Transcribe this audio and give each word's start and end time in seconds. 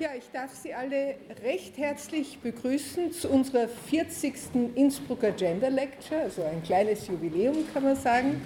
Ja, 0.00 0.08
ich 0.16 0.30
darf 0.32 0.54
Sie 0.54 0.72
alle 0.72 1.16
recht 1.44 1.76
herzlich 1.76 2.38
begrüßen 2.38 3.12
zu 3.12 3.28
unserer 3.28 3.68
40. 3.68 4.32
Innsbrucker 4.74 5.30
Gender 5.32 5.68
Lecture, 5.68 6.22
also 6.22 6.42
ein 6.42 6.62
kleines 6.62 7.06
Jubiläum 7.06 7.66
kann 7.70 7.82
man 7.82 7.96
sagen, 7.96 8.40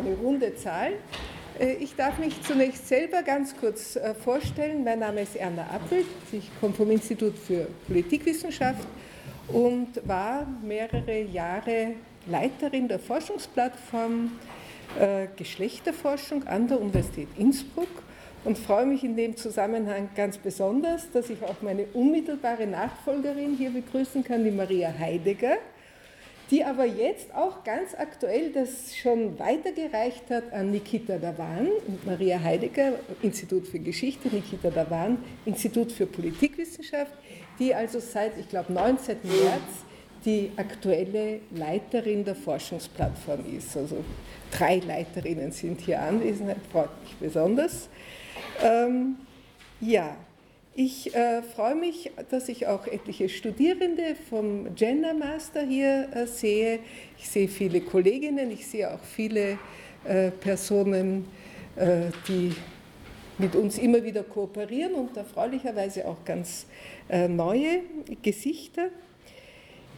eine 0.00 0.16
runde 0.16 0.56
Zahl. 0.56 0.94
Äh, 1.60 1.74
ich 1.74 1.94
darf 1.94 2.18
mich 2.18 2.42
zunächst 2.42 2.88
selber 2.88 3.22
ganz 3.22 3.56
kurz 3.56 3.94
äh, 3.94 4.16
vorstellen. 4.16 4.82
Mein 4.82 4.98
Name 4.98 5.20
ist 5.20 5.36
Erna 5.36 5.62
Appelt, 5.62 6.06
ich 6.32 6.50
komme 6.60 6.74
vom 6.74 6.90
Institut 6.90 7.38
für 7.38 7.68
Politikwissenschaft 7.86 8.88
und 9.46 10.04
war 10.08 10.44
mehrere 10.60 11.22
Jahre 11.22 11.94
Leiterin 12.26 12.88
der 12.88 12.98
Forschungsplattform 12.98 14.32
äh, 14.98 15.28
Geschlechterforschung 15.36 16.42
an 16.48 16.66
der 16.66 16.80
Universität 16.80 17.28
Innsbruck 17.38 18.02
und 18.44 18.58
freue 18.58 18.86
mich 18.86 19.02
in 19.02 19.16
dem 19.16 19.36
Zusammenhang 19.36 20.10
ganz 20.14 20.36
besonders, 20.38 21.10
dass 21.10 21.30
ich 21.30 21.42
auch 21.42 21.62
meine 21.62 21.86
unmittelbare 21.94 22.66
Nachfolgerin 22.66 23.56
hier 23.56 23.70
begrüßen 23.70 24.22
kann, 24.22 24.44
die 24.44 24.50
Maria 24.50 24.92
Heidegger, 24.98 25.56
die 26.50 26.62
aber 26.62 26.84
jetzt 26.84 27.34
auch 27.34 27.64
ganz 27.64 27.94
aktuell 27.94 28.52
das 28.52 28.94
schon 28.94 29.38
weitergereicht 29.38 30.28
hat 30.28 30.52
an 30.52 30.70
Nikita 30.70 31.16
Davan 31.16 31.68
Maria 32.04 32.38
Heidegger, 32.38 32.92
Institut 33.22 33.66
für 33.66 33.78
Geschichte, 33.78 34.28
Nikita 34.28 34.68
Davan, 34.68 35.18
Institut 35.46 35.90
für 35.90 36.06
Politikwissenschaft, 36.06 37.12
die 37.58 37.74
also 37.74 37.98
seit, 37.98 38.38
ich 38.38 38.48
glaube, 38.48 38.72
19. 38.72 39.16
März 39.22 39.84
die 40.24 40.50
aktuelle 40.56 41.40
Leiterin 41.50 42.24
der 42.24 42.34
Forschungsplattform 42.34 43.40
ist. 43.56 43.76
Also 43.76 44.02
drei 44.50 44.78
Leiterinnen 44.78 45.52
sind 45.52 45.80
hier 45.80 46.00
anwesend, 46.00 46.54
freut 46.72 46.90
mich 47.02 47.14
besonders. 47.20 47.88
Ähm, 48.62 49.16
ja, 49.80 50.16
ich 50.74 51.14
äh, 51.14 51.42
freue 51.42 51.76
mich, 51.76 52.10
dass 52.30 52.48
ich 52.48 52.66
auch 52.66 52.86
etliche 52.86 53.28
Studierende 53.28 54.16
vom 54.28 54.74
Gender 54.74 55.14
Master 55.14 55.62
hier 55.62 56.08
äh, 56.12 56.26
sehe. 56.26 56.80
Ich 57.16 57.28
sehe 57.28 57.46
viele 57.46 57.80
Kolleginnen, 57.80 58.50
ich 58.50 58.66
sehe 58.66 58.92
auch 58.92 59.04
viele 59.04 59.58
äh, 60.04 60.30
Personen, 60.32 61.28
äh, 61.76 62.10
die 62.26 62.52
mit 63.38 63.54
uns 63.54 63.78
immer 63.78 64.02
wieder 64.02 64.22
kooperieren 64.22 64.94
und 64.94 65.16
erfreulicherweise 65.16 66.06
auch 66.08 66.24
ganz 66.24 66.66
äh, 67.08 67.28
neue 67.28 67.82
Gesichter. 68.22 68.88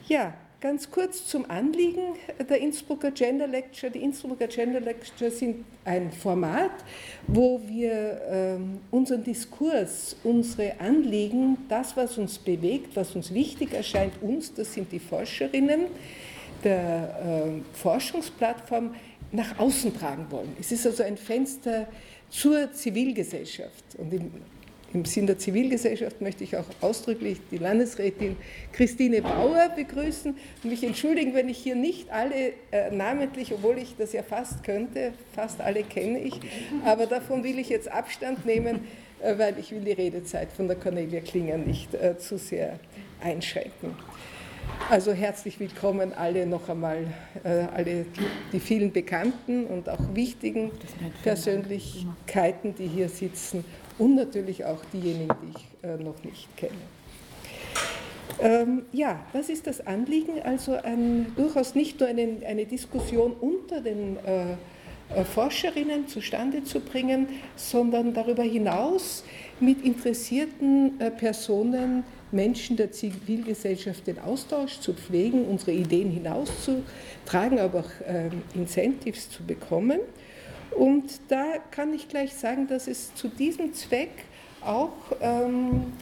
Ja, 0.08 0.34
Ganz 0.66 0.90
kurz 0.90 1.24
zum 1.26 1.48
Anliegen 1.48 2.16
der 2.50 2.58
Innsbrucker 2.60 3.12
Gender 3.12 3.46
Lecture. 3.46 3.88
Die 3.88 4.00
Innsbrucker 4.00 4.48
Gender 4.48 4.80
Lecture 4.80 5.30
sind 5.30 5.64
ein 5.84 6.10
Format, 6.10 6.72
wo 7.28 7.60
wir 7.68 8.20
ähm, 8.28 8.80
unseren 8.90 9.22
Diskurs, 9.22 10.16
unsere 10.24 10.80
Anliegen, 10.80 11.56
das, 11.68 11.96
was 11.96 12.18
uns 12.18 12.36
bewegt, 12.36 12.96
was 12.96 13.14
uns 13.14 13.32
wichtig 13.32 13.74
erscheint, 13.74 14.14
uns, 14.20 14.54
das 14.54 14.74
sind 14.74 14.90
die 14.90 14.98
Forscherinnen 14.98 15.82
der 16.64 17.44
äh, 17.46 17.76
Forschungsplattform, 17.76 18.92
nach 19.30 19.60
außen 19.60 19.96
tragen 19.96 20.26
wollen. 20.30 20.56
Es 20.58 20.72
ist 20.72 20.84
also 20.84 21.04
ein 21.04 21.16
Fenster 21.16 21.86
zur 22.28 22.72
Zivilgesellschaft. 22.72 23.84
Und 23.98 24.12
im 24.92 25.04
Sinn 25.04 25.26
der 25.26 25.38
Zivilgesellschaft 25.38 26.20
möchte 26.20 26.44
ich 26.44 26.56
auch 26.56 26.64
ausdrücklich 26.80 27.38
die 27.50 27.58
Landesrätin 27.58 28.36
Christine 28.72 29.22
Bauer 29.22 29.70
begrüßen 29.74 30.36
und 30.62 30.70
mich 30.70 30.84
entschuldigen, 30.84 31.34
wenn 31.34 31.48
ich 31.48 31.58
hier 31.58 31.76
nicht 31.76 32.10
alle 32.10 32.52
äh, 32.70 32.90
namentlich, 32.90 33.52
obwohl 33.52 33.78
ich 33.78 33.96
das 33.96 34.12
ja 34.12 34.22
fast 34.22 34.62
könnte, 34.64 35.12
fast 35.34 35.60
alle 35.60 35.82
kenne 35.82 36.20
ich, 36.20 36.34
aber 36.84 37.06
davon 37.06 37.44
will 37.44 37.58
ich 37.58 37.68
jetzt 37.68 37.90
Abstand 37.90 38.46
nehmen, 38.46 38.80
äh, 39.20 39.36
weil 39.38 39.58
ich 39.58 39.72
will 39.72 39.80
die 39.80 39.92
Redezeit 39.92 40.52
von 40.52 40.68
der 40.68 40.76
Cornelia 40.76 41.20
Klinger 41.20 41.58
nicht 41.58 41.94
äh, 41.94 42.16
zu 42.18 42.38
sehr 42.38 42.78
einschränken. 43.20 43.94
Also 44.90 45.12
herzlich 45.12 45.58
willkommen 45.58 46.12
alle 46.12 46.46
noch 46.46 46.68
einmal, 46.68 47.06
äh, 47.44 47.66
alle 47.74 48.06
die 48.52 48.60
vielen 48.60 48.92
bekannten 48.92 49.64
und 49.66 49.88
auch 49.88 50.14
wichtigen 50.14 50.70
Persönlichkeiten, 51.22 52.74
die 52.74 52.86
hier 52.86 53.08
sitzen 53.08 53.64
und 53.98 54.14
natürlich 54.14 54.64
auch 54.64 54.84
diejenigen, 54.92 55.34
die 55.42 55.58
ich 55.58 55.88
äh, 55.88 55.96
noch 56.02 56.22
nicht 56.24 56.54
kenne. 56.56 56.72
Ähm, 58.38 58.82
ja, 58.92 59.20
was 59.32 59.48
ist 59.48 59.66
das 59.66 59.86
Anliegen? 59.86 60.42
Also 60.44 60.74
ein, 60.74 61.32
durchaus 61.36 61.74
nicht 61.74 62.00
nur 62.00 62.08
eine, 62.08 62.40
eine 62.46 62.66
Diskussion 62.66 63.32
unter 63.32 63.80
den 63.80 64.18
äh, 64.18 64.56
äh, 65.14 65.24
Forscherinnen 65.24 66.08
zustande 66.08 66.64
zu 66.64 66.80
bringen, 66.80 67.28
sondern 67.54 68.12
darüber 68.12 68.42
hinaus 68.42 69.24
mit 69.60 69.84
interessierten 69.84 71.00
äh, 71.00 71.10
Personen, 71.10 72.04
Menschen 72.32 72.76
der 72.76 72.90
Zivilgesellschaft 72.90 74.06
den 74.06 74.18
Austausch 74.18 74.80
zu 74.80 74.92
pflegen, 74.92 75.44
unsere 75.44 75.72
Ideen 75.72 76.10
hinauszutragen, 76.10 77.60
aber 77.60 77.80
auch 77.80 77.90
ähm, 78.04 78.42
Incentives 78.54 79.30
zu 79.30 79.44
bekommen. 79.44 80.00
Und 80.76 81.20
da 81.28 81.54
kann 81.70 81.94
ich 81.94 82.08
gleich 82.08 82.34
sagen, 82.34 82.66
dass 82.66 82.86
es 82.86 83.14
zu 83.14 83.28
diesem 83.28 83.72
Zweck 83.72 84.10
auch, 84.60 84.92
ähm, 85.20 85.92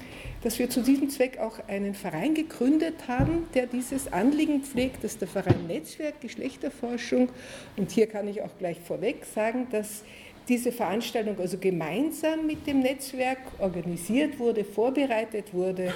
dass 0.43 0.59
wir 0.59 0.69
zu 0.69 0.83
diesem 0.83 1.09
Zweck 1.11 1.39
auch 1.39 1.61
einen 1.69 1.95
Verein 1.95 2.35
gegründet 2.35 3.07
haben, 3.07 3.47
der 3.55 3.67
dieses 3.67 4.13
Anliegen 4.13 4.63
pflegt, 4.63 5.05
das 5.05 5.13
ist 5.13 5.21
der 5.21 5.29
Verein 5.29 5.67
Netzwerk 5.69 6.21
Geschlechterforschung. 6.21 7.29
Und 7.77 7.93
hier 7.93 8.09
kann 8.09 8.27
ich 8.27 8.43
auch 8.43 8.59
gleich 8.59 8.79
vorweg 8.81 9.25
sagen, 9.25 9.69
dass 9.71 10.03
diese 10.49 10.73
Veranstaltung 10.73 11.39
also 11.39 11.57
gemeinsam 11.57 12.47
mit 12.47 12.67
dem 12.67 12.81
Netzwerk 12.81 13.39
organisiert 13.59 14.39
wurde, 14.39 14.65
vorbereitet 14.65 15.55
wurde 15.55 15.95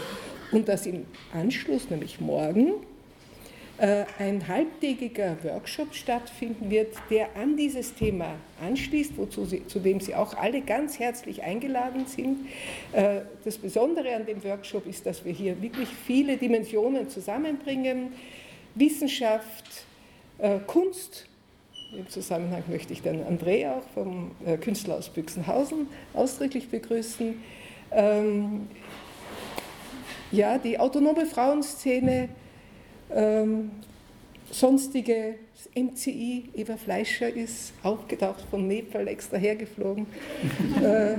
und 0.52 0.68
dass 0.68 0.86
im 0.86 1.04
Anschluss, 1.34 1.90
nämlich 1.90 2.20
morgen, 2.20 2.74
ein 3.80 4.48
halbtägiger 4.48 5.36
Workshop 5.44 5.94
stattfinden 5.94 6.68
wird, 6.70 6.94
der 7.10 7.36
an 7.36 7.56
dieses 7.56 7.94
Thema 7.94 8.34
anschließt, 8.60 9.16
wozu 9.16 9.44
Sie, 9.44 9.66
zu 9.68 9.78
dem 9.78 10.00
Sie 10.00 10.14
auch 10.14 10.34
alle 10.34 10.62
ganz 10.62 10.98
herzlich 10.98 11.42
eingeladen 11.44 12.06
sind. 12.06 12.48
Äh, 12.92 13.20
das 13.44 13.56
Besondere 13.58 14.14
an 14.14 14.26
dem 14.26 14.42
Workshop 14.42 14.86
ist, 14.86 15.06
dass 15.06 15.24
wir 15.24 15.32
hier 15.32 15.62
wirklich 15.62 15.88
viele 15.88 16.36
Dimensionen 16.36 17.08
zusammenbringen. 17.08 18.12
Wissenschaft, 18.74 19.84
äh, 20.38 20.58
Kunst, 20.66 21.26
im 21.96 22.08
Zusammenhang 22.08 22.64
möchte 22.68 22.92
ich 22.92 23.00
dann 23.00 23.22
André 23.22 23.70
auch 23.70 23.82
vom 23.94 24.32
Künstler 24.60 24.96
aus 24.96 25.08
Büchsenhausen 25.08 25.86
ausdrücklich 26.12 26.68
begrüßen. 26.68 27.42
Ähm, 27.92 28.68
ja, 30.30 30.58
die 30.58 30.78
autonome 30.78 31.24
Frauenszene, 31.24 32.28
ähm, 33.14 33.70
sonstige 34.50 35.34
MCI, 35.74 36.50
Eva 36.54 36.76
Fleischer 36.76 37.28
ist 37.28 37.72
aufgetaucht 37.82 38.44
von 38.50 38.66
Nepal 38.66 39.08
extra 39.08 39.36
hergeflogen 39.36 40.06
äh, 40.82 41.14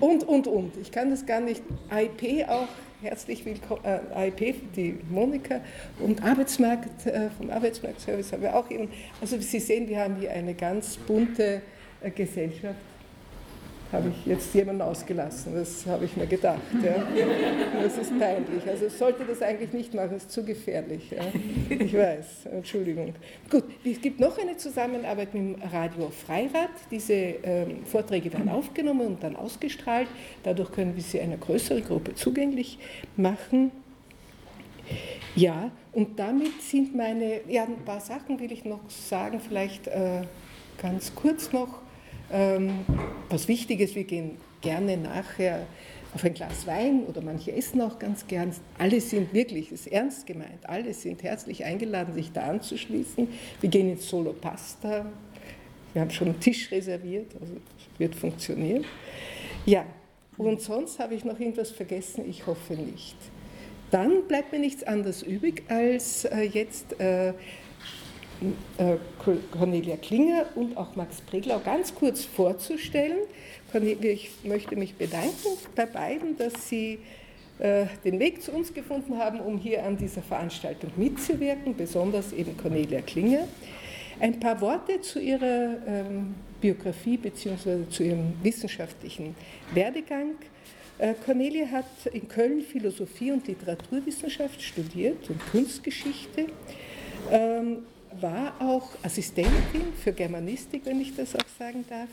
und, 0.00 0.24
und, 0.24 0.46
und. 0.46 0.76
Ich 0.80 0.90
kann 0.90 1.10
das 1.10 1.24
gar 1.24 1.40
nicht. 1.40 1.62
IP 1.90 2.48
auch, 2.48 2.68
herzlich 3.02 3.44
willkommen, 3.44 3.82
äh, 3.84 4.28
IP, 4.28 4.72
die 4.74 4.98
Monika 5.10 5.60
und 6.00 6.22
Arbeitsmarkt, 6.22 7.06
äh, 7.06 7.30
vom 7.30 7.50
Arbeitsmarktservice 7.50 8.32
haben 8.32 8.42
wir 8.42 8.56
auch 8.56 8.70
eben. 8.70 8.88
Also 9.20 9.38
Sie 9.38 9.60
sehen, 9.60 9.88
wir 9.88 10.00
haben 10.00 10.16
hier 10.16 10.32
eine 10.32 10.54
ganz 10.54 10.96
bunte 10.96 11.62
äh, 12.00 12.10
Gesellschaft 12.10 12.93
habe 13.94 14.10
ich 14.10 14.26
jetzt 14.26 14.54
jemanden 14.54 14.82
ausgelassen. 14.82 15.54
Das 15.54 15.86
habe 15.86 16.04
ich 16.04 16.16
mir 16.16 16.26
gedacht. 16.26 16.60
Ja. 16.82 17.06
Das 17.82 17.96
ist 17.96 18.18
peinlich. 18.18 18.68
Also 18.68 18.86
ich 18.86 18.92
sollte 18.92 19.24
das 19.24 19.40
eigentlich 19.40 19.72
nicht 19.72 19.94
machen, 19.94 20.10
das 20.12 20.24
ist 20.24 20.32
zu 20.32 20.44
gefährlich. 20.44 21.10
Ja. 21.10 21.22
Ich 21.70 21.94
weiß, 21.94 22.46
Entschuldigung. 22.52 23.14
Gut, 23.50 23.64
es 23.84 24.00
gibt 24.00 24.20
noch 24.20 24.38
eine 24.38 24.56
Zusammenarbeit 24.56 25.32
mit 25.34 25.42
dem 25.42 25.62
Radio 25.70 26.10
Freirad. 26.10 26.70
Diese 26.90 27.12
ähm, 27.14 27.84
Vorträge 27.84 28.32
werden 28.32 28.48
aufgenommen 28.48 29.06
und 29.06 29.22
dann 29.22 29.36
ausgestrahlt. 29.36 30.08
Dadurch 30.42 30.72
können 30.72 30.94
wir 30.96 31.02
sie 31.02 31.20
einer 31.20 31.36
größeren 31.36 31.84
Gruppe 31.84 32.14
zugänglich 32.14 32.78
machen. 33.16 33.70
Ja, 35.36 35.70
und 35.92 36.18
damit 36.18 36.60
sind 36.62 36.94
meine, 36.94 37.40
ja, 37.48 37.64
ein 37.64 37.84
paar 37.84 38.00
Sachen 38.00 38.38
will 38.38 38.52
ich 38.52 38.64
noch 38.64 38.88
sagen, 38.88 39.40
vielleicht 39.40 39.86
äh, 39.86 40.22
ganz 40.80 41.14
kurz 41.14 41.52
noch. 41.52 41.83
Ähm, 42.32 42.84
was 43.28 43.48
wichtig 43.48 43.80
ist, 43.80 43.94
wir 43.94 44.04
gehen 44.04 44.36
gerne 44.60 44.96
nachher 44.96 45.66
auf 46.14 46.24
ein 46.24 46.32
Glas 46.32 46.66
Wein 46.66 47.04
oder 47.06 47.20
manche 47.20 47.52
essen 47.52 47.80
auch 47.80 47.98
ganz 47.98 48.26
gern. 48.26 48.52
Alle 48.78 49.00
sind 49.00 49.34
wirklich, 49.34 49.72
ist 49.72 49.88
ernst 49.88 50.26
gemeint, 50.26 50.68
alle 50.68 50.94
sind 50.94 51.22
herzlich 51.22 51.64
eingeladen, 51.64 52.14
sich 52.14 52.32
da 52.32 52.42
anzuschließen. 52.44 53.28
Wir 53.60 53.70
gehen 53.70 53.90
ins 53.90 54.08
Solo 54.08 54.32
Pasta. 54.32 55.06
Wir 55.92 56.02
haben 56.02 56.10
schon 56.10 56.28
einen 56.28 56.40
Tisch 56.40 56.70
reserviert, 56.70 57.32
also 57.40 57.54
das 57.54 57.98
wird 57.98 58.14
funktionieren. 58.14 58.84
Ja, 59.66 59.84
und 60.36 60.60
sonst 60.60 60.98
habe 60.98 61.14
ich 61.14 61.24
noch 61.24 61.38
irgendwas 61.38 61.70
vergessen, 61.70 62.28
ich 62.28 62.46
hoffe 62.46 62.74
nicht. 62.74 63.16
Dann 63.90 64.26
bleibt 64.26 64.52
mir 64.52 64.58
nichts 64.58 64.82
anderes 64.82 65.22
übrig, 65.22 65.62
als 65.68 66.24
äh, 66.24 66.42
jetzt 66.42 66.98
äh, 67.00 67.32
Cornelia 69.52 69.96
Klinger 69.96 70.46
und 70.54 70.76
auch 70.76 70.96
Max 70.96 71.20
Preglau 71.20 71.60
ganz 71.64 71.94
kurz 71.94 72.24
vorzustellen. 72.24 73.18
Ich 74.00 74.30
möchte 74.44 74.76
mich 74.76 74.94
bedanken 74.94 75.58
bei 75.74 75.86
beiden, 75.86 76.36
dass 76.36 76.68
sie 76.68 76.98
äh, 77.58 77.86
den 78.04 78.18
Weg 78.18 78.42
zu 78.42 78.52
uns 78.52 78.74
gefunden 78.74 79.16
haben, 79.18 79.40
um 79.40 79.58
hier 79.58 79.84
an 79.84 79.96
dieser 79.96 80.22
Veranstaltung 80.22 80.90
mitzuwirken, 80.96 81.76
besonders 81.76 82.32
eben 82.32 82.56
Cornelia 82.56 83.00
Klinger. 83.00 83.46
Ein 84.20 84.40
paar 84.40 84.60
Worte 84.60 85.00
zu 85.00 85.20
ihrer 85.20 85.76
ähm, 85.86 86.34
Biografie 86.60 87.16
bzw. 87.16 87.88
zu 87.90 88.02
ihrem 88.02 88.32
wissenschaftlichen 88.42 89.34
Werdegang. 89.72 90.34
Äh, 90.98 91.14
Cornelia 91.24 91.66
hat 91.66 92.06
in 92.12 92.28
Köln 92.28 92.62
Philosophie 92.62 93.32
und 93.32 93.46
Literaturwissenschaft 93.46 94.62
studiert 94.62 95.28
und 95.30 95.40
Kunstgeschichte, 95.50 96.46
ähm, 97.30 97.78
war 98.20 98.54
auch 98.60 98.90
Assistentin 99.02 99.92
für 100.02 100.12
Germanistik, 100.12 100.82
wenn 100.84 101.00
ich 101.00 101.14
das 101.14 101.34
auch 101.34 101.48
sagen 101.58 101.84
darf. 101.88 102.08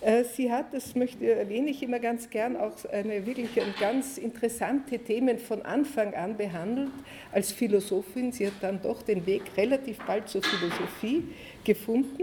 Äh, 0.00 0.24
sie 0.24 0.50
hat, 0.50 0.72
das 0.72 0.94
möchte, 0.94 1.30
erwähne 1.30 1.70
ich 1.70 1.82
immer 1.82 1.98
ganz 1.98 2.30
gern, 2.30 2.56
auch 2.56 2.72
eine 2.90 3.26
wirklich 3.26 3.50
ganz 3.78 4.16
interessante 4.16 4.98
Themen 4.98 5.38
von 5.38 5.62
Anfang 5.62 6.14
an 6.14 6.36
behandelt 6.36 6.90
als 7.32 7.52
Philosophin. 7.52 8.32
Sie 8.32 8.46
hat 8.46 8.54
dann 8.62 8.80
doch 8.80 9.02
den 9.02 9.26
Weg 9.26 9.42
relativ 9.56 9.98
bald 10.06 10.28
zur 10.28 10.42
Philosophie 10.42 11.24
gefunden. 11.64 12.22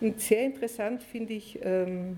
Und 0.00 0.20
sehr 0.20 0.44
interessant 0.44 1.02
finde 1.02 1.34
ich 1.34 1.58
ähm, 1.62 2.16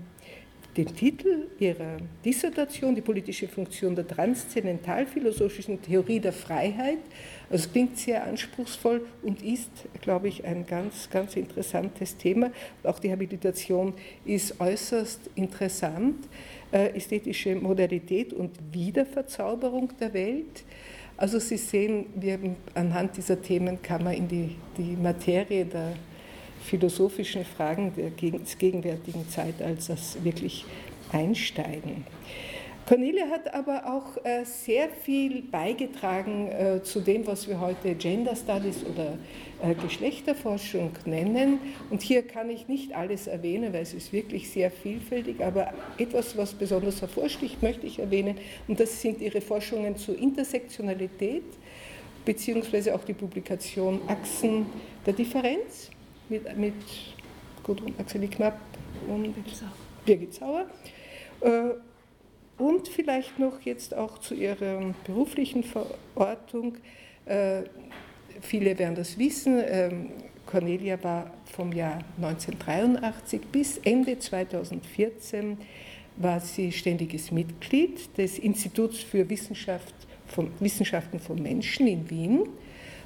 den 0.77 0.95
Titel 0.95 1.47
ihrer 1.59 1.97
Dissertation, 2.23 2.95
die 2.95 3.01
politische 3.01 3.47
Funktion 3.47 3.95
der 3.95 4.07
transzendentalphilosophischen 4.07 5.81
Theorie 5.81 6.19
der 6.19 6.31
Freiheit. 6.31 6.99
Also 7.49 7.65
es 7.65 7.71
klingt 7.71 7.97
sehr 7.97 8.25
anspruchsvoll 8.25 9.05
und 9.21 9.41
ist, 9.41 9.69
glaube 10.01 10.29
ich, 10.29 10.45
ein 10.45 10.65
ganz, 10.65 11.09
ganz 11.09 11.35
interessantes 11.35 12.15
Thema. 12.15 12.51
Auch 12.83 12.99
die 12.99 13.11
Habilitation 13.11 13.93
ist 14.23 14.59
äußerst 14.61 15.29
interessant. 15.35 16.27
Äh, 16.71 16.95
ästhetische 16.95 17.53
Modalität 17.55 18.31
und 18.31 18.51
Wiederverzauberung 18.71 19.91
der 19.99 20.13
Welt. 20.13 20.63
Also 21.17 21.37
Sie 21.37 21.57
sehen, 21.57 22.05
wir 22.15 22.39
anhand 22.73 23.17
dieser 23.17 23.41
Themen 23.41 23.81
kann 23.81 24.03
man 24.03 24.13
in 24.13 24.27
die, 24.27 24.55
die 24.77 24.95
Materie 24.95 25.65
der 25.65 25.93
philosophischen 26.61 27.45
Fragen 27.45 27.93
des 27.95 28.57
gegenwärtigen 28.57 29.27
Zeitalters 29.29 30.17
wirklich 30.23 30.65
einsteigen. 31.11 32.05
Cornelia 32.87 33.27
hat 33.27 33.53
aber 33.53 33.85
auch 33.85 34.17
äh, 34.25 34.43
sehr 34.43 34.89
viel 34.89 35.43
beigetragen 35.43 36.47
äh, 36.47 36.83
zu 36.83 36.99
dem, 36.99 37.25
was 37.27 37.47
wir 37.47 37.59
heute 37.59 37.93
Gender 37.95 38.35
Studies 38.35 38.83
oder 38.83 39.17
äh, 39.61 39.75
Geschlechterforschung 39.75 40.91
nennen. 41.05 41.59
Und 41.89 42.01
hier 42.01 42.23
kann 42.23 42.49
ich 42.49 42.67
nicht 42.67 42.93
alles 42.93 43.27
erwähnen, 43.27 43.71
weil 43.71 43.83
es 43.83 43.93
ist 43.93 44.11
wirklich 44.11 44.49
sehr 44.49 44.71
vielfältig, 44.71 45.41
aber 45.41 45.73
etwas, 45.99 46.35
was 46.35 46.53
besonders 46.53 46.99
hervorsticht, 47.01 47.61
möchte 47.61 47.85
ich 47.85 47.99
erwähnen. 47.99 48.37
Und 48.67 48.79
das 48.79 48.99
sind 48.99 49.21
ihre 49.21 49.41
Forschungen 49.41 49.95
zur 49.95 50.17
Intersektionalität, 50.17 51.43
beziehungsweise 52.25 52.95
auch 52.95 53.03
die 53.03 53.13
Publikation 53.13 54.01
Achsen 54.07 54.65
der 55.05 55.13
Differenz 55.13 55.91
mit, 56.31 56.57
mit 56.57 56.73
Gudrun 57.63 57.93
Axeli 57.99 58.27
Knapp 58.27 58.59
und 59.07 59.35
Birgit 60.05 60.33
Sauer. 60.33 60.65
Äh, 61.41 61.71
und 62.57 62.87
vielleicht 62.87 63.37
noch 63.37 63.61
jetzt 63.61 63.95
auch 63.95 64.17
zu 64.19 64.33
ihrer 64.33 64.93
beruflichen 65.05 65.63
Verortung. 65.63 66.77
Äh, 67.25 67.63
viele 68.39 68.77
werden 68.79 68.95
das 68.95 69.17
wissen. 69.17 69.61
Ähm, 69.65 70.11
Cornelia 70.45 71.01
war 71.03 71.31
vom 71.45 71.71
Jahr 71.73 71.99
1983 72.17 73.41
bis 73.51 73.77
Ende 73.79 74.17
2014 74.17 75.57
war 76.17 76.39
sie 76.39 76.71
ständiges 76.71 77.31
Mitglied 77.31 78.17
des 78.17 78.37
Instituts 78.37 78.99
für 78.99 79.29
Wissenschaft 79.29 79.93
von, 80.27 80.51
Wissenschaften 80.59 81.19
von 81.19 81.41
Menschen 81.41 81.87
in 81.87 82.09
Wien 82.09 82.49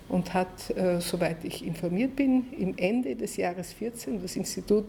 und 0.10 0.34
hat, 0.34 0.76
äh, 0.76 1.00
soweit 1.00 1.44
ich 1.44 1.66
informiert 1.66 2.16
bin, 2.16 2.46
im 2.58 2.78
Ende 2.78 3.16
des 3.16 3.38
Jahres 3.38 3.74
14 3.74 4.22
das 4.22 4.36
Institut 4.36 4.86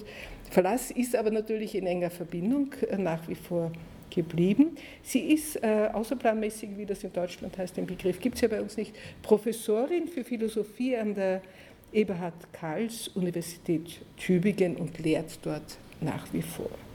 verlassen, 0.50 0.96
ist 0.96 1.16
aber 1.16 1.30
natürlich 1.30 1.74
in 1.74 1.86
enger 1.86 2.10
Verbindung 2.10 2.72
äh, 2.88 2.96
nach 2.96 3.26
wie 3.28 3.34
vor 3.34 3.72
geblieben. 4.10 4.76
Sie 5.02 5.32
ist 5.32 5.56
äh, 5.62 5.88
außerplanmäßig, 5.92 6.70
wie 6.76 6.86
das 6.86 7.04
in 7.04 7.12
Deutschland 7.12 7.56
heißt, 7.58 7.76
den 7.76 7.86
Begriff 7.86 8.20
gibt 8.20 8.36
es 8.36 8.42
ja 8.42 8.48
bei 8.48 8.60
uns 8.60 8.76
nicht, 8.76 8.94
Professorin 9.22 10.08
für 10.08 10.24
Philosophie 10.24 10.96
an 10.96 11.14
der 11.14 11.42
Eberhard 11.92 12.52
Karls 12.52 13.08
Universität 13.08 14.00
Tübingen 14.16 14.76
und 14.76 14.98
lehrt 14.98 15.38
dort 15.42 15.78
nach 16.00 16.26
wie 16.32 16.42
vor. 16.42 16.85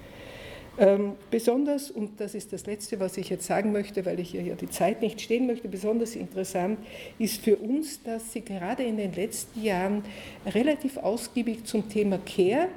Ähm, 0.77 1.13
besonders, 1.29 1.91
und 1.91 2.19
das 2.19 2.33
ist 2.33 2.53
das 2.53 2.65
Letzte, 2.65 3.00
was 3.00 3.18
ich 3.18 3.29
jetzt 3.29 3.45
sagen 3.45 3.71
möchte, 3.71 4.06
weil 4.06 4.19
ich 4.19 4.31
hier 4.31 4.41
ja 4.41 4.56
die 4.56 4.69
Zeit 4.69 5.01
nicht 5.01 5.19
stehen 5.19 5.45
möchte, 5.45 5.68
besonders 5.68 6.15
interessant 6.15 6.79
ist 7.19 7.41
für 7.44 7.57
uns, 7.57 8.01
dass 8.03 8.31
sie 8.31 8.41
gerade 8.41 8.83
in 8.83 8.97
den 8.97 9.13
letzten 9.13 9.62
Jahren 9.62 10.03
relativ 10.45 10.97
ausgiebig 10.97 11.65
zum 11.65 11.89
Thema 11.89 12.19
Care 12.19 12.69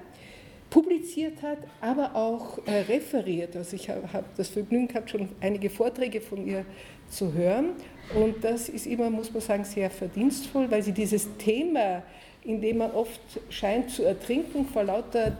publiziert 0.71 1.41
hat, 1.41 1.59
aber 1.81 2.17
auch 2.17 2.59
äh, 2.67 2.81
referiert. 2.81 3.55
Also 3.55 3.77
ich 3.77 3.89
habe 3.89 4.13
hab 4.13 4.37
das 4.37 4.49
Vergnügen 4.49 4.89
gehabt, 4.89 5.09
schon 5.11 5.29
einige 5.41 5.71
Vorträge 5.71 6.21
von 6.21 6.45
ihr 6.45 6.65
zu 7.09 7.33
hören. 7.33 7.71
Und 8.13 8.43
das 8.43 8.69
ist 8.69 8.87
immer, 8.89 9.09
muss 9.09 9.33
man 9.33 9.41
sagen, 9.41 9.65
sehr 9.65 9.89
verdienstvoll, 9.89 10.69
weil 10.69 10.83
sie 10.83 10.91
dieses 10.91 11.29
Thema, 11.39 12.03
in 12.43 12.61
dem 12.61 12.79
man 12.79 12.91
oft 12.91 13.21
scheint 13.51 13.89
zu 13.91 14.03
ertrinken 14.03 14.67
vor 14.67 14.83
lauter 14.83 15.39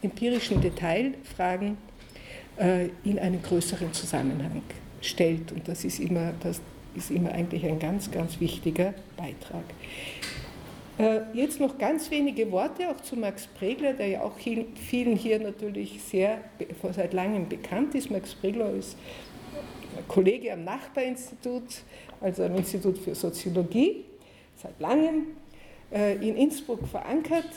empirischen 0.00 0.62
Detailfragen, 0.62 1.76
in 3.04 3.18
einen 3.18 3.42
größeren 3.42 3.92
Zusammenhang 3.92 4.62
stellt. 5.00 5.52
Und 5.52 5.66
das 5.66 5.84
ist 5.84 5.98
immer, 5.98 6.32
das 6.42 6.60
ist 6.94 7.10
immer 7.10 7.32
eigentlich 7.32 7.64
ein 7.64 7.78
ganz, 7.78 8.10
ganz 8.10 8.38
wichtiger 8.40 8.94
Beitrag. 9.16 9.64
Äh, 10.98 11.20
jetzt 11.32 11.60
noch 11.60 11.78
ganz 11.78 12.10
wenige 12.10 12.50
Worte 12.52 12.90
auch 12.90 13.00
zu 13.00 13.16
Max 13.16 13.46
Pregler, 13.46 13.94
der 13.94 14.08
ja 14.08 14.20
auch 14.22 14.36
vielen 14.38 15.16
hier 15.16 15.40
natürlich 15.40 16.02
sehr 16.02 16.42
seit 16.92 17.14
langem 17.14 17.48
bekannt 17.48 17.94
ist. 17.94 18.10
Max 18.10 18.34
Pregler 18.34 18.74
ist 18.74 18.98
Kollege 20.08 20.52
am 20.52 20.64
Nachbarinstitut, 20.64 21.82
also 22.20 22.42
am 22.44 22.56
Institut 22.56 22.98
für 22.98 23.14
Soziologie, 23.14 24.04
seit 24.56 24.78
langem 24.78 25.28
äh, 25.90 26.16
in 26.16 26.36
Innsbruck 26.36 26.86
verankert 26.86 27.48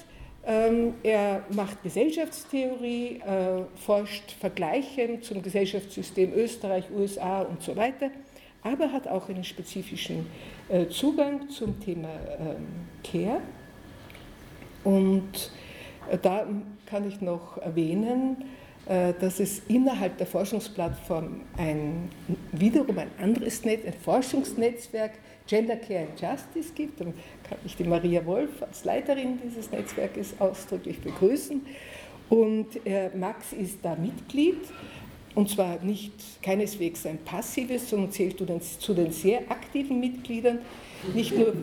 er 0.45 1.43
macht 1.51 1.81
Gesellschaftstheorie, 1.83 3.21
äh, 3.21 3.63
forscht 3.77 4.31
vergleichend 4.31 5.23
zum 5.23 5.41
Gesellschaftssystem 5.41 6.33
Österreich, 6.33 6.85
USA 6.93 7.43
und 7.43 7.61
so 7.61 7.75
weiter, 7.77 8.09
aber 8.61 8.91
hat 8.91 9.07
auch 9.07 9.29
einen 9.29 9.45
spezifischen 9.45 10.27
äh, 10.67 10.87
Zugang 10.87 11.49
zum 11.49 11.79
Thema 11.79 12.09
ähm, 12.39 12.65
Care. 13.03 13.39
Und 14.83 15.51
äh, 16.11 16.17
da 16.21 16.45
kann 16.85 17.07
ich 17.07 17.21
noch 17.21 17.57
erwähnen, 17.57 18.43
dass 18.85 19.39
es 19.39 19.61
innerhalb 19.69 20.17
der 20.17 20.27
Forschungsplattform 20.27 21.39
ein, 21.55 22.09
wiederum 22.51 22.97
ein 22.99 23.11
anderes 23.17 23.63
Netz, 23.63 23.85
ein 23.85 23.93
Forschungsnetzwerk 23.93 25.13
Gender 25.47 25.75
Care 25.75 26.07
and 26.07 26.19
Justice 26.19 26.73
gibt. 26.73 27.01
Dann 27.01 27.13
kann 27.47 27.57
ich 27.65 27.75
die 27.75 27.83
Maria 27.83 28.25
Wolf 28.25 28.61
als 28.61 28.85
Leiterin 28.85 29.39
dieses 29.43 29.71
Netzwerkes 29.71 30.35
ausdrücklich 30.39 30.99
begrüßen. 30.99 31.65
Und 32.29 32.85
äh, 32.85 33.09
Max 33.15 33.53
ist 33.53 33.79
da 33.83 33.95
Mitglied. 33.95 34.57
Und 35.35 35.49
zwar 35.49 35.79
nicht 35.79 36.13
keineswegs 36.43 37.05
ein 37.05 37.17
passives, 37.17 37.89
sondern 37.89 38.11
zählt 38.11 38.37
zu 38.37 38.93
den, 38.93 39.11
sehr 39.11 39.39
aktiven 39.49 39.99
Mitgliedern. 39.99 40.59
Nicht 41.13 41.35
nur, 41.35 41.53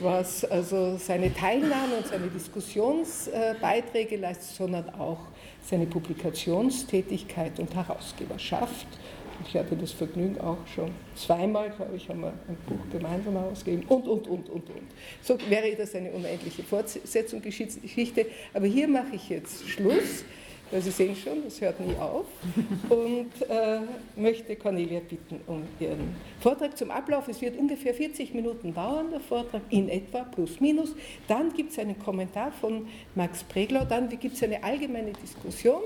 was 0.00 0.44
also 0.44 0.96
seine 0.96 1.32
Teilnahme 1.34 1.98
und 1.98 2.06
seine 2.06 2.28
Diskussionsbeiträge 2.28 4.16
leistet, 4.16 4.56
sondern 4.56 4.88
auch 4.94 5.20
seine 5.62 5.86
Publikationstätigkeit 5.86 7.58
und 7.58 7.74
Herausgeberschaft 7.74 8.86
ich 9.44 9.56
hatte 9.56 9.76
das 9.76 9.92
Vergnügen 9.92 10.40
auch 10.40 10.58
schon 10.74 10.90
zweimal, 11.14 11.70
glaube 11.70 11.96
ich, 11.96 12.08
haben 12.08 12.20
wir 12.20 12.32
ein 12.48 12.56
Buch 12.66 12.78
gemeinsam 12.90 13.36
ausgegeben 13.36 13.84
und, 13.88 14.06
und, 14.06 14.26
und, 14.28 14.48
und, 14.48 14.70
und. 14.70 14.86
So 15.22 15.38
wäre 15.48 15.74
das 15.76 15.94
eine 15.94 16.10
unendliche 16.10 16.62
Fortsetzung 16.62 17.42
Geschichte. 17.42 18.26
Aber 18.54 18.66
hier 18.66 18.88
mache 18.88 19.14
ich 19.14 19.28
jetzt 19.28 19.68
Schluss, 19.68 20.24
weil 20.70 20.82
Sie 20.82 20.90
sehen 20.90 21.14
schon, 21.14 21.44
das 21.44 21.60
hört 21.60 21.78
nie 21.80 21.94
auf. 21.96 22.26
Und 22.88 23.30
äh, 23.48 23.80
möchte 24.16 24.56
Cornelia 24.56 25.00
bitten 25.00 25.40
um 25.46 25.62
ihren 25.78 26.16
Vortrag 26.40 26.76
zum 26.76 26.90
Ablauf. 26.90 27.28
Es 27.28 27.40
wird 27.40 27.56
ungefähr 27.56 27.94
40 27.94 28.34
Minuten 28.34 28.74
dauern, 28.74 29.10
der 29.10 29.20
Vortrag, 29.20 29.62
in 29.70 29.88
etwa, 29.88 30.24
plus 30.24 30.60
minus. 30.60 30.94
Dann 31.28 31.52
gibt 31.52 31.72
es 31.72 31.78
einen 31.78 31.98
Kommentar 31.98 32.52
von 32.52 32.88
Max 33.14 33.44
Preglau, 33.44 33.84
dann 33.84 34.08
gibt 34.08 34.34
es 34.34 34.42
eine 34.42 34.62
allgemeine 34.64 35.12
Diskussion 35.12 35.82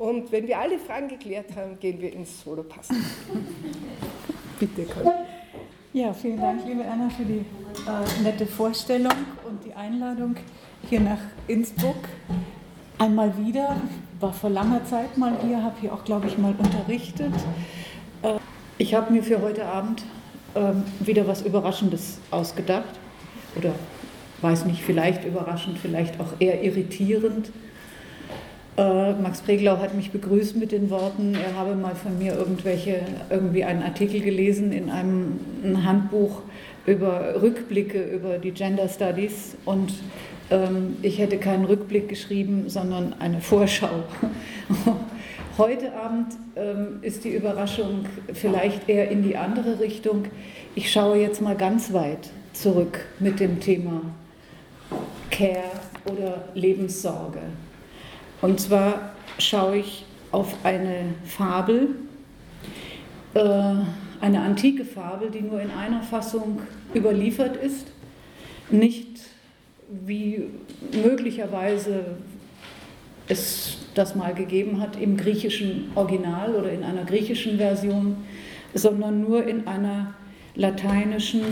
und 0.00 0.32
wenn 0.32 0.48
wir 0.48 0.58
alle 0.58 0.78
Fragen 0.78 1.08
geklärt 1.08 1.54
haben, 1.54 1.78
gehen 1.78 2.00
wir 2.00 2.10
ins 2.10 2.42
Solo 2.42 2.62
passen. 2.62 2.96
Bitte, 4.58 4.84
Conny. 4.84 5.10
Ja, 5.92 6.14
vielen 6.14 6.40
Dank, 6.40 6.62
liebe 6.66 6.82
Anna, 6.86 7.10
für 7.10 7.24
die 7.24 7.44
äh, 7.86 8.22
nette 8.22 8.46
Vorstellung 8.46 9.12
und 9.46 9.62
die 9.62 9.74
Einladung 9.74 10.36
hier 10.88 11.00
nach 11.00 11.18
Innsbruck. 11.48 12.08
Einmal 12.96 13.36
wieder, 13.44 13.76
war 14.20 14.32
vor 14.32 14.48
langer 14.48 14.82
Zeit 14.86 15.18
mal 15.18 15.36
hier, 15.44 15.62
habe 15.62 15.78
hier 15.82 15.92
auch, 15.92 16.04
glaube 16.04 16.28
ich, 16.28 16.38
mal 16.38 16.54
unterrichtet. 16.56 17.34
Äh, 18.22 18.38
ich 18.78 18.94
habe 18.94 19.12
mir 19.12 19.22
für 19.22 19.42
heute 19.42 19.66
Abend 19.66 20.02
ähm, 20.54 20.82
wieder 21.00 21.26
was 21.28 21.42
Überraschendes 21.42 22.20
ausgedacht. 22.30 22.98
Oder 23.54 23.74
weiß 24.40 24.64
nicht, 24.64 24.82
vielleicht 24.82 25.26
überraschend, 25.26 25.78
vielleicht 25.78 26.20
auch 26.20 26.32
eher 26.38 26.64
irritierend. 26.64 27.50
Äh, 28.76 29.12
Max 29.14 29.40
Preglau 29.40 29.78
hat 29.78 29.94
mich 29.94 30.10
begrüßt 30.10 30.56
mit 30.56 30.72
den 30.72 30.90
Worten, 30.90 31.34
er 31.34 31.56
habe 31.56 31.74
mal 31.74 31.94
von 31.94 32.18
mir 32.18 32.34
irgendwelche, 32.34 33.00
irgendwie 33.28 33.64
einen 33.64 33.82
Artikel 33.82 34.20
gelesen 34.20 34.72
in 34.72 34.90
einem 34.90 35.84
Handbuch 35.84 36.42
über 36.86 37.40
Rückblicke 37.42 38.02
über 38.02 38.38
die 38.38 38.52
Gender 38.52 38.88
Studies 38.88 39.56
und 39.64 39.92
ähm, 40.50 40.96
ich 41.02 41.18
hätte 41.18 41.38
keinen 41.38 41.64
Rückblick 41.64 42.08
geschrieben, 42.08 42.64
sondern 42.68 43.14
eine 43.18 43.40
Vorschau. 43.40 44.04
Heute 45.58 45.92
Abend 45.94 46.32
ähm, 46.56 47.00
ist 47.02 47.24
die 47.24 47.34
Überraschung 47.34 48.06
vielleicht 48.32 48.88
eher 48.88 49.10
in 49.10 49.22
die 49.22 49.36
andere 49.36 49.78
Richtung. 49.78 50.24
Ich 50.74 50.90
schaue 50.90 51.18
jetzt 51.18 51.42
mal 51.42 51.56
ganz 51.56 51.92
weit 51.92 52.30
zurück 52.52 53.00
mit 53.18 53.40
dem 53.40 53.60
Thema 53.60 54.02
Care 55.30 55.70
oder 56.06 56.44
Lebenssorge. 56.54 57.40
Und 58.40 58.60
zwar 58.60 59.12
schaue 59.38 59.78
ich 59.78 60.04
auf 60.32 60.54
eine 60.64 61.14
Fabel, 61.24 61.90
äh, 63.34 63.40
eine 64.20 64.40
antike 64.40 64.84
Fabel, 64.84 65.30
die 65.30 65.42
nur 65.42 65.60
in 65.60 65.70
einer 65.70 66.02
Fassung 66.02 66.60
überliefert 66.94 67.56
ist, 67.56 67.88
nicht 68.70 69.08
wie 69.90 70.44
möglicherweise 71.02 72.04
es 73.28 73.78
das 73.94 74.14
mal 74.14 74.34
gegeben 74.34 74.80
hat 74.80 75.00
im 75.00 75.16
griechischen 75.16 75.90
Original 75.94 76.54
oder 76.54 76.70
in 76.70 76.82
einer 76.82 77.04
griechischen 77.04 77.58
Version, 77.58 78.16
sondern 78.74 79.20
nur 79.20 79.46
in 79.46 79.66
einer 79.66 80.14
lateinischen 80.54 81.42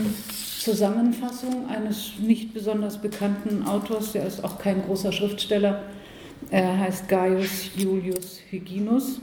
Zusammenfassung 0.59 1.69
eines 1.69 2.13
nicht 2.19 2.53
besonders 2.53 3.01
bekannten 3.01 3.63
Autors, 3.65 4.11
der 4.11 4.25
ist 4.25 4.43
auch 4.43 4.59
kein 4.59 4.83
großer 4.83 5.11
Schriftsteller, 5.11 5.83
er 6.51 6.79
heißt 6.79 7.07
Gaius 7.07 7.71
Julius 7.75 8.41
Hyginus. 8.49 9.21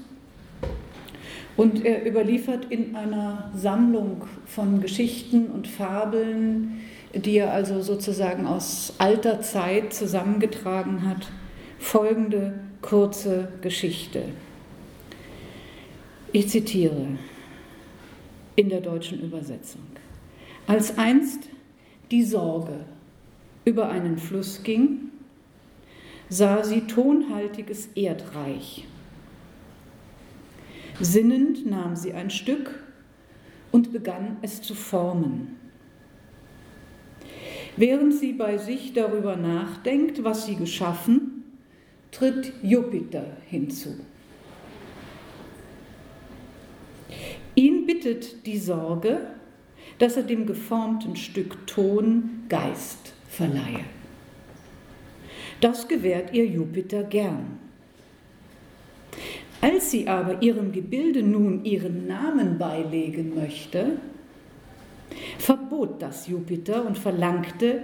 Und 1.56 1.84
er 1.84 2.06
überliefert 2.06 2.66
in 2.70 2.94
einer 2.94 3.50
Sammlung 3.54 4.24
von 4.44 4.80
Geschichten 4.80 5.46
und 5.46 5.66
Fabeln, 5.66 6.82
die 7.14 7.38
er 7.38 7.52
also 7.52 7.80
sozusagen 7.80 8.46
aus 8.46 8.94
alter 8.98 9.40
Zeit 9.40 9.94
zusammengetragen 9.94 11.08
hat, 11.08 11.28
folgende 11.78 12.60
kurze 12.82 13.48
Geschichte. 13.62 14.24
Ich 16.32 16.48
zitiere 16.48 17.06
in 18.54 18.68
der 18.68 18.80
deutschen 18.82 19.22
Übersetzung. 19.22 19.82
Als 20.66 20.98
einst 20.98 21.44
die 22.10 22.22
Sorge 22.22 22.84
über 23.64 23.88
einen 23.88 24.18
Fluss 24.18 24.62
ging, 24.62 25.10
sah 26.28 26.64
sie 26.64 26.82
tonhaltiges 26.82 27.88
Erdreich. 27.94 28.86
Sinnend 31.00 31.66
nahm 31.66 31.94
sie 31.94 32.12
ein 32.12 32.30
Stück 32.30 32.82
und 33.70 33.92
begann 33.92 34.38
es 34.42 34.62
zu 34.62 34.74
formen. 34.74 35.56
Während 37.76 38.14
sie 38.14 38.32
bei 38.32 38.56
sich 38.56 38.94
darüber 38.94 39.36
nachdenkt, 39.36 40.24
was 40.24 40.46
sie 40.46 40.56
geschaffen, 40.56 41.44
tritt 42.10 42.52
Jupiter 42.62 43.36
hinzu. 43.46 43.94
Ihn 47.54 47.86
bittet 47.86 48.46
die 48.46 48.58
Sorge, 48.58 49.20
dass 49.98 50.16
er 50.16 50.22
dem 50.22 50.46
geformten 50.46 51.16
Stück 51.16 51.66
Ton 51.66 52.44
Geist 52.48 53.12
verleihe. 53.28 53.84
Das 55.60 55.88
gewährt 55.88 56.34
ihr 56.34 56.46
Jupiter 56.46 57.02
gern. 57.04 57.58
Als 59.60 59.90
sie 59.90 60.06
aber 60.06 60.42
ihrem 60.42 60.70
Gebilde 60.72 61.22
nun 61.22 61.64
ihren 61.64 62.06
Namen 62.06 62.58
beilegen 62.58 63.34
möchte, 63.34 63.98
verbot 65.38 66.00
das 66.02 66.26
Jupiter 66.28 66.86
und 66.86 66.98
verlangte, 66.98 67.82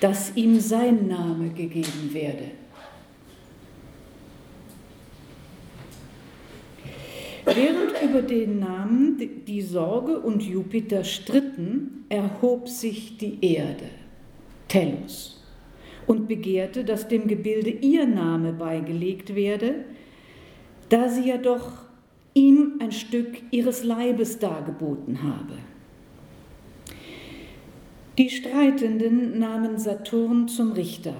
dass 0.00 0.36
ihm 0.36 0.60
sein 0.60 1.08
Name 1.08 1.48
gegeben 1.48 2.10
werde. 2.12 2.50
Während 7.46 8.02
über 8.02 8.20
den 8.20 8.58
Namen 8.58 9.18
die 9.46 9.62
Sorge 9.62 10.20
und 10.20 10.42
Jupiter 10.42 11.02
stritten, 11.02 12.04
erhob 12.10 12.68
sich 12.68 13.16
die 13.16 13.38
Erde, 13.40 13.86
Tellus 14.68 15.37
und 16.08 16.26
begehrte, 16.26 16.84
dass 16.84 17.06
dem 17.06 17.28
Gebilde 17.28 17.70
ihr 17.70 18.06
Name 18.06 18.52
beigelegt 18.52 19.34
werde, 19.34 19.84
da 20.88 21.08
sie 21.08 21.28
ja 21.28 21.36
doch 21.36 21.72
ihm 22.34 22.78
ein 22.80 22.92
Stück 22.92 23.42
ihres 23.50 23.84
Leibes 23.84 24.38
dargeboten 24.38 25.22
habe. 25.22 25.58
Die 28.16 28.30
Streitenden 28.30 29.38
nahmen 29.38 29.78
Saturn 29.78 30.48
zum 30.48 30.72
Richter. 30.72 31.14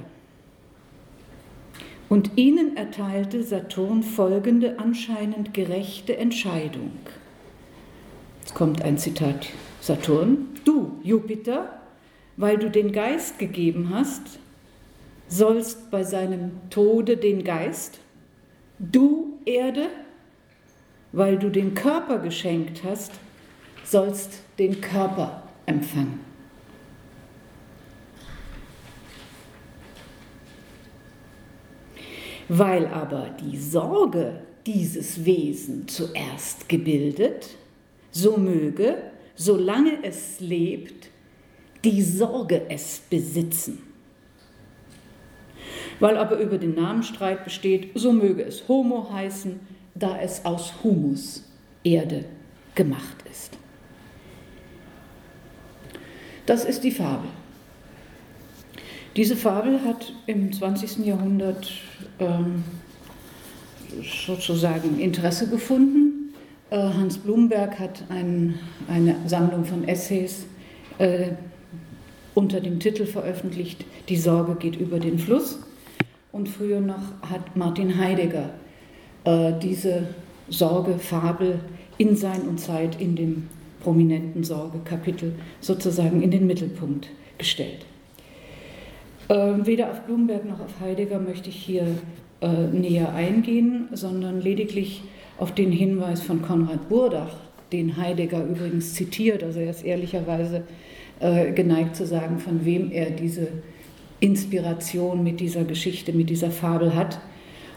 Und 2.09 2.33
ihnen 2.37 2.77
erteilte 2.77 3.43
Saturn 3.43 4.03
folgende 4.03 4.79
anscheinend 4.79 5.53
gerechte 5.53 6.17
Entscheidung. 6.17 6.93
Jetzt 8.41 8.55
kommt 8.55 8.81
ein 8.83 8.97
Zitat 8.97 9.49
Saturn. 9.83 10.49
Du, 10.65 10.93
Jupiter, 11.03 11.79
weil 12.39 12.57
du 12.57 12.71
den 12.71 12.93
Geist 12.93 13.39
gegeben 13.39 13.91
hast, 13.91 14.39
sollst 15.29 15.91
bei 15.91 16.03
seinem 16.03 16.53
Tode 16.71 17.17
den 17.17 17.45
Geist, 17.45 18.01
du 18.79 19.39
Erde, 19.45 19.89
weil 21.13 21.39
du 21.39 21.51
den 21.51 21.75
Körper 21.75 22.19
geschenkt 22.19 22.83
hast, 22.85 23.13
sollst 23.85 24.43
den 24.59 24.81
Körper 24.81 25.43
empfangen. 25.67 26.21
Weil 32.49 32.87
aber 32.87 33.29
die 33.41 33.59
Sorge 33.59 34.41
dieses 34.65 35.25
Wesen 35.25 35.87
zuerst 35.87 36.69
gebildet, 36.69 37.57
so 38.11 38.39
möge, 38.39 38.97
solange 39.35 40.03
es 40.03 40.41
lebt, 40.41 41.11
die 41.85 42.03
Sorge 42.03 42.63
es 42.71 43.01
besitzen 43.11 43.88
weil 46.01 46.17
aber 46.17 46.39
über 46.39 46.59
den 46.59 46.75
Namenstreit 46.75 47.45
besteht, 47.45 47.91
so 47.95 48.13
möge 48.13 48.43
es 48.43 48.69
Homo 48.69 49.11
heißen, 49.13 49.59
da 49.95 50.19
es 50.21 50.45
aus 50.45 50.73
Humus, 50.83 51.45
Erde, 51.85 52.25
gemacht 52.75 53.17
ist. 53.31 53.59
Das 56.47 56.65
ist 56.65 56.85
die 56.85 56.93
Fabel. 56.93 57.29
Diese 59.17 59.37
Fabel 59.37 59.83
hat 59.85 60.13
im 60.27 60.53
20. 60.53 61.05
Jahrhundert 61.05 61.73
ähm, 62.21 62.63
sozusagen 64.27 65.01
Interesse 65.01 65.49
gefunden. 65.49 66.35
Äh, 66.71 66.77
Hans 66.77 67.19
Blumenberg 67.19 67.79
hat 67.79 68.05
ein, 68.11 68.59
eine 68.87 69.17
Sammlung 69.27 69.65
von 69.65 69.89
Essays 69.89 70.47
äh, 70.99 71.31
unter 72.35 72.61
dem 72.61 72.79
Titel 72.79 73.07
veröffentlicht, 73.07 73.85
Die 74.09 74.17
Sorge 74.17 74.55
geht 74.55 74.77
über 74.77 75.01
den 75.01 75.19
Fluss. 75.19 75.59
Und 76.33 76.49
früher 76.49 76.81
noch 76.81 77.23
hat 77.23 77.57
Martin 77.57 77.99
Heidegger 77.99 78.51
äh, 79.25 79.53
diese 79.63 80.09
Sorgefabel 80.49 81.61
in 81.97 82.17
Sein 82.17 82.43
und 82.43 82.59
Zeit 82.59 83.01
in 83.01 83.17
dem 83.17 83.49
prominenten 83.81 84.45
Sorgekapitel 84.45 85.35
sozusagen 85.61 86.23
in 86.23 86.31
den 86.31 86.47
Mittelpunkt 86.47 87.09
gestellt. 87.39 87.87
Äh, 89.29 89.35
weder 89.65 89.91
auf 89.91 90.01
Blumenberg 90.03 90.45
noch 90.45 90.61
auf 90.61 90.81
Heidegger 90.81 91.19
möchte 91.19 91.51
ich 91.51 91.57
hier 91.57 91.87
äh, 92.41 92.67
näher 92.73 93.15
eingehen, 93.15 93.89
sondern 93.93 94.41
lediglich 94.41 95.03
auf 95.39 95.53
den 95.55 95.71
Hinweis 95.71 96.23
von 96.23 96.43
Konrad 96.43 96.89
Burdach, 96.89 97.37
den 97.73 97.97
Heidegger 97.97 98.45
übrigens 98.45 98.95
zitiert, 98.95 99.43
also 99.43 99.61
er 99.61 99.71
ist 99.71 99.85
ehrlicherweise 99.85 100.63
äh, 101.21 101.53
geneigt 101.53 101.97
zu 101.97 102.07
sagen, 102.07 102.39
von 102.39 102.65
wem 102.65 102.91
er 102.91 103.11
diese 103.11 103.49
Inspiration 104.21 105.23
mit 105.23 105.41
dieser 105.41 105.65
Geschichte, 105.65 106.13
mit 106.13 106.31
dieser 106.31 106.51
Fabel 106.51 106.95
hat. 106.95 107.21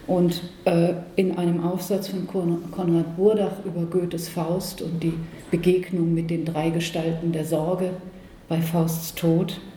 Und 0.07 0.41
äh, 0.65 0.93
in 1.15 1.37
einem 1.37 1.63
Aufsatz 1.63 2.09
von 2.09 2.27
Konrad 2.27 3.15
Burdach 3.15 3.63
über 3.65 3.85
Goethes 3.85 4.27
Faust 4.27 4.81
und 4.81 5.01
die 5.01 5.13
Begegnung 5.51 6.13
mit 6.13 6.29
den 6.29 6.43
drei 6.43 6.69
Gestalten 6.71 7.31
der 7.31 7.45
Sorge 7.45 7.91
bei 8.49 8.59
Fausts 8.59 9.13
Tod, 9.15 9.53
äh, 9.53 9.71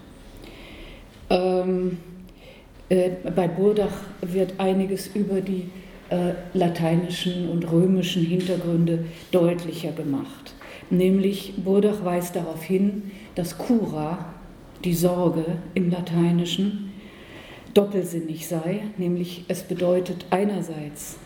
Ähm, 1.30 1.98
äh, 2.88 3.10
bei 3.34 3.48
Burdach 3.48 4.02
wird 4.20 4.54
einiges 4.58 5.08
über 5.08 5.40
die 5.40 5.70
äh, 6.10 6.34
lateinischen 6.52 7.48
und 7.48 7.70
römischen 7.70 8.24
Hintergründe 8.24 9.06
deutlicher 9.30 9.92
gemacht. 9.92 10.54
Nämlich 10.90 11.54
Burdach 11.56 12.04
weist 12.04 12.36
darauf 12.36 12.62
hin, 12.62 13.10
dass 13.34 13.56
cura, 13.56 14.33
die 14.84 14.94
Sorge 14.94 15.44
im 15.74 15.90
Lateinischen, 15.90 16.92
doppelsinnig 17.72 18.46
sei, 18.46 18.82
nämlich 18.98 19.44
es 19.48 19.62
bedeutet 19.62 20.26
einerseits 20.30 21.16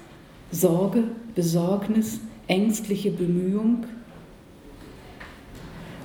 Sorge, 0.51 1.05
Besorgnis, 1.35 2.21
ängstliche 2.47 3.11
Bemühung 3.11 3.85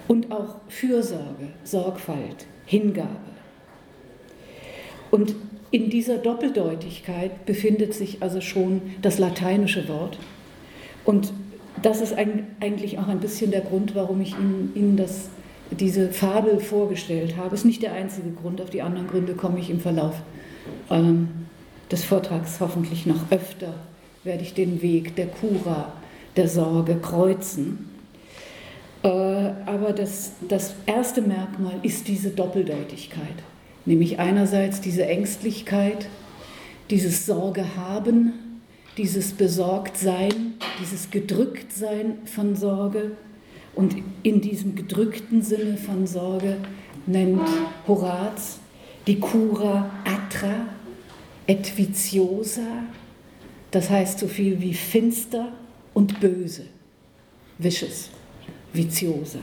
und 0.07 0.31
auch 0.31 0.55
Fürsorge, 0.67 1.49
Sorgfalt, 1.63 2.45
Hingabe. 2.65 3.09
Und 5.11 5.35
in 5.71 5.89
dieser 5.89 6.17
Doppeldeutigkeit 6.17 7.45
befindet 7.45 7.93
sich 7.93 8.21
also 8.21 8.41
schon 8.41 8.81
das 9.01 9.17
lateinische 9.17 9.87
Wort. 9.87 10.19
Und 11.05 11.33
das 11.81 12.01
ist 12.01 12.13
eigentlich 12.13 12.99
auch 12.99 13.07
ein 13.07 13.19
bisschen 13.19 13.51
der 13.51 13.61
Grund, 13.61 13.95
warum 13.95 14.21
ich 14.21 14.35
Ihnen, 14.37 14.97
das, 14.97 15.29
diese 15.75 16.09
Fabel 16.09 16.59
vorgestellt 16.59 17.37
habe. 17.37 17.55
Ist 17.55 17.65
nicht 17.65 17.81
der 17.81 17.93
einzige 17.93 18.31
Grund, 18.31 18.61
auf 18.61 18.69
die 18.69 18.81
anderen 18.81 19.07
Gründe 19.07 19.33
komme 19.33 19.59
ich 19.59 19.69
im 19.69 19.79
Verlauf 19.79 20.15
ähm, 20.89 21.29
des 21.91 22.03
Vortrags 22.03 22.59
hoffentlich 22.59 23.05
noch 23.05 23.31
öfter, 23.31 23.73
werde 24.23 24.43
ich 24.43 24.53
den 24.53 24.81
Weg 24.81 25.15
der 25.15 25.27
Cura, 25.27 25.93
der 26.35 26.47
Sorge 26.47 26.95
kreuzen. 26.95 27.89
Äh, 29.03 29.07
aber 29.07 29.93
das, 29.93 30.33
das 30.47 30.75
erste 30.85 31.21
Merkmal 31.21 31.75
ist 31.83 32.07
diese 32.07 32.29
Doppeldeutigkeit, 32.29 33.35
nämlich 33.85 34.19
einerseits 34.19 34.81
diese 34.81 35.05
Ängstlichkeit, 35.05 36.07
dieses 36.89 37.25
Sorge 37.25 37.75
haben, 37.75 38.33
dieses 38.97 39.31
Besorgtsein, 39.33 40.53
dieses 40.79 41.09
Gedrücktsein 41.11 42.19
von 42.25 42.55
Sorge. 42.55 43.11
Und 43.75 43.95
in 44.21 44.41
diesem 44.41 44.75
gedrückten 44.75 45.41
Sinne 45.41 45.77
von 45.77 46.05
Sorge 46.05 46.57
nennt 47.05 47.47
Horaz 47.87 48.59
die 49.07 49.19
Cura 49.19 49.89
atra 50.05 50.67
et 51.47 51.77
viciosa, 51.77 52.83
das 53.71 53.89
heißt 53.89 54.19
so 54.19 54.27
viel 54.27 54.61
wie 54.61 54.73
finster 54.73 55.51
und 55.93 56.19
böse, 56.19 56.65
vicious, 57.57 58.09
viciosa. 58.71 59.39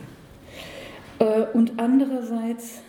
Äh, 1.18 1.42
und 1.52 1.78
andererseits 1.78 2.80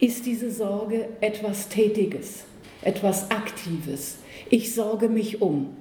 ist 0.00 0.26
diese 0.26 0.50
Sorge 0.50 1.08
etwas 1.20 1.68
Tätiges, 1.68 2.44
etwas 2.82 3.30
Aktives. 3.30 4.18
Ich 4.50 4.74
sorge 4.74 5.08
mich 5.08 5.42
um. 5.42 5.76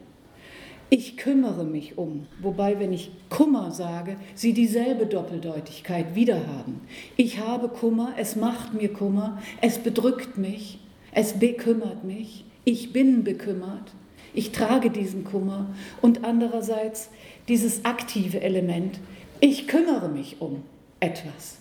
Ich 0.93 1.15
kümmere 1.15 1.63
mich 1.63 1.97
um, 1.97 2.27
wobei, 2.41 2.77
wenn 2.77 2.91
ich 2.91 3.11
Kummer 3.29 3.71
sage, 3.71 4.17
sie 4.35 4.51
dieselbe 4.51 5.05
Doppeldeutigkeit 5.05 6.15
wiederhaben. 6.15 6.81
Ich 7.15 7.39
habe 7.39 7.69
Kummer, 7.69 8.15
es 8.17 8.35
macht 8.35 8.73
mir 8.73 8.91
Kummer, 8.91 9.41
es 9.61 9.77
bedrückt 9.77 10.37
mich, 10.37 10.79
es 11.13 11.39
bekümmert 11.39 12.03
mich, 12.03 12.43
ich 12.65 12.91
bin 12.91 13.23
bekümmert, 13.23 13.93
ich 14.33 14.51
trage 14.51 14.89
diesen 14.89 15.23
Kummer 15.23 15.67
und 16.01 16.25
andererseits 16.25 17.09
dieses 17.47 17.85
aktive 17.85 18.41
Element, 18.41 18.99
ich 19.39 19.69
kümmere 19.69 20.09
mich 20.09 20.41
um 20.41 20.61
etwas. 20.99 21.59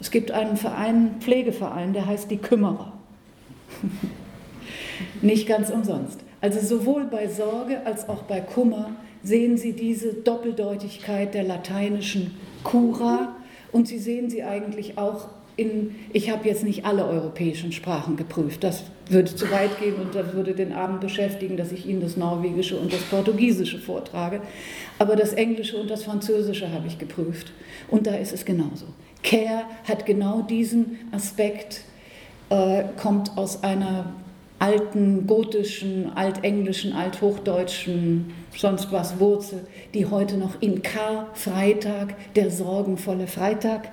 Es 0.00 0.10
gibt 0.10 0.30
einen 0.30 0.56
Verein, 0.56 0.78
einen 0.78 1.20
Pflegeverein, 1.20 1.92
der 1.92 2.06
heißt 2.06 2.30
die 2.30 2.38
Kümmerer. 2.38 2.94
Nicht 5.20 5.46
ganz 5.46 5.68
umsonst. 5.68 6.20
Also 6.40 6.60
sowohl 6.60 7.04
bei 7.04 7.28
Sorge 7.28 7.84
als 7.84 8.08
auch 8.08 8.22
bei 8.22 8.40
Kummer 8.40 8.96
sehen 9.22 9.58
Sie 9.58 9.72
diese 9.72 10.14
Doppeldeutigkeit 10.14 11.34
der 11.34 11.44
lateinischen 11.44 12.38
cura 12.64 13.36
und 13.72 13.88
Sie 13.88 13.98
sehen 13.98 14.30
sie 14.30 14.42
eigentlich 14.42 14.96
auch 14.96 15.28
in, 15.56 15.94
ich 16.14 16.30
habe 16.30 16.48
jetzt 16.48 16.64
nicht 16.64 16.86
alle 16.86 17.04
europäischen 17.04 17.72
Sprachen 17.72 18.16
geprüft, 18.16 18.64
das 18.64 18.84
würde 19.10 19.34
zu 19.34 19.50
weit 19.50 19.78
gehen 19.78 19.96
und 19.96 20.14
das 20.14 20.32
würde 20.32 20.54
den 20.54 20.72
Abend 20.72 21.02
beschäftigen, 21.02 21.58
dass 21.58 21.70
ich 21.70 21.86
Ihnen 21.86 22.00
das 22.00 22.16
Norwegische 22.16 22.78
und 22.78 22.90
das 22.90 23.02
Portugiesische 23.02 23.78
vortrage, 23.78 24.40
aber 24.98 25.16
das 25.16 25.34
Englische 25.34 25.76
und 25.76 25.90
das 25.90 26.04
Französische 26.04 26.72
habe 26.72 26.86
ich 26.86 26.98
geprüft 26.98 27.52
und 27.88 28.06
da 28.06 28.14
ist 28.14 28.32
es 28.32 28.46
genauso. 28.46 28.86
Care 29.22 29.64
hat 29.86 30.06
genau 30.06 30.40
diesen 30.42 30.98
Aspekt, 31.12 31.82
äh, 32.48 32.84
kommt 32.96 33.36
aus 33.36 33.62
einer 33.62 34.14
alten 34.60 35.26
gotischen, 35.26 36.12
altenglischen, 36.14 36.92
althochdeutschen, 36.92 38.32
sonst 38.54 38.92
was 38.92 39.18
Wurzel, 39.18 39.66
die 39.94 40.06
heute 40.06 40.36
noch 40.36 40.60
in 40.60 40.82
Karfreitag, 40.82 42.14
der 42.36 42.50
sorgenvolle 42.50 43.26
Freitag, 43.26 43.88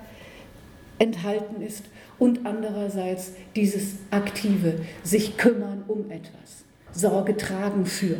enthalten 0.98 1.62
ist 1.62 1.86
und 2.18 2.44
andererseits 2.44 3.32
dieses 3.56 3.96
aktive, 4.10 4.80
sich 5.02 5.36
kümmern 5.36 5.84
um 5.88 6.10
etwas, 6.10 6.64
Sorge 6.92 7.36
tragen 7.36 7.86
für. 7.86 8.16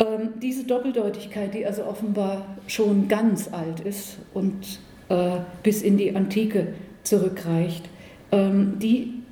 Ähm, 0.00 0.30
diese 0.42 0.64
Doppeldeutigkeit, 0.64 1.54
die 1.54 1.64
also 1.64 1.84
offenbar 1.84 2.56
schon 2.66 3.06
ganz 3.06 3.52
alt 3.52 3.80
ist 3.80 4.16
und 4.32 4.80
äh, 5.10 5.36
bis 5.62 5.82
in 5.82 5.96
die 5.96 6.16
Antike 6.16 6.74
zurückreicht, 7.04 7.84
ähm, 8.32 8.78
die 8.80 9.23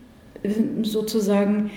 sozusagen 0.83 1.71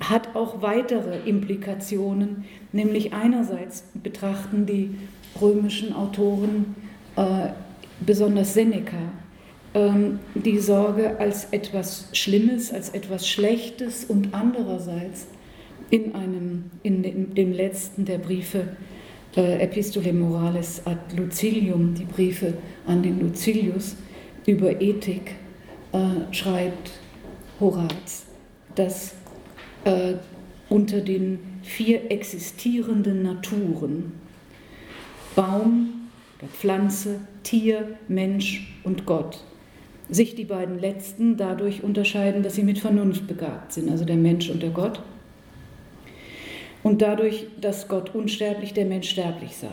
hat 0.00 0.34
auch 0.34 0.62
weitere 0.62 1.18
Implikationen, 1.28 2.44
nämlich 2.72 3.12
einerseits 3.12 3.84
betrachten 4.02 4.66
die 4.66 4.94
römischen 5.40 5.92
Autoren, 5.92 6.74
äh, 7.16 7.48
besonders 8.00 8.54
Seneca, 8.54 8.96
ähm, 9.74 10.20
die 10.34 10.58
Sorge 10.58 11.18
als 11.18 11.46
etwas 11.50 12.08
Schlimmes, 12.12 12.72
als 12.72 12.90
etwas 12.90 13.28
Schlechtes 13.28 14.04
und 14.04 14.32
andererseits 14.32 15.26
in, 15.90 16.14
einem, 16.14 16.70
in 16.82 17.02
dem, 17.02 17.34
dem 17.34 17.52
letzten 17.52 18.04
der 18.04 18.18
Briefe 18.18 18.68
äh, 19.36 19.62
Epistole 19.62 20.12
Morales 20.12 20.82
ad 20.86 20.98
Lucilium, 21.16 21.94
die 21.94 22.04
Briefe 22.04 22.54
an 22.86 23.02
den 23.02 23.20
Lucilius 23.20 23.96
über 24.46 24.80
Ethik, 24.80 25.32
äh, 25.92 26.32
schreibt 26.32 26.92
Horaz, 27.60 28.26
dass 28.74 29.14
äh, 29.84 30.14
unter 30.68 31.00
den 31.00 31.38
vier 31.62 32.10
existierenden 32.10 33.22
Naturen 33.22 34.12
Baum, 35.34 36.08
Pflanze, 36.52 37.20
Tier, 37.42 37.98
Mensch 38.08 38.78
und 38.84 39.06
Gott 39.06 39.42
sich 40.08 40.34
die 40.34 40.44
beiden 40.44 40.78
letzten 40.78 41.36
dadurch 41.36 41.82
unterscheiden, 41.82 42.42
dass 42.42 42.54
sie 42.54 42.62
mit 42.62 42.78
Vernunft 42.78 43.26
begabt 43.26 43.72
sind, 43.72 43.90
also 43.90 44.04
der 44.04 44.16
Mensch 44.16 44.50
und 44.50 44.62
der 44.62 44.70
Gott. 44.70 45.02
Und 46.82 47.00
dadurch, 47.00 47.46
dass 47.60 47.88
Gott 47.88 48.14
unsterblich, 48.14 48.74
der 48.74 48.84
Mensch 48.84 49.08
sterblich 49.08 49.56
sei. 49.56 49.72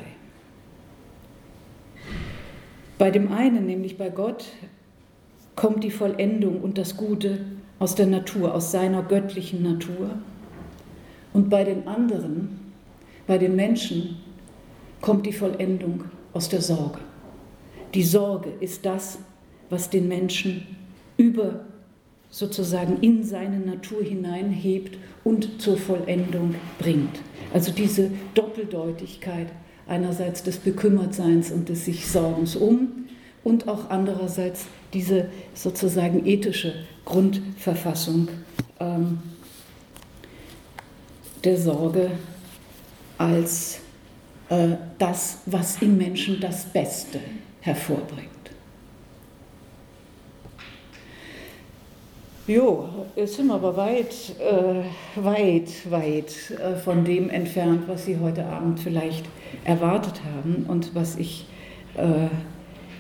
Bei 2.98 3.12
dem 3.12 3.32
einen, 3.32 3.66
nämlich 3.66 3.98
bei 3.98 4.10
Gott, 4.10 4.46
kommt 5.56 5.84
die 5.84 5.92
Vollendung 5.92 6.62
und 6.62 6.78
das 6.78 6.96
Gute 6.96 7.40
aus 7.82 7.96
der 7.96 8.06
Natur, 8.06 8.54
aus 8.54 8.72
seiner 8.72 9.02
göttlichen 9.02 9.64
Natur. 9.64 10.12
Und 11.34 11.50
bei 11.50 11.64
den 11.64 11.88
anderen, 11.88 12.60
bei 13.26 13.40
den 13.40 13.56
Menschen, 13.56 14.18
kommt 15.02 15.26
die 15.26 15.34
Vollendung 15.34 16.04
aus 16.32 16.48
der 16.48 16.62
Sorge. 16.62 17.00
Die 17.96 18.04
Sorge 18.04 18.52
ist 18.60 18.86
das, 18.86 19.18
was 19.72 19.90
den 19.90 20.08
Menschen 20.08 20.68
über 21.18 21.62
sozusagen 22.30 23.00
in 23.02 23.24
seine 23.24 23.58
Natur 23.60 24.04
hineinhebt 24.04 25.00
und 25.24 25.60
zur 25.60 25.78
Vollendung 25.78 26.54
bringt. 26.78 27.20
Also 27.52 27.72
diese 27.72 28.12
Doppeldeutigkeit 28.36 29.48
einerseits 29.88 30.44
des 30.44 30.58
Bekümmertseins 30.58 31.52
und 31.52 31.68
des 31.68 31.86
sich 31.86 32.08
Sorgens 32.08 32.56
um 32.56 33.08
und 33.44 33.68
auch 33.68 33.90
andererseits 33.90 34.68
diese 34.94 35.30
sozusagen 35.56 36.28
ethische 36.28 36.74
Grundverfassung 37.06 38.28
ähm, 38.80 39.20
der 41.44 41.58
Sorge 41.58 42.12
als 43.18 43.80
äh, 44.50 44.70
das, 44.98 45.40
was 45.46 45.82
im 45.82 45.98
Menschen 45.98 46.40
das 46.40 46.66
Beste 46.66 47.20
hervorbringt. 47.62 48.30
Jo, 52.48 52.90
jetzt 53.16 53.36
sind 53.36 53.48
wir 53.48 53.54
aber 53.54 53.78
weit, 53.78 54.36
äh, 54.40 54.84
weit, 55.16 55.90
weit 55.90 56.52
äh, 56.52 56.76
von 56.76 57.06
dem 57.06 57.30
entfernt, 57.30 57.84
was 57.88 58.06
Sie 58.06 58.18
heute 58.18 58.46
Abend 58.46 58.80
vielleicht 58.80 59.26
erwartet 59.64 60.22
haben 60.24 60.66
und 60.68 60.94
was 60.96 61.16
ich 61.18 61.46
äh, 61.96 62.28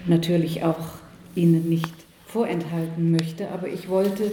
natürlich 0.07 0.63
auch 0.63 0.99
Ihnen 1.35 1.67
nicht 1.67 1.93
vorenthalten 2.31 3.11
möchte, 3.11 3.49
aber 3.49 3.67
ich 3.67 3.89
wollte 3.89 4.31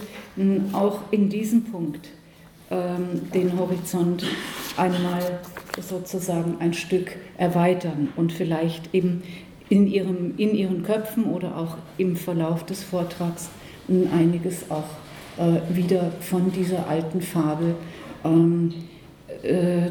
auch 0.72 1.00
in 1.10 1.28
diesem 1.28 1.64
Punkt 1.64 2.08
ähm, 2.70 3.30
den 3.34 3.58
Horizont 3.58 4.24
einmal 4.76 5.40
sozusagen 5.80 6.56
ein 6.60 6.74
Stück 6.74 7.16
erweitern 7.36 8.08
und 8.16 8.32
vielleicht 8.32 8.94
eben 8.94 9.22
in, 9.68 9.86
ihrem, 9.86 10.34
in 10.36 10.54
ihren 10.54 10.82
Köpfen 10.82 11.24
oder 11.24 11.56
auch 11.56 11.76
im 11.98 12.16
Verlauf 12.16 12.64
des 12.64 12.82
Vortrags 12.82 13.50
einiges 13.88 14.70
auch 14.70 14.84
äh, 15.38 15.74
wieder 15.74 16.12
von 16.20 16.52
dieser 16.52 16.88
alten 16.88 17.22
Fabel 17.22 17.74
ähm, 18.24 18.74
äh, 19.42 19.90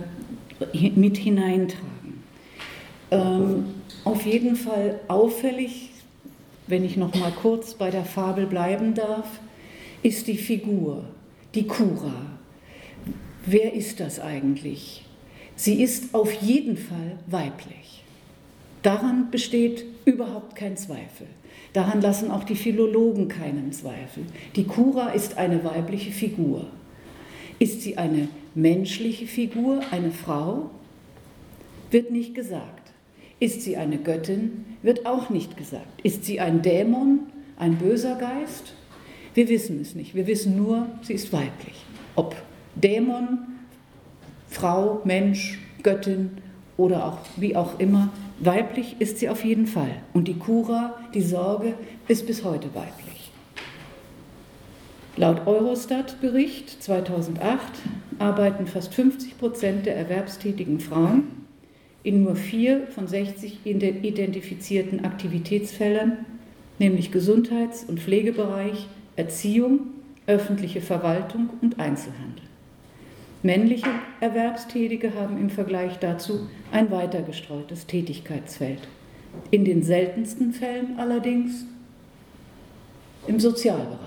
mit 0.96 1.18
hineintragen. 1.18 2.24
Ähm, 3.12 3.66
auf 4.04 4.26
jeden 4.26 4.56
Fall 4.56 5.00
auffällig, 5.08 5.92
wenn 6.68 6.84
ich 6.84 6.98
noch 6.98 7.16
mal 7.16 7.32
kurz 7.32 7.74
bei 7.74 7.90
der 7.90 8.06
Fabel 8.06 8.46
bleiben 8.46 8.94
darf, 8.94 9.28
ist 10.04 10.28
die 10.28 10.38
Figur, 10.38 11.06
die 11.56 11.66
Kura. 11.66 12.14
Wer 13.46 13.74
ist 13.74 14.00
das 14.00 14.20
eigentlich? 14.20 15.06
Sie 15.56 15.82
ist 15.82 16.14
auf 16.14 16.32
jeden 16.34 16.78
Fall 16.78 17.18
weiblich. 17.26 18.04
Daran 18.84 19.32
besteht 19.32 19.86
überhaupt 20.06 20.56
kein 20.56 20.78
Zweifel. 20.78 21.28
Daran 21.74 22.02
lassen 22.02 22.32
auch 22.32 22.44
die 22.44 22.56
Philologen 22.56 23.28
keinen 23.28 23.72
Zweifel. 23.72 24.26
Die 24.56 24.66
Kura 24.66 25.10
ist 25.10 25.38
eine 25.38 25.64
weibliche 25.64 26.12
Figur. 26.12 26.68
Ist 27.60 27.82
sie 27.82 27.98
eine 27.98 28.28
menschliche 28.54 29.28
Figur, 29.28 29.82
eine 29.92 30.12
Frau? 30.12 30.70
Wird 31.90 32.12
nicht 32.12 32.36
gesagt. 32.36 32.77
Ist 33.40 33.62
sie 33.62 33.78
eine 33.78 33.98
Göttin? 33.98 34.66
Wird 34.82 35.06
auch 35.06 35.30
nicht 35.30 35.58
gesagt. 35.58 36.02
Ist 36.02 36.26
sie 36.26 36.40
ein 36.40 36.64
Dämon, 36.64 37.20
ein 37.58 37.78
böser 37.78 38.16
Geist? 38.16 38.74
Wir 39.36 39.48
wissen 39.48 39.80
es 39.80 39.94
nicht. 39.94 40.16
Wir 40.16 40.26
wissen 40.26 40.58
nur, 40.58 40.88
sie 41.04 41.14
ist 41.14 41.32
weiblich. 41.32 41.86
Ob 42.16 42.36
Dämon, 42.76 43.40
Frau, 44.50 45.02
Mensch, 45.04 45.60
Göttin 45.84 46.32
oder 46.78 47.06
auch 47.06 47.20
wie 47.36 47.56
auch 47.56 47.80
immer, 47.80 48.10
weiblich 48.40 48.96
ist 49.00 49.20
sie 49.20 49.30
auf 49.30 49.46
jeden 49.46 49.68
Fall. 49.68 50.02
Und 50.14 50.28
die 50.28 50.40
Kura, 50.40 50.96
die 51.14 51.22
Sorge, 51.22 51.76
ist 52.08 52.26
bis 52.26 52.44
heute 52.44 52.74
weiblich. 52.74 53.32
Laut 55.16 55.46
Eurostat-Bericht 55.46 56.82
2008 56.82 57.60
arbeiten 58.18 58.66
fast 58.66 58.96
50 58.96 59.38
Prozent 59.38 59.86
der 59.86 59.96
erwerbstätigen 59.96 60.80
Frauen 60.80 61.47
in 62.08 62.24
nur 62.24 62.38
vier 62.38 62.88
von 62.88 63.06
60 63.06 63.66
identifizierten 63.66 65.04
Aktivitätsfeldern, 65.04 66.20
nämlich 66.80 67.12
Gesundheits- 67.12 67.84
und 67.84 68.00
Pflegebereich, 68.00 68.88
Erziehung, 69.18 69.88
öffentliche 70.26 70.80
Verwaltung 70.80 71.50
und 71.62 71.82
Einzelhandel. 71.82 72.46
Männliche 73.44 73.90
Erwerbstätige 74.22 75.16
haben 75.16 75.38
im 75.38 75.50
Vergleich 75.50 76.00
dazu 76.00 76.48
ein 76.72 76.92
weiter 76.92 77.24
gestreutes 77.24 77.88
Tätigkeitsfeld. 77.88 78.88
In 79.52 79.66
den 79.66 79.84
seltensten 79.84 80.54
Fällen 80.54 80.98
allerdings 80.98 81.66
im 83.28 83.38
Sozialbereich. 83.38 84.00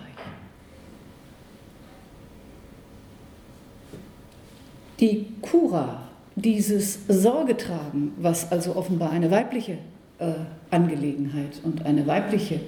Die 5.00 5.26
Kura 5.42 6.09
dieses 6.36 7.00
Sorgetragen, 7.08 8.12
was 8.18 8.50
also 8.50 8.76
offenbar 8.76 9.10
eine 9.10 9.30
weibliche 9.30 9.78
äh, 10.18 10.32
Angelegenheit 10.70 11.60
und 11.64 11.84
eine 11.84 12.06
weibliche 12.06 12.60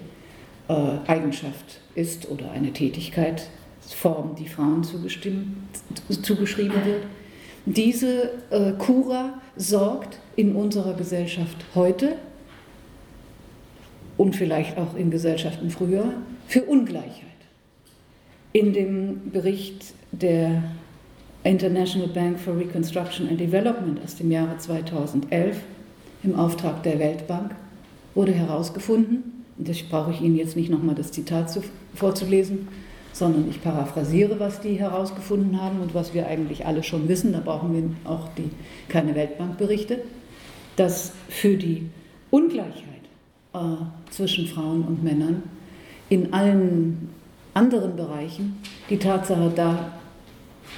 äh, 0.69 0.99
Eigenschaft 1.07 1.81
ist 1.95 2.31
oder 2.31 2.51
eine 2.51 2.73
Tätigkeitsform, 2.73 4.35
die 4.37 4.49
Frauen 4.49 4.85
zugeschrieben 4.85 5.65
wird, 6.85 7.05
diese 7.67 8.31
äh, 8.51 8.73
Kura 8.73 9.35
sorgt 9.57 10.19
in 10.35 10.57
unserer 10.57 10.95
Gesellschaft 10.95 11.57
heute 11.75 12.17
und 14.17 14.35
vielleicht 14.35 14.79
auch 14.79 14.97
in 14.97 15.11
Gesellschaften 15.11 15.71
früher 15.71 16.13
für 16.49 16.63
Ungleichheit. 16.63 17.23
In 18.53 18.73
dem 18.73 19.31
Bericht 19.31 19.95
der 20.11 20.63
International 21.45 22.09
Bank 22.09 22.39
for 22.39 22.57
Reconstruction 22.57 23.29
and 23.29 23.41
Development 23.41 24.01
aus 24.05 24.15
dem 24.17 24.31
Jahre 24.31 24.57
2011 24.59 25.57
im 26.23 26.37
Auftrag 26.37 26.83
der 26.85 26.99
Weltbank 26.99 27.55
wurde 28.15 28.33
herausgefunden, 28.33 29.45
und 29.59 29.69
das 29.69 29.83
brauche 29.83 30.13
ich 30.13 30.21
Ihnen 30.21 30.37
jetzt 30.37 30.57
nicht 30.57 30.71
nochmal 30.71 30.95
das 30.95 31.11
Zitat 31.11 31.51
zu, 31.51 31.63
vorzulesen, 31.95 32.69
sondern 33.13 33.49
ich 33.51 33.63
paraphrasiere, 33.63 34.39
was 34.39 34.61
die 34.61 34.75
herausgefunden 34.75 35.61
haben 35.61 35.81
und 35.81 35.95
was 35.95 36.15
wir 36.15 36.27
eigentlich 36.27 36.65
alle 36.65 36.83
schon 36.83 37.09
wissen, 37.09 37.33
da 37.33 37.41
brauchen 37.41 37.75
wir 37.75 38.11
auch 38.11 38.29
die, 38.39 38.51
keine 38.89 39.15
Weltbankberichte, 39.15 39.99
dass 40.77 41.13
für 41.29 41.57
die 41.57 41.89
Ungleichheit 42.31 42.85
äh, 43.53 43.59
zwischen 44.11 44.47
Frauen 44.47 44.83
und 44.83 45.03
Männern 45.03 45.43
in 46.09 46.33
allen 46.33 47.11
anderen 47.53 47.97
Bereichen 47.97 48.59
die 48.89 48.99
Tatsache 48.99 49.53
da 49.55 49.93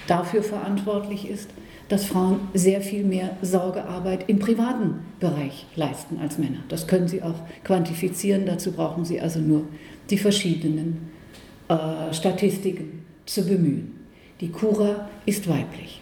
dafür 0.07 0.43
verantwortlich 0.43 1.29
ist, 1.29 1.51
dass 1.89 2.07
Frauen 2.07 2.41
sehr 2.55 2.81
viel 2.81 3.05
mehr 3.05 3.37
Sorgearbeit 3.43 4.29
im 4.29 4.39
privaten 4.39 5.01
Bereich 5.21 5.67
leisten 5.77 6.19
als 6.19 6.39
Männer. 6.39 6.61
Das 6.69 6.87
können 6.87 7.09
Sie 7.09 7.23
auch 7.23 7.35
quantifizieren, 7.63 8.47
dazu 8.47 8.73
brauchen 8.73 9.05
Sie 9.05 9.21
also 9.21 9.39
nur 9.39 9.65
die 10.11 10.19
verschiedenen 10.19 11.11
äh, 11.69 12.13
Statistiken 12.13 13.05
zu 13.27 13.47
bemühen. 13.47 14.01
Die 14.41 14.51
Kura 14.51 15.09
ist 15.27 15.49
weiblich. 15.49 16.01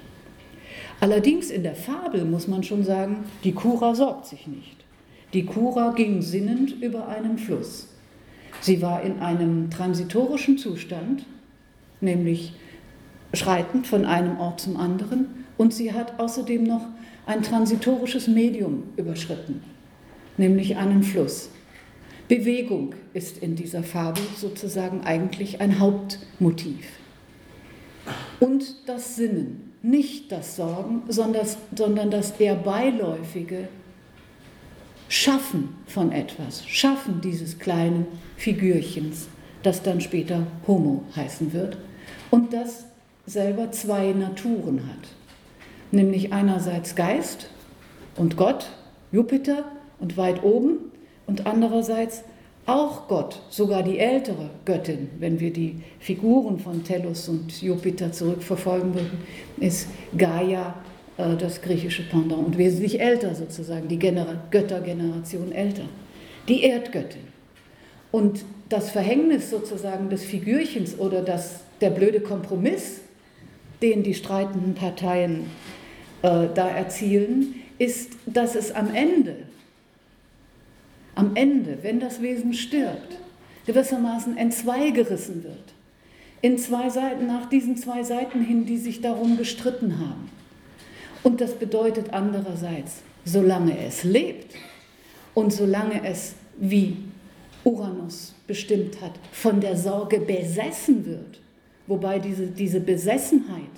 Allerdings 1.01 1.51
in 1.51 1.65
der 1.65 1.75
Fabel 1.75 2.25
muss 2.25 2.47
man 2.47 2.63
schon 2.63 2.85
sagen, 2.85 3.25
die 3.43 3.53
Kura 3.53 3.95
sorgt 3.95 4.27
sich 4.27 4.47
nicht. 4.47 4.77
Die 5.33 5.45
Kura 5.45 5.93
ging 5.93 6.23
sinnend 6.23 6.81
über 6.81 7.09
einen 7.09 7.39
Fluss. 7.39 7.89
Sie 8.61 8.81
war 8.83 9.03
in 9.03 9.19
einem 9.19 9.71
transitorischen 9.71 10.59
Zustand, 10.59 11.25
nämlich 12.01 12.53
schreitend 13.33 13.87
von 13.87 14.05
einem 14.05 14.39
Ort 14.39 14.61
zum 14.61 14.77
anderen 14.77 15.45
und 15.57 15.73
sie 15.73 15.93
hat 15.93 16.19
außerdem 16.19 16.65
noch 16.65 16.87
ein 17.27 17.43
transitorisches 17.43 18.27
Medium 18.29 18.85
überschritten, 18.97 19.63
nämlich 20.37 20.77
einen 20.77 21.03
Fluss. 21.03 21.49
Bewegung 22.29 22.95
ist 23.13 23.39
in 23.39 23.57
dieser 23.57 23.83
Fabel 23.83 24.23
sozusagen 24.37 25.03
eigentlich 25.03 25.61
ein 25.61 25.79
Hauptmotiv. 25.79 26.87
Und 28.41 28.89
das 28.89 29.17
Sinnen, 29.17 29.73
nicht 29.83 30.33
das 30.33 30.57
Sorgen, 30.57 31.03
sondern 31.09 31.43
das, 31.43 31.59
sondern 31.77 32.11
das 32.11 32.33
eher 32.41 32.55
beiläufige 32.57 33.69
Schaffen 35.09 35.75
von 35.87 36.11
etwas, 36.11 36.67
Schaffen 36.67 37.21
dieses 37.21 37.59
kleinen 37.59 38.07
Figürchens, 38.37 39.29
das 39.63 39.83
dann 39.83 40.01
später 40.01 40.47
Homo 40.67 41.05
heißen 41.15 41.53
wird 41.53 41.77
und 42.31 42.53
das 42.53 42.87
selber 43.27 43.71
zwei 43.73 44.13
Naturen 44.13 44.87
hat. 44.89 45.09
Nämlich 45.91 46.33
einerseits 46.33 46.95
Geist 46.95 47.49
und 48.17 48.37
Gott, 48.37 48.71
Jupiter 49.11 49.65
und 50.01 50.17
weit 50.17 50.43
oben 50.43 50.79
und 51.27 51.47
andererseits 51.47 52.25
auch 52.65 53.09
Gott, 53.09 53.41
sogar 53.51 53.83
die 53.83 53.99
ältere 53.99 54.51
Göttin, 54.65 55.11
wenn 55.19 55.41
wir 55.41 55.53
die 55.53 55.81
Figuren 55.99 56.61
von 56.61 56.85
Tellus 56.85 57.29
und 57.29 57.61
Jupiter 57.61 58.13
zurückverfolgen 58.13 58.95
würden, 58.95 59.19
ist 59.59 59.89
Gaia 60.17 60.75
äh, 61.17 61.37
das 61.37 61.61
griechische 61.61 62.05
Pendant 62.05 62.47
und 62.47 62.59
wesentlich 62.59 63.01
älter 63.01 63.35
sozusagen, 63.35 63.89
die 63.89 63.99
Gener 63.99 64.45
Göttergeneration 64.51 65.51
älter, 65.51 65.85
die 66.49 66.63
Erdgöttin. 66.63 67.23
Und 68.13 68.45
das 68.69 68.91
Verhängnis 68.91 69.51
sozusagen 69.51 70.09
des 70.09 70.25
Figürchens 70.25 70.99
oder 70.99 71.23
das, 71.23 71.61
der 71.81 71.91
blöde 71.91 72.21
Kompromiss 72.21 73.02
den 73.83 74.03
die 74.03 74.15
streitenden 74.15 74.75
Parteien 74.75 75.51
äh, 76.23 76.47
da 76.55 76.69
erzielen, 76.69 77.57
ist, 77.79 78.13
dass 78.27 78.55
es 78.55 78.73
am 78.73 78.95
Ende, 78.95 79.37
am 81.15 81.35
Ende, 81.35 81.79
wenn 81.83 82.01
das 82.01 82.23
Wesen 82.23 82.55
stirbt, 82.55 83.19
gewissermaßen 83.67 84.37
entzweigerissen 84.37 85.45
wird. 85.45 85.75
In 86.41 86.59
zwei 86.59 86.89
Seiten, 86.89 87.27
nach 87.27 87.49
diesen 87.49 87.77
zwei 87.77 88.03
Seiten 88.03 88.43
hin, 88.43 88.67
die 88.67 88.79
sich 88.79 89.01
darum 89.01 89.37
gestritten 89.37 89.99
haben. 89.99 90.31
Und 91.23 91.41
das 91.41 91.55
bedeutet 91.55 92.13
andererseits, 92.13 93.03
solange 93.25 93.79
es 93.87 94.03
lebt 94.03 94.55
und 95.35 95.53
solange 95.53 96.05
es, 96.05 96.35
wie 96.57 96.97
Uranus 97.65 98.35
bestimmt 98.47 99.01
hat, 99.01 99.13
von 99.31 99.61
der 99.61 99.77
Sorge 99.77 100.19
besessen 100.19 101.07
wird, 101.07 101.42
wobei 101.93 102.19
diese, 102.19 102.47
diese 102.47 102.81
Besessenheit 102.81 103.77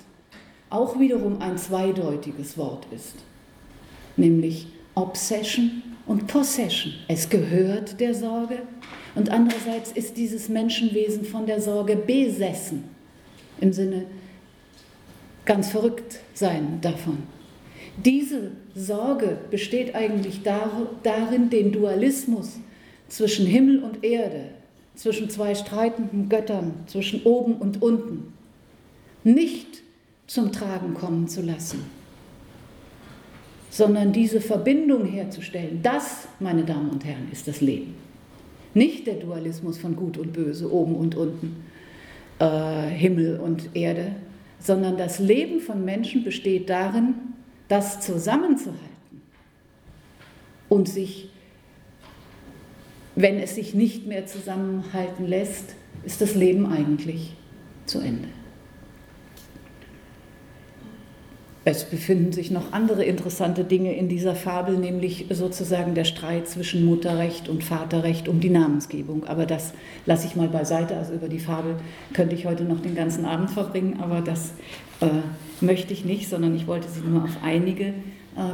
auch 0.69 0.97
wiederum 0.97 1.41
ein 1.41 1.57
zweideutiges 1.57 2.57
Wort 2.57 2.87
ist, 2.95 3.15
nämlich 4.15 4.67
Obsession 4.95 5.83
und 6.07 6.27
Possession. 6.27 6.93
Es 7.09 7.29
gehört 7.29 7.99
der 7.99 8.15
Sorge 8.15 8.59
Und 9.15 9.29
andererseits 9.29 9.91
ist 9.93 10.17
dieses 10.17 10.49
Menschenwesen 10.49 11.25
von 11.25 11.45
der 11.45 11.61
Sorge 11.61 11.95
besessen, 11.95 12.83
im 13.61 13.71
Sinne 13.71 14.05
ganz 15.45 15.69
verrückt 15.69 16.19
sein 16.33 16.79
davon. 16.81 17.19
Diese 18.03 18.51
Sorge 18.75 19.37
besteht 19.49 19.95
eigentlich 19.95 20.41
darin, 20.43 21.49
den 21.49 21.71
Dualismus 21.71 22.59
zwischen 23.07 23.45
Himmel 23.45 23.83
und 23.83 24.03
Erde, 24.03 24.49
zwischen 24.95 25.29
zwei 25.29 25.55
streitenden 25.55 26.29
Göttern, 26.29 26.73
zwischen 26.87 27.23
oben 27.23 27.55
und 27.55 27.81
unten, 27.81 28.33
nicht 29.23 29.83
zum 30.27 30.51
Tragen 30.51 30.93
kommen 30.93 31.27
zu 31.27 31.41
lassen, 31.41 31.83
sondern 33.69 34.13
diese 34.13 34.41
Verbindung 34.41 35.05
herzustellen. 35.05 35.79
Das, 35.83 36.27
meine 36.39 36.63
Damen 36.63 36.89
und 36.89 37.03
Herren, 37.03 37.27
ist 37.31 37.47
das 37.47 37.61
Leben. 37.61 37.95
Nicht 38.73 39.07
der 39.07 39.15
Dualismus 39.15 39.77
von 39.77 39.95
Gut 39.95 40.17
und 40.17 40.33
Böse, 40.33 40.71
oben 40.71 40.95
und 40.95 41.15
unten, 41.15 41.63
äh, 42.39 42.87
Himmel 42.87 43.39
und 43.39 43.75
Erde, 43.75 44.15
sondern 44.59 44.97
das 44.97 45.19
Leben 45.19 45.59
von 45.59 45.85
Menschen 45.85 46.23
besteht 46.23 46.69
darin, 46.69 47.15
das 47.67 48.01
zusammenzuhalten 48.01 48.81
und 50.69 50.87
sich, 50.87 51.29
wenn 53.15 53.39
es 53.39 53.55
sich 53.55 53.73
nicht 53.73 54.07
mehr 54.07 54.25
zusammenhalten 54.25 55.25
lässt, 55.25 55.75
ist 56.03 56.21
das 56.21 56.35
Leben 56.35 56.65
eigentlich 56.65 57.33
zu 57.85 57.99
Ende. 57.99 58.27
Es 61.67 61.83
befinden 61.83 62.31
sich 62.31 62.51
noch 62.51 62.73
andere 62.73 63.03
interessante 63.03 63.63
Dinge 63.63 63.95
in 63.95 64.07
dieser 64.07 64.35
Fabel, 64.35 64.77
nämlich 64.77 65.25
sozusagen 65.31 65.95
der 65.95 66.03
Streit 66.03 66.47
zwischen 66.47 66.85
Mutterrecht 66.85 67.49
und 67.49 67.63
Vaterrecht 67.63 68.27
um 68.27 68.39
die 68.39 68.51
Namensgebung. 68.51 69.23
Aber 69.23 69.47
das 69.47 69.73
lasse 70.05 70.27
ich 70.27 70.35
mal 70.35 70.47
beiseite. 70.47 70.95
Also 70.95 71.13
über 71.13 71.27
die 71.27 71.39
Fabel 71.39 71.77
könnte 72.13 72.35
ich 72.35 72.45
heute 72.45 72.65
noch 72.65 72.81
den 72.81 72.93
ganzen 72.93 73.25
Abend 73.25 73.49
verbringen, 73.49 73.99
aber 73.99 74.21
das 74.21 74.51
äh, 75.01 75.07
möchte 75.59 75.91
ich 75.91 76.05
nicht, 76.05 76.29
sondern 76.29 76.55
ich 76.55 76.67
wollte 76.67 76.87
Sie 76.87 77.01
nur 77.01 77.23
auf 77.23 77.37
einige 77.43 77.85
äh, 77.85 77.93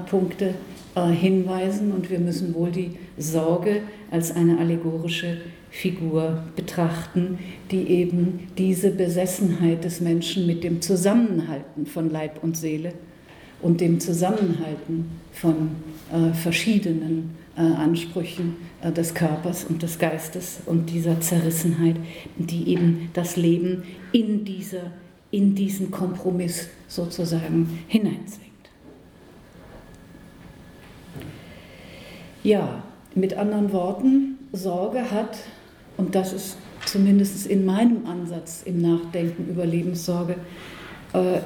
Punkte 0.10 0.54
äh, 0.95 1.08
hinweisen 1.10 1.91
und 1.91 2.10
wir 2.10 2.19
müssen 2.19 2.54
wohl 2.54 2.71
die 2.71 2.91
Sorge 3.17 3.82
als 4.10 4.36
eine 4.36 4.58
allegorische 4.58 5.38
Figur 5.69 6.43
betrachten, 6.56 7.39
die 7.71 7.88
eben 7.88 8.47
diese 8.58 8.91
Besessenheit 8.91 9.86
des 9.86 10.01
Menschen 10.01 10.45
mit 10.45 10.63
dem 10.63 10.82
Zusammenhalten 10.82 11.86
von 11.86 12.10
Leib 12.12 12.43
und 12.43 12.58
Seele 12.58 12.93
und 13.62 13.80
dem 13.80 13.99
Zusammenhalten 13.99 15.10
von 15.32 15.69
äh, 16.12 16.34
verschiedenen 16.34 17.38
äh, 17.56 17.62
Ansprüchen 17.62 18.58
äh, 18.82 18.91
des 18.91 19.13
Körpers 19.13 19.63
und 19.63 19.82
des 19.84 19.97
Geistes 19.97 20.60
und 20.65 20.89
dieser 20.89 21.21
Zerrissenheit, 21.21 21.95
die 22.38 22.69
eben 22.69 23.10
das 23.13 23.38
Leben 23.38 23.84
in, 24.12 24.43
dieser, 24.43 24.91
in 25.32 25.56
diesen 25.56 25.91
Kompromiss 25.91 26.67
sozusagen 26.88 27.80
hineinzwingt. 27.88 28.50
Ja, 32.43 32.84
mit 33.13 33.36
anderen 33.36 33.71
Worten, 33.71 34.39
Sorge 34.51 35.12
hat 35.12 35.38
und 35.97 36.15
das 36.15 36.34
ist 36.34 36.58
zumindest 36.86 37.45
in 37.45 37.65
meinem 37.65 38.08
Ansatz 38.08 38.63
im 38.65 38.82
Nachdenken 38.82 39.47
über 39.47 39.65
Lebenssorge 39.65 40.36
äh, 41.13 41.41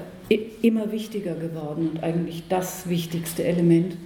immer 0.62 0.92
wichtiger 0.94 1.36
geworden 1.36 1.90
und 1.90 2.04
eigentlich 2.04 2.44
das 2.48 2.88
wichtigste 2.88 3.44
Element. 3.44 3.98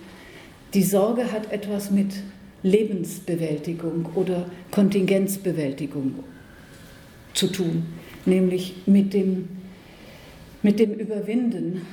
Die 0.74 0.84
Sorge 0.84 1.32
hat 1.32 1.52
etwas 1.52 1.92
mit 1.92 2.14
Lebensbewältigung 2.64 4.08
oder 4.16 4.48
Kontingenzbewältigung 4.72 6.16
zu 7.34 7.48
tun, 7.48 7.84
nämlich 8.26 8.76
mit 8.88 9.14
dem, 9.14 9.48
mit 10.64 10.80
dem 10.80 10.94
Überwinden 10.94 11.84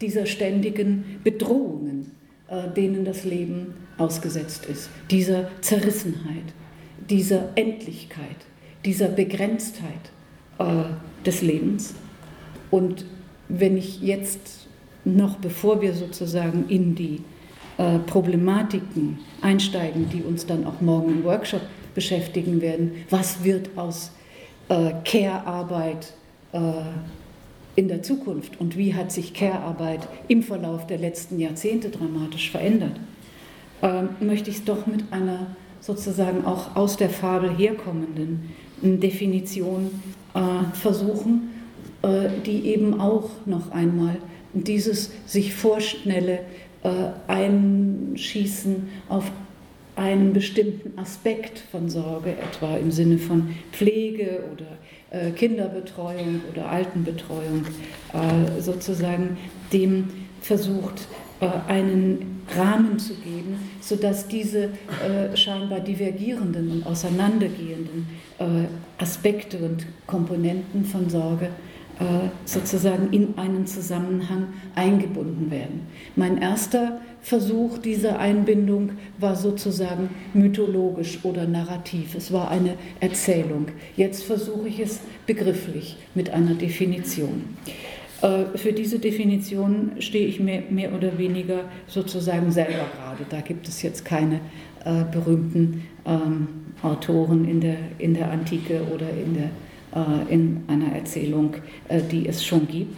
dieser 0.00 0.26
ständigen 0.26 1.20
Bedrohungen, 1.22 2.10
äh, 2.48 2.68
denen 2.74 3.04
das 3.04 3.24
Leben 3.24 3.74
ausgesetzt 4.02 4.66
ist, 4.66 4.90
dieser 5.10 5.48
Zerrissenheit, 5.60 6.52
dieser 7.08 7.50
Endlichkeit, 7.54 8.36
dieser 8.84 9.08
Begrenztheit 9.08 10.10
äh, 10.58 10.64
des 11.24 11.42
Lebens. 11.42 11.94
Und 12.70 13.04
wenn 13.48 13.76
ich 13.76 14.00
jetzt 14.00 14.66
noch, 15.04 15.36
bevor 15.36 15.80
wir 15.80 15.94
sozusagen 15.94 16.68
in 16.68 16.94
die 16.94 17.20
äh, 17.78 17.98
Problematiken 18.00 19.18
einsteigen, 19.40 20.08
die 20.10 20.22
uns 20.22 20.46
dann 20.46 20.66
auch 20.66 20.80
morgen 20.80 21.10
im 21.10 21.24
Workshop 21.24 21.62
beschäftigen 21.94 22.60
werden, 22.60 22.92
was 23.10 23.44
wird 23.44 23.70
aus 23.76 24.12
äh, 24.68 24.92
Care-Arbeit 25.04 26.14
äh, 26.52 26.60
in 27.74 27.88
der 27.88 28.02
Zukunft 28.02 28.60
und 28.60 28.76
wie 28.76 28.94
hat 28.94 29.12
sich 29.12 29.32
Care-Arbeit 29.34 30.06
im 30.28 30.42
Verlauf 30.42 30.86
der 30.86 30.98
letzten 30.98 31.38
Jahrzehnte 31.38 31.90
dramatisch 31.90 32.50
verändert, 32.50 33.00
möchte 34.20 34.50
ich 34.50 34.58
es 34.58 34.64
doch 34.64 34.86
mit 34.86 35.04
einer 35.12 35.48
sozusagen 35.80 36.44
auch 36.44 36.76
aus 36.76 36.96
der 36.96 37.10
Fabel 37.10 37.50
herkommenden 37.50 38.50
Definition 38.82 39.90
äh, 40.34 40.40
versuchen, 40.74 41.50
äh, 42.02 42.28
die 42.46 42.66
eben 42.66 43.00
auch 43.00 43.30
noch 43.46 43.70
einmal 43.72 44.16
dieses 44.54 45.10
sich 45.26 45.54
vorschnelle 45.54 46.40
äh, 46.82 46.90
Einschießen 47.26 48.88
auf 49.08 49.30
einen 49.94 50.32
bestimmten 50.32 50.98
Aspekt 50.98 51.58
von 51.70 51.88
Sorge, 51.88 52.30
etwa 52.30 52.76
im 52.76 52.90
Sinne 52.90 53.18
von 53.18 53.54
Pflege 53.72 54.42
oder 54.52 54.66
äh, 55.10 55.30
Kinderbetreuung 55.32 56.40
oder 56.50 56.68
Altenbetreuung, 56.68 57.66
äh, 58.14 58.60
sozusagen 58.60 59.36
dem 59.72 60.08
versucht 60.40 61.06
äh, 61.40 61.46
einen 61.68 62.41
Rahmen 62.56 62.98
zu 62.98 63.14
geben, 63.14 63.58
sodass 63.80 64.28
diese 64.28 64.64
äh, 64.64 65.36
scheinbar 65.36 65.80
divergierenden 65.80 66.70
und 66.70 66.86
auseinandergehenden 66.86 68.06
äh, 68.38 69.02
Aspekte 69.02 69.58
und 69.58 69.86
Komponenten 70.06 70.84
von 70.84 71.08
Sorge 71.08 71.48
äh, 71.98 72.28
sozusagen 72.44 73.12
in 73.12 73.36
einen 73.36 73.66
Zusammenhang 73.66 74.48
eingebunden 74.74 75.50
werden. 75.50 75.86
Mein 76.16 76.40
erster 76.40 77.00
Versuch 77.20 77.78
dieser 77.78 78.18
Einbindung 78.18 78.92
war 79.18 79.36
sozusagen 79.36 80.10
mythologisch 80.34 81.20
oder 81.22 81.46
narrativ. 81.46 82.14
Es 82.16 82.32
war 82.32 82.50
eine 82.50 82.74
Erzählung. 82.98 83.66
Jetzt 83.96 84.24
versuche 84.24 84.68
ich 84.68 84.80
es 84.80 85.00
begrifflich 85.26 85.96
mit 86.14 86.30
einer 86.30 86.54
Definition. 86.54 87.56
Äh, 88.22 88.56
für 88.56 88.72
diese 88.72 88.98
Definition 88.98 89.92
stehe 89.98 90.26
ich 90.26 90.40
mehr, 90.40 90.62
mehr, 90.70 90.94
oder 90.94 91.18
weniger 91.18 91.64
sozusagen 91.86 92.50
selber 92.50 92.86
gerade. 92.96 93.26
Da 93.28 93.40
gibt 93.40 93.68
es 93.68 93.82
jetzt 93.82 94.04
keine 94.04 94.40
äh, 94.84 95.04
berühmten 95.10 95.88
ähm, 96.06 96.46
Autoren 96.82 97.44
in 97.44 97.60
der, 97.60 97.76
in 97.98 98.14
der 98.14 98.30
Antike 98.30 98.82
oder 98.94 99.10
in, 99.10 99.34
der, 99.34 99.50
äh, 99.94 100.32
in 100.32 100.62
einer 100.68 100.92
Erzählung, 100.92 101.54
äh, 101.88 102.00
die 102.00 102.28
es 102.28 102.44
schon 102.44 102.66
gibt, 102.66 102.96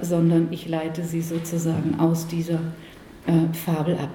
sondern 0.00 0.46
ich 0.52 0.68
leite 0.68 1.02
sie 1.02 1.22
sozusagen 1.22 1.98
aus 1.98 2.28
dieser 2.28 2.60
Fabel 3.52 3.96
ab. 3.98 4.14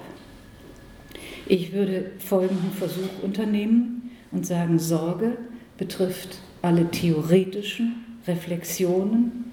Ich 1.46 1.74
würde 1.74 2.12
folgenden 2.20 2.70
Versuch 2.70 3.22
unternehmen 3.22 4.10
und 4.30 4.46
sagen, 4.46 4.78
Sorge 4.78 5.36
betrifft 5.76 6.38
alle 6.62 6.90
theoretischen 6.90 7.96
Reflexionen, 8.26 9.51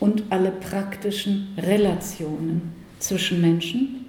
und 0.00 0.24
alle 0.30 0.50
praktischen 0.50 1.48
Relationen 1.56 2.72
zwischen 2.98 3.40
Menschen, 3.40 4.06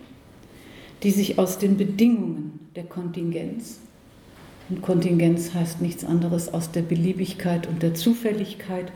die 1.03 1.11
sich 1.11 1.39
aus 1.39 1.57
den 1.57 1.77
Bedingungen 1.77 2.69
der 2.75 2.83
Kontingenz, 2.83 3.79
und 4.69 4.83
Kontingenz 4.83 5.53
heißt 5.53 5.81
nichts 5.81 6.05
anderes 6.05 6.53
aus 6.53 6.71
der 6.71 6.83
Beliebigkeit 6.83 7.67
und 7.67 7.81
der 7.81 7.95
Zufälligkeit 7.95 8.91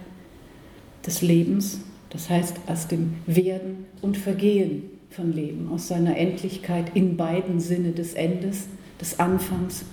des 1.06 1.22
Lebens, 1.22 1.82
das 2.12 2.30
heißt 2.30 2.58
aus 2.68 2.88
dem 2.88 3.16
Werden 3.26 3.86
und 4.02 4.16
Vergehen 4.18 4.84
von 5.10 5.34
Leben, 5.34 5.70
aus 5.72 5.88
seiner 5.88 6.16
Endlichkeit 6.16 6.96
in 6.96 7.18
beiden 7.18 7.60
Sinne 7.60 7.92
des 7.92 8.14
Endes, 8.14 8.68
des 9.02 9.20
Anfangs 9.20 9.84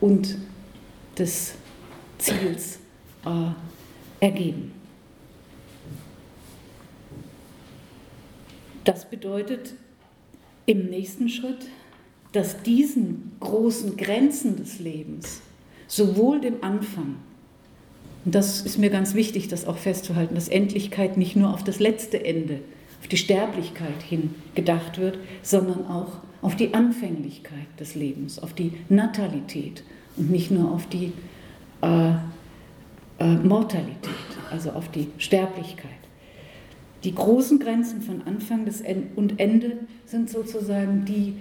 und 0.00 0.36
des 1.16 1.54
Ziels 2.18 2.80
äh, 3.24 4.24
ergeben. 4.24 4.72
Das 8.88 9.04
bedeutet 9.04 9.74
im 10.64 10.86
nächsten 10.86 11.28
Schritt, 11.28 11.66
dass 12.32 12.62
diesen 12.62 13.32
großen 13.38 13.98
Grenzen 13.98 14.56
des 14.56 14.78
Lebens, 14.78 15.42
sowohl 15.88 16.40
dem 16.40 16.64
Anfang, 16.64 17.16
und 18.24 18.34
das 18.34 18.62
ist 18.62 18.78
mir 18.78 18.88
ganz 18.88 19.12
wichtig, 19.12 19.48
das 19.48 19.66
auch 19.66 19.76
festzuhalten, 19.76 20.34
dass 20.34 20.48
Endlichkeit 20.48 21.18
nicht 21.18 21.36
nur 21.36 21.52
auf 21.52 21.62
das 21.62 21.80
letzte 21.80 22.24
Ende, 22.24 22.60
auf 23.02 23.08
die 23.08 23.18
Sterblichkeit 23.18 24.02
hin 24.02 24.34
gedacht 24.54 24.96
wird, 24.96 25.18
sondern 25.42 25.86
auch 25.86 26.12
auf 26.40 26.56
die 26.56 26.72
Anfänglichkeit 26.72 27.66
des 27.78 27.94
Lebens, 27.94 28.38
auf 28.38 28.54
die 28.54 28.72
Natalität 28.88 29.82
und 30.16 30.30
nicht 30.30 30.50
nur 30.50 30.72
auf 30.72 30.86
die 30.86 31.12
äh, 31.82 32.12
äh, 33.18 33.34
Mortalität, 33.34 34.14
also 34.50 34.70
auf 34.70 34.90
die 34.90 35.08
Sterblichkeit. 35.18 35.97
Die 37.04 37.14
großen 37.14 37.60
Grenzen 37.60 38.02
von 38.02 38.22
Anfang 38.22 38.64
des 38.64 38.80
en 38.80 39.10
und 39.14 39.38
Ende 39.38 39.78
sind 40.04 40.30
sozusagen 40.30 41.04
die 41.04 41.34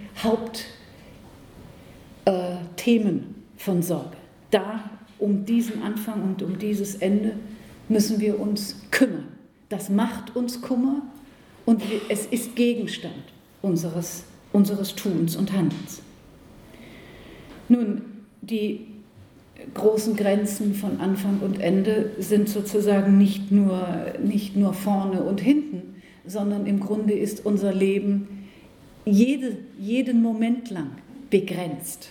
Hauptthemen 2.26 3.20
äh, 3.20 3.24
von 3.58 3.82
Sorge. 3.82 4.18
Da 4.52 4.90
um 5.20 5.46
diesen 5.46 5.82
Anfang 5.82 6.22
und 6.22 6.44
um 6.44 6.60
dieses 6.60 6.96
Ende 6.96 7.34
müssen 7.90 8.20
wir 8.20 8.40
uns 8.40 8.76
kümmern. 8.92 9.30
Das 9.70 9.90
macht 9.90 10.36
uns 10.36 10.62
Kummer 10.62 11.02
und 11.66 11.82
es 12.10 12.26
ist 12.28 12.56
Gegenstand 12.56 13.24
unseres, 13.62 14.24
unseres 14.54 14.96
Tuns 14.96 15.36
und 15.36 15.52
Handelns. 15.52 16.02
Nun, 17.68 18.04
die 18.42 18.87
großen 19.74 20.16
Grenzen 20.16 20.74
von 20.74 21.00
Anfang 21.00 21.40
und 21.40 21.60
Ende 21.60 22.12
sind 22.20 22.50
sozusagen 22.50 23.18
nicht 23.18 23.52
nur, 23.52 23.88
nicht 24.24 24.56
nur 24.56 24.74
vorne 24.74 25.24
und 25.24 25.42
hinten, 25.42 25.96
sondern 26.26 26.66
im 26.66 26.80
Grunde 26.80 27.14
ist 27.14 27.46
unser 27.46 27.74
Leben 27.74 28.48
jede, 29.06 29.58
jeden 29.80 30.22
Moment 30.22 30.70
lang 30.70 30.92
begrenzt. 31.30 32.10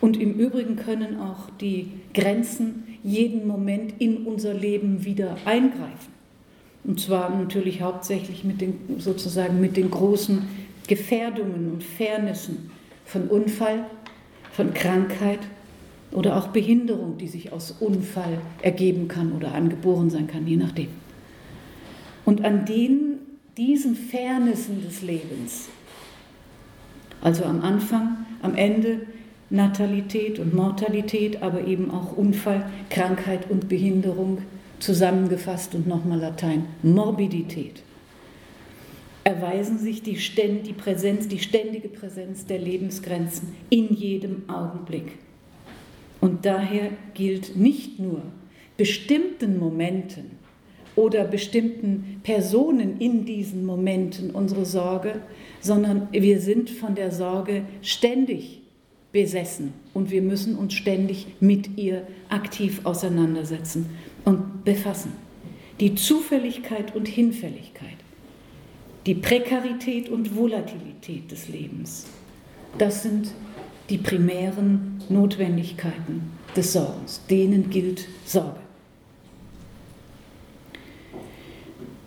Und 0.00 0.20
im 0.20 0.34
Übrigen 0.34 0.76
können 0.76 1.18
auch 1.20 1.50
die 1.60 1.90
Grenzen 2.14 2.84
jeden 3.02 3.46
Moment 3.46 3.94
in 3.98 4.26
unser 4.26 4.54
Leben 4.54 5.04
wieder 5.04 5.36
eingreifen. 5.44 6.14
Und 6.84 7.00
zwar 7.00 7.30
natürlich 7.30 7.80
hauptsächlich 7.80 8.44
mit 8.44 8.60
den, 8.60 8.78
sozusagen 8.98 9.60
mit 9.60 9.76
den 9.76 9.90
großen 9.90 10.42
Gefährdungen 10.86 11.72
und 11.72 11.82
Fairnessen 11.82 12.70
von 13.04 13.28
Unfall, 13.28 13.86
von 14.52 14.72
Krankheit 14.72 15.40
oder 16.12 16.36
auch 16.36 16.48
Behinderung, 16.48 17.18
die 17.18 17.28
sich 17.28 17.52
aus 17.52 17.72
Unfall 17.80 18.38
ergeben 18.62 19.08
kann 19.08 19.32
oder 19.32 19.54
angeboren 19.54 20.10
sein 20.10 20.26
kann, 20.26 20.46
je 20.46 20.56
nachdem. 20.56 20.88
Und 22.24 22.44
an 22.44 22.64
den, 22.64 23.18
diesen 23.56 23.94
Fairnessen 23.94 24.82
des 24.82 25.02
Lebens, 25.02 25.68
also 27.20 27.44
am 27.44 27.62
Anfang, 27.62 28.26
am 28.42 28.54
Ende, 28.54 29.00
Natalität 29.48 30.38
und 30.38 30.54
Mortalität, 30.54 31.42
aber 31.42 31.66
eben 31.66 31.90
auch 31.90 32.16
Unfall, 32.16 32.68
Krankheit 32.90 33.48
und 33.50 33.68
Behinderung, 33.68 34.38
zusammengefasst 34.80 35.74
und 35.74 35.86
nochmal 35.86 36.18
Latein, 36.18 36.66
Morbidität, 36.82 37.82
erweisen 39.24 39.78
sich 39.78 40.02
die, 40.02 40.16
die, 40.16 40.72
Präsenz, 40.72 41.28
die 41.28 41.38
ständige 41.38 41.88
Präsenz 41.88 42.46
der 42.46 42.58
Lebensgrenzen 42.58 43.54
in 43.70 43.94
jedem 43.94 44.48
Augenblick. 44.48 45.18
Und 46.26 46.44
daher 46.44 46.90
gilt 47.14 47.54
nicht 47.54 48.00
nur 48.00 48.20
bestimmten 48.76 49.60
Momenten 49.60 50.32
oder 50.96 51.22
bestimmten 51.22 52.20
Personen 52.24 52.98
in 52.98 53.24
diesen 53.24 53.64
Momenten 53.64 54.32
unsere 54.32 54.66
Sorge, 54.66 55.20
sondern 55.60 56.08
wir 56.10 56.40
sind 56.40 56.68
von 56.68 56.96
der 56.96 57.12
Sorge 57.12 57.62
ständig 57.80 58.60
besessen 59.12 59.72
und 59.94 60.10
wir 60.10 60.20
müssen 60.20 60.56
uns 60.56 60.74
ständig 60.74 61.28
mit 61.38 61.78
ihr 61.78 62.04
aktiv 62.28 62.80
auseinandersetzen 62.82 63.86
und 64.24 64.64
befassen. 64.64 65.12
Die 65.78 65.94
Zufälligkeit 65.94 66.96
und 66.96 67.06
Hinfälligkeit, 67.06 67.98
die 69.06 69.14
Prekarität 69.14 70.08
und 70.08 70.34
Volatilität 70.34 71.30
des 71.30 71.46
Lebens, 71.46 72.08
das 72.78 73.04
sind 73.04 73.28
die 73.88 73.98
primären 73.98 75.00
Notwendigkeiten 75.08 76.32
des 76.56 76.72
Sorgens. 76.72 77.20
Denen 77.28 77.70
gilt 77.70 78.06
Sorge. 78.24 78.60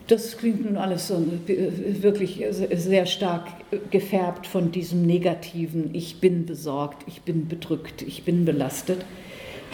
Das 0.07 0.37
klingt 0.37 0.65
nun 0.65 0.77
alles 0.77 1.07
so 1.07 1.23
wirklich 1.45 2.43
sehr 2.49 3.05
stark 3.05 3.47
gefärbt 3.91 4.47
von 4.47 4.71
diesem 4.71 5.03
negativen, 5.03 5.91
ich 5.93 6.19
bin 6.19 6.47
besorgt, 6.47 7.03
ich 7.07 7.21
bin 7.21 7.47
bedrückt, 7.47 8.01
ich 8.01 8.23
bin 8.23 8.43
belastet. 8.43 9.05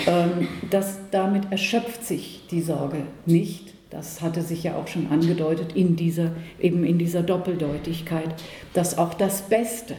Ähm, 0.06 0.50
das, 0.70 1.00
damit 1.12 1.54
erschöpft 1.54 2.04
sich 2.04 2.42
die 2.52 2.60
Sorge 2.60 3.04
nicht. 3.26 3.74
Das 3.90 4.22
hatte 4.22 4.42
sich 4.42 4.64
ja 4.64 4.76
auch 4.76 4.90
schon 4.90 5.08
angedeutet 5.08 5.74
in 5.74 5.96
dieser, 5.96 6.32
eben 6.60 6.84
in 6.84 6.98
dieser 6.98 7.24
Doppeldeutigkeit, 7.24 8.36
dass 8.74 8.98
auch 8.98 9.14
das 9.14 9.44
Beste 9.44 9.96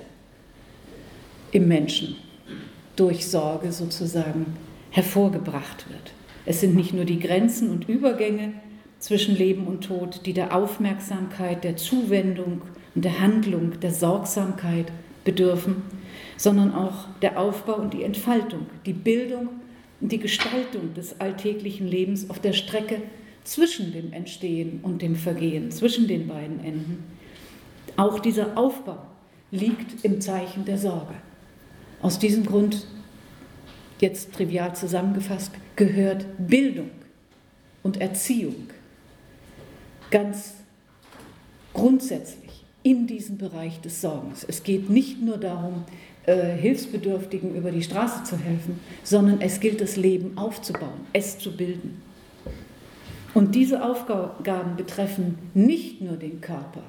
im 1.53 1.69
Menschen 1.69 2.17
durch 2.97 3.27
Sorge 3.27 3.73
sozusagen 3.73 4.47
hervorgebracht 4.91 5.89
wird. 5.91 6.13
Es 6.47 6.61
sind 6.61 6.75
nicht 6.75 6.95
nur 6.95 7.05
die 7.05 7.21
Grenzen 7.21 7.71
und 7.71 7.89
Übergänge, 7.89 8.55
zwischen 8.99 9.37
Leben 9.37 9.67
und 9.67 9.85
Tod, 9.85 10.23
die 10.25 10.33
der 10.33 10.57
Aufmerksamkeit, 10.57 11.65
der 11.65 11.77
Zuwendung 11.77 12.63
und 12.95 13.05
der 13.05 13.21
Handlung, 13.21 13.79
der 13.81 13.93
Sorgsamkeit 13.93 14.87
bedürfen, 15.25 15.83
sondern 16.37 16.75
auch 16.75 17.07
der 17.23 17.39
Aufbau 17.39 17.75
und 17.75 17.93
die 17.93 18.03
Entfaltung, 18.03 18.67
die 18.87 18.93
Bildung 18.93 19.49
und 20.01 20.13
die 20.13 20.19
Gestaltung 20.19 20.95
des 20.95 21.21
alltäglichen 21.21 21.87
Lebens 21.87 22.31
auf 22.31 22.41
der 22.41 22.53
Strecke 22.53 23.03
zwischen 23.45 23.93
dem 23.93 24.13
Entstehen 24.13 24.81
und 24.83 25.03
dem 25.03 25.15
Vergehen, 25.15 25.71
zwischen 25.71 26.09
den 26.09 26.27
beiden 26.27 26.61
Enden. 26.61 27.05
Auch 27.97 28.19
dieser 28.19 28.59
Aufbau 28.59 28.99
liegt 29.51 30.05
im 30.05 30.21
Zeichen 30.21 30.65
der 30.65 30.79
Sorge. 30.79 31.15
Aus 32.03 32.19
diesem 32.19 32.45
Grund, 32.45 32.87
jetzt 34.01 34.33
trivial 34.35 34.75
zusammengefasst, 34.77 35.53
gehört 35.77 36.27
Bildung 36.39 36.91
und 37.83 38.01
Erziehung 38.01 38.69
ganz 40.11 40.55
grundsätzlich 41.73 42.65
in 42.83 43.07
diesen 43.07 43.39
Bereich 43.39 43.81
des 43.81 44.01
Sorgens. 44.01 44.45
Es 44.45 44.63
geht 44.63 44.91
nicht 44.91 45.21
nur 45.21 45.39
darum, 45.39 45.85
äh, 46.27 46.55
Hilfsbedürftigen 46.57 47.55
über 47.55 47.71
die 47.71 47.83
Straße 47.83 48.25
zu 48.25 48.37
helfen, 48.37 48.81
sondern 49.03 49.41
es 49.41 49.61
gilt 49.61 49.81
das 49.81 49.97
Leben 49.97 50.37
aufzubauen, 50.39 51.01
es 51.13 51.39
zu 51.39 51.57
bilden. 51.57 52.03
Und 53.35 53.55
diese 53.55 53.85
Aufgaben 53.85 54.77
betreffen 54.77 55.37
nicht 55.53 56.01
nur 56.01 56.17
den 56.17 56.41
Körper, 56.41 56.83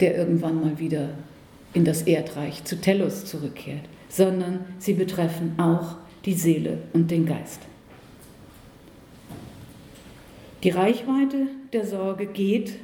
der 0.00 0.16
irgendwann 0.16 0.60
mal 0.60 0.78
wieder 0.78 1.10
in 1.72 1.84
das 1.84 2.02
Erdreich 2.02 2.64
zu 2.64 2.80
Tellus 2.80 3.24
zurückkehrt, 3.24 3.84
sondern 4.08 4.64
sie 4.78 4.94
betreffen 4.94 5.58
auch 5.58 5.96
die 6.24 6.34
Seele 6.34 6.78
und 6.92 7.10
den 7.10 7.26
Geist. 7.26 7.60
Die 10.62 10.70
Reichweite 10.70 11.46
der 11.72 11.86
Sorge 11.86 12.26
geht 12.26 12.74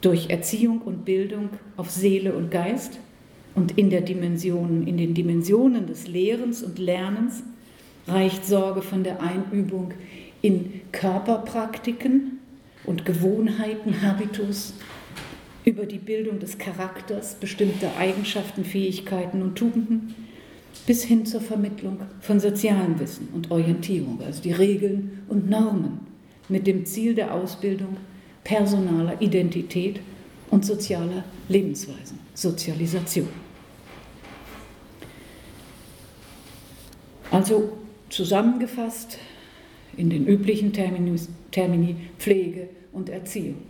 durch 0.00 0.30
Erziehung 0.30 0.80
und 0.80 1.04
Bildung 1.04 1.50
auf 1.76 1.90
Seele 1.90 2.32
und 2.34 2.50
Geist 2.50 2.98
und 3.54 3.76
in, 3.76 3.90
der 3.90 4.00
Dimension, 4.00 4.86
in 4.86 4.96
den 4.96 5.12
Dimensionen 5.12 5.86
des 5.86 6.06
Lehrens 6.06 6.62
und 6.62 6.78
Lernens 6.78 7.42
reicht 8.06 8.46
Sorge 8.46 8.80
von 8.80 9.04
der 9.04 9.20
Einübung 9.20 9.92
in 10.40 10.80
Körperpraktiken 10.92 12.38
und 12.84 13.04
Gewohnheiten, 13.04 14.00
Habitus, 14.00 14.72
über 15.70 15.86
die 15.86 15.98
Bildung 15.98 16.40
des 16.40 16.58
Charakters, 16.58 17.36
bestimmter 17.36 17.96
Eigenschaften, 17.96 18.64
Fähigkeiten 18.64 19.40
und 19.40 19.56
Tugenden, 19.56 20.16
bis 20.84 21.04
hin 21.04 21.24
zur 21.24 21.40
Vermittlung 21.40 22.00
von 22.20 22.40
sozialem 22.40 22.98
Wissen 22.98 23.28
und 23.32 23.52
Orientierung, 23.52 24.20
also 24.20 24.42
die 24.42 24.50
Regeln 24.50 25.22
und 25.28 25.48
Normen 25.48 26.00
mit 26.48 26.66
dem 26.66 26.84
Ziel 26.86 27.14
der 27.14 27.32
Ausbildung 27.32 27.96
personaler 28.42 29.22
Identität 29.22 30.00
und 30.50 30.66
sozialer 30.66 31.24
Lebensweisen, 31.48 32.18
Sozialisation. 32.34 33.28
Also 37.30 37.74
zusammengefasst 38.08 39.18
in 39.96 40.10
den 40.10 40.26
üblichen 40.26 40.72
Termini, 40.72 41.14
Termini 41.52 41.94
Pflege 42.18 42.70
und 42.92 43.08
Erziehung. 43.08 43.62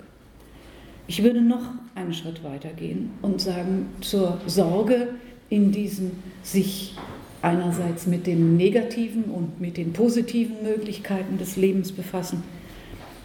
Ich 1.11 1.25
würde 1.25 1.43
noch 1.43 1.73
einen 1.97 2.15
Schritt 2.15 2.45
weiter 2.45 2.69
gehen 2.69 3.11
und 3.21 3.41
sagen, 3.41 3.87
zur 4.01 4.41
Sorge 4.47 5.09
in 5.49 5.73
diesen 5.73 6.13
sich 6.45 6.95
einerseits 7.43 8.07
mit 8.07 8.29
den 8.29 8.57
negativen 8.57 9.25
und 9.25 9.61
mit 9.61 9.77
den 9.77 9.93
positiven 9.93 10.63
Möglichkeiten 10.63 11.37
des 11.37 11.57
Lebens 11.57 11.91
befassen, 11.91 12.45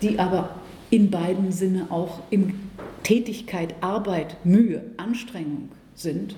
die 0.02 0.18
aber 0.18 0.56
in 0.90 1.12
beiden 1.12 1.52
Sinne 1.52 1.86
auch 1.92 2.24
in 2.32 2.56
Tätigkeit, 3.04 3.76
Arbeit, 3.82 4.44
Mühe, 4.44 4.82
Anstrengung 4.98 5.70
sind, 5.94 6.36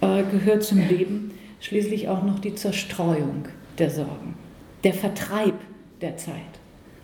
äh, 0.00 0.22
gehört 0.22 0.62
zum 0.62 0.78
Leben 0.78 1.32
schließlich 1.60 2.08
auch 2.08 2.22
noch 2.22 2.38
die 2.38 2.54
Zerstreuung 2.54 3.44
der 3.76 3.90
Sorgen, 3.90 4.36
der 4.84 4.94
Vertreib 4.94 5.60
der 6.00 6.16
Zeit 6.16 6.40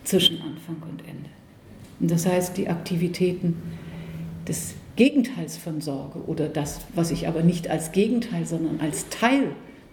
zwischen 0.05 0.41
Anfang 0.41 0.77
und 0.89 1.01
Ende. 1.07 1.36
Und 1.99 2.11
das 2.11 2.25
heißt, 2.25 2.57
die 2.57 2.69
Aktivitäten 2.69 3.55
des 4.47 4.75
Gegenteils 4.95 5.57
von 5.57 5.81
Sorge 5.81 6.19
oder 6.25 6.47
das, 6.47 6.81
was 6.95 7.11
ich 7.11 7.27
aber 7.27 7.43
nicht 7.43 7.69
als 7.69 7.91
Gegenteil, 7.91 8.45
sondern 8.45 8.79
als 8.79 9.09
Teil 9.09 9.51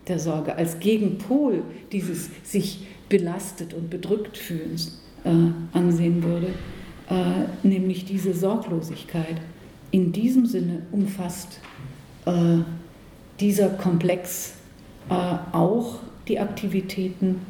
der 0.09 0.18
Sorge, 0.18 0.57
als 0.57 0.80
Gegenpol 0.80 1.62
dieses 1.92 2.30
sich 2.42 2.86
belastet 3.09 3.74
und 3.74 3.90
bedrückt 3.90 4.36
fühlens 4.36 5.02
äh, 5.24 5.30
ansehen 5.76 6.22
würde, 6.22 6.48
äh, 7.09 7.66
nämlich 7.66 8.05
diese 8.05 8.34
Sorglosigkeit. 8.34 9.40
In 9.90 10.12
diesem 10.12 10.46
Sinne 10.46 10.82
umfasst 10.92 11.61
äh, 12.26 12.59
dieser 13.40 13.68
Komplex 13.68 14.55
äh, 15.11 15.14
auch 15.52 15.98
die 16.28 16.38
Aktivitäten 16.38 17.40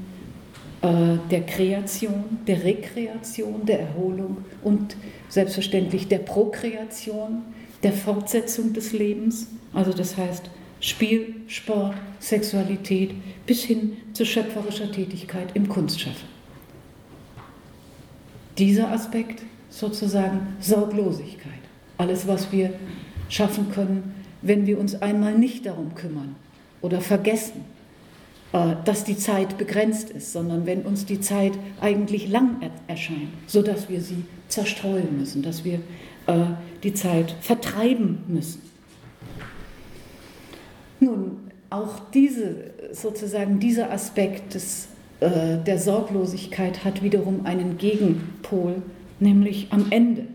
der 0.84 1.46
Kreation, 1.46 2.40
der 2.46 2.62
Rekreation, 2.62 3.64
der 3.64 3.80
Erholung 3.80 4.38
und 4.62 4.96
selbstverständlich 5.28 6.08
der 6.08 6.18
Prokreation, 6.18 7.42
der 7.82 7.92
Fortsetzung 7.92 8.72
des 8.72 8.92
Lebens. 8.92 9.48
Also 9.72 9.92
das 9.92 10.16
heißt 10.16 10.50
Spiel, 10.80 11.36
Sport, 11.46 11.94
Sexualität 12.18 13.14
bis 13.46 13.64
hin 13.64 13.96
zu 14.12 14.26
schöpferischer 14.26 14.92
Tätigkeit 14.92 15.48
im 15.54 15.68
Kunstschaffen. 15.68 16.28
Dieser 18.58 18.90
Aspekt 18.92 19.42
sozusagen 19.70 20.54
Sorglosigkeit. 20.60 21.52
Alles, 21.96 22.28
was 22.28 22.52
wir 22.52 22.74
schaffen 23.28 23.70
können, 23.72 24.14
wenn 24.42 24.66
wir 24.66 24.78
uns 24.78 25.00
einmal 25.00 25.36
nicht 25.36 25.64
darum 25.64 25.94
kümmern 25.94 26.36
oder 26.82 27.00
vergessen, 27.00 27.62
äh, 27.62 27.73
dass 28.84 29.02
die 29.02 29.18
Zeit 29.18 29.58
begrenzt 29.58 30.10
ist, 30.10 30.32
sondern 30.32 30.64
wenn 30.64 30.82
uns 30.82 31.04
die 31.06 31.20
Zeit 31.20 31.54
eigentlich 31.80 32.28
lang 32.28 32.58
erscheint, 32.86 33.30
sodass 33.48 33.88
wir 33.88 34.00
sie 34.00 34.26
zerstreuen 34.46 35.18
müssen, 35.18 35.42
dass 35.42 35.64
wir 35.64 35.80
äh, 36.28 36.44
die 36.84 36.94
Zeit 36.94 37.34
vertreiben 37.40 38.18
müssen. 38.28 38.62
Nun, 41.00 41.50
auch 41.68 41.98
diese, 42.12 42.70
sozusagen 42.92 43.58
dieser 43.58 43.90
Aspekt 43.90 44.54
des, 44.54 44.86
äh, 45.18 45.58
der 45.58 45.80
Sorglosigkeit 45.80 46.84
hat 46.84 47.02
wiederum 47.02 47.46
einen 47.46 47.76
Gegenpol, 47.76 48.82
nämlich 49.18 49.66
am 49.70 49.86
Ende. 49.90 50.26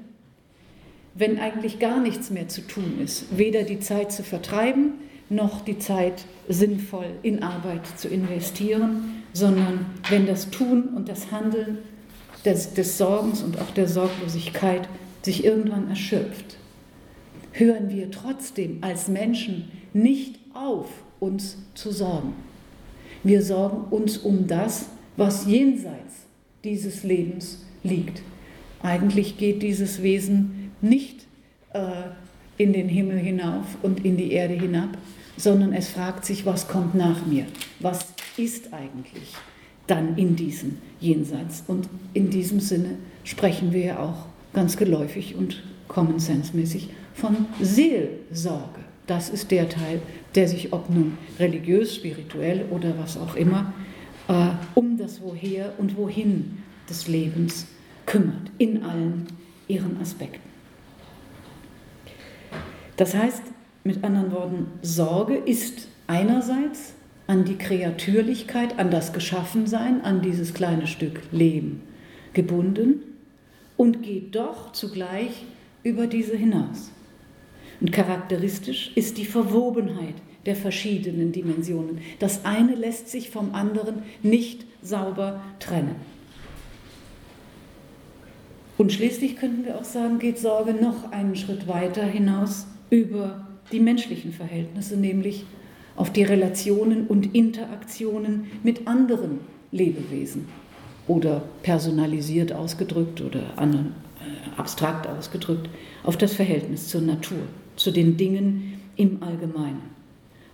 Wenn 1.16 1.40
eigentlich 1.40 1.80
gar 1.80 2.02
nichts 2.02 2.32
mehr 2.32 2.50
zu 2.50 2.68
tun 2.68 3.00
ist, 3.02 3.38
weder 3.38 3.64
die 3.64 3.80
Zeit 3.80 4.12
zu 4.12 4.24
vertreiben, 4.24 4.96
noch 5.30 5.62
die 5.62 5.80
Zeit 5.80 6.26
sinnvoll 6.48 7.06
in 7.22 7.44
Arbeit 7.44 7.86
zu 7.98 8.08
investieren, 8.08 9.24
sondern 9.34 9.86
wenn 10.10 10.26
das 10.26 10.50
Tun 10.50 10.90
und 10.96 11.08
das 11.08 11.32
Handeln 11.32 11.80
des, 12.46 12.74
des 12.74 12.98
Sorgens 12.98 13.44
und 13.44 13.60
auch 13.62 13.72
der 13.72 13.88
Sorglosigkeit 13.88 14.88
sich 15.22 15.44
irgendwann 15.46 15.90
erschöpft, 15.90 16.58
hören 17.52 17.90
wir 17.90 18.10
trotzdem 18.10 18.80
als 18.82 19.08
Menschen 19.08 19.72
nicht 19.94 20.40
auf, 20.54 20.90
uns 21.20 21.58
zu 21.76 21.92
sorgen. 21.92 22.34
Wir 23.24 23.44
sorgen 23.44 23.94
uns 23.94 24.18
um 24.18 24.48
das, 24.48 24.90
was 25.18 25.46
jenseits 25.46 26.26
dieses 26.64 27.04
Lebens 27.04 27.66
liegt. 27.84 28.22
Eigentlich 28.82 29.38
geht 29.38 29.62
dieses 29.62 30.02
Wesen 30.02 30.72
nicht 30.82 31.28
äh, 31.74 31.82
in 32.58 32.72
den 32.72 32.88
Himmel 32.88 33.18
hinauf 33.18 33.66
und 33.82 34.06
in 34.06 34.16
die 34.16 34.32
Erde 34.32 34.54
hinab, 34.54 34.98
sondern 35.40 35.72
es 35.72 35.90
fragt 35.90 36.26
sich, 36.26 36.46
was 36.46 36.68
kommt 36.68 36.96
nach 36.96 37.26
mir? 37.26 37.46
Was 37.80 38.08
ist 38.36 38.74
eigentlich 38.74 39.34
dann 39.88 40.18
in 40.18 40.36
diesem 40.36 40.78
Jenseits? 41.00 41.64
Und 41.66 41.88
in 42.14 42.30
diesem 42.30 42.60
Sinne 42.60 42.98
sprechen 43.24 43.72
wir 43.72 43.86
ja 43.86 44.00
auch 44.00 44.26
ganz 44.54 44.76
geläufig 44.76 45.36
und 45.36 45.64
common 45.88 46.20
sense 46.20 46.56
mäßig 46.56 46.90
von 47.14 47.48
Seelsorge. 47.62 48.82
Das 49.08 49.30
ist 49.30 49.50
der 49.50 49.70
Teil, 49.70 50.02
der 50.36 50.48
sich, 50.48 50.74
ob 50.74 50.90
nun 50.90 51.18
religiös, 51.40 51.96
spirituell 51.96 52.66
oder 52.70 52.98
was 53.00 53.18
auch 53.18 53.36
immer, 53.36 53.74
äh, 54.28 54.50
um 54.76 54.98
das 54.98 55.22
Woher 55.22 55.74
und 55.78 55.96
Wohin 55.96 56.64
des 56.90 57.08
Lebens 57.08 57.68
kümmert, 58.06 58.52
in 58.58 58.84
allen 58.84 59.28
ihren 59.68 60.00
Aspekten. 60.02 60.48
Das 62.98 63.16
heißt, 63.16 63.44
mit 63.84 64.04
anderen 64.04 64.32
Worten, 64.32 64.68
Sorge 64.82 65.36
ist 65.36 65.88
einerseits 66.08 66.94
an 67.28 67.46
die 67.46 67.58
Kreatürlichkeit, 67.58 68.80
an 68.80 68.90
das 68.92 69.14
Geschaffensein, 69.14 70.02
an 70.02 70.22
dieses 70.22 70.54
kleine 70.54 70.88
Stück 70.88 71.22
Leben 71.32 71.82
gebunden 72.34 73.04
und 73.78 74.02
geht 74.04 74.36
doch 74.36 74.72
zugleich 74.72 75.46
über 75.84 76.08
diese 76.08 76.36
hinaus. 76.36 76.92
Und 77.80 77.92
charakteristisch 77.92 78.92
ist 78.96 79.18
die 79.18 79.26
Verwobenheit 79.26 80.16
der 80.46 80.56
verschiedenen 80.56 81.32
Dimensionen. 81.32 82.00
Das 82.20 82.46
eine 82.46 82.76
lässt 82.76 83.10
sich 83.10 83.30
vom 83.30 83.54
anderen 83.54 84.04
nicht 84.22 84.66
sauber 84.82 85.42
trennen. 85.60 85.96
Und 88.78 88.92
schließlich 88.94 89.36
könnten 89.36 89.66
wir 89.66 89.78
auch 89.78 89.84
sagen, 89.84 90.20
geht 90.20 90.40
Sorge 90.40 90.74
noch 90.74 91.12
einen 91.12 91.36
Schritt 91.36 91.68
weiter 91.68 92.04
hinaus 92.04 92.66
über 92.90 93.49
die 93.72 93.80
menschlichen 93.80 94.34
Verhältnisse, 94.34 94.98
nämlich 94.98 95.46
auf 95.96 96.12
die 96.12 96.24
Relationen 96.24 97.08
und 97.08 97.36
Interaktionen 97.36 98.48
mit 98.64 98.88
anderen 98.88 99.40
Lebewesen 99.72 100.48
oder 101.08 101.44
personalisiert 101.64 102.54
ausgedrückt 102.54 103.22
oder 103.22 103.40
äh, 103.40 104.60
abstrakt 104.60 105.08
ausgedrückt 105.08 105.70
auf 106.04 106.18
das 106.18 106.34
Verhältnis 106.34 106.88
zur 106.88 107.02
Natur, 107.02 107.40
zu 107.76 107.92
den 107.92 108.16
Dingen 108.16 108.80
im 108.96 109.22
Allgemeinen. 109.22 109.82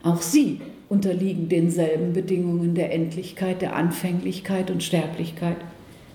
Auch 0.04 0.22
sie 0.22 0.62
unterliegen 0.90 1.50
denselben 1.50 2.14
Bedingungen 2.14 2.76
der 2.76 2.94
Endlichkeit, 2.94 3.62
der 3.62 3.76
Anfänglichkeit 3.76 4.72
und 4.72 4.84
Sterblichkeit 4.84 5.58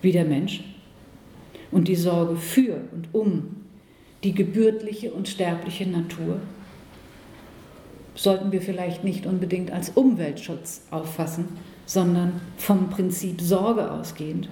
wie 0.02 0.12
der 0.12 0.24
Mensch. 0.24 0.62
Und 1.70 1.88
die 1.88 1.96
Sorge 1.96 2.36
für 2.36 2.80
und 2.92 3.08
um 3.12 3.56
die 4.24 4.32
gebürtliche 4.32 5.12
und 5.12 5.28
sterbliche 5.28 5.88
Natur 5.88 6.40
sollten 8.20 8.52
wir 8.52 8.60
vielleicht 8.60 9.02
nicht 9.02 9.24
unbedingt 9.24 9.70
als 9.70 9.88
Umweltschutz 9.90 10.82
auffassen, 10.90 11.48
sondern 11.86 12.42
vom 12.58 12.90
Prinzip 12.90 13.40
Sorge 13.40 13.90
ausgehend 13.90 14.46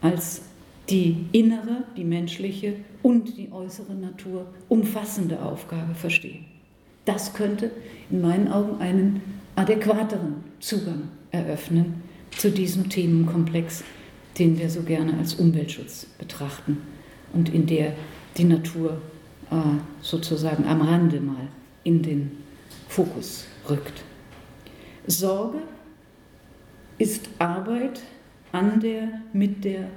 als 0.00 0.42
die 0.90 1.26
innere, 1.30 1.84
die 1.96 2.02
menschliche 2.02 2.74
und 3.02 3.38
die 3.38 3.52
äußere 3.52 3.94
Natur 3.94 4.46
umfassende 4.68 5.40
Aufgabe 5.40 5.94
verstehen. 5.94 6.44
Das 7.04 7.34
könnte 7.34 7.70
in 8.10 8.20
meinen 8.20 8.48
Augen 8.48 8.80
einen 8.80 9.22
adäquateren 9.54 10.42
Zugang 10.58 11.04
eröffnen 11.30 12.02
zu 12.32 12.50
diesem 12.50 12.88
Themenkomplex, 12.90 13.84
den 14.40 14.58
wir 14.58 14.68
so 14.68 14.82
gerne 14.82 15.16
als 15.18 15.34
Umweltschutz 15.34 16.06
betrachten 16.18 16.78
und 17.32 17.48
in 17.54 17.66
der 17.66 17.92
die 18.36 18.44
Natur 18.44 19.00
äh, 19.52 19.54
sozusagen 20.00 20.64
am 20.66 20.80
Rande 20.82 21.20
mal 21.20 21.46
in 21.84 22.02
den 22.02 22.43
Fokus 22.94 23.46
rückt. 23.68 24.04
Sorge 25.08 25.58
ist 26.96 27.28
Arbeit 27.40 28.00
an 28.52 28.78
der, 28.78 29.20
mit 29.32 29.64
der 29.64 29.88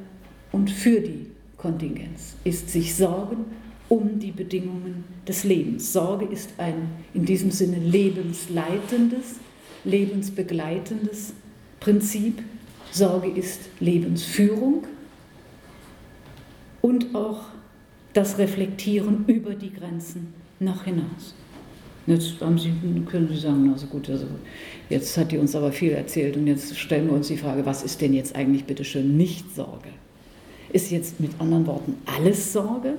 und 0.52 0.72
für 0.72 1.00
die 1.00 1.28
Kontingenz, 1.58 2.38
ist 2.44 2.72
sich 2.72 2.96
Sorgen 2.96 3.46
um 3.88 4.18
die 4.18 4.32
Bedingungen 4.32 5.04
des 5.28 5.44
Lebens. 5.44 5.94
Sorge 5.94 6.26
ist 6.26 6.50
ein 6.58 6.90
in 7.14 7.24
diesem 7.24 7.52
Sinne 7.52 7.78
lebensleitendes, 7.78 9.36
lebensbegleitendes 9.84 11.34
Prinzip. 11.80 12.42
Sorge 12.92 13.30
ist 13.30 13.70
Lebensführung 13.80 14.88
und 16.82 17.14
auch 17.14 17.42
das 18.14 18.40
Reflektieren 18.40 19.26
über 19.28 19.54
die 19.54 19.72
Grenzen 19.72 20.34
nach 20.60 20.86
hinaus. 20.86 21.36
Jetzt 22.08 22.36
Sie, 22.40 22.74
können 23.06 23.28
Sie 23.28 23.38
sagen, 23.38 23.70
also 23.74 23.86
gut, 23.88 24.10
also 24.10 24.26
jetzt 24.90 25.18
hat 25.18 25.34
die 25.34 25.38
uns 25.38 25.54
aber 25.58 25.74
viel 25.74 25.92
erzählt 25.92 26.38
und 26.38 26.48
jetzt 26.48 26.78
stellen 26.78 27.08
wir 27.08 27.14
uns 27.14 27.28
die 27.28 27.36
Frage, 27.36 27.66
was 27.66 27.84
ist 27.84 28.00
denn 28.00 28.14
jetzt 28.14 28.34
eigentlich 28.34 28.64
bitte 28.64 28.86
schön 28.86 29.18
nicht 29.18 29.54
Sorge? 29.54 29.90
Ist 30.72 30.90
jetzt 30.90 31.20
mit 31.20 31.32
anderen 31.40 31.68
Worten 31.68 31.96
alles 32.06 32.54
Sorge? 32.54 32.94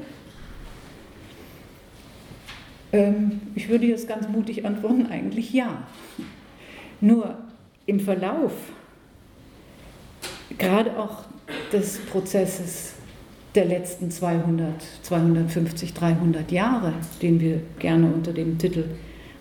Ähm, 2.93 3.41
ich 3.55 3.71
würde 3.71 3.87
jetzt 3.87 4.07
ganz 4.09 4.29
mutig 4.29 4.67
antworten, 4.67 5.07
eigentlich 5.07 5.55
ja. 5.55 5.87
Nur 7.01 7.39
im 7.87 8.01
Verlauf, 8.01 8.53
gerade 10.59 10.99
auch 10.99 11.25
des 11.73 11.99
Prozesses 11.99 12.95
der 13.59 13.65
letzten 13.65 14.13
200, 14.13 14.73
250, 15.03 15.93
300 15.93 16.53
Jahre, 16.53 16.93
den 17.21 17.41
wir 17.41 17.61
gerne 17.81 18.07
unter 18.07 18.33
dem 18.33 18.57
Titel 18.57 18.85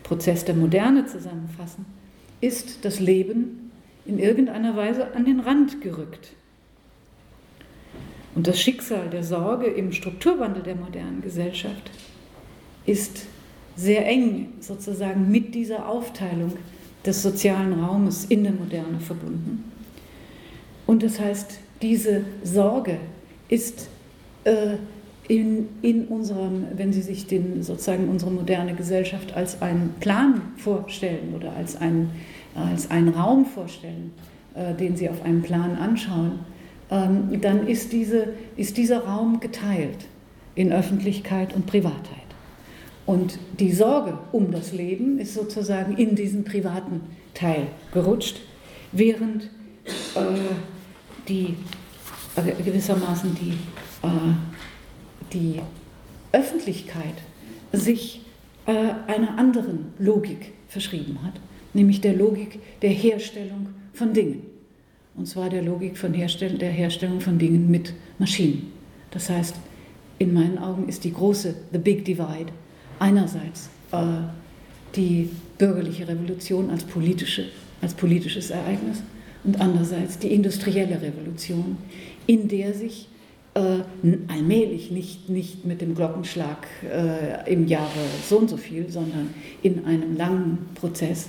Prozess 0.01 0.43
der 0.43 0.55
Moderne 0.55 1.05
zusammenfassen, 1.05 1.85
ist 2.41 2.83
das 2.83 2.99
Leben 2.99 3.69
in 4.07 4.17
irgendeiner 4.17 4.75
Weise 4.75 5.13
an 5.13 5.23
den 5.23 5.39
Rand 5.39 5.81
gerückt. 5.81 6.31
Und 8.33 8.47
das 8.47 8.59
Schicksal 8.59 9.07
der 9.11 9.23
Sorge 9.23 9.67
im 9.67 9.91
Strukturwandel 9.91 10.63
der 10.63 10.75
modernen 10.75 11.21
Gesellschaft 11.21 11.91
ist 12.87 13.27
sehr 13.75 14.07
eng 14.07 14.53
sozusagen 14.61 15.29
mit 15.29 15.53
dieser 15.53 15.87
Aufteilung 15.87 16.53
des 17.05 17.21
sozialen 17.21 17.73
Raumes 17.73 18.25
in 18.25 18.43
der 18.43 18.53
Moderne 18.53 18.99
verbunden. 18.99 19.71
Und 20.87 21.03
das 21.03 21.19
heißt, 21.19 21.59
diese 21.83 22.25
Sorge 22.43 22.97
ist 23.47 23.89
in, 25.27 25.67
in 25.81 26.05
unserem, 26.05 26.65
wenn 26.75 26.93
Sie 26.93 27.01
sich 27.01 27.27
den, 27.27 27.61
sozusagen 27.63 28.07
unsere 28.09 28.31
moderne 28.31 28.73
Gesellschaft 28.75 29.35
als 29.35 29.61
einen 29.61 29.95
Plan 29.99 30.41
vorstellen 30.57 31.33
oder 31.35 31.53
als 31.53 31.75
einen, 31.75 32.11
als 32.55 32.89
einen 32.89 33.09
Raum 33.09 33.45
vorstellen, 33.45 34.13
äh, 34.55 34.73
den 34.73 34.95
Sie 34.95 35.09
auf 35.09 35.23
einem 35.23 35.41
Plan 35.41 35.75
anschauen, 35.75 36.39
ähm, 36.89 37.41
dann 37.41 37.67
ist, 37.67 37.91
diese, 37.91 38.29
ist 38.55 38.77
dieser 38.77 39.05
Raum 39.05 39.39
geteilt 39.39 40.07
in 40.55 40.71
Öffentlichkeit 40.71 41.53
und 41.53 41.65
Privatheit. 41.65 42.17
Und 43.05 43.39
die 43.59 43.71
Sorge 43.71 44.17
um 44.31 44.51
das 44.51 44.73
Leben 44.73 45.19
ist 45.19 45.33
sozusagen 45.33 45.95
in 45.95 46.15
diesen 46.15 46.43
privaten 46.43 47.01
Teil 47.33 47.67
gerutscht, 47.93 48.41
während 48.91 49.43
äh, 50.15 50.19
die 51.27 51.55
äh, 52.35 52.63
gewissermaßen 52.63 53.35
die, 53.35 53.51
äh, 53.51 53.55
die 55.33 55.61
Öffentlichkeit 56.31 57.15
sich 57.71 58.21
äh, 58.65 58.71
einer 59.07 59.37
anderen 59.37 59.93
Logik 59.99 60.53
verschrieben 60.67 61.19
hat, 61.23 61.33
nämlich 61.73 62.01
der 62.01 62.13
Logik 62.13 62.59
der 62.81 62.89
Herstellung 62.89 63.69
von 63.93 64.13
Dingen. 64.13 64.41
Und 65.15 65.27
zwar 65.27 65.49
der 65.49 65.63
Logik 65.63 65.97
von 65.97 66.13
Herstell 66.13 66.57
der 66.57 66.71
Herstellung 66.71 67.21
von 67.21 67.39
Dingen 67.39 67.71
mit 67.71 67.93
Maschinen. 68.19 68.71
Das 69.11 69.29
heißt, 69.29 69.55
in 70.19 70.33
meinen 70.33 70.57
Augen 70.57 70.87
ist 70.87 71.03
die 71.03 71.13
große, 71.13 71.55
the 71.71 71.77
big 71.77 72.05
divide, 72.05 72.51
einerseits 72.99 73.69
äh, 73.91 73.97
die 74.95 75.29
bürgerliche 75.57 76.07
Revolution 76.07 76.69
als, 76.69 76.83
politische, 76.83 77.45
als 77.81 77.93
politisches 77.93 78.51
Ereignis 78.51 79.01
und 79.43 79.59
andererseits 79.59 80.19
die 80.19 80.33
industrielle 80.33 81.01
Revolution, 81.01 81.77
in 82.25 82.47
der 82.47 82.73
sich 82.73 83.07
äh, 83.11 83.16
allmählich, 84.27 84.91
nicht, 84.91 85.29
nicht 85.29 85.65
mit 85.65 85.81
dem 85.81 85.95
Glockenschlag 85.95 86.67
äh, 86.83 87.51
im 87.51 87.67
Jahre 87.67 87.89
so 88.27 88.37
und 88.37 88.49
so 88.49 88.57
viel, 88.57 88.89
sondern 88.89 89.33
in 89.63 89.85
einem 89.85 90.15
langen 90.15 90.69
Prozess, 90.75 91.27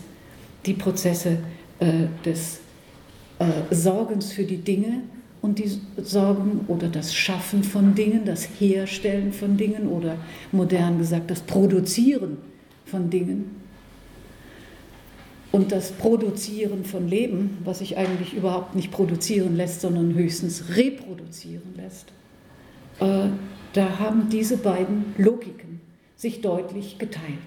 die 0.67 0.75
Prozesse 0.75 1.39
äh, 1.81 2.07
des 2.25 2.61
äh, 3.39 3.75
Sorgens 3.75 4.33
für 4.33 4.45
die 4.45 4.59
Dinge 4.59 5.03
und 5.41 5.59
die 5.59 5.71
Sorgen 6.03 6.65
oder 6.69 6.89
das 6.89 7.15
Schaffen 7.15 7.63
von 7.63 7.95
Dingen, 7.95 8.25
das 8.25 8.49
Herstellen 8.59 9.33
von 9.33 9.57
Dingen 9.57 9.89
oder 9.89 10.17
modern 10.53 10.99
gesagt 10.99 11.31
das 11.31 11.41
Produzieren 11.41 12.39
von 12.85 13.11
Dingen. 13.11 13.57
Und 15.51 15.73
das 15.73 15.93
Produzieren 15.93 16.85
von 16.85 17.09
Leben, 17.09 17.59
was 17.65 17.79
sich 17.79 17.97
eigentlich 17.97 18.35
überhaupt 18.35 18.75
nicht 18.75 18.91
produzieren 18.91 19.57
lässt, 19.57 19.81
sondern 19.81 20.15
höchstens 20.15 20.77
reproduzieren 20.77 21.75
lässt, 21.75 22.13
äh, 23.01 23.29
da 23.73 23.99
haben 23.99 24.29
diese 24.31 24.57
beiden 24.57 25.15
Logiken 25.19 25.81
sich 26.17 26.41
deutlich 26.41 26.99
geteilt. 26.99 27.39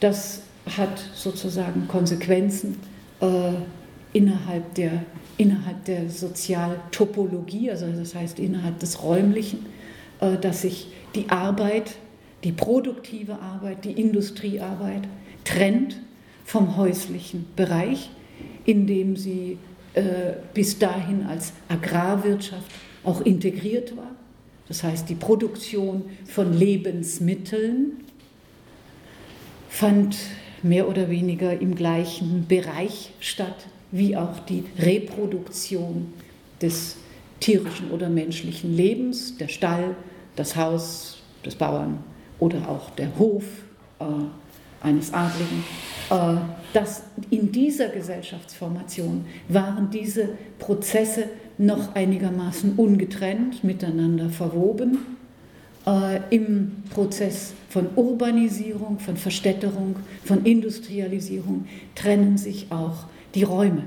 Das 0.00 0.42
hat 0.76 1.02
sozusagen 1.14 1.88
Konsequenzen 1.88 2.76
äh, 3.20 3.52
innerhalb 4.12 4.74
der, 4.74 5.04
innerhalb 5.38 5.84
der 5.84 6.10
Sozialtopologie, 6.10 7.70
also 7.70 7.86
das 7.86 8.14
heißt 8.14 8.38
innerhalb 8.38 8.78
des 8.78 9.02
Räumlichen, 9.02 9.66
äh, 10.20 10.36
dass 10.36 10.62
sich 10.62 10.88
die 11.14 11.30
Arbeit, 11.30 11.96
die 12.44 12.52
produktive 12.52 13.38
Arbeit, 13.40 13.84
die 13.84 13.92
Industriearbeit 13.92 15.02
trennt 15.44 16.00
vom 16.44 16.76
häuslichen 16.76 17.46
Bereich, 17.56 18.10
in 18.64 18.86
dem 18.86 19.16
sie 19.16 19.58
äh, 19.94 20.34
bis 20.54 20.78
dahin 20.78 21.26
als 21.26 21.52
Agrarwirtschaft 21.68 22.70
auch 23.04 23.20
integriert 23.20 23.96
war. 23.96 24.10
Das 24.72 24.84
heißt, 24.84 25.10
die 25.10 25.14
Produktion 25.14 26.04
von 26.24 26.58
Lebensmitteln 26.58 28.04
fand 29.68 30.16
mehr 30.62 30.88
oder 30.88 31.10
weniger 31.10 31.60
im 31.60 31.74
gleichen 31.74 32.46
Bereich 32.48 33.12
statt 33.20 33.66
wie 33.90 34.16
auch 34.16 34.38
die 34.40 34.64
Reproduktion 34.78 36.14
des 36.62 36.96
tierischen 37.38 37.90
oder 37.90 38.08
menschlichen 38.08 38.74
Lebens, 38.74 39.36
der 39.36 39.48
Stall, 39.48 39.94
das 40.36 40.56
Haus 40.56 41.18
des 41.44 41.54
Bauern 41.54 42.02
oder 42.38 42.66
auch 42.66 42.88
der 42.92 43.14
Hof 43.18 43.44
äh, 44.00 44.04
eines 44.80 45.12
Adligen. 45.12 45.64
Äh, 46.08 46.36
dass 46.72 47.02
in 47.28 47.52
dieser 47.52 47.88
Gesellschaftsformation 47.88 49.26
waren 49.48 49.90
diese 49.90 50.30
Prozesse 50.58 51.28
noch 51.58 51.94
einigermaßen 51.94 52.74
ungetrennt 52.76 53.64
miteinander 53.64 54.30
verwoben. 54.30 54.98
Äh, 55.86 56.20
Im 56.30 56.72
Prozess 56.90 57.54
von 57.68 57.88
Urbanisierung, 57.96 58.98
von 58.98 59.16
Verstädterung, 59.16 59.96
von 60.24 60.44
Industrialisierung 60.44 61.66
trennen 61.94 62.36
sich 62.38 62.66
auch 62.70 63.06
die 63.34 63.42
Räume. 63.42 63.84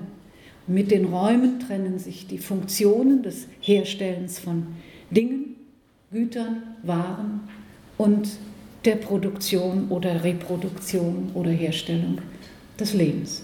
Mit 0.68 0.91
den 0.91 1.05
Räumen 1.05 1.59
trennen 1.59 1.99
sich 1.99 2.28
die 2.28 2.39
Funktionen 2.39 3.22
des 3.22 3.47
Herstellens 3.61 4.39
von 4.39 4.68
Dingen, 5.11 5.55
Gütern, 6.11 6.63
Waren 6.84 7.41
und 7.97 8.30
der 8.84 8.95
Produktion 8.95 9.88
oder 9.89 10.24
Reproduktion 10.24 11.32
oder 11.34 11.51
Herstellung 11.51 12.20
des 12.80 12.93
Lebens. 12.93 13.43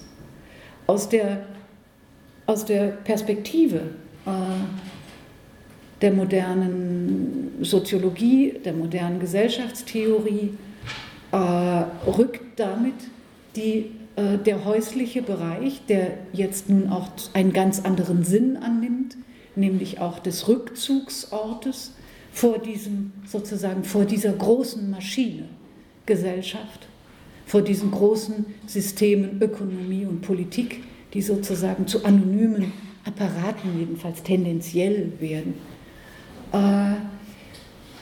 Aus 0.88 1.09
der, 1.09 1.45
aus 2.47 2.65
der 2.65 2.88
Perspektive 2.88 3.82
der 4.26 6.11
modernen 6.13 7.57
Soziologie, 7.61 8.53
der 8.63 8.74
modernen 8.74 9.19
Gesellschaftstheorie, 9.19 10.51
äh, 11.32 11.38
rückt 11.38 12.59
damit 12.59 12.95
die, 13.55 13.91
äh, 14.15 14.38
der 14.38 14.65
häusliche 14.65 15.22
Bereich, 15.22 15.82
der 15.88 16.17
jetzt 16.34 16.69
nun 16.69 16.89
auch 16.89 17.09
einen 17.34 17.53
ganz 17.53 17.80
anderen 17.82 18.24
Sinn 18.24 18.57
annimmt, 18.57 19.15
nämlich 19.55 19.99
auch 19.99 20.19
des 20.19 20.47
Rückzugsortes, 20.47 21.93
vor 22.34 22.59
diesem 22.59 23.11
sozusagen 23.26 23.84
vor 23.84 24.05
dieser 24.05 24.32
großen 24.32 24.89
Maschine 24.89 25.43
Gesellschaft, 26.05 26.88
vor 27.45 27.61
diesen 27.61 27.91
großen 27.91 28.45
Systemen 28.67 29.41
Ökonomie 29.41 30.05
und 30.05 30.22
Politik, 30.22 30.84
die 31.13 31.22
sozusagen 31.22 31.88
zu 31.88 32.05
anonymen 32.05 32.72
Apparaten 33.05 33.79
jedenfalls 33.79 34.23
tendenziell 34.23 35.11
werden. 35.19 35.55
Äh, 36.51 36.95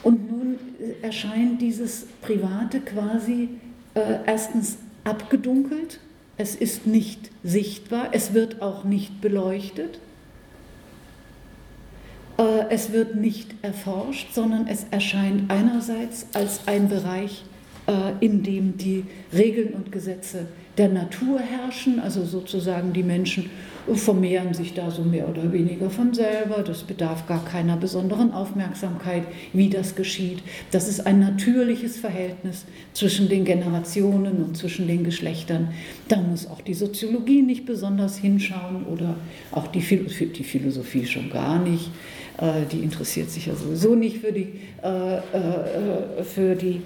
und 0.04 0.30
nun 0.30 0.58
erscheint 1.02 1.62
dieses 1.62 2.08
Private 2.22 2.80
quasi 2.82 3.50
äh, 3.94 4.20
erstens 4.26 4.78
abgedunkelt, 5.04 6.00
es 6.38 6.56
ist 6.56 6.88
nicht 6.88 7.32
sichtbar, 7.44 8.10
es 8.12 8.34
wird 8.34 8.62
auch 8.62 8.86
nicht 8.86 9.20
beleuchtet. 9.20 10.00
Äh, 12.38 12.70
es 12.70 12.92
wird 12.92 13.16
nicht 13.16 13.56
erforscht, 13.62 14.34
sondern 14.34 14.68
es 14.68 14.86
erscheint 14.92 15.52
einerseits 15.52 16.28
als 16.34 16.68
ein 16.68 16.90
Bereich, 16.90 17.44
in 18.20 18.44
dem 18.44 18.78
die 18.78 19.04
Regeln 19.34 19.74
und 19.74 19.92
Gesetze 19.92 20.46
der 20.78 20.90
Natur 20.90 21.40
herrschen, 21.40 22.00
also 22.00 22.24
sozusagen 22.24 22.94
die 22.94 23.02
Menschen 23.02 23.50
vermehren 23.96 24.54
sich 24.54 24.74
da 24.74 24.92
so 24.92 25.04
mehr 25.04 25.28
oder 25.28 25.52
weniger 25.52 25.90
von 25.90 26.14
selber, 26.14 26.64
das 26.64 26.84
bedarf 26.84 27.28
gar 27.28 27.44
keiner 27.46 27.78
besonderen 27.78 28.32
Aufmerksamkeit, 28.32 29.24
wie 29.54 29.70
das 29.70 29.96
geschieht. 29.96 30.40
Das 30.72 30.88
ist 30.88 31.06
ein 31.06 31.20
natürliches 31.20 31.98
Verhältnis 31.98 32.66
zwischen 32.94 33.30
den 33.30 33.46
Generationen 33.46 34.44
und 34.44 34.58
zwischen 34.58 34.88
den 34.88 35.04
Geschlechtern. 35.04 35.70
Da 36.08 36.18
muss 36.18 36.48
auch 36.48 36.62
die 36.62 36.74
Soziologie 36.74 37.42
nicht 37.42 37.66
besonders 37.66 38.18
hinschauen 38.18 38.86
oder 38.86 39.16
auch 39.52 39.68
die, 39.68 39.82
Philosophie 39.82 41.06
schon 41.06 41.30
gar 41.30 41.60
nicht. 41.60 41.92
Äh, 42.40 42.66
die 42.72 42.80
interessiert 42.80 43.30
sich 43.30 43.48
ja 43.48 43.56
sowieso 43.56 43.96
nicht 43.96 44.20
für 44.20 44.32
die, 44.32 44.48
äh, 44.82 45.18
äh, 45.18 46.24
für 46.24 46.56
die 46.56 46.82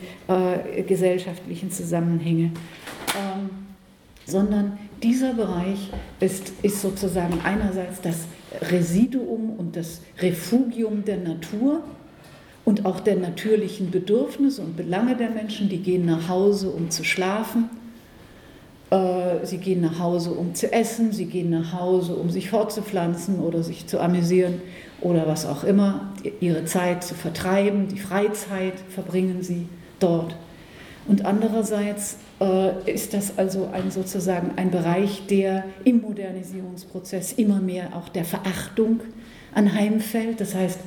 gesellschaftlichen 0.88 1.70
Zusammenhänge, 1.70 2.52
ähm, 3.16 3.50
sondern 4.26 4.78
dieser 5.02 5.34
Bereich 5.34 5.90
ist, 6.20 6.54
ist 6.62 6.82
sozusagen 6.82 7.40
einerseits 7.44 8.02
das 8.02 8.20
Residuum 8.72 9.52
und 9.58 9.76
das 9.76 10.02
Refugium 10.20 11.04
der 11.06 11.18
Natur 11.18 11.82
und 12.66 12.86
auch 12.86 13.00
der 13.00 13.18
natürlichen 13.18 13.92
Bedürfnisse 13.92 14.62
und 14.62 14.78
Belange 14.78 15.16
der 15.16 15.30
Menschen. 15.30 15.68
Die 15.70 15.80
gehen 15.80 16.06
nach 16.06 16.30
Hause, 16.30 16.70
um 16.70 16.90
zu 16.90 17.04
schlafen. 17.04 17.70
Sie 19.44 19.58
gehen 19.58 19.82
nach 19.82 20.00
Hause, 20.00 20.32
um 20.32 20.54
zu 20.54 20.72
essen. 20.72 21.12
Sie 21.12 21.26
gehen 21.26 21.50
nach 21.50 21.74
Hause, 21.74 22.16
um 22.16 22.30
sich 22.30 22.50
fortzupflanzen 22.50 23.40
oder 23.40 23.64
sich 23.64 23.88
zu 23.88 24.00
amüsieren 24.00 24.62
oder 25.02 25.28
was 25.28 25.46
auch 25.46 25.64
immer, 25.64 26.14
ihre 26.40 26.64
Zeit 26.66 27.04
zu 27.04 27.16
vertreiben, 27.16 27.88
die 27.90 28.00
Freizeit 28.00 28.76
verbringen 28.90 29.42
sie 29.42 29.68
dort. 30.00 30.36
Und 31.08 31.26
andererseits 31.26 32.18
äh, 32.40 32.92
ist 32.92 33.14
das 33.14 33.38
also 33.38 33.70
ein, 33.74 33.92
sozusagen 33.92 34.52
ein 34.56 34.72
Bereich, 34.72 35.28
der 35.28 35.66
im 35.84 36.02
Modernisierungsprozess 36.02 37.34
immer 37.34 37.60
mehr 37.60 37.96
auch 37.96 38.10
der 38.10 38.24
Verachtung 38.24 39.02
anheimfällt. 39.54 40.40
Das 40.40 40.56
heißt, 40.56 40.80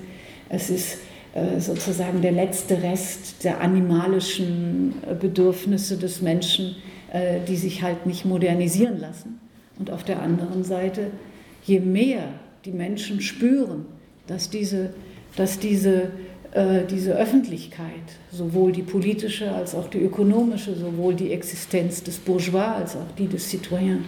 es 0.49 0.71
ist 0.71 0.99
äh, 1.35 1.61
sozusagen 1.61 2.23
der 2.23 2.33
letzte 2.33 2.83
Rest 2.83 3.45
der 3.45 3.61
animalischen 3.61 4.95
äh, 5.07 5.15
Bedürfnisse 5.15 5.99
des 5.99 6.23
Menschen, 6.23 6.77
äh, 7.13 7.41
die 7.47 7.57
sich 7.57 7.83
halt 7.83 8.07
nicht 8.07 8.25
modernisieren 8.25 8.99
lassen. 8.99 9.39
Und 9.79 9.91
auf 9.91 10.03
der 10.03 10.23
anderen 10.23 10.65
Seite, 10.65 11.11
je 11.65 11.81
mehr 11.81 12.23
die 12.65 12.73
Menschen 12.73 13.21
spüren, 13.21 13.85
dass 14.27 14.49
diese, 14.49 14.95
dass 15.37 15.59
diese, 15.59 16.11
diese 16.91 17.15
Öffentlichkeit, 17.15 18.17
sowohl 18.33 18.73
die 18.73 18.83
politische 18.83 19.53
als 19.53 19.75
auch 19.75 19.89
die 19.89 19.99
ökonomische, 19.99 20.75
sowohl 20.75 21.15
die 21.15 21.31
Existenz 21.33 22.03
des 22.03 22.17
Bourgeois 22.17 22.77
als 22.77 22.97
auch 22.97 23.11
die 23.19 23.27
des 23.27 23.51
Citoyen, 23.51 24.07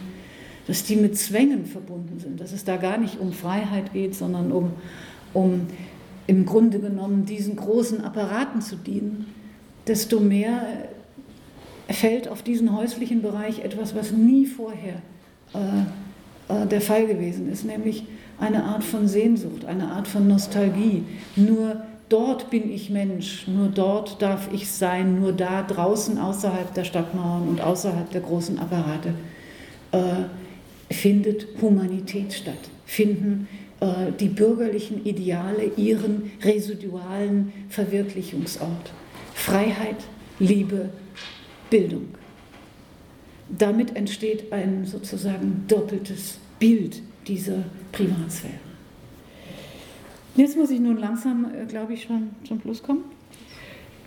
dass 0.66 0.82
die 0.84 0.96
mit 0.96 1.18
Zwängen 1.18 1.66
verbunden 1.66 2.18
sind, 2.20 2.40
dass 2.40 2.52
es 2.52 2.64
da 2.64 2.76
gar 2.76 2.96
nicht 2.96 3.20
um 3.20 3.32
Freiheit 3.32 3.92
geht, 3.92 4.14
sondern 4.14 4.50
um, 4.50 4.70
um 5.34 5.66
im 6.26 6.46
Grunde 6.46 6.78
genommen 6.78 7.26
diesen 7.26 7.56
großen 7.56 8.02
Apparaten 8.02 8.62
zu 8.62 8.76
dienen, 8.76 9.26
desto 9.86 10.20
mehr 10.20 10.62
fällt 11.88 12.28
auf 12.28 12.42
diesen 12.42 12.76
häuslichen 12.76 13.22
Bereich 13.22 13.60
etwas, 13.60 13.94
was 13.94 14.12
nie 14.12 14.46
vorher 14.46 15.02
äh, 15.54 16.62
äh, 16.62 16.66
der 16.66 16.80
Fall 16.80 17.06
gewesen 17.06 17.50
ist, 17.50 17.64
nämlich 17.64 18.04
eine 18.38 18.64
Art 18.64 18.84
von 18.84 19.08
Sehnsucht, 19.08 19.64
eine 19.64 19.90
Art 19.90 20.06
von 20.06 20.28
Nostalgie. 20.28 21.04
Nur 21.34 21.82
dort 22.08 22.50
bin 22.50 22.72
ich 22.72 22.90
Mensch, 22.90 23.46
nur 23.46 23.68
dort 23.68 24.20
darf 24.22 24.48
ich 24.52 24.70
sein, 24.70 25.20
nur 25.20 25.32
da 25.32 25.62
draußen 25.62 26.18
außerhalb 26.18 26.72
der 26.74 26.84
Stadtmauern 26.84 27.48
und 27.48 27.60
außerhalb 27.60 28.10
der 28.10 28.20
großen 28.20 28.58
Apparate 28.58 29.14
äh, 29.92 30.94
findet 30.94 31.46
Humanität 31.60 32.32
statt, 32.32 32.58
finden 32.86 33.48
äh, 33.80 34.12
die 34.18 34.28
bürgerlichen 34.28 35.04
Ideale 35.04 35.70
ihren 35.76 36.32
residualen 36.42 37.52
Verwirklichungsort. 37.68 38.92
Freiheit, 39.34 39.96
Liebe, 40.38 40.90
Bildung. 41.70 42.08
Damit 43.48 43.96
entsteht 43.96 44.52
ein 44.52 44.84
sozusagen 44.84 45.64
doppeltes 45.68 46.38
Bild 46.58 47.02
dieser 47.26 47.64
Privatsphäre. 47.92 48.67
Jetzt 50.38 50.56
muss 50.56 50.70
ich 50.70 50.78
nun 50.78 50.98
langsam, 50.98 51.46
äh, 51.52 51.66
glaube 51.66 51.94
ich, 51.94 52.04
schon 52.04 52.30
zum 52.44 52.60
Schluss 52.60 52.80
kommen. 52.80 53.02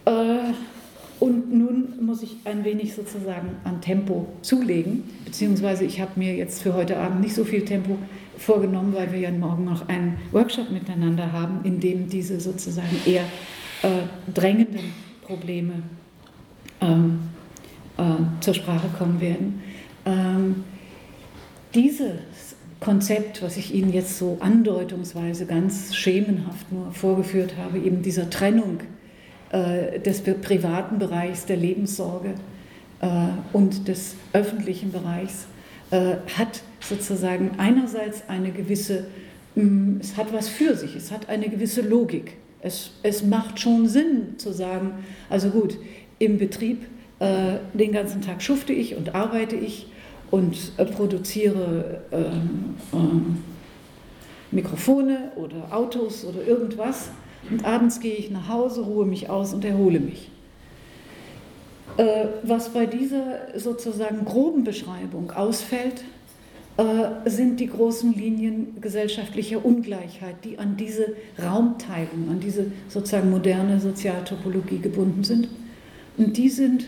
Äh, 0.05 0.53
und 1.19 1.53
nun 1.53 2.05
muss 2.05 2.23
ich 2.23 2.37
ein 2.45 2.63
wenig 2.63 2.95
sozusagen 2.95 3.49
an 3.65 3.81
Tempo 3.81 4.27
zulegen, 4.41 5.03
beziehungsweise 5.25 5.83
ich 5.83 5.99
habe 5.99 6.11
mir 6.15 6.33
jetzt 6.33 6.61
für 6.61 6.73
heute 6.73 6.97
Abend 6.97 7.19
nicht 7.19 7.35
so 7.35 7.43
viel 7.43 7.65
Tempo 7.65 7.97
vorgenommen, 8.37 8.93
weil 8.93 9.11
wir 9.11 9.19
ja 9.19 9.31
morgen 9.31 9.65
noch 9.65 9.89
einen 9.89 10.19
Workshop 10.31 10.71
miteinander 10.71 11.33
haben, 11.33 11.65
in 11.65 11.81
dem 11.81 12.07
diese 12.07 12.39
sozusagen 12.39 12.95
eher 13.05 13.25
äh, 13.83 14.31
drängenden 14.33 14.93
Probleme 15.23 15.83
ähm, 16.79 17.19
äh, 17.97 18.03
zur 18.39 18.53
Sprache 18.53 18.87
kommen 18.97 19.19
werden. 19.19 19.61
Ähm, 20.05 20.63
dieses 21.75 22.50
Konzept, 22.81 23.43
was 23.43 23.57
ich 23.57 23.73
Ihnen 23.75 23.93
jetzt 23.93 24.17
so 24.17 24.37
andeutungsweise 24.39 25.45
ganz 25.45 25.95
schemenhaft 25.95 26.71
nur 26.71 26.91
vorgeführt 26.91 27.55
habe, 27.55 27.77
eben 27.77 28.01
dieser 28.01 28.29
Trennung 28.29 28.79
äh, 29.51 29.99
des 29.99 30.21
privaten 30.21 30.97
Bereichs 30.97 31.45
der 31.45 31.57
Lebenssorge 31.57 32.33
äh, 33.01 33.07
und 33.53 33.87
des 33.87 34.15
öffentlichen 34.33 34.91
Bereichs, 34.91 35.45
äh, 35.91 36.15
hat 36.35 36.63
sozusagen 36.79 37.51
einerseits 37.57 38.23
eine 38.27 38.51
gewisse, 38.51 39.05
mm, 39.53 39.97
es 39.99 40.17
hat 40.17 40.33
was 40.33 40.49
für 40.49 40.75
sich, 40.75 40.95
es 40.95 41.11
hat 41.11 41.29
eine 41.29 41.49
gewisse 41.49 41.81
Logik. 41.81 42.37
Es, 42.61 42.93
es 43.03 43.23
macht 43.23 43.59
schon 43.59 43.87
Sinn 43.87 44.37
zu 44.37 44.53
sagen, 44.53 44.93
also 45.29 45.49
gut, 45.49 45.77
im 46.17 46.39
Betrieb 46.39 46.87
äh, 47.19 47.57
den 47.75 47.91
ganzen 47.91 48.23
Tag 48.23 48.41
schufte 48.41 48.73
ich 48.73 48.95
und 48.95 49.13
arbeite 49.13 49.55
ich 49.55 49.85
und 50.31 50.71
äh, 50.77 50.85
produziere 50.85 52.01
ähm, 52.11 52.75
ähm, 52.93 53.43
Mikrofone 54.49 55.31
oder 55.35 55.75
Autos 55.75 56.25
oder 56.25 56.45
irgendwas 56.45 57.09
und 57.49 57.65
abends 57.65 57.99
gehe 57.99 58.15
ich 58.15 58.31
nach 58.31 58.47
Hause, 58.49 58.81
ruhe 58.81 59.05
mich 59.05 59.29
aus 59.29 59.53
und 59.53 59.65
erhole 59.65 59.99
mich. 59.99 60.29
Äh, 61.97 62.27
was 62.43 62.69
bei 62.69 62.85
dieser 62.85 63.59
sozusagen 63.59 64.23
groben 64.25 64.63
Beschreibung 64.63 65.31
ausfällt, 65.31 66.03
äh, 66.77 67.29
sind 67.29 67.59
die 67.59 67.67
großen 67.67 68.13
Linien 68.13 68.79
gesellschaftlicher 68.79 69.63
Ungleichheit, 69.65 70.35
die 70.45 70.57
an 70.57 70.77
diese 70.77 71.13
Raumteilung, 71.41 72.29
an 72.29 72.39
diese 72.39 72.71
sozusagen 72.87 73.29
moderne 73.29 73.79
Sozialtopologie 73.79 74.79
gebunden 74.79 75.23
sind. 75.23 75.49
Und 76.17 76.37
die 76.37 76.49
sind 76.49 76.87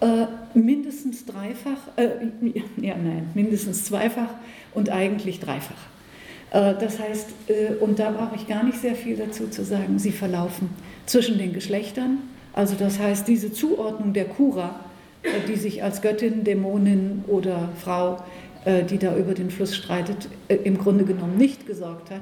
äh, 0.00 0.26
mindestens 0.54 1.26
dreifach, 1.26 1.78
äh, 1.96 2.08
ja 2.80 2.94
nein, 2.96 3.28
mindestens 3.34 3.84
zweifach 3.84 4.30
und 4.72 4.90
eigentlich 4.90 5.40
dreifach. 5.40 5.76
Äh, 6.50 6.74
das 6.80 6.98
heißt, 6.98 7.28
äh, 7.48 7.74
und 7.80 7.98
da 7.98 8.10
brauche 8.10 8.36
ich 8.36 8.48
gar 8.48 8.64
nicht 8.64 8.80
sehr 8.80 8.94
viel 8.94 9.16
dazu 9.16 9.48
zu 9.48 9.64
sagen, 9.64 9.98
sie 9.98 10.12
verlaufen 10.12 10.70
zwischen 11.06 11.38
den 11.38 11.52
Geschlechtern. 11.52 12.18
Also 12.52 12.74
das 12.78 12.98
heißt, 12.98 13.28
diese 13.28 13.52
Zuordnung 13.52 14.12
der 14.12 14.24
Kura, 14.24 14.80
die 15.46 15.56
sich 15.56 15.82
als 15.82 16.00
Göttin, 16.00 16.44
Dämonin 16.44 17.24
oder 17.28 17.68
Frau 17.78 18.22
die 18.90 18.98
da 18.98 19.16
über 19.16 19.32
den 19.32 19.50
Fluss 19.50 19.74
streitet, 19.74 20.28
im 20.48 20.76
Grunde 20.76 21.04
genommen 21.04 21.38
nicht 21.38 21.66
gesorgt 21.66 22.10
hat, 22.10 22.20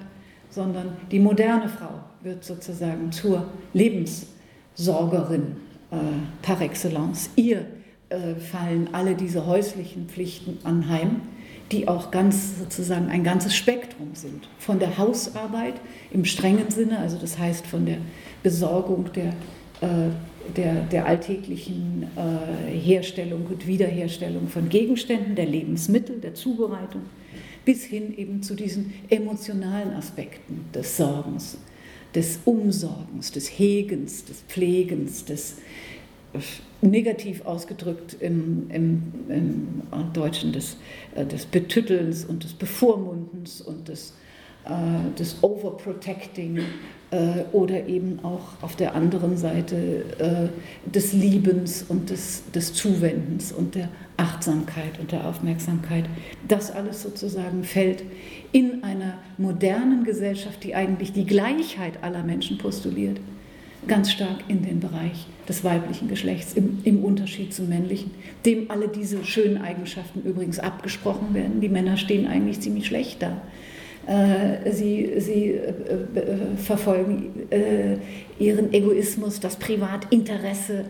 sondern 0.51 0.97
die 1.11 1.19
moderne 1.19 1.69
Frau 1.69 1.91
wird 2.23 2.45
sozusagen 2.45 3.11
zur 3.11 3.47
Lebenssorgerin 3.73 5.57
äh, 5.91 5.97
par 6.43 6.61
excellence. 6.61 7.31
Ihr 7.37 7.67
fallen 8.51 8.89
alle 8.93 9.17
diese 9.17 9.45
häuslichen 9.45 10.09
Pflichten 10.09 10.57
anheim, 10.65 11.21
die 11.73 11.89
auch 11.89 12.11
ganz 12.11 12.59
sozusagen 12.59 13.11
ein 13.11 13.23
ganzes 13.23 13.55
Spektrum 13.55 14.15
sind. 14.15 14.49
Von 14.59 14.79
der 14.79 14.97
Hausarbeit 14.97 15.75
im 16.11 16.25
strengen 16.25 16.71
Sinne, 16.71 17.01
also 17.01 17.19
das 17.19 17.39
heißt 17.39 17.67
von 17.67 17.85
der 17.85 17.99
Besorgung 18.43 19.13
der 19.13 19.35
der, 20.57 20.83
der 20.85 21.07
alltäglichen 21.07 22.07
äh, 22.17 22.73
Herstellung 22.73 23.47
und 23.47 23.67
Wiederherstellung 23.67 24.49
von 24.49 24.69
Gegenständen, 24.69 25.35
der 25.35 25.47
Lebensmittel, 25.47 26.21
der 26.21 26.35
Zubereitung, 26.35 27.03
bis 27.65 27.85
hin 27.85 28.17
eben 28.17 28.43
zu 28.43 28.55
diesen 28.55 28.93
emotionalen 29.11 29.93
Aspekten 29.93 30.65
des 30.75 30.97
Sorgens, 30.97 31.59
des 32.15 32.41
Umsorgens, 32.45 33.33
des 33.33 33.49
Hegens, 33.49 34.25
des 34.25 34.43
Pflegens, 34.49 35.25
des 35.25 35.57
äh, 36.33 36.39
negativ 36.81 37.45
ausgedrückt 37.45 38.17
im, 38.21 38.71
im, 38.71 39.03
im 39.29 40.13
Deutschen 40.13 40.53
des, 40.53 40.77
äh, 41.15 41.25
des 41.25 41.47
Betüttelns 41.47 42.25
und 42.25 42.45
des 42.45 42.55
Bevormundens 42.55 43.61
und 43.61 43.89
des, 43.89 44.15
äh, 44.65 45.19
des 45.19 45.43
Overprotecting 45.43 46.61
oder 47.53 47.87
eben 47.87 48.23
auch 48.23 48.63
auf 48.63 48.77
der 48.77 48.95
anderen 48.95 49.39
Seite 49.39 50.05
des 50.85 51.15
Liebens 51.15 51.83
und 51.89 52.11
des, 52.11 52.43
des 52.55 52.75
Zuwendens 52.75 53.51
und 53.51 53.77
der 53.77 53.89
Achtsamkeit 54.19 54.99
und 55.01 55.13
der 55.13 55.27
Aufmerksamkeit. 55.27 56.05
Das 56.47 56.71
alles 56.71 57.03
sozusagen 57.03 57.65
fällt 57.65 58.03
in 58.53 58.85
einer 58.85 59.15
modernen 59.39 60.05
Gesellschaft, 60.05 60.63
die 60.65 60.75
eigentlich 60.75 61.13
die 61.13 61.25
Gleichheit 61.25 62.03
aller 62.03 62.23
Menschen 62.23 62.59
postuliert, 62.59 63.21
ganz 63.87 64.11
stark 64.11 64.45
in 64.49 64.63
den 64.63 64.81
Bereich 64.81 65.27
des 65.49 65.65
weiblichen 65.65 66.09
Geschlechts 66.09 66.53
im, 66.55 66.81
im, 66.85 67.05
Unterschied 67.05 67.55
zum 67.55 67.69
männlichen, 67.69 68.11
dem 68.45 68.71
alle 68.71 68.89
diese 68.89 69.25
schönen 69.25 69.63
Eigenschaften 69.63 70.23
übrigens 70.23 70.59
abgesprochen 70.59 71.33
werden. 71.33 71.61
Die 71.61 71.69
Männer 71.69 71.97
stehen 71.97 72.27
eigentlich 72.27 72.61
ziemlich 72.61 72.87
schlecht 72.87 73.23
da. 73.23 73.41
Äh, 74.09 74.73
sie, 74.73 75.13
sie 75.19 75.51
äh, 75.51 75.69
äh, 75.69 76.57
verfolgen 76.57 77.31
ihren 78.39 78.73
Egoismus, 78.73 79.41
das 79.41 79.57
Privatinteresse, 79.57 80.87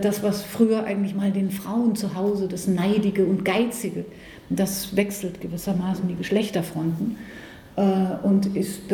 das, 0.00 0.24
was 0.24 0.42
früher 0.42 0.84
eigentlich 0.84 1.14
mal 1.14 1.30
den 1.30 1.52
Frauen 1.52 1.94
zu 1.94 2.16
Hause, 2.16 2.48
das 2.48 2.66
Neidige 2.66 3.24
und 3.24 3.44
Geizige, 3.44 4.04
das 4.50 4.96
wechselt 4.96 5.40
gewissermaßen 5.40 6.08
die 6.08 6.16
Geschlechterfronten 6.16 7.16
und 8.24 8.56
ist, 8.56 8.92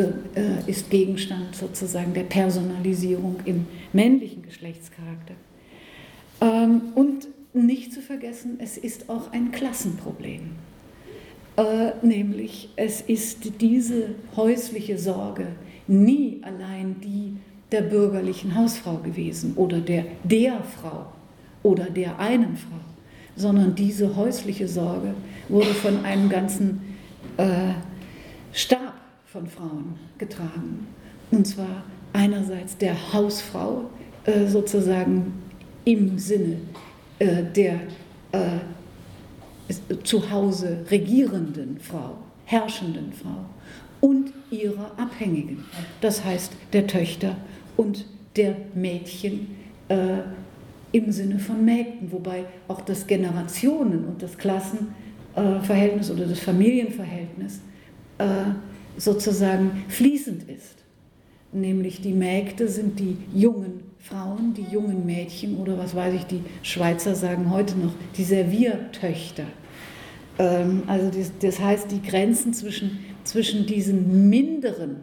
ist 0.67 0.91
Gegenstand 0.91 1.55
sozusagen 1.55 2.13
der 2.13 2.23
Personalisierung 2.23 3.37
im 3.45 3.65
männlichen 3.93 4.43
Geschlechtscharakter. 4.43 5.33
Ähm, 6.41 6.81
und 6.95 7.27
nicht 7.53 7.93
zu 7.93 8.01
vergessen, 8.01 8.57
es 8.59 8.77
ist 8.77 9.09
auch 9.09 9.31
ein 9.31 9.51
Klassenproblem. 9.51 10.51
Äh, 11.57 11.91
nämlich 12.01 12.69
es 12.75 13.01
ist 13.01 13.61
diese 13.61 14.15
häusliche 14.35 14.97
Sorge 14.97 15.47
nie 15.87 16.41
allein 16.43 16.99
die 16.99 17.37
der 17.71 17.81
bürgerlichen 17.81 18.55
Hausfrau 18.55 18.97
gewesen 18.97 19.53
oder 19.55 19.79
der 19.79 20.05
der 20.23 20.61
Frau 20.63 21.07
oder 21.63 21.85
der 21.85 22.19
einen 22.19 22.55
Frau, 22.55 22.79
sondern 23.35 23.75
diese 23.75 24.15
häusliche 24.15 24.67
Sorge 24.67 25.13
wurde 25.49 25.73
von 25.73 26.05
einem 26.05 26.29
ganzen 26.29 26.81
äh, 27.37 27.73
Stab 28.53 28.93
von 29.25 29.47
Frauen 29.47 29.95
getragen. 30.17 30.87
Und 31.31 31.45
zwar 31.45 31.83
einerseits 32.13 32.77
der 32.77 33.13
Hausfrau, 33.13 33.89
äh, 34.25 34.47
sozusagen 34.47 35.33
im 35.83 36.17
Sinne 36.17 36.57
äh, 37.19 37.43
der 37.43 37.81
äh, 38.31 38.59
zu 40.03 40.29
Hause 40.31 40.85
regierenden 40.91 41.79
Frau, 41.79 42.17
herrschenden 42.45 43.11
Frau 43.13 43.45
und 44.01 44.31
ihrer 44.51 44.91
Abhängigen, 44.97 45.65
das 46.01 46.23
heißt 46.23 46.53
der 46.73 46.85
Töchter 46.87 47.35
und 47.77 48.05
der 48.35 48.55
Mädchen 48.73 49.55
äh, 49.89 50.19
im 50.91 51.11
Sinne 51.11 51.39
von 51.39 51.63
Mägden, 51.63 52.11
wobei 52.11 52.45
auch 52.67 52.81
das 52.81 53.05
Generationen- 53.05 54.05
und 54.05 54.21
das 54.21 54.37
Klassenverhältnis 54.37 56.09
oder 56.11 56.25
das 56.25 56.39
Familienverhältnis 56.39 57.59
äh, 58.17 58.25
sozusagen 58.97 59.83
fließend 59.89 60.49
ist. 60.49 60.75
Nämlich 61.51 62.01
die 62.01 62.13
Mägde 62.13 62.67
sind 62.67 62.99
die 62.99 63.17
jungen 63.33 63.81
Frauen, 63.99 64.53
die 64.53 64.65
jungen 64.71 65.05
Mädchen 65.05 65.57
oder 65.57 65.77
was 65.77 65.95
weiß 65.95 66.13
ich, 66.13 66.25
die 66.25 66.41
Schweizer 66.61 67.15
sagen 67.15 67.49
heute 67.49 67.77
noch, 67.77 67.93
die 68.15 68.23
Serviertöchter. 68.23 69.45
Ähm, 70.37 70.83
also 70.87 71.09
das 71.39 71.59
heißt, 71.59 71.91
die 71.91 72.01
Grenzen 72.01 72.53
zwischen, 72.53 72.99
zwischen 73.23 73.65
diesen 73.65 74.29
Minderen 74.29 74.97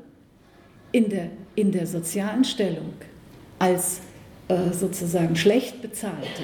in 0.93 1.09
der, 1.09 1.31
in 1.55 1.73
der 1.73 1.87
sozialen 1.87 2.45
Stellung 2.45 2.93
als 3.59 4.01
äh, 4.49 4.73
sozusagen 4.73 5.37
schlecht 5.37 5.83
bezahlte 5.83 6.43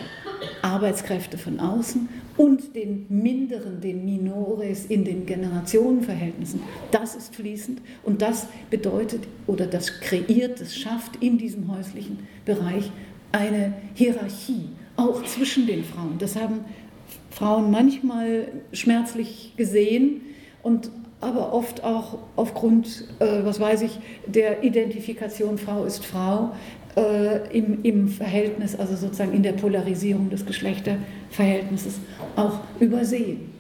Arbeitskräfte 0.63 1.37
von 1.37 1.59
außen 1.59 2.09
und 2.37 2.75
den 2.77 3.07
Minderen, 3.09 3.81
den 3.81 4.05
Minores 4.05 4.87
in 4.87 5.05
den 5.05 5.27
Generationenverhältnissen. 5.27 6.61
Das 6.91 7.17
ist 7.17 7.35
fließend 7.35 7.81
und 8.05 8.23
das 8.23 8.47
bedeutet 8.71 9.23
oder 9.47 9.67
das 9.67 10.01
kreiert, 10.01 10.61
das 10.61 10.77
schafft 10.77 11.17
in 11.17 11.39
diesem 11.39 11.75
häuslichen 11.75 12.21
Bereich 12.45 12.91
eine 13.33 13.75
Hierarchie, 13.95 14.69
auch 14.97 15.25
zwischen 15.25 15.67
den 15.67 15.85
Frauen. 15.85 16.19
Das 16.19 16.37
haben 16.37 16.61
Frauen 17.31 17.71
manchmal 17.71 18.49
schmerzlich 18.73 19.55
gesehen 19.57 20.23
und 20.63 20.91
aber 21.21 21.53
oft 21.53 21.83
auch 21.83 22.19
aufgrund, 22.37 23.05
äh, 23.19 23.45
was 23.45 23.59
weiß 23.59 23.83
ich, 23.83 23.99
der 24.27 24.62
Identifikation 24.62 25.59
Frau 25.59 25.85
ist 25.85 26.05
Frau, 26.05 26.53
äh, 26.97 27.57
im, 27.57 27.83
im 27.83 28.09
Verhältnis, 28.09 28.77
also 28.77 28.97
sozusagen 28.97 29.33
in 29.33 29.43
der 29.43 29.53
Polarisierung 29.53 30.31
des 30.31 30.47
Geschlechterverhältnisses 30.47 31.95
auch 32.37 32.61
übersehen. 32.81 33.51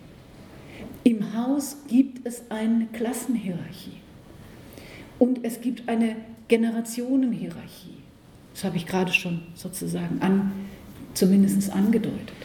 Im 1.04 1.34
Haus 1.34 1.76
gibt 1.88 2.26
es 2.26 2.42
eine 2.50 2.86
Klassenhierarchie 2.92 4.00
und 5.18 5.44
es 5.44 5.60
gibt 5.60 5.88
eine 5.88 6.16
Generationenhierarchie. 6.48 7.98
Das 8.54 8.64
habe 8.64 8.76
ich 8.76 8.86
gerade 8.86 9.12
schon 9.12 9.42
sozusagen 9.54 10.20
an, 10.20 10.52
zumindest 11.14 11.72
angedeutet. 11.72 12.36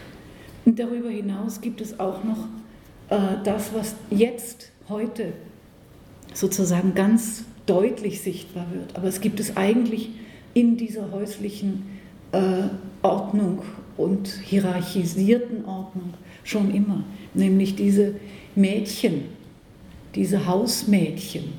Und 0.65 0.79
darüber 0.79 1.09
hinaus 1.09 1.59
gibt 1.59 1.81
es 1.81 1.99
auch 1.99 2.23
noch 2.23 2.47
äh, 3.09 3.43
das, 3.43 3.73
was 3.73 3.95
jetzt, 4.09 4.71
heute 4.89 5.33
sozusagen 6.33 6.93
ganz 6.93 7.45
deutlich 7.65 8.21
sichtbar 8.21 8.65
wird. 8.71 8.95
Aber 8.95 9.07
es 9.07 9.21
gibt 9.21 9.39
es 9.39 9.55
eigentlich 9.55 10.09
in 10.53 10.77
dieser 10.77 11.11
häuslichen 11.11 11.99
äh, 12.31 12.63
Ordnung 13.01 13.61
und 13.97 14.27
hierarchisierten 14.27 15.65
Ordnung 15.65 16.13
schon 16.43 16.73
immer, 16.73 17.03
nämlich 17.33 17.75
diese 17.75 18.15
Mädchen, 18.55 19.25
diese 20.15 20.45
Hausmädchen, 20.45 21.53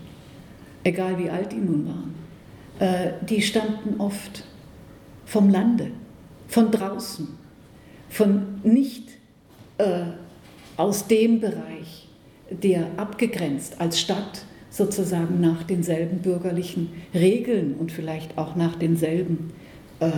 egal 0.82 1.18
wie 1.18 1.30
alt 1.30 1.52
die 1.52 1.56
nun 1.56 1.86
waren, 1.86 2.14
äh, 2.78 3.12
die 3.28 3.42
stammten 3.42 4.00
oft 4.00 4.44
vom 5.24 5.48
Lande, 5.48 5.90
von 6.48 6.70
draußen, 6.70 7.28
von 8.08 8.60
nicht 8.62 9.08
äh, 9.78 10.04
aus 10.76 11.06
dem 11.06 11.40
Bereich, 11.40 12.08
der 12.50 12.86
abgegrenzt 12.96 13.80
als 13.80 14.00
Stadt 14.00 14.44
sozusagen 14.70 15.40
nach 15.40 15.62
denselben 15.62 16.18
bürgerlichen 16.18 16.90
Regeln 17.14 17.74
und 17.78 17.92
vielleicht 17.92 18.36
auch 18.36 18.56
nach 18.56 18.76
denselben 18.76 19.52
äh, 20.00 20.06
äh, 20.06 20.10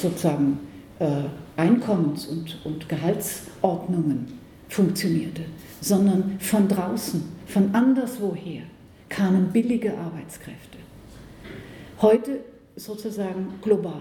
sozusagen 0.00 0.58
äh, 0.98 1.06
Einkommens- 1.56 2.26
und, 2.26 2.58
und 2.64 2.88
Gehaltsordnungen 2.88 4.38
funktionierte, 4.68 5.42
sondern 5.80 6.36
von 6.40 6.66
draußen, 6.66 7.22
von 7.46 7.74
anderswoher 7.74 8.62
kamen 9.08 9.52
billige 9.52 9.96
Arbeitskräfte. 9.96 10.78
Heute 12.00 12.40
sozusagen 12.74 13.54
global. 13.60 14.00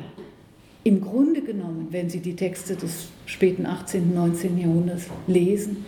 Im 0.83 1.01
Grunde 1.01 1.41
genommen, 1.41 1.87
wenn 1.91 2.09
Sie 2.09 2.21
die 2.21 2.35
Texte 2.35 2.75
des 2.75 3.09
späten 3.27 3.67
18. 3.67 4.03
und 4.03 4.15
19. 4.15 4.57
Jahrhunderts 4.57 5.07
lesen, 5.27 5.85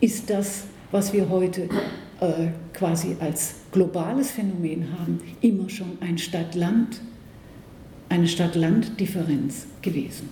ist 0.00 0.30
das, 0.30 0.64
was 0.90 1.12
wir 1.12 1.28
heute 1.28 1.68
äh, 2.20 2.48
quasi 2.72 3.16
als 3.20 3.56
globales 3.72 4.30
Phänomen 4.30 4.98
haben, 4.98 5.20
immer 5.40 5.68
schon 5.68 5.98
ein 6.00 6.18
Stadt-Land, 6.18 7.00
eine 8.08 8.28
Stadt-Land-Differenz 8.28 9.66
gewesen. 9.82 10.28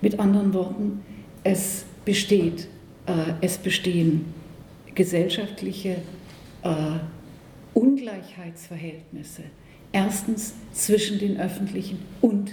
Mit 0.00 0.18
anderen 0.18 0.52
Worten, 0.54 1.02
es 1.44 1.84
besteht, 2.04 2.68
äh, 3.06 3.34
es 3.40 3.58
bestehen 3.58 4.24
gesellschaftliche 4.94 5.98
äh, 6.62 6.74
Ungleichheitsverhältnisse. 7.74 9.42
Erstens 9.92 10.54
zwischen 10.72 11.18
den 11.18 11.38
öffentlichen 11.38 11.98
und 12.20 12.52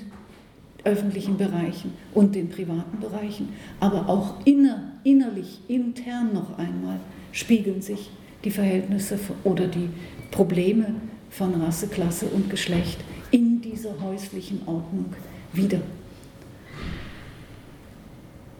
öffentlichen 0.84 1.38
Bereichen 1.38 1.94
und 2.14 2.36
den 2.36 2.50
privaten 2.50 3.00
Bereichen, 3.00 3.50
aber 3.80 4.08
auch 4.10 4.46
inner, 4.46 4.94
innerlich, 5.04 5.60
intern 5.68 6.34
noch 6.34 6.58
einmal 6.58 7.00
spiegeln 7.32 7.82
sich 7.82 8.10
die 8.44 8.52
Verhältnisse 8.52 9.20
oder 9.44 9.68
die 9.68 9.90
Probleme 10.32 10.96
von 11.30 11.62
Rasse, 11.62 11.88
Klasse 11.88 12.26
und 12.28 12.50
Geschlecht 12.50 13.00
in 13.32 13.62
dieser 13.62 14.00
häuslichen 14.02 14.62
Ordnung 14.66 15.14
wieder. 15.54 15.82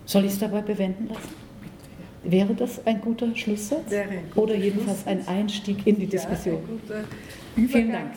Soll 0.06 0.26
ich 0.26 0.34
es 0.34 0.40
dabei 0.40 0.62
bewenden 0.62 1.08
lassen? 1.08 1.40
Wäre 2.24 2.54
das 2.54 2.86
ein 2.86 3.00
guter 3.00 3.34
Schlusssatz? 3.36 3.90
Wäre 3.90 4.10
ein 4.10 4.24
guter 4.30 4.42
Oder 4.42 4.56
jedenfalls 4.56 5.08
ein 5.08 5.26
Einstieg 5.28 5.88
in 5.88 6.00
die 6.00 6.08
Diskussion? 6.08 6.56
Ja, 6.56 6.96
ein 6.96 7.68
guter 7.68 7.72
Vielen 7.72 7.92
Dank. 7.92 8.12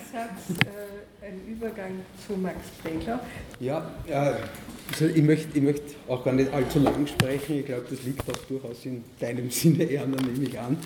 Äh, 1.22 1.28
ein 1.28 1.40
Übergang 1.48 2.00
zu 2.26 2.34
Max 2.34 2.56
Pregler. 2.82 3.20
Ja, 3.60 3.90
also 4.10 5.06
ich, 5.06 5.22
möchte, 5.22 5.56
ich 5.56 5.62
möchte 5.62 5.94
auch 6.08 6.24
gar 6.24 6.34
nicht 6.34 6.52
allzu 6.52 6.80
lang 6.80 7.06
sprechen. 7.06 7.60
Ich 7.60 7.66
glaube, 7.66 7.84
das 7.88 8.02
liegt 8.02 8.28
auch 8.28 8.38
durchaus 8.48 8.84
in 8.84 9.04
deinem 9.18 9.50
Sinne, 9.50 9.90
Erna, 9.90 10.16
nehme 10.20 10.44
ich 10.44 10.58
an, 10.58 10.76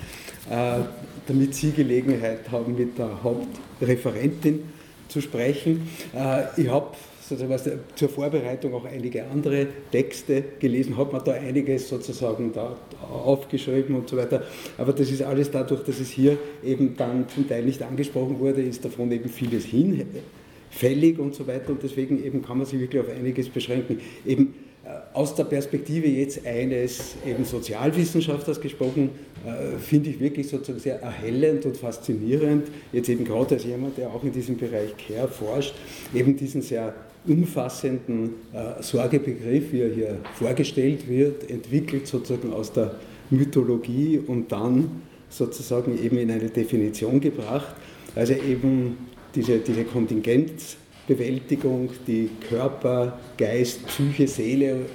äh, 0.51 0.85
damit 1.27 1.55
Sie 1.55 1.73
Gelegenheit 1.73 2.51
haben, 2.51 2.77
mit 2.77 2.99
der 2.99 3.23
Hauptreferentin 3.23 4.65
zu 5.09 5.21
sprechen. 5.21 5.89
Äh, 6.15 6.45
ich 6.61 6.69
habe 6.69 6.95
sozusagen 7.29 7.81
zur 7.95 8.09
Vorbereitung 8.09 8.75
auch 8.75 8.85
einige 8.85 9.25
andere 9.27 9.67
Texte 9.91 10.43
gelesen, 10.59 10.97
hat 10.97 11.13
man 11.13 11.25
da 11.25 11.33
einiges 11.33 11.89
sozusagen 11.89 12.53
da 12.53 12.77
aufgeschrieben 13.11 13.97
und 13.97 14.09
so 14.09 14.17
weiter. 14.17 14.43
Aber 14.79 14.93
das 14.93 15.11
ist 15.11 15.23
alles 15.23 15.51
dadurch, 15.51 15.83
dass 15.83 16.01
es 16.01 16.11
hier 16.11 16.39
eben 16.65 16.97
dann 16.97 17.29
zum 17.29 17.49
Teil 17.49 17.65
nicht 17.65 17.83
angesprochen 17.83 18.39
wurde, 18.39 18.63
ist 18.63 18.85
davon 18.85 19.11
eben 19.13 19.29
vieles 19.29 19.65
hinfällig 19.65 21.19
und 21.19 21.35
so 21.35 21.47
weiter. 21.47 21.71
Und 21.71 21.83
deswegen 21.83 22.23
eben 22.25 22.43
kann 22.43 22.59
man 22.59 22.67
sich 22.67 22.81
wirklich 22.81 23.01
auf 23.01 23.09
einiges 23.09 23.49
beschränken. 23.49 24.01
Eben 24.25 24.55
äh, 24.85 24.89
aus 25.15 25.35
der 25.35 25.45
Perspektive 25.45 26.07
jetzt 26.07 26.47
eines 26.47 27.17
eben 27.27 27.45
Sozialwissenschaftlers 27.45 28.61
gesprochen, 28.61 29.11
äh, 29.45 29.79
finde 29.79 30.11
ich 30.11 30.21
wirklich 30.21 30.49
sozusagen 30.49 30.79
sehr 30.79 31.03
erhellend 31.03 31.67
und 31.67 31.77
faszinierend, 31.77 32.69
jetzt 32.93 33.09
eben 33.09 33.25
gerade 33.25 33.57
als 33.57 33.65
jemand, 33.65 33.99
der 33.99 34.11
auch 34.11 34.23
in 34.23 34.33
diesem 34.33 34.57
Bereich 34.57 34.95
Care 34.97 35.29
forscht, 35.29 35.75
eben 36.15 36.37
diesen 36.37 36.63
sehr 36.63 36.95
umfassenden 37.27 38.35
äh, 38.53 38.83
Sorgebegriff, 38.83 39.73
wie 39.73 39.81
er 39.81 39.93
hier 39.93 40.17
vorgestellt 40.35 41.09
wird, 41.09 41.51
entwickelt 41.51 42.07
sozusagen 42.07 42.53
aus 42.53 42.73
der 42.73 42.95
Mythologie 43.31 44.23
und 44.27 44.53
dann 44.53 45.03
sozusagen 45.29 46.03
eben 46.03 46.19
in 46.19 46.31
eine 46.31 46.49
Definition 46.49 47.21
gebracht. 47.21 47.75
Also 48.15 48.35
eben 48.35 48.97
diese, 49.35 49.59
diese 49.59 49.85
Kontingenzbewältigung, 49.85 51.91
die 52.07 52.31
Körper, 52.49 53.19
Geist, 53.37 53.87
Psyche, 53.87 54.27
Seele 54.27 54.87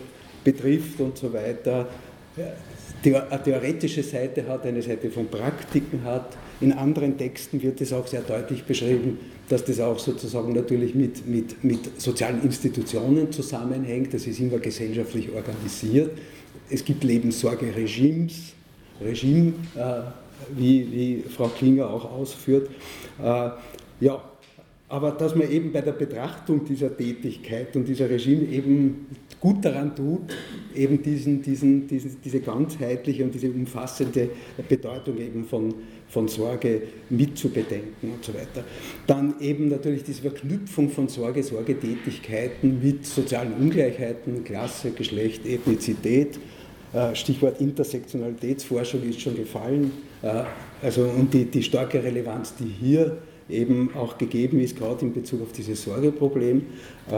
betrifft 0.44 1.00
und 1.00 1.18
so 1.18 1.32
weiter, 1.32 1.88
eine 3.04 3.44
theoretische 3.44 4.04
Seite 4.04 4.48
hat, 4.48 4.66
eine 4.66 4.82
Seite 4.82 5.10
von 5.10 5.28
Praktiken 5.28 6.04
hat. 6.04 6.38
In 6.60 6.74
anderen 6.74 7.18
Texten 7.18 7.62
wird 7.62 7.82
es 7.82 7.94
auch 7.94 8.08
sehr 8.08 8.22
deutlich 8.22 8.64
beschrieben, 8.64 9.20
dass 9.52 9.66
das 9.66 9.82
auch 9.82 10.00
sozusagen 10.00 10.54
natürlich 10.54 10.96
mit, 10.96 11.28
mit, 11.28 11.62
mit 11.62 12.02
sozialen 12.02 12.42
Institutionen 12.42 13.32
zusammenhängt. 13.34 14.14
Das 14.14 14.26
ist 14.26 14.40
immer 14.40 14.60
gesellschaftlich 14.60 15.30
organisiert. 15.30 16.18
Es 16.70 16.86
gibt 16.86 17.04
Lebenssorge-Regimes, 17.04 18.54
Regime, 19.02 19.54
äh, 19.76 20.02
wie, 20.56 20.90
wie 20.92 21.24
Frau 21.30 21.50
Klinger 21.50 21.90
auch 21.90 22.10
ausführt. 22.10 22.70
Äh, 23.22 23.50
ja, 24.00 24.24
aber 24.92 25.12
dass 25.12 25.36
man 25.36 25.50
eben 25.50 25.72
bei 25.72 25.80
der 25.80 25.94
Betrachtung 25.94 26.66
dieser 26.66 26.96
Tätigkeit 26.96 27.74
und 27.78 27.88
dieser 27.88 28.10
Regime 28.10 28.44
eben 28.48 29.08
gut 29.40 29.64
daran 29.64 29.96
tut, 29.96 30.36
eben 30.76 31.02
diesen, 31.02 31.42
diesen, 31.42 31.88
diesen, 31.88 32.18
diese 32.22 32.42
ganzheitliche 32.42 33.24
und 33.24 33.34
diese 33.34 33.50
umfassende 33.50 34.30
Bedeutung 34.68 35.18
eben 35.18 35.46
von, 35.46 35.74
von 36.10 36.28
Sorge 36.28 36.82
mitzubedenken 37.10 38.12
und 38.12 38.26
so 38.26 38.34
weiter. 38.34 38.66
Dann 39.08 39.36
eben 39.40 39.70
natürlich 39.70 40.04
diese 40.04 40.24
Verknüpfung 40.24 40.90
von 40.90 41.08
Sorge, 41.08 41.42
Sorgetätigkeiten 41.42 42.84
mit 42.84 43.06
sozialen 43.06 43.54
Ungleichheiten, 43.54 44.44
Klasse, 44.44 44.92
Geschlecht, 44.92 45.46
Ethnizität. 45.46 46.38
Äh, 46.92 47.16
Stichwort 47.16 47.62
Intersektionalitätsforschung 47.62 49.04
ist 49.04 49.22
schon 49.22 49.38
gefallen. 49.38 49.94
Äh, 50.22 50.44
also, 50.82 51.04
und 51.04 51.34
die, 51.34 51.46
die 51.46 51.64
starke 51.64 52.04
Relevanz, 52.04 52.56
die 52.56 52.66
hier 52.68 53.20
eben 53.52 53.92
auch 53.96 54.18
gegeben 54.18 54.60
ist, 54.60 54.78
gerade 54.78 55.06
in 55.06 55.14
Bezug 55.14 55.42
auf 55.42 55.52
dieses 55.52 55.84
Sorgeproblem. 55.84 56.66
Äh, 57.10 57.12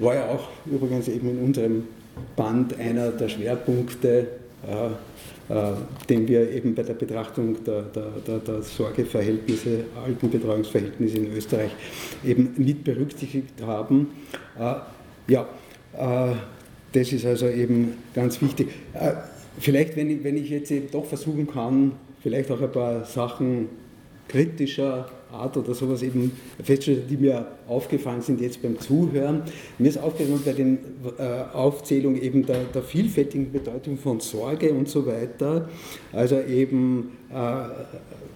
war 0.00 0.14
ja 0.14 0.28
auch 0.28 0.48
übrigens 0.66 1.08
eben 1.08 1.30
in 1.30 1.38
unserem 1.38 1.84
Band 2.36 2.78
einer 2.78 3.10
der 3.10 3.28
Schwerpunkte, 3.28 4.28
äh, 4.66 5.52
äh, 5.52 5.72
den 6.08 6.28
wir 6.28 6.50
eben 6.50 6.74
bei 6.74 6.82
der 6.82 6.94
Betrachtung 6.94 7.64
der, 7.64 7.82
der, 7.82 8.38
der, 8.38 8.62
Sorgeverhältnisse, 8.62 9.84
Altenbetreuungsverhältnisse 10.04 11.18
in 11.18 11.32
Österreich 11.32 11.70
eben 12.24 12.54
mit 12.56 12.84
berücksichtigt 12.84 13.54
haben. 13.62 14.08
Ja, 15.26 15.46
das 16.92 17.12
ist 17.12 17.24
also 17.24 17.48
eben 17.48 17.94
ganz 18.14 18.40
wichtig. 18.42 18.68
Vielleicht, 19.58 19.96
wenn 19.96 20.10
ich, 20.10 20.24
wenn 20.24 20.36
ich 20.36 20.50
jetzt 20.50 20.70
eben 20.70 20.90
doch 20.90 21.04
versuchen 21.04 21.46
kann, 21.46 21.92
vielleicht 22.22 22.50
auch 22.50 22.60
ein 22.60 22.72
paar 22.72 23.04
Sachen 23.04 23.68
kritischer 24.28 25.08
Art 25.32 25.56
oder 25.56 25.74
sowas 25.74 26.02
eben 26.02 26.32
feststelle, 26.62 27.02
die 27.08 27.16
mir 27.16 27.46
aufgefallen 27.66 28.22
sind 28.22 28.40
jetzt 28.40 28.62
beim 28.62 28.78
Zuhören. 28.80 29.42
Mir 29.78 29.88
ist 29.88 29.98
aufgefallen 29.98 30.40
bei 30.44 30.52
den 30.52 30.78
äh, 31.18 31.54
Aufzählungen 31.54 32.20
eben 32.20 32.46
der, 32.46 32.64
der, 32.64 32.82
vielfältigen 32.82 33.52
Bedeutung 33.52 33.98
von 33.98 34.20
Sorge 34.20 34.72
und 34.72 34.88
so 34.88 35.06
weiter. 35.06 35.68
Also 36.12 36.40
eben, 36.40 37.12
äh, 37.30 37.34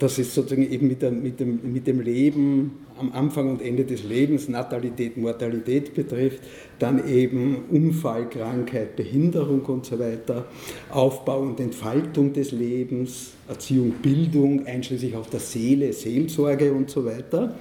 dass 0.02 0.18
es 0.18 0.34
sozusagen 0.34 0.68
eben 0.68 0.88
mit, 0.88 1.00
der, 1.00 1.12
mit, 1.12 1.38
dem, 1.38 1.60
mit 1.72 1.86
dem 1.86 2.00
Leben 2.00 2.72
am 2.98 3.12
Anfang 3.12 3.48
und 3.48 3.62
Ende 3.62 3.84
des 3.84 4.02
Lebens, 4.02 4.48
Natalität, 4.48 5.16
Mortalität 5.16 5.94
betrifft, 5.94 6.40
dann 6.80 7.08
eben 7.08 7.66
Unfall, 7.70 8.28
Krankheit, 8.28 8.96
Behinderung 8.96 9.60
und 9.60 9.86
so 9.86 10.00
weiter, 10.00 10.46
Aufbau 10.90 11.42
und 11.42 11.60
Entfaltung 11.60 12.32
des 12.32 12.50
Lebens, 12.50 13.34
Erziehung, 13.46 13.92
Bildung, 14.02 14.66
einschließlich 14.66 15.14
auch 15.14 15.26
der 15.26 15.38
Seele, 15.38 15.92
Seelsorge 15.92 16.72
und 16.72 16.90
so 16.90 17.04
weiter. 17.04 17.54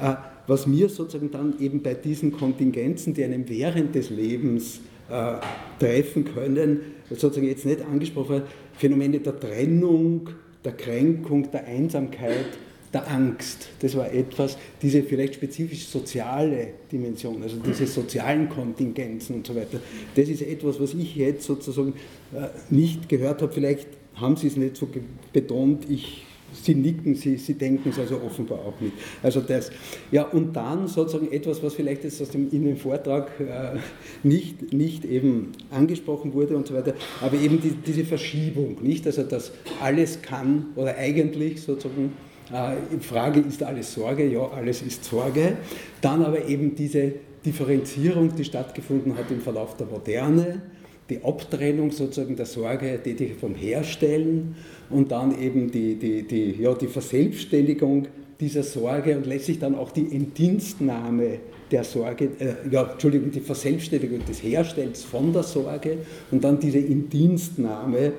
Äh, 0.00 0.14
was 0.46 0.68
mir 0.68 0.88
sozusagen 0.88 1.32
dann 1.32 1.54
eben 1.58 1.82
bei 1.82 1.94
diesen 1.94 2.30
Kontingenzen, 2.30 3.12
die 3.12 3.24
einem 3.24 3.48
während 3.48 3.96
des 3.96 4.10
Lebens 4.10 4.80
äh, 5.10 5.34
treffen 5.80 6.24
können, 6.24 6.80
sozusagen 7.10 7.48
jetzt 7.48 7.66
nicht 7.66 7.82
angesprochen, 7.82 8.42
Phänomene 8.74 9.18
der 9.18 9.38
Trennung, 9.40 10.28
der 10.64 10.72
Kränkung, 10.72 11.50
der 11.50 11.66
Einsamkeit, 11.66 12.46
der 12.92 13.08
Angst. 13.10 13.68
Das 13.80 13.96
war 13.96 14.12
etwas, 14.12 14.56
diese 14.80 15.02
vielleicht 15.02 15.34
spezifisch 15.34 15.86
soziale 15.86 16.68
Dimension, 16.90 17.42
also 17.42 17.56
diese 17.56 17.86
sozialen 17.86 18.48
Kontingenzen 18.48 19.36
und 19.36 19.46
so 19.46 19.54
weiter. 19.54 19.80
Das 20.14 20.28
ist 20.28 20.42
etwas, 20.42 20.80
was 20.80 20.94
ich 20.94 21.14
jetzt 21.16 21.44
sozusagen 21.44 21.94
äh, 22.34 22.48
nicht 22.70 23.08
gehört 23.08 23.42
habe. 23.42 23.52
Vielleicht 23.52 23.88
haben 24.14 24.36
Sie 24.36 24.46
es 24.46 24.56
nicht 24.56 24.76
so 24.76 24.88
betont. 25.32 25.88
Ich 25.90 26.24
Sie 26.62 26.74
nicken, 26.74 27.14
Sie, 27.14 27.36
Sie 27.36 27.54
denken 27.54 27.90
es 27.90 27.98
also 27.98 28.20
offenbar 28.20 28.58
auch 28.58 28.80
mit. 28.80 28.92
Also 29.22 29.40
das. 29.40 29.70
Ja, 30.10 30.24
und 30.24 30.54
dann 30.54 30.88
sozusagen 30.88 31.30
etwas, 31.32 31.62
was 31.62 31.74
vielleicht 31.74 32.04
jetzt 32.04 32.20
aus 32.20 32.30
dem, 32.30 32.50
in 32.50 32.64
dem 32.64 32.76
Vortrag 32.76 33.30
äh, 33.40 33.78
nicht, 34.22 34.72
nicht 34.72 35.04
eben 35.04 35.52
angesprochen 35.70 36.32
wurde 36.32 36.56
und 36.56 36.66
so 36.66 36.74
weiter, 36.74 36.94
aber 37.20 37.36
eben 37.36 37.60
die, 37.60 37.70
diese 37.70 38.04
Verschiebung, 38.04 38.76
nicht? 38.82 39.06
Also 39.06 39.22
dass 39.22 39.52
alles 39.80 40.22
kann 40.22 40.66
oder 40.76 40.96
eigentlich 40.96 41.62
sozusagen 41.62 42.12
äh, 42.52 43.00
Frage, 43.00 43.40
ist 43.40 43.62
alles 43.62 43.94
Sorge? 43.94 44.26
Ja, 44.26 44.48
alles 44.48 44.82
ist 44.82 45.04
Sorge. 45.04 45.56
Dann 46.00 46.24
aber 46.24 46.46
eben 46.46 46.74
diese 46.74 47.12
Differenzierung, 47.44 48.34
die 48.34 48.44
stattgefunden 48.44 49.16
hat 49.16 49.30
im 49.30 49.40
Verlauf 49.40 49.76
der 49.76 49.86
Moderne, 49.86 50.62
die 51.08 51.24
Abtrennung 51.24 51.90
sozusagen 51.90 52.36
der 52.36 52.46
Sorge 52.46 52.98
die 53.04 53.28
vom 53.28 53.54
Herstellen 53.54 54.56
und 54.90 55.10
dann 55.10 55.40
eben 55.40 55.70
die, 55.70 55.96
die, 55.96 56.22
die, 56.22 56.62
ja, 56.62 56.74
die 56.74 56.86
Verselbstständigung 56.86 58.08
dieser 58.40 58.62
Sorge 58.62 59.16
und 59.16 59.26
letztlich 59.26 59.58
dann 59.58 59.74
auch 59.74 59.90
die 59.90 60.14
Entdienstnahme 60.14 61.40
der 61.70 61.84
Sorge, 61.84 62.30
äh, 62.38 62.54
ja, 62.70 62.92
Entschuldigung, 62.92 63.30
die 63.30 63.40
Verselbstständigung 63.40 64.24
des 64.24 64.42
Herstellens 64.42 65.04
von 65.04 65.32
der 65.32 65.42
Sorge 65.42 65.98
und 66.30 66.44
dann 66.44 66.58
diese 66.60 66.78
Indienstnahme 66.78 67.98
äh, 67.98 68.12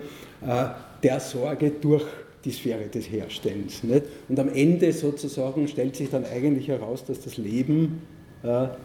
der 1.03 1.19
Sorge 1.19 1.71
durch 1.81 2.05
die 2.43 2.51
Sphäre 2.51 2.87
des 2.87 3.09
Herstellens. 3.09 3.83
Nicht? 3.83 4.03
Und 4.27 4.39
am 4.39 4.49
Ende 4.49 4.91
sozusagen 4.93 5.67
stellt 5.67 5.95
sich 5.95 6.09
dann 6.09 6.25
eigentlich 6.25 6.67
heraus, 6.67 7.03
dass 7.05 7.21
das 7.21 7.37
Leben 7.37 8.01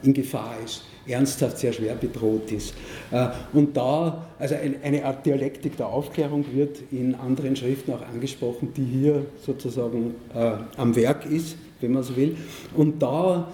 in 0.02 0.14
Gefahr 0.14 0.56
ist, 0.64 0.82
ernsthaft 1.06 1.58
sehr 1.58 1.72
schwer 1.72 1.94
bedroht 1.94 2.50
ist. 2.50 2.74
Äh, 3.10 3.28
und 3.52 3.76
da, 3.76 4.26
also 4.38 4.54
eine 4.82 5.04
Art 5.04 5.24
Dialektik 5.24 5.76
der 5.76 5.86
Aufklärung 5.86 6.44
wird 6.52 6.78
in 6.90 7.14
anderen 7.14 7.56
Schriften 7.56 7.92
auch 7.92 8.02
angesprochen, 8.02 8.72
die 8.76 8.84
hier 8.84 9.26
sozusagen 9.44 10.14
äh, 10.34 10.52
am 10.76 10.96
Werk 10.96 11.26
ist, 11.26 11.56
wenn 11.80 11.92
man 11.92 12.02
so 12.02 12.16
will. 12.16 12.36
Und 12.74 13.02
da 13.02 13.48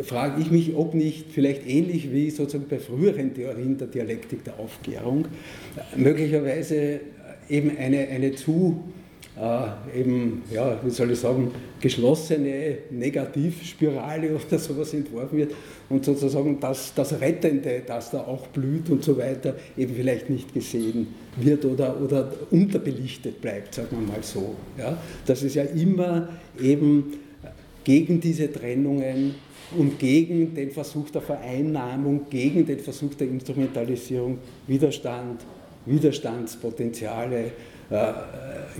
frage 0.00 0.40
ich 0.40 0.50
mich, 0.50 0.74
ob 0.76 0.94
nicht 0.94 1.32
vielleicht 1.32 1.66
ähnlich 1.66 2.12
wie 2.12 2.30
sozusagen 2.30 2.68
bei 2.68 2.78
früheren 2.78 3.34
Theorien 3.34 3.78
der 3.78 3.88
Dialektik 3.88 4.44
der 4.44 4.58
Aufklärung 4.58 5.26
möglicherweise 5.96 7.00
eben 7.48 7.76
eine, 7.76 8.08
eine 8.08 8.34
zu 8.34 8.82
äh, 9.34 10.00
eben, 10.00 10.42
ja, 10.50 10.78
wie 10.84 10.90
soll 10.90 11.10
ich 11.10 11.20
sagen, 11.20 11.50
geschlossene 11.80 12.78
Negativspirale 12.90 14.36
oder 14.46 14.58
sowas 14.58 14.92
entworfen 14.92 15.38
wird 15.38 15.54
und 15.88 16.04
sozusagen 16.04 16.60
das, 16.60 16.92
das 16.94 17.18
Rettende, 17.18 17.82
das 17.86 18.10
da 18.10 18.20
auch 18.20 18.46
blüht 18.48 18.90
und 18.90 19.02
so 19.02 19.16
weiter, 19.16 19.56
eben 19.76 19.94
vielleicht 19.94 20.28
nicht 20.28 20.52
gesehen 20.52 21.08
wird 21.36 21.64
oder, 21.64 21.98
oder 22.00 22.30
unterbelichtet 22.50 23.40
bleibt, 23.40 23.74
sagen 23.74 23.88
wir 23.92 24.12
mal 24.12 24.22
so. 24.22 24.54
Ja? 24.76 24.98
Dass 25.24 25.42
es 25.42 25.54
ja 25.54 25.62
immer 25.62 26.28
eben 26.60 27.14
gegen 27.84 28.20
diese 28.20 28.52
Trennungen 28.52 29.34
und 29.78 29.98
gegen 29.98 30.54
den 30.54 30.70
Versuch 30.70 31.08
der 31.10 31.22
Vereinnahmung, 31.22 32.26
gegen 32.28 32.66
den 32.66 32.78
Versuch 32.80 33.14
der 33.14 33.28
Instrumentalisierung 33.28 34.38
Widerstand, 34.66 35.40
Widerstandspotenziale 35.86 37.52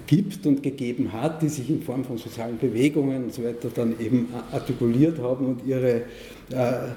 gibt 0.06 0.46
und 0.46 0.62
gegeben 0.62 1.12
hat, 1.12 1.42
die 1.42 1.48
sich 1.48 1.68
in 1.68 1.82
Form 1.82 2.04
von 2.04 2.16
sozialen 2.18 2.58
Bewegungen 2.58 3.24
und 3.24 3.34
so 3.34 3.44
weiter 3.44 3.68
dann 3.74 3.98
eben 4.00 4.28
artikuliert 4.50 5.18
haben 5.18 5.46
und 5.46 5.66
ihre 5.66 6.02
äh, 6.50 6.88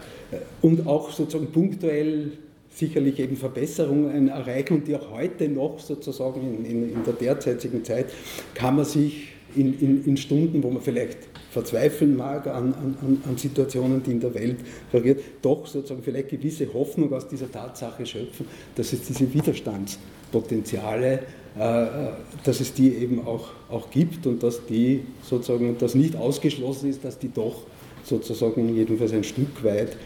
und 0.62 0.88
auch 0.88 1.12
sozusagen 1.12 1.52
punktuell 1.52 2.32
sicherlich 2.74 3.20
eben 3.20 3.38
Verbesserungen 3.38 4.28
erreichen 4.28 4.76
und 4.76 4.88
die 4.88 4.96
auch 4.96 5.12
heute 5.12 5.48
noch 5.48 5.80
sozusagen 5.80 6.42
in, 6.42 6.66
in, 6.66 6.94
in 6.94 7.04
der 7.04 7.14
derzeitigen 7.14 7.84
Zeit 7.84 8.08
kann 8.54 8.76
man 8.76 8.86
sich 8.86 9.30
in, 9.56 10.04
in, 10.06 10.18
Stunden, 10.18 10.62
wo 10.62 10.70
man 10.70 10.82
vielleicht 10.82 11.20
verzweifeln 11.52 12.18
mag 12.18 12.48
an, 12.48 12.74
an, 12.74 13.22
an 13.26 13.38
Situationen, 13.38 14.04
die 14.04 14.12
in 14.12 14.20
der 14.20 14.34
Welt 14.34 14.58
vergeht, 14.92 15.24
doch 15.42 15.66
sozusagen 15.66 16.04
vielleicht 16.04 16.30
gewisse 16.30 16.74
Hoffnung 16.74 17.14
aus 17.14 17.30
dieser 17.30 17.50
Tatsache 17.50 18.06
schöpfen, 18.06 18.46
dass 18.76 18.92
es 18.92 19.04
diese 19.04 19.34
Widerstandspotenziale 19.34 21.14
äh, 21.14 21.20
dass 21.56 22.60
es 22.60 22.74
die 22.74 22.96
eben 22.96 23.26
auch, 23.26 23.48
auch 23.70 23.90
gibt 23.90 24.28
und 24.28 24.44
dass 24.44 24.66
die 24.66 25.06
sozusagen, 25.24 25.78
dass 25.78 25.96
nicht 25.96 26.16
ausgeschlossen 26.16 26.90
ist, 26.90 27.06
dass 27.06 27.18
die 27.18 27.32
doch 27.32 27.64
sozusagen 28.04 28.76
jedenfalls 28.76 29.14
ein 29.14 29.24
Stück 29.24 29.64
weit 29.64 29.98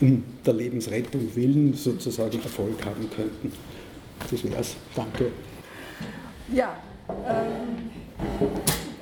um 0.00 0.22
der 0.44 0.54
Lebensrettung 0.54 1.34
willen 1.34 1.74
sozusagen 1.74 2.42
Erfolg 2.42 2.84
haben 2.84 3.08
könnten. 3.14 3.52
Das 4.30 4.44
wäre 4.44 4.60
es. 4.60 4.76
Danke. 4.94 5.30
Ja, 6.52 6.76
ähm, 7.08 7.90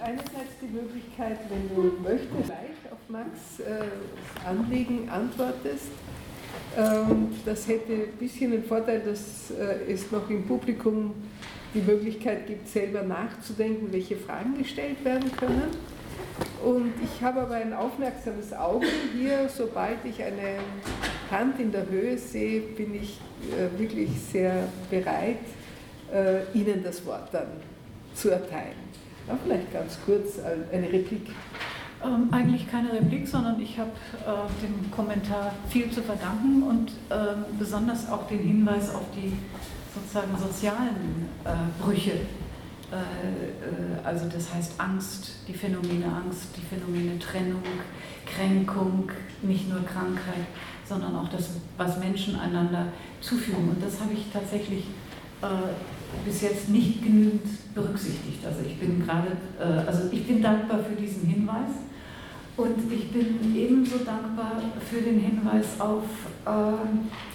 einerseits 0.02 0.54
die 0.60 0.72
Möglichkeit, 0.72 1.38
wenn 1.48 1.74
du 1.74 2.02
möchtest, 2.02 2.44
gleich 2.44 2.92
auf 2.92 2.98
Max 3.08 3.60
äh, 3.60 4.46
Anliegen 4.46 5.08
antwortest 5.08 5.90
Ähm, 6.76 7.28
das 7.44 7.68
hätte 7.68 7.92
ein 7.92 8.12
bisschen 8.18 8.50
den 8.50 8.64
Vorteil, 8.64 9.00
dass 9.00 9.50
äh, 9.50 9.92
es 9.92 10.10
noch 10.10 10.28
im 10.28 10.44
Publikum 10.44 11.14
die 11.74 11.80
Möglichkeit 11.80 12.46
gibt, 12.46 12.68
selber 12.68 13.02
nachzudenken, 13.02 13.88
welche 13.90 14.16
Fragen 14.16 14.56
gestellt 14.56 15.04
werden 15.04 15.30
können. 15.36 15.70
Und 16.64 16.92
ich 17.02 17.22
habe 17.22 17.42
aber 17.42 17.56
ein 17.56 17.72
aufmerksames 17.72 18.52
Auge 18.52 18.86
hier. 19.16 19.48
Sobald 19.48 19.98
ich 20.04 20.22
eine 20.22 20.58
Hand 21.30 21.60
in 21.60 21.72
der 21.72 21.88
Höhe 21.88 22.16
sehe, 22.16 22.60
bin 22.60 22.94
ich 22.94 23.20
äh, 23.50 23.78
wirklich 23.78 24.10
sehr 24.32 24.68
bereit, 24.90 25.38
äh, 26.12 26.58
Ihnen 26.58 26.82
das 26.82 27.04
Wort 27.06 27.28
dann 27.32 27.48
zu 28.14 28.30
erteilen. 28.30 28.84
Ja, 29.28 29.38
vielleicht 29.42 29.72
ganz 29.72 29.98
kurz 30.04 30.38
eine 30.72 30.92
Replik. 30.92 31.28
Ähm, 32.04 32.28
eigentlich 32.30 32.70
keine 32.70 32.92
Replik, 32.92 33.26
sondern 33.26 33.58
ich 33.60 33.78
habe 33.78 33.90
äh, 34.26 34.62
dem 34.62 34.90
Kommentar 34.90 35.54
viel 35.70 35.90
zu 35.90 36.02
verdanken 36.02 36.62
und 36.62 36.90
äh, 37.08 37.34
besonders 37.58 38.10
auch 38.10 38.26
den 38.28 38.40
Hinweis 38.40 38.94
auf 38.94 39.04
die 39.16 39.32
sozusagen 39.94 40.36
sozialen 40.36 41.28
äh, 41.44 41.82
Brüche. 41.82 42.12
Äh, 42.12 42.96
äh, 42.96 44.04
also 44.04 44.28
das 44.28 44.52
heißt 44.52 44.72
Angst, 44.78 45.36
die 45.48 45.54
Phänomene 45.54 46.06
Angst, 46.06 46.48
die 46.56 46.62
Phänomene 46.62 47.18
Trennung, 47.18 47.62
Kränkung, 48.26 49.10
nicht 49.42 49.68
nur 49.68 49.84
Krankheit, 49.84 50.46
sondern 50.86 51.16
auch 51.16 51.28
das, 51.28 51.50
was 51.76 51.98
Menschen 51.98 52.38
einander 52.38 52.88
zufügen. 53.20 53.70
Und 53.70 53.82
das 53.82 54.00
habe 54.00 54.12
ich 54.12 54.26
tatsächlich 54.32 54.84
äh, 55.42 55.46
bis 56.24 56.42
jetzt 56.42 56.68
nicht 56.68 57.02
genügend 57.02 57.74
berücksichtigt. 57.74 58.44
Also 58.44 58.60
ich 58.64 58.78
bin 58.78 59.04
gerade, 59.04 59.36
also 59.84 60.08
ich 60.12 60.24
bin 60.28 60.40
dankbar 60.40 60.78
für 60.78 60.94
diesen 60.94 61.26
Hinweis 61.26 61.70
und 62.56 62.92
ich 62.92 63.10
bin 63.10 63.56
ebenso 63.56 63.98
dankbar 63.98 64.62
für 64.88 65.00
den 65.00 65.18
Hinweis 65.18 65.80
auf 65.80 66.04
äh, 66.46 66.50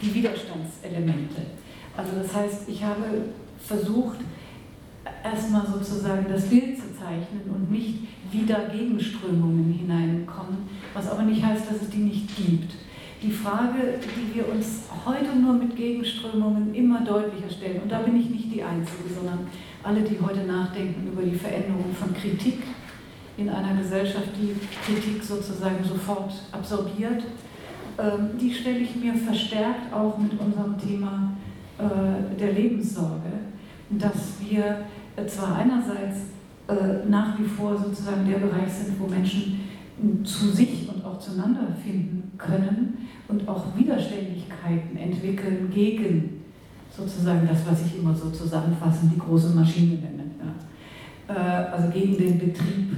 die 0.02 0.14
Widerstandselemente. 0.14 1.42
Also 2.00 2.12
das 2.24 2.34
heißt, 2.34 2.70
ich 2.70 2.82
habe 2.82 3.04
versucht, 3.60 4.20
erstmal 5.22 5.68
sozusagen 5.68 6.28
das 6.30 6.46
Bild 6.46 6.78
zu 6.78 6.98
zeichnen 6.98 7.42
und 7.54 7.70
nicht 7.70 8.08
wieder 8.32 8.70
Gegenströmungen 8.72 9.74
hineinkommen, 9.74 10.60
was 10.94 11.12
aber 11.12 11.24
nicht 11.24 11.44
heißt, 11.44 11.70
dass 11.70 11.82
es 11.82 11.90
die 11.90 11.98
nicht 11.98 12.38
gibt. 12.38 12.72
Die 13.22 13.32
Frage, 13.32 14.00
die 14.02 14.34
wir 14.34 14.50
uns 14.50 14.84
heute 15.06 15.36
nur 15.38 15.56
mit 15.56 15.76
Gegenströmungen 15.76 16.74
immer 16.74 17.02
deutlicher 17.02 17.50
stellen, 17.50 17.82
und 17.82 17.92
da 17.92 18.00
bin 18.00 18.18
ich 18.18 18.30
nicht 18.30 18.54
die 18.54 18.64
Einzige, 18.64 19.14
sondern 19.14 19.40
alle, 19.84 20.02
die 20.02 20.18
heute 20.22 20.46
nachdenken 20.46 21.12
über 21.12 21.24
die 21.24 21.36
Veränderung 21.36 21.94
von 22.00 22.14
Kritik, 22.14 22.64
in 23.36 23.50
einer 23.50 23.78
Gesellschaft, 23.78 24.30
die 24.38 24.56
Kritik 24.86 25.22
sozusagen 25.22 25.84
sofort 25.84 26.32
absorbiert. 26.54 27.24
Ähm, 27.98 28.38
die 28.40 28.54
stelle 28.54 28.80
ich 28.80 28.96
mir 28.96 29.14
verstärkt 29.14 29.94
auch 29.94 30.18
mit 30.18 30.40
unserem 30.40 30.78
Thema 30.78 31.34
der 32.38 32.54
Lebenssorge, 32.54 33.32
dass 33.90 34.36
wir 34.40 34.86
äh, 35.16 35.26
zwar 35.26 35.56
einerseits 35.56 36.18
äh, 36.68 37.10
nach 37.10 37.38
wie 37.40 37.46
vor 37.46 37.78
sozusagen 37.78 38.28
der 38.28 38.40
Bereich 38.40 38.72
sind, 38.72 39.00
wo 39.00 39.08
Menschen 39.08 39.62
zu 40.24 40.50
sich 40.50 40.88
und 40.94 41.04
auch 41.04 41.20
zueinander 41.20 41.68
finden 41.84 42.32
können 42.38 43.08
und 43.28 43.48
auch 43.50 43.66
Widerständigkeiten 43.76 44.96
entwickeln 44.98 45.70
gegen 45.74 46.42
sozusagen 46.96 47.48
das, 47.48 47.66
was 47.70 47.86
ich 47.86 48.00
immer 48.00 48.16
so 48.16 48.30
zusammenfassen, 48.30 49.12
die 49.14 49.20
große 49.20 49.50
Maschine 49.50 49.96
nenne. 49.96 50.24
Ja. 51.28 51.66
Also 51.66 51.90
gegen 51.90 52.18
den 52.18 52.40
Betrieb 52.40 52.94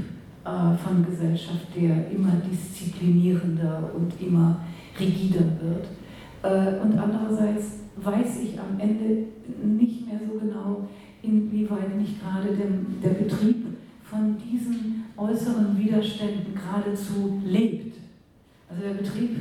äh, 0.46 0.78
von 0.78 1.04
Gesellschaft, 1.06 1.68
der 1.76 2.12
immer 2.12 2.34
disziplinierender 2.50 3.90
und 3.96 4.14
immer 4.22 4.60
rigider 5.00 5.46
wird. 5.60 5.88
Äh, 6.44 6.80
und 6.82 6.98
andererseits 6.98 7.82
weiß 7.98 8.39
ich 8.44 8.60
am 8.60 8.80
Ende 8.80 9.26
nicht 9.64 10.08
mehr 10.08 10.20
so 10.20 10.39
genau, 10.39 10.88
inwieweit 11.22 11.96
nicht 11.98 12.22
gerade 12.22 12.50
der, 12.56 12.68
der 13.12 13.24
Betrieb 13.24 13.66
von 14.04 14.36
diesen 14.38 15.06
äußeren 15.18 15.78
Widerständen 15.78 16.54
geradezu 16.56 17.42
lebt. 17.46 17.98
Also 18.70 18.84
der 18.84 18.94
Betrieb 18.96 19.38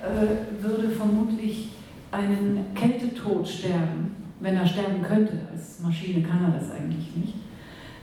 äh, 0.00 0.62
würde 0.62 0.90
vermutlich 0.90 1.70
einen 2.10 2.64
Kältetod 2.74 3.46
sterben, 3.46 4.16
wenn 4.40 4.56
er 4.56 4.66
sterben 4.66 5.02
könnte. 5.02 5.32
Als 5.52 5.80
Maschine 5.80 6.22
kann 6.22 6.44
er 6.44 6.58
das 6.58 6.70
eigentlich 6.70 7.14
nicht. 7.14 7.34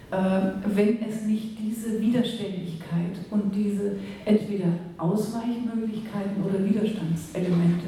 Ähm, 0.09 0.63
wenn 0.73 1.01
es 1.01 1.25
nicht 1.25 1.59
diese 1.59 1.99
Widerständigkeit 1.99 3.17
und 3.29 3.53
diese 3.53 3.97
entweder 4.23 4.67
Ausweichmöglichkeiten 4.97 6.41
oder 6.41 6.63
Widerstandselemente 6.63 7.87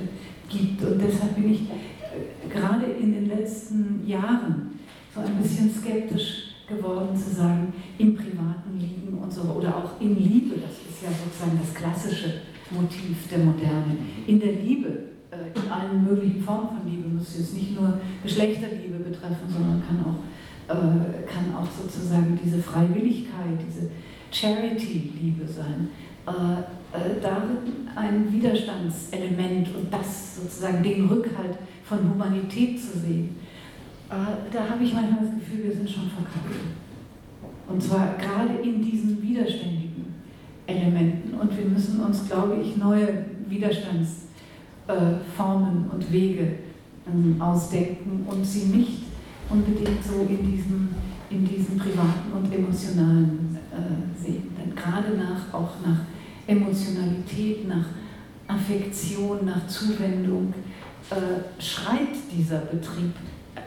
gibt. 0.50 0.82
Und 0.84 1.00
deshalb 1.00 1.36
bin 1.36 1.54
ich 1.54 1.62
äh, 1.62 2.50
gerade 2.50 2.86
in 2.86 3.14
den 3.14 3.30
letzten 3.30 4.06
Jahren 4.06 4.80
so 5.14 5.22
ein 5.22 5.36
bisschen 5.42 5.72
skeptisch 5.72 6.56
geworden 6.68 7.16
zu 7.16 7.36
sagen, 7.36 7.74
im 7.98 8.16
Privaten 8.16 8.78
liegen 8.78 9.18
und 9.18 9.32
so, 9.32 9.42
oder 9.42 9.76
auch 9.76 10.00
in 10.00 10.16
Liebe, 10.16 10.56
das 10.56 10.72
ist 10.72 11.02
ja 11.02 11.10
sozusagen 11.10 11.60
das 11.60 11.74
klassische 11.74 12.42
Motiv 12.70 13.28
der 13.30 13.40
Moderne. 13.40 13.98
In 14.28 14.40
der 14.40 14.54
Liebe, 14.54 14.90
äh, 15.32 15.58
in 15.60 15.72
allen 15.72 16.04
möglichen 16.04 16.42
Formen 16.44 16.70
von 16.70 16.90
Liebe, 16.90 17.10
muss 17.10 17.38
jetzt 17.38 17.56
nicht 17.56 17.80
nur 17.80 18.00
Geschlechterliebe 18.24 19.00
betreffen, 19.00 19.48
sondern 19.48 19.82
kann 19.88 20.04
auch 20.06 20.20
äh, 20.70 21.26
kann 21.26 21.56
auch 21.56 21.66
sozusagen 21.66 22.40
diese 22.44 22.62
Freiwilligkeit, 22.62 23.58
diese 23.68 23.90
Charity-Liebe 24.32 25.48
sein. 25.48 25.90
Äh, 26.94 26.98
äh, 26.98 27.20
darin 27.22 27.58
ein 27.96 28.32
Widerstandselement 28.32 29.76
und 29.76 29.92
das 29.92 30.36
sozusagen 30.38 30.84
den 30.84 31.08
Rückhalt 31.08 31.58
von 31.84 32.14
Humanität 32.14 32.80
zu 32.80 33.00
sehen. 33.00 33.36
da 34.10 34.70
habe 34.70 34.84
ich 34.84 34.94
manchmal 34.94 35.22
das 35.22 35.34
Gefühl, 35.36 35.64
wir 35.66 35.74
sind 35.74 35.90
schon 35.90 36.10
verkackt. 36.10 36.54
Und 37.68 37.82
zwar 37.82 38.16
gerade 38.18 38.60
in 38.64 38.82
diesen 38.82 39.22
widerständigen 39.22 40.06
Elementen. 40.66 41.36
Und 41.36 41.56
wir 41.56 41.66
müssen 41.66 42.02
uns, 42.02 42.28
glaube 42.28 42.56
ich, 42.62 42.76
neue 42.78 43.26
Widerstandsformen 43.48 45.92
und 45.92 46.12
Wege 46.12 46.56
ähm, 47.08 47.40
ausdenken 47.40 48.26
und 48.28 48.44
sie 48.46 48.66
nicht 48.76 49.04
unbedingt 49.50 50.04
so 50.04 50.22
in 50.22 50.52
diesem, 50.52 50.90
in 51.30 51.46
diesem 51.46 51.78
privaten 51.78 52.34
und 52.36 52.52
emotionalen 52.54 53.58
äh, 53.72 54.18
sehen. 54.20 54.50
Denn 54.58 54.76
gerade 54.76 55.16
nach, 55.18 55.54
auch 55.54 55.76
nach 55.86 56.00
Emotionalität, 56.50 57.68
nach 57.68 57.86
Affektion, 58.48 59.46
nach 59.46 59.68
Zuwendung 59.68 60.54
äh, 61.12 61.62
schreit 61.62 62.16
dieser 62.32 62.60
Betrieb 62.60 63.14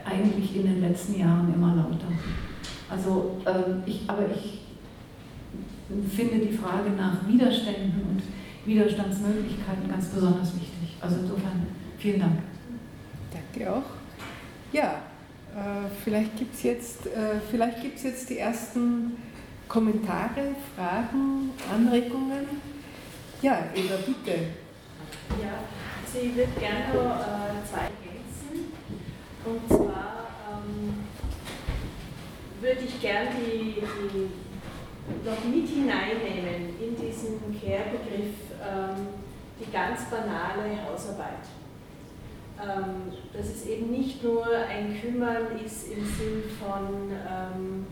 eigentlich 0.05 0.57
in 0.57 0.65
den 0.65 0.81
letzten 0.81 1.19
Jahren 1.19 1.53
immer 1.55 1.75
lauter. 1.77 2.09
Also, 2.91 3.41
äh, 3.45 3.89
ich, 3.89 4.03
aber 4.09 4.25
ich 4.31 4.61
finde 6.15 6.47
die 6.47 6.57
Frage 6.57 6.91
nach 6.91 7.27
Widerständen 7.29 8.01
und 8.09 8.23
Widerstandsmöglichkeiten 8.67 9.89
ganz 9.89 10.07
besonders 10.07 10.55
wichtig. 10.55 10.97
Also 11.01 11.17
insofern 11.21 11.67
vielen 11.99 12.21
Dank. 12.21 12.39
Danke 13.33 13.73
auch. 13.73 13.83
Ja, 14.73 15.03
äh, 15.55 15.89
vielleicht 16.03 16.37
gibt 16.37 16.55
es 16.55 16.63
jetzt, 16.63 17.07
äh, 17.07 17.41
jetzt 18.05 18.31
die 18.31 18.39
ersten 18.39 19.13
Kommentare, 19.69 20.55
Fragen, 20.75 21.51
Anregungen. 21.73 22.72
Ja, 23.43 23.65
Eva, 23.75 23.97
bitte. 24.07 24.39
Ja, 25.43 25.59
also 26.05 26.19
ich 26.27 26.37
würde 26.37 26.53
gerne 26.61 26.95
noch 26.95 27.21
äh, 27.21 27.67
zwei 27.69 27.91
ergänzen. 27.91 28.73
Und 29.45 29.69
zwar 29.69 30.29
ähm, 30.49 31.05
würde 32.61 32.81
ich 32.87 33.01
gerne 33.01 33.31
die, 33.37 33.75
die 33.81 35.29
noch 35.29 35.45
mit 35.45 35.69
hineinnehmen 35.69 36.79
in 36.81 36.97
diesen 36.97 37.41
Care-Begriff 37.61 38.37
ähm, 38.63 39.09
die 39.59 39.71
ganz 39.73 40.05
banale 40.09 40.81
Hausarbeit 40.89 41.43
ähm, 42.63 43.13
dass 43.33 43.47
es 43.47 43.67
eben 43.67 43.91
nicht 43.91 44.23
nur 44.23 44.47
ein 44.47 45.01
Kümmern 45.01 45.59
ist 45.65 45.89
im 45.89 46.05
Sinn 46.05 46.43
von, 46.61 47.11
ähm, 47.11 47.87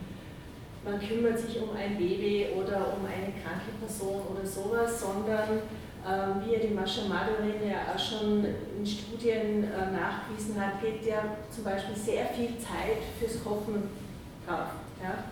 man 0.85 0.99
kümmert 0.99 1.39
sich 1.39 1.61
um 1.61 1.77
ein 1.77 1.97
Baby 1.99 2.49
oder 2.57 2.97
um 2.97 3.05
eine 3.05 3.33
kranke 3.43 3.73
Person 3.81 4.23
oder 4.33 4.47
sowas, 4.47 5.01
sondern 5.01 5.61
ähm, 6.01 6.41
wie 6.45 6.55
ja 6.55 6.59
die 6.61 6.75
Mascha 6.75 7.03
Madorin 7.05 7.61
ja 7.61 7.93
auch 7.93 7.99
schon 7.99 8.45
in 8.45 8.87
Studien 8.87 9.65
äh, 9.65 9.93
nachgewiesen 9.93 10.57
hat, 10.57 10.81
geht 10.81 11.05
ja 11.05 11.37
zum 11.51 11.65
Beispiel 11.65 11.95
sehr 11.95 12.27
viel 12.27 12.57
Zeit 12.57 13.05
fürs 13.19 13.45
Kochen 13.45 13.91
drauf. 14.47 14.81
Ja? 14.97 15.29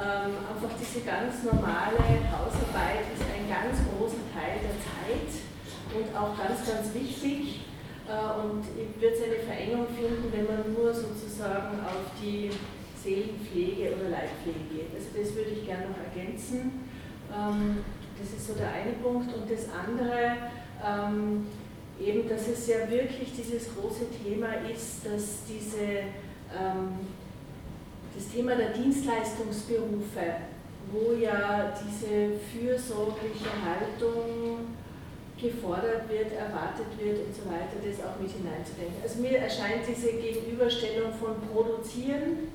Ähm, 0.00 0.32
einfach 0.48 0.72
diese 0.80 1.04
ganz 1.04 1.44
normale 1.44 2.00
Hausarbeit 2.32 3.04
ist 3.12 3.28
ein 3.28 3.44
ganz 3.44 3.84
großer 3.84 4.24
Teil 4.32 4.64
der 4.64 4.76
Zeit 4.80 5.28
und 5.92 6.08
auch 6.16 6.32
ganz, 6.32 6.64
ganz 6.64 6.94
wichtig. 6.94 7.68
Äh, 8.08 8.40
und 8.40 8.64
wird 9.00 9.12
es 9.12 9.22
eine 9.22 9.44
Verengung 9.44 9.86
finden, 9.92 10.32
wenn 10.32 10.46
man 10.48 10.72
nur 10.72 10.94
sozusagen 10.94 11.84
auf 11.84 12.08
die 12.22 12.48
Seelenpflege 13.02 13.94
oder 13.94 14.10
Leibpflege 14.10 14.64
geht. 14.70 14.90
Also 14.94 15.08
das 15.16 15.34
würde 15.34 15.50
ich 15.50 15.66
gerne 15.66 15.86
noch 15.88 15.98
ergänzen. 15.98 16.88
Ähm, 17.32 17.78
das 18.18 18.38
ist 18.38 18.48
so 18.48 18.54
der 18.54 18.72
eine 18.72 18.92
Punkt. 19.02 19.32
Und 19.34 19.50
das 19.50 19.66
andere, 19.70 20.36
ähm, 20.84 21.46
eben, 22.00 22.28
dass 22.28 22.48
es 22.48 22.66
ja 22.66 22.88
wirklich 22.90 23.32
dieses 23.32 23.74
große 23.74 24.06
Thema 24.22 24.54
ist, 24.70 25.06
dass 25.06 25.44
diese, 25.48 26.10
ähm, 26.54 27.06
das 28.14 28.28
Thema 28.28 28.56
der 28.56 28.70
Dienstleistungsberufe, 28.70 30.48
wo 30.90 31.12
ja 31.12 31.72
diese 31.78 32.38
fürsorgliche 32.50 33.50
Haltung 33.62 34.74
gefordert 35.40 36.08
wird, 36.08 36.32
erwartet 36.32 36.86
wird 36.98 37.18
und 37.26 37.34
so 37.34 37.46
weiter, 37.46 37.78
das 37.78 38.04
auch 38.04 38.18
mit 38.18 38.30
hineinzudenken. 38.30 38.98
Also 39.02 39.20
mir 39.20 39.38
erscheint 39.38 39.86
diese 39.86 40.12
Gegenüberstellung 40.12 41.12
von 41.12 41.36
Produzieren 41.52 42.50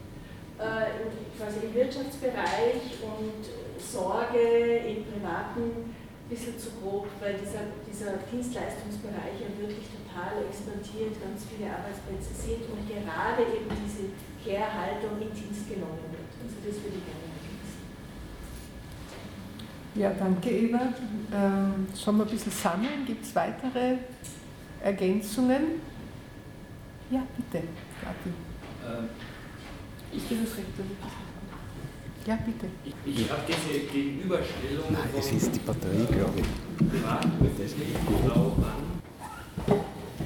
äh, 0.59 1.09
quasi 1.37 1.65
im 1.67 1.73
Wirtschaftsbereich 1.73 3.01
und 3.01 3.43
Sorge 3.79 4.85
im 4.85 5.03
privaten 5.05 5.93
ein 5.93 6.29
bisschen 6.29 6.57
zu 6.57 6.79
grob, 6.79 7.07
weil 7.19 7.35
dieser, 7.35 7.67
dieser 7.83 8.17
Dienstleistungsbereich 8.31 9.43
ja 9.43 9.49
wirklich 9.59 9.91
total 9.91 10.45
expandiert, 10.47 11.19
ganz 11.19 11.45
viele 11.45 11.67
Arbeitsplätze 11.69 12.33
sind 12.33 12.63
und 12.69 12.87
gerade 12.87 13.43
eben 13.43 13.69
diese 13.83 14.13
Care-Haltung 14.39 15.19
in 15.19 15.33
Dienst 15.35 15.67
genommen 15.67 16.05
wird. 16.09 16.31
Also 16.41 16.57
das 16.63 16.79
würde 16.79 16.97
ich 16.97 17.05
gerne 17.05 17.33
ja, 19.95 20.11
danke 20.17 20.49
Eva. 20.49 20.91
Ähm, 21.31 21.87
sollen 21.93 22.17
wir 22.17 22.25
ein 22.25 22.31
bisschen 22.31 22.51
sammeln? 22.51 23.05
Gibt 23.05 23.25
es 23.25 23.35
weitere 23.35 23.97
Ergänzungen? 24.83 25.81
Ja, 27.11 27.21
bitte, 27.37 27.67
Martin. 28.03 28.33
Ähm, 28.83 29.09
das 30.17 30.57
recht? 30.57 30.67
Ja, 32.25 32.39
bitte. 32.45 32.67
Ich, 32.85 32.95
ich 33.03 33.29
habe 33.29 33.43
diese 33.43 33.79
Gegenüberstellung. 33.91 34.87
Nein, 34.91 35.09
es 35.17 35.31
ist 35.31 35.55
die 35.55 35.59
Batterie, 35.59 36.07
glaube 36.07 36.39
ich. 36.39 36.47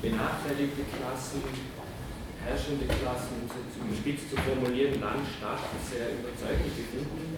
Benachteiligte 0.02 0.84
Klassen, 0.94 1.42
herrschende 2.46 2.86
Klassen, 2.86 3.50
um 3.82 3.90
es 3.92 3.98
spitz 3.98 4.30
zu 4.30 4.38
formulieren, 4.38 5.02
Land, 5.02 5.26
Stadt 5.26 5.66
sehr 5.90 6.14
überzeugend 6.22 6.70
gefunden. 6.78 7.34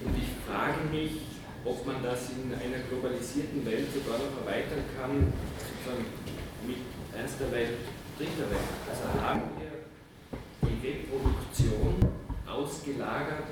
Und 0.00 0.16
ich 0.16 0.32
frage 0.48 0.80
mich, 0.88 1.20
ob 1.64 1.84
man 1.84 2.02
das 2.02 2.32
in 2.32 2.48
einer 2.56 2.80
globalisierten 2.88 3.60
Welt 3.68 3.92
sogar 3.92 4.16
noch 4.16 4.32
erweitern 4.40 4.80
kann, 4.96 5.28
sozusagen 5.60 6.08
mit 6.64 6.80
erster 7.12 7.52
Welt, 7.52 7.84
dritter 8.16 8.48
Welt. 8.48 8.72
Also 8.88 9.04
haben 9.20 9.59
Webproduktion 10.82 11.94
ausgelagert 12.46 13.48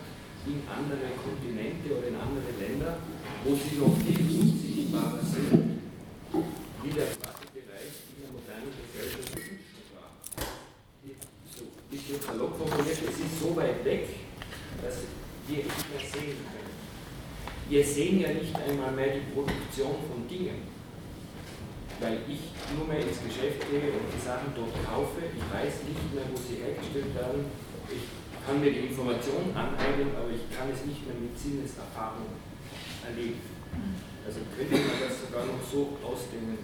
in 0.47 0.63
andere 0.69 1.13
Kontinente 1.23 1.97
oder 1.97 2.09
in 2.09 2.17
andere 2.17 2.51
Länder, 2.59 2.99
wo 3.45 3.55
sie 3.55 3.77
noch 3.77 3.97
viel 3.99 4.21
unsichtbarer 4.41 5.21
sind, 5.23 5.81
wie 6.83 6.91
der 6.91 7.13
Bereich 7.13 7.95
in 8.11 8.23
der 8.23 8.33
modernen 8.33 8.73
Gesellschaft 8.73 9.37
war. 9.95 10.11
So 11.55 11.65
ein 11.65 11.91
bisschen 11.91 12.21
salopp 12.21 12.57
formuliert, 12.57 12.99
es 12.99 13.21
ist 13.21 13.41
so 13.41 13.55
weit 13.57 13.85
weg, 13.85 14.09
dass 14.83 14.97
wir 15.47 15.57
nicht 15.59 15.67
mehr 15.67 16.01
sehen 16.01 16.37
können 16.49 16.69
wir 17.69 17.85
sehen 17.85 18.21
ja 18.21 18.29
nicht 18.33 18.55
einmal 18.57 18.93
mehr 18.93 19.15
die 19.15 19.33
Produktion 19.35 19.97
von 20.09 20.27
Dingen. 20.27 20.78
Weil 22.01 22.23
ich 22.31 22.55
nur 22.77 22.87
mehr 22.87 23.03
ins 23.03 23.19
Geschäft 23.27 23.59
gehe 23.67 23.91
und 23.91 24.07
die 24.07 24.23
Sachen 24.23 24.55
dort 24.55 24.71
kaufe, 24.87 25.19
ich 25.27 25.43
weiß 25.43 25.83
nicht 25.83 26.15
mehr, 26.15 26.25
wo 26.31 26.37
sie 26.39 26.63
hergestellt 26.63 27.11
werden. 27.15 27.51
Ich 27.91 28.07
kann 28.47 28.61
mir 28.61 28.71
die 28.71 28.93
Information 28.93 29.51
aneignen, 29.51 30.15
aber 30.15 30.31
ich 30.31 30.47
kann 30.55 30.71
es 30.71 30.87
nicht 30.87 31.03
mehr 31.07 31.19
mit 31.19 31.35
Sinneserfahrung 31.35 32.39
erleben. 33.03 33.43
Also 34.25 34.41
könnte 34.55 34.79
man 34.79 34.99
das 35.03 35.27
sogar 35.27 35.45
noch 35.47 35.63
so 35.65 35.99
ausdehnen 36.07 36.59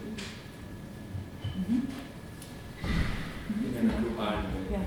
in 3.49 3.79
einer 3.79 3.99
globalen 4.01 4.45
Welt. 4.71 4.81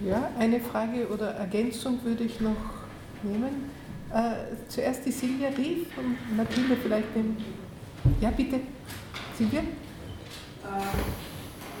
Ja, 0.00 0.30
eine 0.38 0.60
Frage 0.60 1.08
oder 1.08 1.32
Ergänzung 1.34 1.98
würde 2.04 2.24
ich 2.24 2.40
noch 2.40 2.56
nehmen. 3.22 3.70
Äh, 4.12 4.56
zuerst 4.68 5.04
die 5.04 5.10
Silvia 5.10 5.48
Rief 5.50 5.86
und 5.96 6.36
Mathilde 6.36 6.76
vielleicht 6.82 7.14
den. 7.14 7.36
Ja, 8.20 8.30
bitte. 8.30 8.60
Silvia? 9.38 9.62
Ja, 10.66 10.82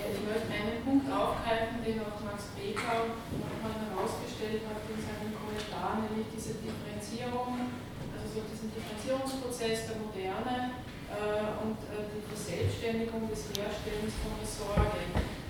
ich 0.06 0.22
möchte 0.22 0.46
einen 0.46 0.78
Punkt 0.86 1.10
aufgreifen, 1.10 1.82
den 1.82 1.98
auch 2.06 2.22
Max 2.22 2.54
Becker 2.54 3.10
nochmal 3.34 3.74
herausgestellt 3.82 4.62
hat 4.62 4.86
in 4.86 5.02
seinem 5.02 5.34
Kommentar, 5.34 6.06
nämlich 6.06 6.30
diese 6.30 6.54
Differenzierung, 6.62 7.74
also 8.14 8.26
so 8.30 8.46
diesen 8.46 8.70
Differenzierungsprozess 8.70 9.90
der 9.90 9.98
Moderne 9.98 10.86
äh, 11.10 11.58
und 11.66 11.82
äh, 11.90 12.06
die 12.14 12.22
Verselbstständigung 12.30 13.26
des 13.26 13.50
Herstellens 13.50 14.14
von 14.22 14.38
der 14.38 14.46
Sorge. 14.46 15.02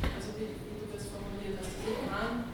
Also 0.09 0.33
wie, 0.41 0.57
du 0.57 0.89
das 0.89 1.13
formuliert 1.13 1.61
hast. 1.61 1.77
Also 1.77 1.93
ich 1.93 2.09
kann, 2.09 2.49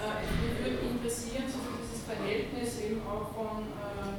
äh, 0.00 0.24
mich 0.32 0.56
würde 0.64 0.80
interessieren, 0.80 1.44
so 1.44 1.60
Verhältnis 2.04 2.80
eben 2.80 3.00
auch 3.04 3.32
von 3.32 3.68
äh, 3.68 4.16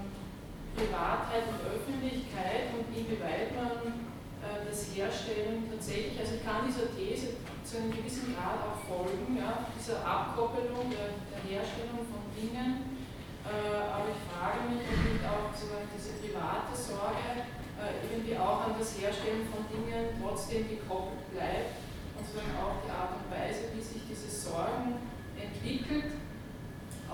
Privatheit 0.78 1.46
und 1.50 1.62
Öffentlichkeit 1.74 2.74
und 2.74 2.86
inwieweit 2.90 3.54
man 3.54 4.14
äh, 4.46 4.66
das 4.70 4.85
Herstellen. 4.96 5.68
Tatsächlich, 5.68 6.16
also 6.16 6.40
ich 6.40 6.44
kann 6.44 6.64
dieser 6.64 6.88
These 6.96 7.36
zu 7.68 7.78
einem 7.78 7.92
gewissen 7.92 8.32
Grad 8.32 8.64
auch 8.64 8.80
folgen, 8.88 9.36
ja, 9.36 9.68
dieser 9.76 10.00
Abkoppelung 10.00 10.88
der, 10.88 11.20
der 11.20 11.42
Herstellung 11.44 12.08
von 12.08 12.24
Dingen, 12.32 12.96
äh, 13.44 13.92
aber 13.92 14.08
ich 14.10 14.22
frage 14.32 14.72
mich, 14.72 14.82
ob 14.88 15.00
nicht 15.04 15.24
auch 15.28 15.52
sozusagen 15.52 15.90
diese 15.92 16.16
private 16.24 16.74
Sorge 16.74 17.44
äh, 17.76 18.00
irgendwie 18.08 18.38
auch 18.40 18.72
an 18.72 18.80
das 18.80 18.96
Herstellen 18.96 19.44
von 19.52 19.68
Dingen 19.68 20.16
trotzdem 20.22 20.70
gekoppelt 20.70 21.28
bleibt 21.36 21.76
und 22.16 22.24
sozusagen 22.24 22.56
auch 22.56 22.80
die 22.80 22.92
Art 22.94 23.20
und 23.20 23.28
Weise, 23.28 23.70
wie 23.76 23.84
sich 23.84 24.02
diese 24.08 24.32
Sorgen 24.32 24.96
entwickelt 25.36 26.16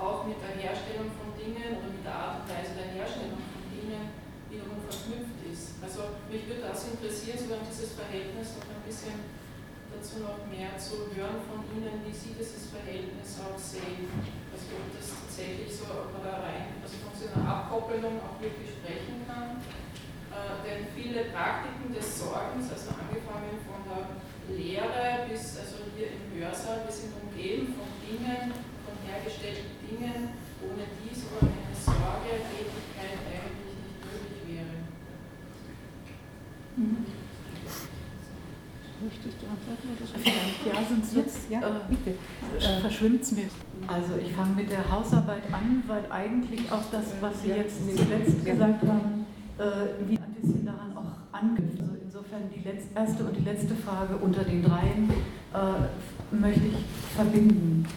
auch 0.01 0.25
mit 0.25 0.37
der 0.41 0.57
Herstellung 0.57 1.13
von 1.13 1.29
Dingen 1.37 1.77
oder 1.77 1.93
mit 1.93 2.03
der 2.05 2.15
Art 2.15 2.41
und 2.41 2.49
Weise 2.49 2.73
der 2.73 2.89
Herstellung 2.95 3.37
von 3.37 3.50
wiederum 4.51 4.83
verknüpft 4.83 5.39
ist. 5.47 5.79
Also 5.79 6.19
mich 6.27 6.43
würde 6.45 6.67
das 6.67 6.91
interessieren, 6.91 7.39
sogar 7.39 7.63
dieses 7.63 7.95
Verhältnis 7.95 8.59
noch 8.59 8.67
ein 8.67 8.83
bisschen 8.83 9.15
dazu 9.91 10.23
noch 10.23 10.47
mehr 10.47 10.71
zu 10.79 11.11
hören 11.15 11.39
von 11.47 11.63
Ihnen, 11.71 12.03
wie 12.03 12.15
Sie 12.15 12.35
dieses 12.35 12.67
Verhältnis 12.71 13.39
auch 13.39 13.59
sehen. 13.59 14.07
Also 14.51 14.75
ob 14.75 14.91
das 14.91 15.15
tatsächlich 15.15 15.71
so, 15.71 15.87
da 15.87 16.43
rein, 16.43 16.83
also 16.83 16.99
von 16.99 17.15
so 17.15 17.31
einer 17.31 17.47
Abkoppelung 17.47 18.19
auch 18.23 18.39
wirklich 18.39 18.75
sprechen 18.75 19.23
kann. 19.27 19.63
Äh, 20.31 20.63
denn 20.63 20.87
viele 20.95 21.27
Praktiken 21.35 21.91
des 21.91 22.07
Sorgens, 22.07 22.71
also 22.71 22.95
angefangen 22.95 23.51
von 23.67 23.83
der 23.83 24.15
Lehre 24.55 25.27
bis 25.27 25.59
also 25.59 25.83
hier 25.95 26.11
im 26.15 26.23
Hörsaal, 26.39 26.87
wir 26.87 26.91
sind 26.91 27.11
umgeben 27.19 27.75
von 27.75 27.87
Dingen, 27.99 28.55
von 28.87 28.95
hergestellten 29.03 29.75
Dingen, 29.83 30.39
ohne 30.63 30.87
die 31.03 31.11
so 31.11 31.35
eine 31.35 31.75
Sorgetätigkeit 31.75 33.19
eigentlich 33.27 33.75
nicht 33.75 33.99
möglich 34.07 34.39
wäre. 34.47 34.71
Mhm. 34.71 34.71
Möchtest 34.71 34.79
du 34.79 34.79
antworten 36.31 36.31
oder 36.31 36.47
so? 36.47 36.70
Ja, 40.65 40.73
sonst 40.87 41.15
jetzt, 41.15 41.49
ja, 41.49 41.59
äh, 41.59 41.71
bitte. 41.89 42.11
Äh, 42.59 42.81
verschwimmt 42.81 43.23
es 43.23 43.31
mir. 43.31 43.45
Also 43.87 44.13
ich 44.23 44.31
fange 44.33 44.55
mit 44.55 44.71
der 44.71 44.89
Hausarbeit 44.91 45.43
an, 45.51 45.83
weil 45.87 46.05
eigentlich 46.11 46.71
auch 46.71 46.83
das, 46.91 47.05
was 47.19 47.41
Sie 47.41 47.49
jetzt 47.49 47.77
zuletzt 47.97 48.45
gesagt 48.45 48.83
haben, 48.83 49.25
äh, 49.57 50.07
wie 50.07 50.17
ein 50.17 50.35
bisschen 50.39 50.65
daran 50.65 50.95
auch 50.95 51.35
anknüpft. 51.35 51.79
Also 51.81 51.93
insofern 52.03 52.41
die 52.55 52.61
letzte, 52.67 52.93
erste 52.95 53.23
und 53.23 53.35
die 53.35 53.43
letzte 53.43 53.75
Frage 53.75 54.17
unter 54.17 54.43
den 54.43 54.63
dreien 54.63 55.09
äh, 55.53 56.35
möchte 56.35 56.67
ich 56.67 57.15
verbinden. 57.15 57.87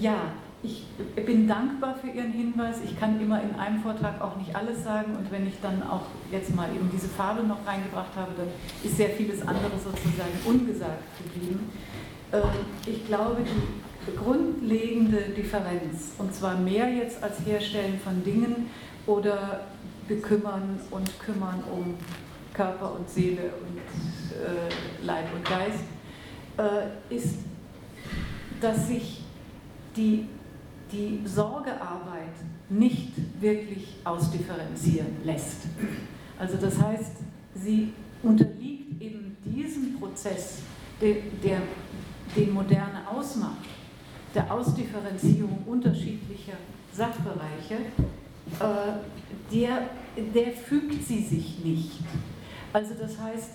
Ja, 0.00 0.32
ich 0.62 0.84
bin 1.26 1.48
dankbar 1.48 1.96
für 1.96 2.08
Ihren 2.08 2.32
Hinweis. 2.32 2.76
Ich 2.84 2.98
kann 2.98 3.20
immer 3.20 3.42
in 3.42 3.54
einem 3.56 3.82
Vortrag 3.82 4.20
auch 4.20 4.36
nicht 4.36 4.54
alles 4.54 4.84
sagen 4.84 5.16
und 5.16 5.30
wenn 5.32 5.46
ich 5.46 5.54
dann 5.60 5.82
auch 5.82 6.02
jetzt 6.30 6.54
mal 6.54 6.68
eben 6.74 6.88
diese 6.92 7.08
Farbe 7.08 7.42
noch 7.42 7.66
reingebracht 7.66 8.14
habe, 8.14 8.32
dann 8.36 8.46
ist 8.84 8.96
sehr 8.96 9.10
vieles 9.10 9.42
andere 9.42 9.72
sozusagen 9.82 10.32
ungesagt 10.44 11.02
geblieben. 11.18 11.70
Ähm, 12.32 12.42
ich 12.86 13.06
glaube, 13.06 13.38
die 13.42 14.16
grundlegende 14.16 15.30
Differenz, 15.36 16.12
und 16.18 16.32
zwar 16.34 16.56
mehr 16.56 16.88
jetzt 16.88 17.22
als 17.22 17.44
Herstellen 17.44 17.98
von 17.98 18.22
Dingen 18.22 18.68
oder 19.06 19.62
bekümmern 20.06 20.78
und 20.90 21.18
kümmern 21.20 21.62
um 21.72 21.94
Körper 22.54 22.94
und 22.94 23.08
Seele 23.08 23.50
und 23.62 23.78
äh, 23.78 25.04
Leib 25.04 25.26
und 25.34 25.44
Geist, 25.44 25.84
äh, 26.58 27.14
ist, 27.14 27.38
dass 28.60 28.88
sich 28.88 29.24
die 29.96 30.28
die 30.92 31.20
Sorgearbeit 31.24 32.34
nicht 32.68 33.12
wirklich 33.40 33.96
ausdifferenzieren 34.04 35.16
lässt. 35.24 35.62
Also 36.38 36.56
das 36.56 36.80
heißt, 36.80 37.16
sie 37.54 37.92
unterliegt 38.22 39.00
eben 39.00 39.36
diesem 39.44 39.98
Prozess, 39.98 40.58
der, 41.00 41.16
der 41.42 41.62
den 42.36 42.52
Moderne 42.52 43.08
ausmacht, 43.10 43.66
der 44.34 44.52
Ausdifferenzierung 44.52 45.64
unterschiedlicher 45.66 46.56
Sachbereiche, 46.92 47.74
äh, 48.60 49.52
der, 49.52 49.88
der 50.34 50.52
fügt 50.52 51.02
sie 51.04 51.22
sich 51.22 51.64
nicht. 51.64 52.00
Also 52.72 52.94
das 52.94 53.18
heißt, 53.18 53.50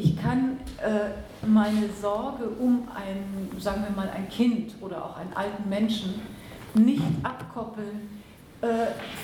Ich 0.00 0.16
kann 0.16 0.58
äh, 0.80 1.44
meine 1.44 1.88
Sorge 2.00 2.48
um 2.60 2.86
ein, 2.94 3.60
sagen 3.60 3.82
wir 3.82 3.90
mal, 3.96 4.08
ein 4.08 4.28
Kind 4.28 4.74
oder 4.80 5.04
auch 5.04 5.16
einen 5.16 5.32
alten 5.34 5.68
Menschen 5.68 6.20
nicht 6.74 7.02
abkoppeln 7.22 8.22
äh, 8.60 8.66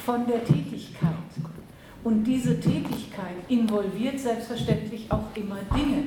von 0.05 0.27
der 0.27 0.45
Tätigkeit. 0.45 1.11
Und 2.03 2.25
diese 2.25 2.61
Tätigkeit 2.61 3.37
involviert 3.49 4.21
selbstverständlich 4.21 5.11
auch 5.11 5.35
immer 5.35 5.57
Dinge. 5.75 6.05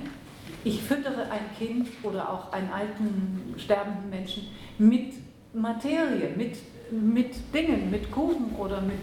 Ich 0.64 0.82
füttere 0.84 1.24
ein 1.32 1.56
Kind 1.58 1.88
oder 2.04 2.30
auch 2.32 2.52
einen 2.52 2.70
alten, 2.70 3.56
sterbenden 3.58 4.10
Menschen 4.10 4.48
mit 4.78 5.14
Materie, 5.54 6.30
mit, 6.36 6.58
mit 6.92 7.34
Dingen, 7.54 7.90
mit 7.90 8.12
Kuchen 8.12 8.54
oder 8.58 8.82
mit 8.82 9.00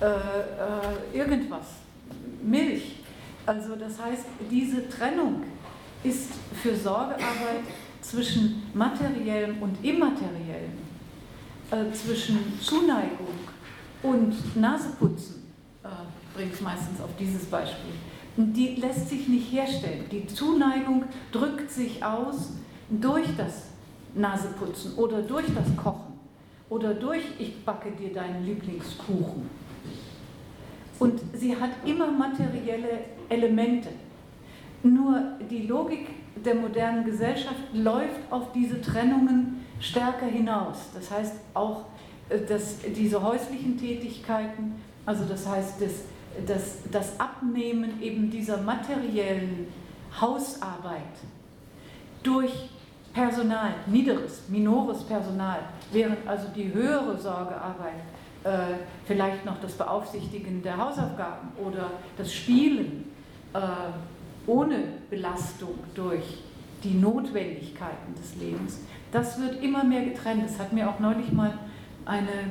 äh, 0.00 0.06
äh, 0.06 1.16
irgendwas, 1.16 1.66
Milch. 2.42 2.96
Also 3.46 3.76
das 3.76 4.00
heißt, 4.00 4.24
diese 4.50 4.88
Trennung 4.88 5.44
ist 6.02 6.30
für 6.62 6.74
Sorgearbeit 6.74 7.64
zwischen 8.00 8.62
materiellem 8.74 9.62
und 9.62 9.82
immateriellem, 9.84 10.72
äh, 11.70 11.92
zwischen 11.92 12.58
Zuneigung 12.60 13.28
und 14.02 14.56
Naseputzen, 14.56 15.44
äh, 15.82 15.88
bringt 16.34 16.54
es 16.54 16.60
meistens 16.60 17.00
auf 17.00 17.10
dieses 17.18 17.44
Beispiel. 17.46 17.92
die 18.36 18.74
lässt 18.74 19.08
sich 19.08 19.28
nicht 19.28 19.52
herstellen. 19.52 20.06
Die 20.10 20.26
Zuneigung 20.26 21.04
drückt 21.30 21.70
sich 21.70 22.04
aus 22.04 22.54
durch 22.90 23.26
das 23.36 23.68
Naseputzen 24.14 24.94
oder 24.96 25.22
durch 25.22 25.46
das 25.54 25.76
Kochen 25.76 26.14
oder 26.68 26.94
durch 26.94 27.22
ich 27.38 27.64
backe 27.64 27.92
dir 27.92 28.12
deinen 28.12 28.44
Lieblingskuchen. 28.44 29.48
Und 30.98 31.20
sie 31.32 31.56
hat 31.56 31.70
immer 31.84 32.10
materielle 32.10 33.00
Elemente. 33.28 33.90
Nur 34.82 35.20
die 35.50 35.66
Logik 35.66 36.08
der 36.44 36.54
modernen 36.54 37.04
Gesellschaft 37.04 37.60
läuft 37.72 38.20
auf 38.30 38.52
diese 38.52 38.80
Trennungen 38.80 39.63
stärker 39.80 40.26
hinaus. 40.26 40.76
Das 40.94 41.10
heißt 41.10 41.34
auch, 41.54 41.84
äh, 42.28 42.38
dass 42.40 42.78
diese 42.80 43.22
häuslichen 43.22 43.78
Tätigkeiten, 43.78 44.80
also 45.06 45.24
das 45.24 45.46
heißt 45.46 45.80
das, 45.80 45.92
das, 46.46 46.78
das 46.90 47.20
Abnehmen 47.20 48.02
eben 48.02 48.30
dieser 48.30 48.58
materiellen 48.58 49.68
Hausarbeit 50.20 51.02
durch 52.22 52.52
Personal, 53.12 53.74
niederes, 53.86 54.42
minores 54.48 55.04
Personal, 55.04 55.60
während 55.92 56.26
also 56.26 56.48
die 56.48 56.72
höhere 56.74 57.16
Sorgearbeit 57.16 58.00
äh, 58.42 58.74
vielleicht 59.06 59.44
noch 59.44 59.60
das 59.60 59.74
Beaufsichtigen 59.74 60.62
der 60.62 60.76
Hausaufgaben 60.76 61.48
oder 61.64 61.92
das 62.16 62.34
Spielen 62.34 63.04
äh, 63.52 63.58
ohne 64.46 64.84
Belastung 65.08 65.78
durch 65.94 66.24
die 66.82 66.94
Notwendigkeiten 66.94 68.14
des 68.16 68.34
Lebens, 68.36 68.80
das 69.14 69.40
wird 69.40 69.62
immer 69.62 69.84
mehr 69.84 70.04
getrennt. 70.04 70.44
Das 70.44 70.58
hat 70.58 70.72
mir 70.72 70.90
auch 70.90 70.98
neulich 70.98 71.30
mal 71.32 71.56
eine, 72.04 72.50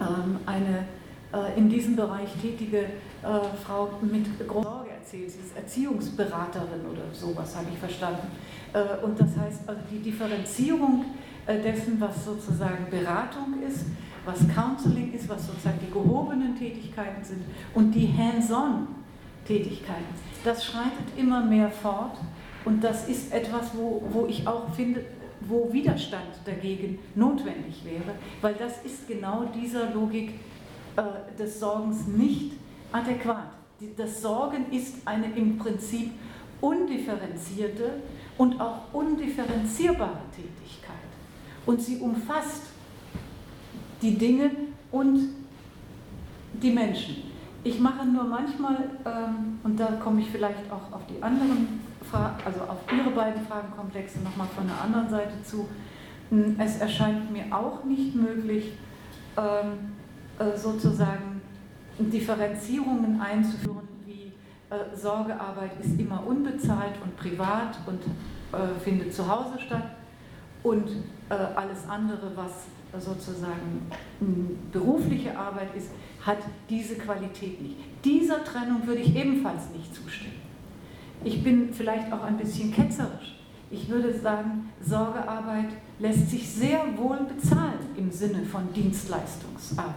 ähm, 0.00 0.38
eine 0.44 0.84
äh, 1.32 1.58
in 1.58 1.70
diesem 1.70 1.96
Bereich 1.96 2.28
tätige 2.40 2.80
äh, 2.80 2.86
Frau 3.64 3.88
mit 4.02 4.26
großer 4.46 4.68
Sorge 4.68 4.90
erzählt. 4.90 5.30
Sie 5.30 5.38
ist 5.38 5.56
Erziehungsberaterin 5.56 6.84
oder 6.90 7.14
sowas, 7.14 7.56
habe 7.56 7.68
ich 7.72 7.78
verstanden. 7.78 8.30
Äh, 8.74 9.02
und 9.02 9.18
das 9.18 9.30
heißt, 9.34 9.66
also 9.66 9.80
die 9.90 10.00
Differenzierung 10.00 11.06
äh, 11.46 11.58
dessen, 11.58 11.98
was 11.98 12.22
sozusagen 12.22 12.90
Beratung 12.90 13.62
ist, 13.66 13.86
was 14.26 14.40
Counseling 14.54 15.14
ist, 15.14 15.26
was 15.30 15.46
sozusagen 15.46 15.78
die 15.80 15.90
gehobenen 15.90 16.54
Tätigkeiten 16.54 17.24
sind 17.24 17.44
und 17.74 17.92
die 17.92 18.12
Hands-on-Tätigkeiten. 18.14 20.04
Das 20.44 20.66
schreitet 20.66 21.16
immer 21.16 21.42
mehr 21.42 21.70
fort 21.70 22.18
und 22.66 22.84
das 22.84 23.08
ist 23.08 23.32
etwas, 23.32 23.70
wo, 23.74 24.02
wo 24.10 24.26
ich 24.26 24.46
auch 24.46 24.68
finde, 24.74 25.00
wo 25.48 25.72
Widerstand 25.72 26.28
dagegen 26.44 26.98
notwendig 27.14 27.84
wäre, 27.84 28.14
weil 28.40 28.54
das 28.54 28.84
ist 28.84 29.08
genau 29.08 29.44
dieser 29.54 29.92
Logik 29.92 30.34
äh, 30.96 31.02
des 31.38 31.60
Sorgens 31.60 32.06
nicht 32.06 32.52
adäquat. 32.92 33.50
Das 33.96 34.22
Sorgen 34.22 34.70
ist 34.70 35.06
eine 35.06 35.26
im 35.34 35.58
Prinzip 35.58 36.12
undifferenzierte 36.60 37.94
und 38.38 38.60
auch 38.60 38.92
undifferenzierbare 38.92 40.20
Tätigkeit. 40.34 40.96
Und 41.66 41.80
sie 41.80 41.98
umfasst 41.98 42.62
die 44.00 44.16
Dinge 44.16 44.50
und 44.90 45.30
die 46.54 46.70
Menschen. 46.70 47.16
Ich 47.64 47.78
mache 47.78 48.06
nur 48.06 48.24
manchmal, 48.24 48.76
ähm, 49.04 49.60
und 49.62 49.78
da 49.78 49.86
komme 50.02 50.20
ich 50.20 50.30
vielleicht 50.30 50.70
auch 50.70 50.92
auf 50.92 51.02
die 51.06 51.22
anderen 51.22 51.81
also 52.44 52.60
auf 52.62 52.78
Ihre 52.92 53.10
beiden 53.10 53.46
Fragenkomplexe 53.46 54.20
nochmal 54.20 54.48
von 54.48 54.66
der 54.66 54.80
anderen 54.80 55.08
Seite 55.08 55.42
zu. 55.44 55.68
Hm, 56.30 56.56
es 56.58 56.78
erscheint 56.78 57.30
mir 57.30 57.44
auch 57.50 57.84
nicht 57.84 58.14
möglich, 58.14 58.72
ähm, 59.36 59.92
äh, 60.38 60.56
sozusagen 60.56 61.40
Differenzierungen 61.98 63.20
einzuführen, 63.20 63.88
wie 64.06 64.32
äh, 64.70 64.96
Sorgearbeit 64.96 65.72
ist 65.80 65.98
immer 65.98 66.26
unbezahlt 66.26 66.94
und 67.02 67.16
privat 67.16 67.78
und 67.86 68.02
äh, 68.52 68.80
findet 68.80 69.14
zu 69.14 69.28
Hause 69.28 69.58
statt 69.58 69.84
und 70.62 70.88
alles 71.56 71.88
andere, 71.88 72.30
was 72.36 72.66
sozusagen 73.02 73.90
berufliche 74.70 75.34
Arbeit 75.34 75.74
ist, 75.74 75.88
hat 76.20 76.36
diese 76.68 76.96
Qualität 76.96 77.62
nicht. 77.62 77.76
Dieser 78.04 78.44
Trennung 78.44 78.86
würde 78.86 79.00
ich 79.00 79.16
ebenfalls 79.16 79.70
nicht 79.70 79.94
zustimmen. 79.94 80.31
Ich 81.24 81.42
bin 81.44 81.72
vielleicht 81.72 82.12
auch 82.12 82.22
ein 82.22 82.36
bisschen 82.36 82.72
ketzerisch. 82.72 83.36
Ich 83.70 83.88
würde 83.88 84.12
sagen, 84.12 84.70
Sorgearbeit 84.82 85.68
lässt 85.98 86.30
sich 86.30 86.48
sehr 86.50 86.80
wohl 86.96 87.18
bezahlen 87.18 87.78
im 87.96 88.10
Sinne 88.10 88.44
von 88.44 88.72
Dienstleistungsarbeit. 88.72 89.94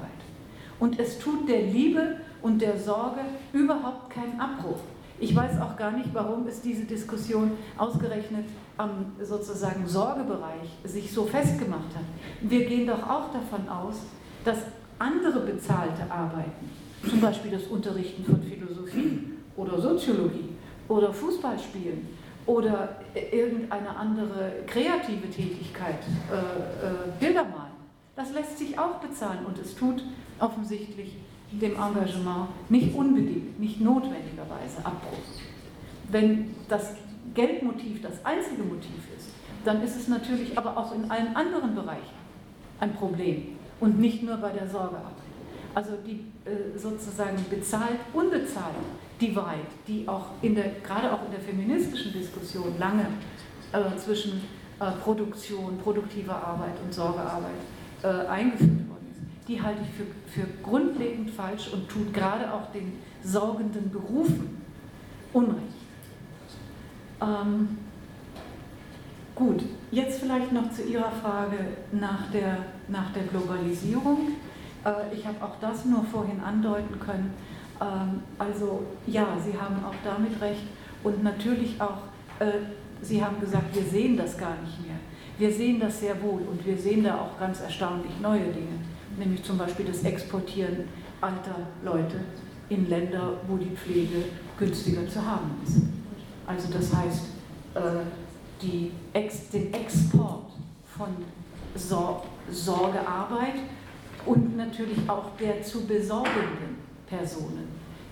Und 0.80 1.00
es 1.00 1.20
tut 1.20 1.50
der 1.50 1.64
Liebe 1.64 2.18
und 2.42 2.62
der 2.62 2.78
Sorge 2.78 3.22
überhaupt 3.54 4.10
keinen 4.12 4.40
Abbruch. 4.40 4.80
Ich 5.20 5.36
weiß 5.36 5.60
auch 5.62 5.76
gar 5.78 5.92
nicht, 5.92 6.14
warum 6.14 6.46
es 6.48 6.62
diese 6.62 6.84
Diskussion 6.84 7.52
ausgerechnet 7.78 8.46
am 8.78 9.14
sozusagen 9.22 9.88
Sorgebereich 9.88 10.70
sich 10.84 11.12
so 11.12 11.24
festgemacht 11.26 11.96
hat. 11.96 12.04
Wir 12.42 12.66
gehen 12.66 12.86
doch 12.86 13.02
auch 13.10 13.32
davon 13.32 13.68
aus, 13.70 13.96
dass 14.44 14.60
andere 15.00 15.40
bezahlte 15.40 16.04
Arbeiten, 16.10 16.70
zum 17.10 17.20
Beispiel 17.22 17.52
das 17.52 17.64
Unterrichten 17.64 18.24
von 18.26 18.44
Philosophie 18.44 19.20
oder 19.56 19.80
Soziologie 19.80 20.55
oder 20.88 21.14
Fußballspielen 21.14 22.07
oder 22.45 22.98
irgendeine 23.32 23.95
andere 23.95 24.52
kreative 24.68 25.30
Tätigkeit, 25.30 25.99
äh, 26.32 26.36
äh, 26.36 26.95
Bilder 27.20 27.44
malen, 27.44 27.74
das 28.16 28.32
lässt 28.34 28.57
sich 28.57 28.78
auch 28.78 28.95
bezahlen 28.95 29.45
und 29.45 29.57
es 29.57 29.76
tut 29.76 30.03
offensichtlich 30.40 31.18
dem 31.52 31.74
Engagement 31.74 32.49
nicht 32.70 32.95
unbedingt, 32.95 33.60
nicht 33.60 33.82
notwendigerweise 33.82 34.78
Abbruch. 34.84 35.18
Wenn 36.10 36.56
das 36.70 36.94
Geldmotiv 37.34 38.02
das 38.02 38.24
einzige 38.24 38.64
Motiv 38.64 39.02
ist, 39.18 39.30
dann 39.64 39.82
ist 39.84 39.95
es 39.95 40.07
natürlich 40.07 40.57
aber 40.57 40.78
auch 40.78 40.94
in 40.94 41.10
allen 41.10 41.36
anderen 41.36 41.76
Bereichen 41.76 42.16
ein 42.80 42.94
Problem 42.94 43.57
und 43.80 43.99
nicht 43.99 44.24
nur 44.24 44.38
bei 44.38 44.52
der 44.52 44.68
Sorgearbeit. 44.68 45.16
Also 45.74 45.91
die 46.06 46.26
äh, 46.49 46.78
sozusagen 46.78 47.44
bezahlt, 47.49 47.99
unbezahlt 48.14 48.76
Divide, 49.20 49.68
die 49.88 50.08
auch 50.08 50.28
in 50.42 50.56
der, 50.56 50.72
gerade 50.84 51.12
auch 51.12 51.26
in 51.26 51.32
der 51.32 51.40
feministischen 51.40 52.12
Diskussion 52.12 52.78
lange 52.80 53.08
äh, 53.72 53.98
zwischen 53.98 54.42
äh, 54.80 54.92
Produktion, 55.04 55.78
produktiver 55.78 56.36
Arbeit 56.36 56.76
und 56.84 56.94
Sorgearbeit 56.94 57.52
äh, 58.04 58.08
eingeführt 58.28 58.90
worden 58.90 59.08
ist, 59.12 59.48
die 59.48 59.62
halte 59.62 59.82
ich 59.84 59.90
für, 59.96 60.42
für 60.42 60.48
grundlegend 60.62 61.32
falsch 61.32 61.70
und 61.72 61.88
tut 61.88 62.14
gerade 62.14 62.52
auch 62.54 62.72
den 62.72 62.94
sorgenden 63.24 63.90
Berufen 63.90 64.62
Unrecht. 65.34 65.60
Ähm, 67.22 67.78
gut, 69.36 69.64
jetzt 69.92 70.20
vielleicht 70.20 70.52
noch 70.52 70.72
zu 70.72 70.84
Ihrer 70.84 71.12
Frage 71.12 71.58
nach 71.92 72.32
der, 72.32 72.58
nach 72.88 73.12
der 73.12 73.24
Globalisierung. 73.24 74.32
Äh, 74.86 75.14
ich 75.14 75.26
habe 75.26 75.44
auch 75.44 75.60
das 75.60 75.86
nur 75.86 76.04
vorhin 76.06 76.40
andeuten 76.42 77.00
können. 77.00 77.34
Ähm, 77.82 78.22
also 78.38 78.84
ja, 79.08 79.38
Sie 79.44 79.60
haben 79.60 79.84
auch 79.84 79.96
damit 80.04 80.40
recht 80.42 80.64
und 81.04 81.24
natürlich 81.24 81.80
auch, 81.80 81.98
äh, 82.40 82.52
Sie 83.02 83.24
haben 83.24 83.40
gesagt, 83.40 83.76
wir 83.76 83.84
sehen 83.84 84.18
das 84.18 84.38
gar 84.38 84.58
nicht 84.62 84.86
mehr. 84.86 84.96
Wir 85.38 85.52
sehen 85.52 85.80
das 85.80 86.00
sehr 86.00 86.22
wohl 86.22 86.42
und 86.42 86.66
wir 86.66 86.78
sehen 86.78 87.04
da 87.04 87.20
auch 87.20 87.38
ganz 87.40 87.60
erstaunlich 87.62 88.12
neue 88.22 88.46
Dinge, 88.54 88.80
nämlich 89.18 89.44
zum 89.44 89.58
Beispiel 89.58 89.86
das 89.86 90.04
Exportieren 90.04 90.86
alter 91.20 91.68
Leute 91.84 92.22
in 92.70 92.90
Länder, 92.90 93.34
wo 93.48 93.58
die 93.58 93.76
Pflege 93.76 94.24
günstiger 94.58 95.08
zu 95.08 95.24
haben 95.26 95.52
ist. 95.66 95.82
Also 96.48 96.72
das 96.72 96.96
heißt, 96.96 97.26
äh, 97.76 97.82
die 98.62 98.92
Ex, 99.14 99.50
den 99.50 99.74
Export 99.74 100.52
von 100.98 101.10
Sor 101.76 102.24
Sorgearbeit 102.50 103.56
und 104.26 104.56
natürlich 104.56 104.98
auch 105.08 105.36
der 105.40 105.64
zu 105.64 105.86
besorgenden 105.86 106.75
Personen 107.07 107.68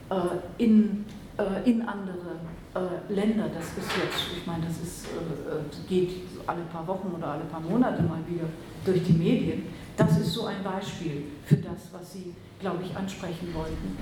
äh, 0.10 0.64
in 0.64 1.06
äh, 1.36 1.68
in 1.68 1.82
andere 1.82 2.38
äh, 2.76 3.12
Länder. 3.12 3.50
Das 3.52 3.66
ist 3.66 3.92
jetzt, 3.98 4.38
ich 4.38 4.46
meine, 4.46 4.66
das 4.68 4.78
ist, 4.78 5.06
äh, 5.06 5.90
geht 5.90 6.12
alle 6.46 6.62
paar 6.72 6.86
Wochen 6.86 7.12
oder 7.18 7.28
alle 7.30 7.46
paar 7.46 7.60
Monate 7.60 8.04
mal 8.04 8.20
wieder 8.28 8.46
durch 8.86 9.04
die 9.04 9.14
Medien. 9.14 9.64
Das 9.98 10.20
ist 10.20 10.32
so 10.32 10.46
ein 10.46 10.64
Beispiel 10.64 11.24
für 11.46 11.56
das, 11.56 11.90
was 11.92 12.14
Sie, 12.14 12.36
glaube 12.60 12.84
ich, 12.84 12.96
ansprechen 12.96 13.54
wollten. 13.54 13.98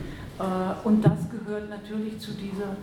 Und 0.86 1.04
das 1.04 1.20
gehört 1.30 1.70
natürlich 1.70 2.18
zu 2.18 2.32
dieser 2.32 2.78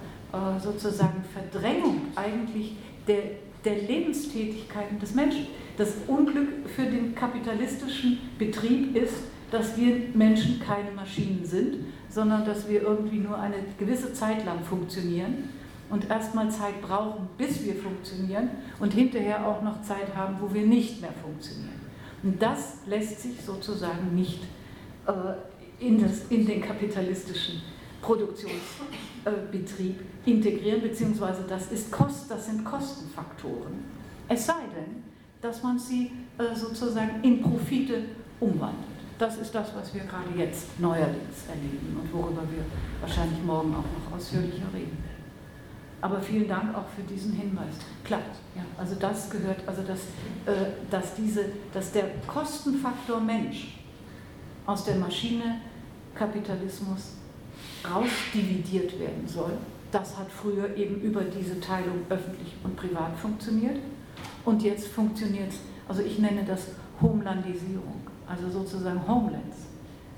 sozusagen 0.61 1.25
Verdrängung 1.33 2.03
eigentlich 2.15 2.77
der, 3.07 3.23
der 3.65 3.83
Lebenstätigkeiten 3.83 5.01
des 5.01 5.15
Menschen. 5.15 5.47
Das 5.79 5.95
Unglück 6.07 6.69
für 6.69 6.85
den 6.85 7.15
kapitalistischen 7.15 8.19
Betrieb 8.39 8.95
ist, 8.95 9.15
dass 9.51 9.77
wir 9.77 9.97
Menschen 10.15 10.61
keine 10.61 10.91
Maschinen 10.91 11.45
sind, 11.45 11.77
sondern 12.11 12.45
dass 12.45 12.69
wir 12.69 12.83
irgendwie 12.83 13.19
nur 13.19 13.39
eine 13.39 13.57
gewisse 13.79 14.13
Zeit 14.13 14.45
lang 14.45 14.63
funktionieren 14.65 15.51
und 15.91 16.11
erstmal 16.11 16.51
Zeit 16.51 16.81
brauchen, 16.83 17.29
bis 17.37 17.65
wir 17.65 17.75
funktionieren 17.75 18.51
und 18.79 18.93
hinterher 18.93 19.47
auch 19.47 19.63
noch 19.63 19.83
Zeit 19.83 20.15
haben, 20.15 20.37
wo 20.41 20.53
wir 20.53 20.67
nicht 20.67 21.01
mehr 21.01 21.13
funktionieren. 21.13 21.79
Und 22.23 22.43
das 22.43 22.79
lässt 22.87 23.21
sich 23.21 23.41
sozusagen 23.41 24.15
nicht 24.15 24.43
äh, 25.07 25.13
in, 25.85 26.03
das, 26.03 26.27
in 26.31 26.47
den 26.47 26.61
kapitalistischen 26.61 27.63
Produktionsbetrieb 28.03 30.01
äh, 30.27 30.31
integrieren, 30.31 30.83
beziehungsweise 30.83 31.45
das, 31.49 31.71
ist 31.73 31.91
Kost, 31.91 32.31
das 32.31 32.47
sind 32.47 32.65
Kostenfaktoren. 32.65 33.85
Es 34.29 34.47
sei 34.47 34.61
denn, 34.75 35.03
dass 35.41 35.63
man 35.63 35.79
sie 35.79 36.11
äh, 36.37 36.55
sozusagen 36.55 37.23
in 37.23 37.41
Profite 37.41 38.03
umwandelt. 38.41 38.98
Das 39.19 39.37
ist 39.37 39.53
das, 39.53 39.75
was 39.75 39.93
wir 39.93 40.03
gerade 40.03 40.29
jetzt 40.37 40.79
neuerdings 40.79 41.47
erleben 41.49 41.99
und 42.01 42.13
worüber 42.13 42.43
wir 42.43 42.65
wahrscheinlich 43.01 43.43
morgen 43.43 43.75
auch 43.75 43.79
noch 43.83 44.17
ausführlicher 44.17 44.73
reden. 44.73 44.97
Aber 46.01 46.21
vielen 46.21 46.47
Dank 46.47 46.73
auch 46.77 46.89
für 46.95 47.03
diesen 47.03 47.33
Hinweis. 47.33 47.75
Klar, 48.05 48.21
ja, 48.55 48.63
also 48.79 48.95
das 48.95 49.29
gehört, 49.29 49.67
also 49.67 49.83
dass, 49.83 49.99
äh, 50.47 50.71
dass, 50.89 51.17
diese, 51.17 51.47
dass 51.75 51.91
der 51.91 52.05
Kostenfaktor 52.29 53.21
Mensch 53.21 53.79
aus 54.65 54.85
der 54.85 54.95
Maschine 54.95 55.63
Kapitalismus 56.15 57.15
rausdividiert 57.93 59.01
werden 59.01 59.27
soll. 59.27 59.53
Das 59.91 60.17
hat 60.17 60.31
früher 60.31 60.77
eben 60.77 61.01
über 61.01 61.23
diese 61.23 61.59
Teilung 61.59 62.03
öffentlich 62.09 62.55
und 62.63 62.77
privat 62.77 63.17
funktioniert. 63.17 63.79
Und 64.45 64.63
jetzt 64.63 64.87
funktioniert 64.87 65.49
es, 65.51 65.59
also 65.89 66.03
ich 66.03 66.21
nenne 66.21 66.45
das 66.45 66.69
Homelandisierung 67.01 68.08
also 68.29 68.51
sozusagen 68.51 69.07
Homelands, 69.07 69.69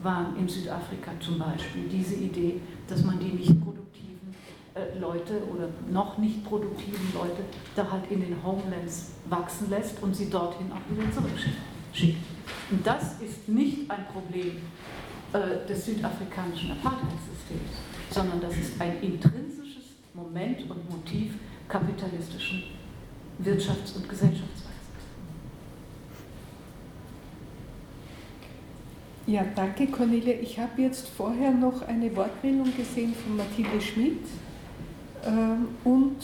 waren 0.03 0.37
in 0.37 0.49
Südafrika 0.49 1.12
zum 1.20 1.39
Beispiel 1.39 1.89
diese 1.89 2.15
Idee, 2.15 2.61
dass 2.89 3.05
man 3.05 3.19
die 3.19 3.32
nicht 3.32 3.61
produktiven 3.62 4.35
äh, 4.74 4.99
Leute 4.99 5.43
oder 5.53 5.69
noch 5.91 6.16
nicht 6.19 6.45
produktiven 6.45 7.12
Leute 7.12 7.43
da 7.77 7.91
halt 7.91 8.11
in 8.11 8.20
den 8.20 8.37
Homelands 8.43 9.12
wachsen 9.28 9.69
lässt 9.69 10.03
und 10.03 10.16
sie 10.16 10.31
dorthin 10.31 10.73
auch 10.73 10.97
wieder 10.97 11.11
zurückschickt. 11.12 12.16
Und 12.70 12.87
das 12.87 13.20
ist 13.20 13.49
nicht 13.49 13.91
ein 13.91 14.07
Problem 14.07 14.62
äh, 15.32 15.66
des 15.69 15.85
südafrikanischen 15.85 16.73
Apartheidssystems, 16.73 17.70
sondern 18.11 18.41
das 18.41 18.57
ist 18.57 18.81
ein 18.81 19.03
intrinsisches 19.03 19.85
Moment 20.15 20.62
und 20.70 20.91
Motiv 20.91 21.35
kapitalistischen 21.69 22.65
Wirtschafts- 23.43 23.97
und 23.97 24.09
Gesellschaftswachstums. 24.09 24.60
Ja, 29.31 29.44
danke 29.55 29.86
Cornelia. 29.86 30.35
Ich 30.43 30.59
habe 30.59 30.82
jetzt 30.82 31.07
vorher 31.07 31.52
noch 31.52 31.86
eine 31.86 32.15
Wortmeldung 32.16 32.77
gesehen 32.77 33.15
von 33.15 33.36
Mathilde 33.36 33.81
Schmidt. 33.81 34.27
Ähm, 35.24 35.69
und 35.85 36.16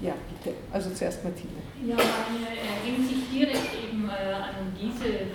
ja, 0.00 0.14
bitte, 0.30 0.56
also 0.72 0.88
zuerst 0.88 1.22
Mathilde. 1.22 1.60
Ja, 1.86 1.96
meine 1.96 2.48
ergänzt 2.56 3.10
sich 3.10 3.28
direkt 3.28 3.68
eben 3.76 4.08
äh, 4.08 4.32
an 4.32 4.72
diese, 4.72 5.28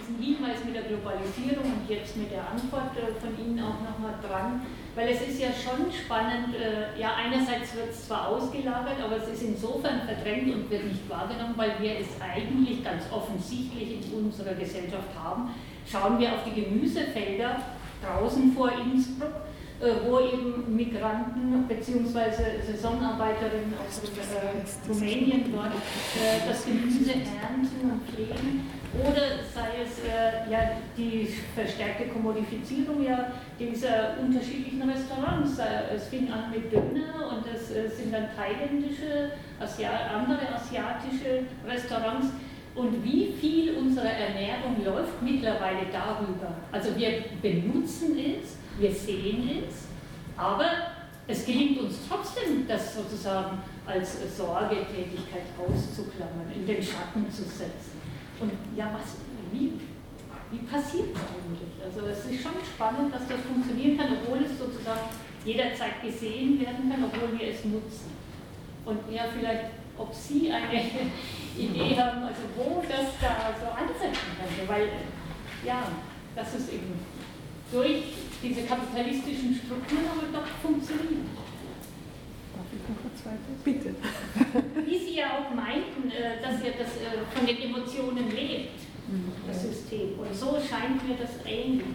diesen 0.00 0.16
Hinweis 0.24 0.64
mit 0.64 0.74
der 0.74 0.84
Globalisierung 0.84 1.68
und 1.68 1.90
jetzt 1.90 2.16
mit 2.16 2.30
der 2.32 2.48
Antwort 2.48 2.96
äh, 2.96 3.12
von 3.20 3.36
Ihnen 3.36 3.60
auch 3.60 3.84
nochmal 3.84 4.14
dran, 4.26 4.62
weil 4.94 5.10
es 5.10 5.20
ist 5.20 5.38
ja 5.38 5.48
schon 5.52 5.92
spannend, 5.92 6.56
äh, 6.56 6.98
ja 6.98 7.12
einerseits 7.12 7.76
wird 7.76 7.90
es 7.90 8.06
zwar 8.06 8.28
ausgelagert, 8.28 9.04
aber 9.04 9.18
es 9.18 9.28
ist 9.28 9.42
insofern 9.42 10.00
verdrängt 10.08 10.48
und 10.54 10.70
wird 10.70 10.84
nicht 10.84 11.06
wahrgenommen, 11.10 11.52
weil 11.56 11.76
wir 11.78 12.00
es 12.00 12.08
eigentlich 12.22 12.82
ganz 12.82 13.04
offensichtlich 13.12 14.00
in 14.00 14.24
unserer 14.24 14.54
Gesellschaft 14.54 15.12
haben, 15.22 15.50
Schauen 15.90 16.18
wir 16.18 16.32
auf 16.32 16.44
die 16.44 16.62
Gemüsefelder 16.62 17.56
draußen 18.02 18.52
vor 18.52 18.70
Innsbruck, 18.72 19.32
äh, 19.80 20.08
wo 20.08 20.20
eben 20.20 20.76
Migranten 20.76 21.64
bzw. 21.66 22.62
Saisonarbeiterinnen 22.66 23.74
aus 23.84 24.00
äh, 24.04 24.88
Rumänien 24.88 25.52
dort 25.52 25.72
äh, 25.74 26.48
das 26.48 26.64
Gemüse 26.64 27.10
ernten 27.12 27.90
und 27.90 28.08
pflegen. 28.08 28.70
Oder 28.94 29.40
sei 29.54 29.82
es 29.82 30.02
ja, 30.50 30.72
die 30.96 31.26
verstärkte 31.54 32.08
Kommodifizierung 32.08 33.02
ja, 33.02 33.32
dieser 33.58 34.18
unterschiedlichen 34.20 34.82
Restaurants. 34.82 35.58
Es 35.92 36.08
fing 36.08 36.30
an 36.30 36.50
mit 36.50 36.70
Döner 36.70 37.32
und 37.32 37.44
es 37.52 37.70
äh, 37.70 37.88
sind 37.88 38.12
dann 38.12 38.28
thailändische, 38.36 39.32
andere 39.58 40.54
asiatische 40.54 41.44
Restaurants 41.66 42.28
und 42.74 43.04
wie 43.04 43.32
viel 43.40 43.74
unserer 43.74 44.10
Ernährung 44.10 44.82
läuft 44.84 45.22
mittlerweile 45.22 45.86
darüber. 45.92 46.54
Also 46.70 46.96
wir 46.96 47.24
benutzen 47.42 48.16
es, 48.18 48.56
wir 48.78 48.90
sehen 48.90 49.62
es, 49.68 49.88
aber 50.36 50.70
es 51.26 51.44
gelingt 51.44 51.80
uns 51.80 51.98
trotzdem, 52.08 52.66
das 52.66 52.94
sozusagen 52.94 53.58
als 53.86 54.36
Sorgetätigkeit 54.36 55.44
auszuklammern, 55.58 56.50
in 56.54 56.66
den 56.66 56.82
Schatten 56.82 57.30
zu 57.30 57.42
setzen. 57.42 58.00
Und 58.40 58.52
ja, 58.76 58.90
was, 58.92 59.16
wie, 59.52 59.72
wie 60.50 60.58
passiert 60.66 61.14
das 61.14 61.22
eigentlich? 61.22 61.84
Also 61.84 62.06
es 62.06 62.32
ist 62.32 62.42
schon 62.42 62.52
spannend, 62.64 63.14
dass 63.14 63.28
das 63.28 63.40
funktionieren 63.40 63.98
kann, 63.98 64.16
obwohl 64.20 64.44
es 64.44 64.58
sozusagen 64.58 65.10
jederzeit 65.44 66.02
gesehen 66.02 66.58
werden 66.60 66.90
kann, 66.90 67.04
obwohl 67.04 67.38
wir 67.38 67.48
es 67.48 67.64
nutzen. 67.64 68.12
Und 68.84 68.98
ja, 69.12 69.24
vielleicht 69.36 69.81
ob 69.98 70.14
Sie 70.14 70.50
eine 70.50 70.80
Idee 71.58 71.96
haben, 71.96 72.22
also 72.22 72.42
wo 72.56 72.82
das 72.82 73.12
da 73.20 73.54
so 73.60 73.70
ansetzen 73.70 74.28
könnte, 74.38 74.68
weil 74.68 74.88
ja, 75.64 75.86
das 76.34 76.54
ist 76.54 76.72
eben 76.72 76.98
durch 77.70 78.02
diese 78.42 78.62
kapitalistischen 78.62 79.54
Strukturen 79.54 80.06
aber 80.10 80.38
doch 80.38 80.46
funktioniert. 80.62 81.28
Darf 82.54 82.66
ich 82.72 82.88
noch 82.88 83.00
kurz 83.02 83.24
weiter? 83.24 83.52
Bitte. 83.64 83.94
Wie 84.86 84.98
Sie 84.98 85.16
ja 85.16 85.38
auch 85.38 85.54
meinten, 85.54 86.10
äh, 86.10 86.40
dass 86.42 86.62
ja 86.62 86.72
das 86.78 86.96
äh, 86.96 87.24
von 87.34 87.46
den 87.46 87.62
Emotionen 87.62 88.30
lebt, 88.30 88.80
das 89.46 89.62
System. 89.62 90.18
Und 90.18 90.34
so 90.34 90.56
scheint 90.58 91.06
mir 91.06 91.16
das 91.16 91.30
ähnlich. 91.46 91.86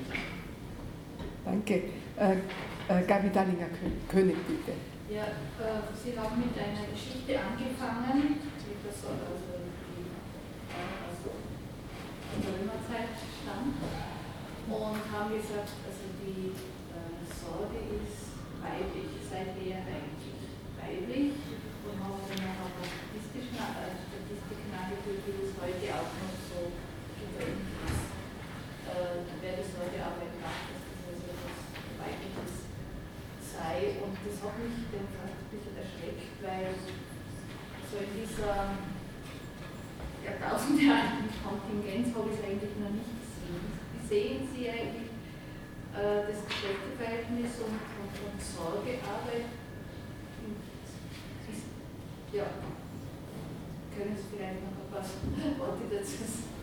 Danke. 1.46 1.74
Äh, 2.20 2.34
äh, 2.90 3.04
Gabi 3.06 3.30
Dallinger-König, 3.30 4.36
bitte. 4.48 4.78
Ja, 5.08 5.24
äh, 5.24 5.88
Sie 5.96 6.20
haben 6.20 6.36
mit 6.36 6.52
einer 6.52 6.84
Geschichte 6.84 7.40
angefangen, 7.40 8.44
die 8.44 8.76
das 8.84 9.08
also 9.08 9.56
die, 9.64 10.04
also 10.04 11.32
der 11.32 12.52
Römerzeit 12.52 13.16
stammt, 13.16 13.80
und 14.68 15.00
haben 15.08 15.32
gesagt, 15.32 15.80
also 15.88 16.04
die 16.20 16.52
äh, 16.52 17.24
Sorge 17.24 17.80
ist 18.04 18.36
weiblich, 18.60 19.16
seid 19.24 19.56
eher 19.56 19.80
eigentlich 19.88 20.44
weiblich 20.76 21.40
und 21.88 21.96
haben 22.04 22.20
dann 22.28 22.44
noch 22.44 22.68
auf 22.68 22.84
statistischen, 22.84 23.64
äh, 23.64 23.96
Statistiken 24.12 24.76
angeführt, 24.76 25.24
wie 25.24 25.40
das 25.40 25.56
heute 25.56 25.88
auch 26.04 26.12
noch 26.20 26.36
so 26.52 26.60
gewöhnt 27.16 27.64
ist. 27.64 28.12
Äh, 28.92 29.24
wer 29.40 29.56
das 29.56 29.72
heute 29.72 30.04
Arbeit 30.04 30.36
macht, 30.44 30.68
dass 30.68 30.84
das 30.84 31.00
also 31.16 31.32
etwas 31.32 31.60
Weibliches 31.96 32.57
sei. 33.58 33.98
Und 34.06 34.14
das 34.22 34.38
hat 34.46 34.56
mich 34.62 34.86
dann 34.94 35.10
fast 35.18 35.34
ein 35.34 35.50
bisschen 35.50 35.76
erschreckt, 35.82 36.38
weil 36.46 36.78
so 37.90 37.98
in 37.98 38.14
dieser 38.14 38.78
jahrtausendealten 40.22 41.26
Kontingenz 41.42 42.14
habe 42.14 42.30
ich 42.30 42.38
es 42.38 42.46
eigentlich 42.46 42.76
noch 42.78 42.94
nicht 42.94 43.14
gesehen. 43.18 43.66
Wie 43.98 44.04
sehen 44.06 44.42
Sie 44.54 44.70
eigentlich 44.70 45.10
äh, 45.98 46.30
das 46.30 46.46
Kräfteverhältnis 46.46 47.58
und, 47.66 47.82
und, 47.82 48.14
und 48.14 48.38
Sorgearbeit? 48.38 49.50
Ja, 52.34 52.44
können 53.96 54.16
Sie 54.16 54.36
vielleicht 54.36 54.62
noch 54.62 54.76
ein 54.78 54.92
paar 54.92 55.02
Worte 55.58 55.84
dazu 55.90 56.28
sagen? 56.28 56.58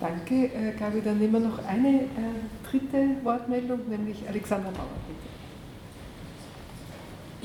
Danke, 0.00 0.34
äh, 0.54 0.72
Gabi. 0.78 1.00
Dann 1.02 1.18
nehmen 1.18 1.32
wir 1.32 1.40
noch 1.40 1.64
eine 1.64 2.02
äh, 2.02 2.08
dritte 2.70 3.16
Wortmeldung, 3.22 3.88
nämlich 3.88 4.26
Alexander 4.28 4.70
Mauer, 4.70 4.98
bitte. 5.08 5.34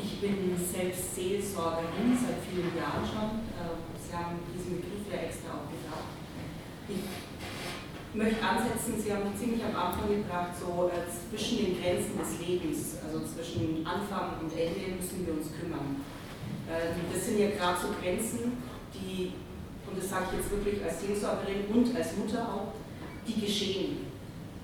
Ich 0.02 0.22
bin 0.22 0.56
selbst 0.56 1.16
Seelsorgerin 1.16 2.16
seit 2.16 2.40
vielen 2.48 2.72
Jahren 2.72 3.04
schon. 3.04 3.44
Ähm, 3.60 3.84
Sie 4.00 4.16
haben 4.16 4.40
diesen 4.56 4.80
Begriff 4.80 5.06
ja 5.12 5.28
extra 5.28 5.60
auch 5.60 5.68
gesagt. 5.68 6.16
Ich 6.88 8.16
möchte 8.16 8.42
ansetzen, 8.42 8.96
Sie 8.98 9.12
haben 9.14 9.30
ziemlich 9.38 9.62
am 9.64 9.76
Anfang 9.76 10.10
gebracht, 10.10 10.56
so 10.56 10.90
äh, 10.90 11.04
zwischen 11.06 11.58
den 11.60 11.82
Grenzen 11.82 12.18
des 12.18 12.40
Lebens, 12.40 12.98
also 13.04 13.22
zwischen 13.28 13.86
Anfang 13.86 14.40
und 14.42 14.52
Ende 14.56 14.98
müssen 14.98 15.28
wir 15.28 15.34
uns 15.36 15.52
kümmern. 15.54 16.02
Äh, 16.66 16.96
das 17.14 17.26
sind 17.26 17.40
ja 17.40 17.52
gerade 17.52 17.78
so 17.78 17.94
Grenzen, 18.02 18.58
die, 18.96 19.34
und 19.86 19.98
das 20.00 20.10
sage 20.10 20.32
ich 20.32 20.40
jetzt 20.40 20.52
wirklich 20.52 20.80
als 20.82 21.02
Seelsorgerin 21.02 21.68
und 21.70 21.96
als 21.96 22.16
Mutter 22.18 22.42
auch, 22.48 22.74
die 23.28 23.46
geschehen. 23.46 24.09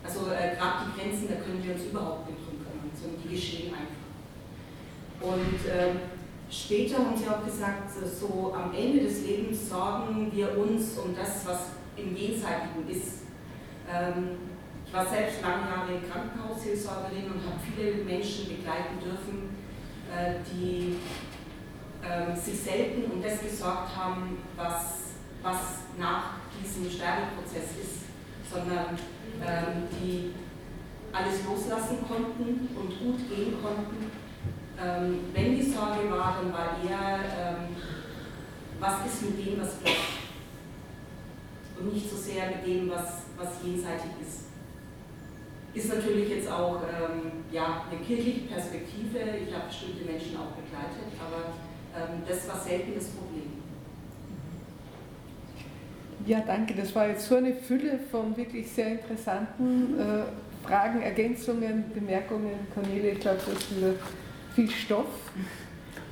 Also 0.05 0.31
äh, 0.31 0.55
gerade 0.55 0.85
die 0.85 0.99
Grenzen, 0.99 1.27
da 1.27 1.35
können 1.35 1.63
wir 1.63 1.73
uns 1.73 1.85
überhaupt 1.85 2.29
nicht 2.29 2.39
drum 2.45 2.59
kümmern, 2.59 2.91
sondern 2.93 3.21
die 3.23 3.35
geschehen 3.35 3.73
einfach. 3.73 4.05
Und 5.21 5.59
ähm, 5.65 5.99
später 6.49 6.97
haben 6.99 7.17
Sie 7.17 7.27
auch 7.27 7.43
gesagt, 7.43 7.89
so 7.91 8.53
am 8.53 8.73
Ende 8.73 9.03
des 9.03 9.25
Lebens 9.25 9.69
sorgen 9.69 10.31
wir 10.31 10.57
uns 10.57 10.97
um 10.97 11.15
das, 11.15 11.45
was 11.47 11.59
im 11.97 12.15
Jenseitigen 12.15 12.87
ist. 12.87 13.23
Ähm, 13.91 14.37
ich 14.85 14.93
war 14.93 15.05
selbst 15.07 15.41
lange 15.41 15.65
Jahre 15.69 15.99
Krankenhausseelsorgerin 16.07 17.25
und 17.25 17.41
habe 17.41 17.59
viele 17.65 18.03
Menschen 18.03 18.47
begleiten 18.47 18.99
dürfen, 19.01 19.57
äh, 20.13 20.35
die 20.51 20.97
ähm, 22.03 22.35
sich 22.35 22.59
selten 22.59 23.11
um 23.11 23.21
das 23.21 23.41
gesorgt 23.41 23.95
haben, 23.95 24.37
was, 24.55 25.15
was 25.41 25.57
nach 25.97 26.35
diesem 26.61 26.89
Sterbeprozess 26.89 27.71
ist, 27.81 28.51
sondern 28.51 28.97
ähm, 29.41 29.87
die 29.91 30.31
alles 31.11 31.45
loslassen 31.45 31.97
konnten 32.07 32.67
und 32.75 32.99
gut 32.99 33.29
gehen 33.29 33.55
konnten. 33.61 34.11
wenn 35.33 35.55
die 35.55 35.63
Sorge 35.63 36.11
war, 36.11 36.35
dann 36.41 36.51
war 36.51 36.75
eher, 36.83 37.19
was 38.81 39.05
ist 39.05 39.21
mit 39.21 39.47
dem, 39.47 39.61
was 39.61 39.75
bleibt 39.75 40.15
und 41.79 41.93
nicht 41.93 42.09
so 42.09 42.15
sehr 42.15 42.47
mit 42.47 42.65
dem, 42.65 42.89
was, 42.89 43.23
was 43.37 43.49
jenseitig 43.63 44.11
ist. 44.21 44.45
Ist 45.73 45.93
natürlich 45.93 46.29
jetzt 46.29 46.49
auch 46.49 46.81
ähm, 46.83 47.43
ja, 47.51 47.83
eine 47.91 47.99
kirchliche 47.99 48.47
Perspektive. 48.47 49.19
Ich 49.45 49.53
habe 49.53 49.67
bestimmte 49.67 50.05
Menschen 50.05 50.37
auch 50.37 50.55
begleitet, 50.55 51.11
aber 51.19 51.51
ähm, 51.93 52.23
das 52.27 52.47
war 52.47 52.59
selten 52.59 52.95
das 52.95 53.09
Problem. 53.09 53.54
Ja, 56.25 56.39
danke. 56.45 56.73
Das 56.73 56.95
war 56.95 57.07
jetzt 57.07 57.27
so 57.27 57.35
eine 57.35 57.53
Fülle 57.53 57.99
von 58.11 58.35
wirklich 58.35 58.71
sehr 58.71 58.93
interessanten 58.93 59.99
äh, 59.99 60.23
Fragen, 60.67 61.01
Ergänzungen, 61.01 61.85
Bemerkungen. 61.93 62.51
Cornelia, 62.73 63.13
ich 63.13 63.19
glaube, 63.19 63.37
das 63.45 63.53
ist 63.55 63.77
wieder 63.77 63.93
viel 64.55 64.69
Stoff. 64.69 65.31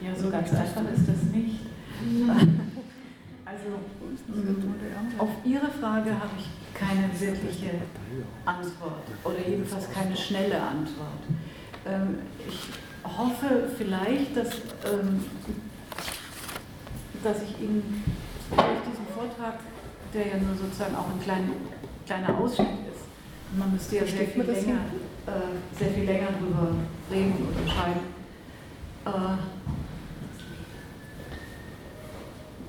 Ja, 0.02 0.14
so 0.16 0.30
ganz 0.30 0.52
einfach 0.52 0.84
ist 0.94 1.08
das 1.08 1.24
nicht. 1.34 1.60
Also 3.46 3.66
auf 5.18 5.30
Ihre 5.46 5.70
Frage 5.70 6.12
habe 6.12 6.32
ich 6.38 6.50
keine 6.74 7.10
wirkliche 7.20 7.72
Antwort 8.46 9.04
oder 9.24 9.48
jedenfalls 9.48 9.90
keine 9.92 10.16
schnelle 10.16 10.62
Antwort. 10.62 11.24
Ähm, 11.86 12.20
ich 12.48 12.60
hoffe 13.18 13.70
vielleicht, 13.78 14.36
dass, 14.36 14.54
ähm, 14.86 15.24
dass 17.24 17.44
ich 17.44 17.62
Ihnen 17.62 18.04
durch 18.50 18.80
diesen 18.90 19.08
Vortrag, 19.16 19.60
der 20.14 20.28
ja 20.28 20.38
nur 20.38 20.56
sozusagen 20.56 20.96
auch 20.96 21.10
ein 21.10 21.22
klein, 21.22 21.50
kleiner 22.06 22.38
Ausschnitt 22.38 22.68
ist, 22.92 23.06
man 23.58 23.72
müsste 23.72 23.98
ja 23.98 24.06
sehr 24.06 24.28
viel, 24.28 24.44
länger, 24.44 24.80
äh, 25.28 25.78
sehr 25.78 25.90
viel 25.90 26.06
länger 26.06 26.28
darüber 26.40 26.76
reden 27.12 27.48
oder 27.50 27.68
schreiben, 27.72 28.00
äh, 29.06 29.38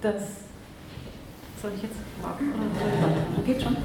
dass 0.00 0.44
soll 1.64 1.72
ich 1.76 1.82
jetzt 1.82 1.96
warten 2.20 2.52
oder 2.52 3.42
Geht 3.42 3.62
schon. 3.62 3.76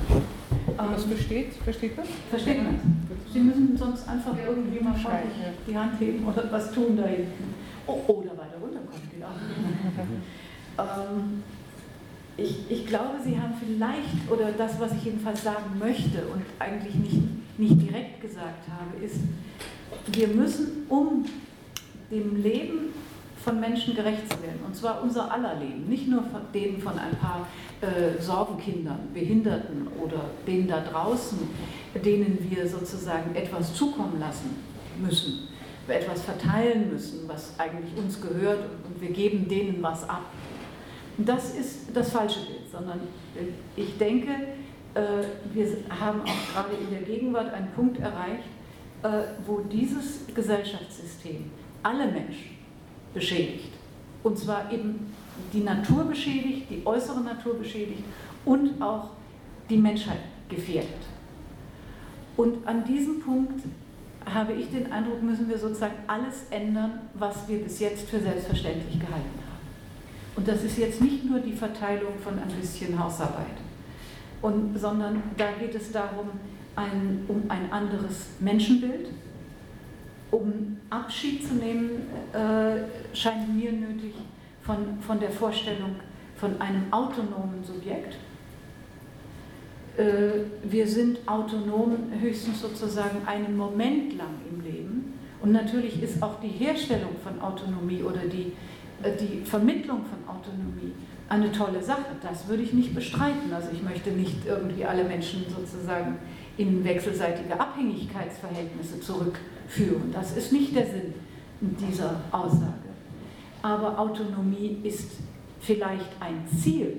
Was 0.76 1.04
ähm, 1.04 1.10
versteht, 1.12 1.54
versteht 1.64 1.96
man? 1.96 2.06
Versteht 2.30 2.62
man. 2.62 3.08
Sie 3.32 3.40
müssen 3.40 3.78
sonst 3.78 4.08
einfach 4.08 4.34
irgendwie 4.38 4.84
mal 4.84 4.94
freundlich 4.96 5.34
die 5.66 5.78
Hand 5.78 5.98
heben 6.00 6.28
oder 6.28 6.52
was 6.52 6.72
tun 6.74 6.98
da 6.98 7.06
hinten. 7.06 7.56
Oh, 7.88 8.02
oder 8.08 8.32
weiter 8.32 8.58
runterkommen, 8.62 9.10
genau. 9.10 9.28
ähm, 10.78 11.44
ich, 12.42 12.58
ich 12.70 12.88
glaube, 12.88 13.16
Sie 13.24 13.40
haben 13.40 13.54
vielleicht, 13.60 14.32
oder 14.32 14.52
das, 14.52 14.80
was 14.80 14.94
ich 14.94 15.06
jedenfalls 15.06 15.44
sagen 15.44 15.78
möchte 15.78 16.26
und 16.34 16.44
eigentlich 16.60 16.96
nicht, 16.96 17.18
nicht 17.58 17.82
direkt 17.82 18.22
gesagt 18.22 18.68
habe, 18.70 19.04
ist, 19.04 19.18
wir 20.08 20.28
müssen, 20.28 20.86
um 20.90 21.26
dem 22.12 22.42
Leben 22.42 22.94
von 23.44 23.60
Menschen 23.60 23.96
gerecht 23.96 24.32
zu 24.32 24.42
werden. 24.42 24.60
Und 24.66 24.76
zwar 24.76 25.02
unser 25.02 25.32
aller 25.32 25.56
Leben, 25.56 25.88
nicht 25.88 26.08
nur 26.08 26.24
von 26.24 26.42
denen 26.54 26.82
von 26.82 26.94
ein 27.00 27.16
paar 27.16 27.48
äh, 27.82 28.22
Sorgenkindern, 28.22 29.00
Behinderten 29.14 29.88
oder 30.04 30.26
denen 30.46 30.68
da 30.68 30.82
draußen, 30.82 31.40
denen 32.04 32.38
wir 32.50 32.68
sozusagen 32.68 33.36
etwas 33.36 33.74
zukommen 33.74 34.20
lassen 34.20 34.58
müssen, 35.02 35.48
etwas 35.88 36.22
verteilen 36.22 36.92
müssen, 36.92 37.28
was 37.28 37.54
eigentlich 37.58 37.98
uns 37.98 38.22
gehört 38.22 38.60
und 38.86 39.02
wir 39.02 39.12
geben 39.12 39.48
denen 39.48 39.82
was 39.82 40.08
ab. 40.08 40.24
Das 41.26 41.56
ist 41.56 41.88
das 41.94 42.12
falsche 42.12 42.40
Bild, 42.42 42.70
sondern 42.72 43.00
äh, 43.36 43.82
ich 43.82 43.98
denke, 43.98 44.32
äh, 44.94 45.02
wir 45.54 45.68
haben 45.90 46.22
auch 46.22 46.54
gerade 46.54 46.76
in 46.82 46.90
der 46.92 47.02
Gegenwart 47.02 47.54
einen 47.54 47.72
Punkt 47.72 48.00
erreicht, 48.00 48.44
äh, 49.04 49.10
wo 49.46 49.60
dieses 49.60 50.26
Gesellschaftssystem 50.34 51.52
alle 51.84 52.06
Menschen 52.08 52.58
beschädigt. 53.14 53.74
Und 54.24 54.38
zwar 54.38 54.72
eben 54.72 55.14
die 55.54 55.62
Natur 55.62 56.06
beschädigt, 56.06 56.70
die 56.70 56.86
äußere 56.86 57.22
Natur 57.22 57.56
beschädigt 57.56 58.04
und 58.46 58.82
auch 58.82 59.10
die 59.70 59.78
Menschheit 59.78 60.20
gefährdet. 60.50 60.90
Und 62.36 62.66
an 62.68 62.84
diesem 62.86 63.22
Punkt 63.22 63.64
habe 64.26 64.54
ich 64.54 64.70
den 64.70 64.92
Eindruck, 64.92 65.22
müssen 65.22 65.50
wir 65.50 65.58
sozusagen 65.58 65.96
alles 66.08 66.46
ändern, 66.52 67.02
was 67.14 67.48
wir 67.48 67.60
bis 67.60 67.80
jetzt 67.80 68.10
für 68.10 68.20
selbstverständlich 68.20 69.00
gehalten 69.00 69.16
haben. 69.16 69.49
Und 70.36 70.48
das 70.48 70.64
ist 70.64 70.78
jetzt 70.78 71.02
nicht 71.02 71.26
nur 71.26 71.40
die 71.40 71.54
Verteilung 71.54 72.14
von 72.24 72.34
ein 72.40 72.48
bisschen 72.60 72.98
Hausarbeit, 72.98 73.58
und, 74.42 74.78
sondern 74.80 75.22
da 75.38 75.52
geht 75.60 75.76
es 75.76 75.92
darum, 75.92 76.30
ein, 76.76 77.26
um 77.28 77.44
ein 77.50 77.72
anderes 77.72 78.28
Menschenbild, 78.40 79.10
um 80.32 80.78
Abschied 80.90 81.46
zu 81.46 81.56
nehmen, 81.56 82.08
äh, 82.34 83.16
scheint 83.16 83.54
mir 83.54 83.72
nötig 83.72 84.14
von, 84.62 85.00
von 85.02 85.20
der 85.20 85.32
Vorstellung 85.32 85.96
von 86.38 86.60
einem 86.62 86.92
autonomen 86.92 87.64
Subjekt. 87.66 88.16
Äh, 89.98 90.46
wir 90.64 90.88
sind 90.88 91.20
autonom 91.28 91.98
höchstens 92.20 92.62
sozusagen 92.62 93.28
einen 93.28 93.58
Moment 93.58 94.18
lang 94.18 94.36
im 94.50 94.62
Leben. 94.62 95.14
Und 95.42 95.52
natürlich 95.52 96.02
ist 96.02 96.22
auch 96.22 96.40
die 96.40 96.48
Herstellung 96.48 97.16
von 97.24 97.42
Autonomie 97.42 98.04
oder 98.04 98.22
die, 98.22 98.54
die 99.20 99.46
Vermittlung 99.46 100.02
von 100.06 100.36
Autonomie 100.36 100.94
eine 101.30 101.52
tolle 101.52 101.82
Sache. 101.82 102.16
Das 102.22 102.48
würde 102.48 102.64
ich 102.64 102.74
nicht 102.74 102.96
bestreiten. 102.96 103.54
Also 103.54 103.70
ich 103.72 103.84
möchte 103.84 104.12
nicht 104.12 104.46
irgendwie 104.46 104.84
alle 104.84 105.04
Menschen 105.04 105.46
sozusagen 105.48 106.18
in 106.58 106.84
wechselseitige 106.84 107.60
Abhängigkeitsverhältnisse 107.60 109.00
zurückführen. 109.00 110.12
Das 110.12 110.36
ist 110.36 110.52
nicht 110.52 110.76
der 110.76 110.86
Sinn 110.86 111.14
dieser 111.62 112.22
Aussage. 112.32 112.90
Aber 113.62 114.00
Autonomie 114.00 114.78
ist 114.84 115.12
vielleicht 115.60 116.10
ein 116.20 116.46
Ziel 116.48 116.98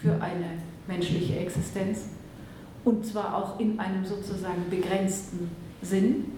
für 0.00 0.12
eine 0.20 0.62
menschliche 0.86 1.36
Existenz 1.38 2.08
und 2.84 3.04
zwar 3.04 3.36
auch 3.36 3.58
in 3.58 3.78
einem 3.80 4.04
sozusagen 4.04 4.70
begrenzten 4.70 5.50
Sinn, 5.82 6.32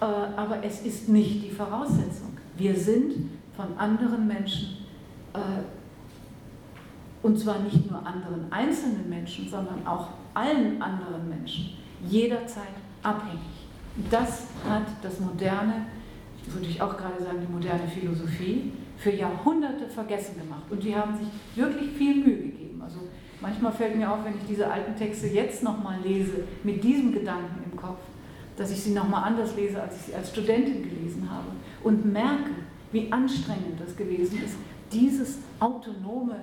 äh, 0.00 0.04
aber 0.04 0.62
es 0.62 0.82
ist 0.82 1.08
nicht 1.08 1.44
die 1.44 1.50
Voraussetzung. 1.50 2.36
Wir 2.56 2.76
sind 2.76 3.30
von 3.56 3.76
anderen 3.78 4.26
Menschen, 4.26 4.86
äh, 5.32 5.38
und 7.22 7.38
zwar 7.38 7.60
nicht 7.60 7.90
nur 7.90 8.06
anderen 8.06 8.50
einzelnen 8.50 9.08
Menschen, 9.08 9.48
sondern 9.48 9.86
auch 9.86 10.08
allen 10.34 10.80
anderen 10.82 11.28
Menschen, 11.28 11.70
jederzeit 12.06 12.74
abhängig. 13.02 13.40
Das 14.10 14.48
hat 14.68 14.86
das 15.02 15.20
moderne, 15.20 15.86
würde 16.46 16.66
ich 16.66 16.82
auch 16.82 16.96
gerade 16.96 17.22
sagen, 17.22 17.38
die 17.40 17.52
moderne 17.52 17.86
Philosophie 17.88 18.72
für 18.98 19.10
Jahrhunderte 19.10 19.88
vergessen 19.88 20.38
gemacht. 20.38 20.64
Und 20.70 20.82
die 20.82 20.94
haben 20.94 21.16
sich 21.16 21.28
wirklich 21.54 21.90
viel 21.92 22.16
Mühe 22.16 22.36
gegeben. 22.36 22.82
Also 22.82 23.00
manchmal 23.40 23.72
fällt 23.72 23.96
mir 23.96 24.10
auf, 24.10 24.24
wenn 24.24 24.34
ich 24.34 24.46
diese 24.48 24.70
alten 24.70 24.96
Texte 24.96 25.28
jetzt 25.28 25.62
nochmal 25.62 25.98
lese, 26.02 26.44
mit 26.62 26.82
diesem 26.82 27.12
Gedanken 27.12 27.70
im 27.70 27.76
Kopf, 27.76 28.00
dass 28.56 28.70
ich 28.70 28.80
sie 28.80 28.92
nochmal 28.92 29.24
anders 29.24 29.56
lese, 29.56 29.80
als 29.80 29.96
ich 29.96 30.02
sie 30.02 30.14
als 30.14 30.30
Studentin 30.30 30.82
gelesen 30.82 31.28
habe 31.30 31.48
und 31.82 32.12
merke, 32.12 32.50
wie 32.94 33.10
anstrengend 33.10 33.78
das 33.84 33.94
gewesen 33.96 34.40
ist, 34.42 34.54
dieses 34.92 35.38
autonome 35.58 36.36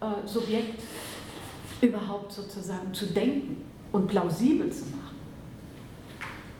äh, 0.00 0.26
Subjekt 0.26 0.80
überhaupt 1.80 2.32
sozusagen 2.32 2.92
zu 2.92 3.06
denken 3.06 3.64
und 3.92 4.08
plausibel 4.08 4.70
zu 4.70 4.86
machen. 4.86 5.16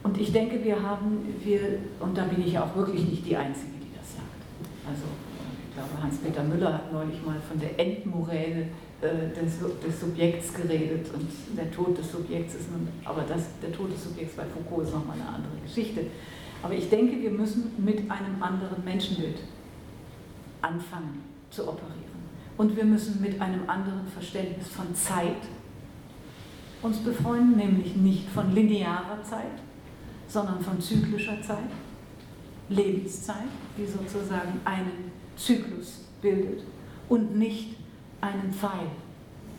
Und 0.03 0.17
ich 0.19 0.31
denke, 0.31 0.63
wir 0.63 0.81
haben, 0.81 1.35
wir, 1.43 1.79
und 1.99 2.17
da 2.17 2.25
bin 2.25 2.45
ich 2.45 2.53
ja 2.53 2.63
auch 2.63 2.75
wirklich 2.75 3.03
nicht 3.05 3.25
die 3.25 3.35
Einzige, 3.35 3.71
die 3.81 3.97
das 3.97 4.13
sagt. 4.13 4.87
Also, 4.87 5.03
ich 5.69 5.75
glaube, 5.75 6.03
Hans-Peter 6.03 6.43
Müller 6.43 6.73
hat 6.73 6.93
neulich 6.93 7.25
mal 7.25 7.37
von 7.39 7.59
der 7.59 7.79
Endmoräne 7.79 8.67
äh, 9.01 9.33
des, 9.33 9.59
des, 9.59 9.99
Subjekts 9.99 10.53
geredet 10.53 11.07
und 11.13 11.57
der 11.57 11.71
Tod 11.71 11.97
des 11.97 12.11
Subjekts 12.11 12.55
ist 12.55 12.71
nun, 12.71 12.87
aber 13.03 13.23
das, 13.27 13.43
der 13.61 13.71
Tod 13.71 13.91
des 13.91 14.03
Subjekts 14.03 14.35
bei 14.35 14.43
Foucault 14.43 14.85
ist 14.85 14.93
nochmal 14.93 15.15
eine 15.19 15.29
andere 15.29 15.53
Geschichte. 15.65 16.01
Aber 16.63 16.73
ich 16.73 16.89
denke, 16.89 17.21
wir 17.21 17.29
müssen 17.29 17.71
mit 17.77 18.09
einem 18.09 18.41
anderen 18.41 18.83
Menschenbild 18.85 19.39
anfangen 20.61 21.21
zu 21.51 21.67
operieren. 21.67 22.01
Und 22.57 22.75
wir 22.75 22.85
müssen 22.85 23.21
mit 23.21 23.39
einem 23.41 23.69
anderen 23.69 24.07
Verständnis 24.07 24.69
von 24.69 24.95
Zeit 24.95 25.43
uns 26.81 26.97
befreunden, 26.99 27.57
nämlich 27.57 27.95
nicht 27.95 28.29
von 28.29 28.53
linearer 28.53 29.21
Zeit, 29.23 29.59
sondern 30.27 30.61
von 30.61 30.79
zyklischer 30.79 31.41
Zeit, 31.41 31.69
Lebenszeit, 32.69 33.49
die 33.77 33.85
sozusagen 33.85 34.59
einen 34.63 35.11
Zyklus 35.35 36.05
bildet 36.21 36.63
und 37.09 37.35
nicht 37.37 37.75
einen 38.21 38.53
Pfeil. 38.53 38.87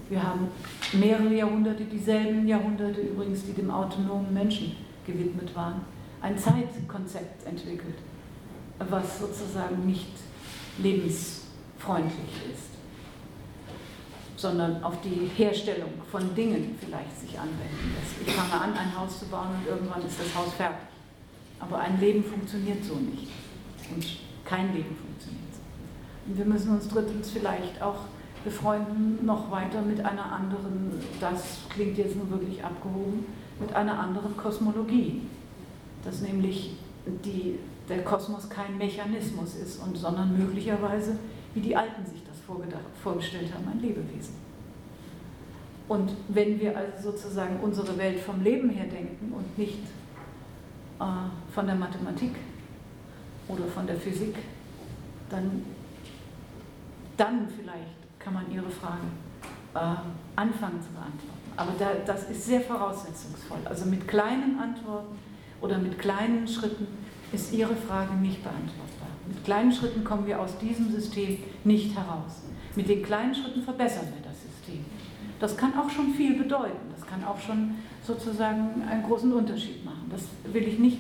Wir 0.09 0.23
haben 0.23 0.49
mehrere 0.93 1.35
Jahrhunderte, 1.35 1.85
dieselben 1.85 2.47
Jahrhunderte 2.47 3.01
übrigens, 3.01 3.45
die 3.45 3.53
dem 3.53 3.71
autonomen 3.71 4.33
Menschen 4.33 4.77
gewidmet 5.07 5.55
waren, 5.55 5.83
ein 6.25 6.39
Zeitkonzept 6.39 7.47
entwickelt, 7.47 7.99
was 8.79 9.19
sozusagen 9.19 9.85
nicht 9.87 10.09
lebensfreundlich 10.79 12.51
ist, 12.51 12.71
sondern 14.37 14.83
auf 14.83 14.95
die 15.03 15.31
Herstellung 15.37 15.91
von 16.11 16.35
Dingen 16.35 16.77
vielleicht 16.81 17.21
sich 17.21 17.39
anwenden 17.39 17.95
lässt. 17.95 18.27
Ich 18.27 18.35
fange 18.35 18.59
an, 18.59 18.73
ein 18.73 18.99
Haus 18.99 19.19
zu 19.19 19.27
bauen 19.27 19.49
und 19.61 19.67
irgendwann 19.69 20.01
ist 20.07 20.19
das 20.19 20.35
Haus 20.35 20.55
fertig. 20.55 20.89
Aber 21.61 21.79
ein 21.79 22.01
Leben 22.01 22.25
funktioniert 22.25 22.83
so 22.83 22.95
nicht. 22.95 23.31
Und 23.95 24.05
kein 24.47 24.73
Leben 24.73 24.97
funktioniert 24.97 25.53
so. 25.53 25.61
Und 26.27 26.39
wir 26.39 26.47
müssen 26.47 26.71
uns 26.71 26.89
drittens 26.89 27.33
vielleicht 27.33 27.83
auch 27.83 27.99
befreunden, 28.45 29.25
noch 29.27 29.51
weiter 29.51 29.83
mit 29.83 30.01
einer 30.01 30.33
anderen, 30.33 30.91
das 31.21 31.59
klingt 31.69 31.99
jetzt 31.99 32.17
nur 32.17 32.31
wirklich 32.31 32.65
abgehoben, 32.65 33.27
mit 33.61 33.75
einer 33.75 33.99
anderen 33.99 34.35
Kosmologie. 34.39 35.21
Dass 36.05 36.21
nämlich 36.21 36.77
die, 37.25 37.59
der 37.89 38.05
Kosmos 38.05 38.49
kein 38.49 38.77
Mechanismus 38.79 39.57
ist, 39.57 39.83
und, 39.83 39.97
sondern 39.97 40.37
möglicherweise, 40.37 41.17
wie 41.55 41.61
die 41.61 41.77
Alten 41.77 42.05
sich 42.07 42.23
das 42.27 42.37
vorgestellt 43.03 43.53
haben, 43.55 43.69
ein 43.69 43.81
Lebewesen. 43.81 44.35
Und 45.89 46.13
wenn 46.29 46.59
wir 46.59 46.77
also 46.77 47.11
sozusagen 47.11 47.61
unsere 47.61 47.97
Welt 47.99 48.19
vom 48.19 48.43
Leben 48.43 48.71
her 48.71 48.87
denken 48.87 49.33
und 49.33 49.59
nicht 49.59 49.81
äh, 50.99 51.05
von 51.53 51.67
der 51.67 51.75
Mathematik 51.75 52.35
oder 53.49 53.65
von 53.67 53.87
der 53.87 53.97
Physik, 53.97 54.37
dann, 55.29 55.63
dann 57.17 57.49
vielleicht 57.49 58.19
kann 58.19 58.35
man 58.35 58.51
Ihre 58.51 58.71
Frage 58.71 59.03
äh, 59.75 59.79
anfangen 60.37 60.81
zu 60.81 60.89
beantworten. 60.89 61.45
Aber 61.57 61.73
da, 61.79 61.91
das 62.07 62.31
ist 62.31 62.47
sehr 62.47 62.63
voraussetzungsvoll. 62.63 63.59
Also 63.65 63.87
mit 63.87 64.09
kleinen 64.09 64.59
Antworten 64.59 65.19
oder 65.65 65.79
mit 65.79 65.99
kleinen 65.99 66.47
Schritten 66.47 66.87
ist 67.33 67.53
Ihre 67.53 67.75
Frage 67.75 68.15
nicht 68.15 68.43
beantwortbar. 68.43 69.09
Mit 69.27 69.43
kleinen 69.45 69.73
Schritten 69.73 70.05
kommen 70.05 70.27
wir 70.27 70.39
aus 70.41 70.59
diesem 70.59 70.91
System 70.91 71.39
nicht 71.65 71.97
heraus. 71.97 72.43
Mit 72.77 72.89
den 72.89 73.03
kleinen 73.03 73.35
Schritten 73.35 73.63
verbessern 73.63 74.09
wir 74.15 74.23
das 74.29 74.43
System. 74.43 74.85
Das 75.41 75.57
kann 75.57 75.73
auch 75.77 75.89
schon 75.89 76.13
viel 76.13 76.37
bedeuten. 76.37 76.93
Das 76.95 77.07
kann 77.07 77.25
auch 77.25 77.41
schon 77.41 77.77
sozusagen 78.07 78.83
einen 78.89 79.03
großen 79.03 79.33
Unterschied 79.33 79.85
machen. 79.85 80.11
Das 80.11 80.23
will 80.53 80.69
ich, 80.69 80.79
nicht, 80.79 80.99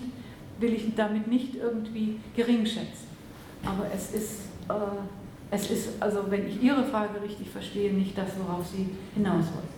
will 0.58 0.72
ich 0.72 0.94
damit 0.96 1.28
nicht 1.28 1.56
irgendwie 1.56 2.18
gering 2.34 2.64
schätzen. 2.64 3.08
Aber 3.64 3.86
es 3.94 4.12
ist, 4.12 4.40
äh, 4.68 4.74
es 5.50 5.70
ist, 5.70 5.88
also 6.00 6.24
wenn 6.30 6.48
ich 6.48 6.62
Ihre 6.62 6.84
Frage 6.84 7.20
richtig 7.22 7.50
verstehe, 7.50 7.92
nicht 7.92 8.16
das, 8.16 8.30
worauf 8.38 8.66
Sie 8.66 8.88
hinaus 9.14 9.44
wollen. 9.46 9.73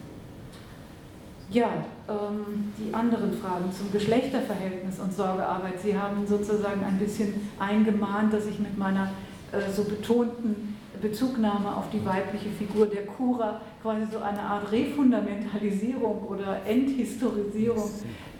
Ja, 1.50 1.70
ähm, 2.08 2.72
die 2.76 2.92
anderen 2.92 3.32
Fragen 3.32 3.70
zum 3.72 3.92
Geschlechterverhältnis 3.92 4.98
und 4.98 5.14
Sorgearbeit. 5.14 5.80
Sie 5.80 5.96
haben 5.96 6.26
sozusagen 6.26 6.84
ein 6.84 6.98
bisschen 6.98 7.48
eingemahnt, 7.58 8.32
dass 8.32 8.46
ich 8.46 8.58
mit 8.58 8.76
meiner 8.76 9.12
äh, 9.52 9.70
so 9.70 9.84
betonten 9.84 10.76
Bezugnahme 11.00 11.76
auf 11.76 11.88
die 11.92 12.04
weibliche 12.04 12.50
Figur 12.50 12.86
der 12.86 13.06
Kura 13.06 13.60
quasi 13.80 14.06
so 14.10 14.18
eine 14.18 14.40
Art 14.40 14.72
Refundamentalisierung 14.72 16.26
oder 16.26 16.62
Enthistorisierung 16.66 17.90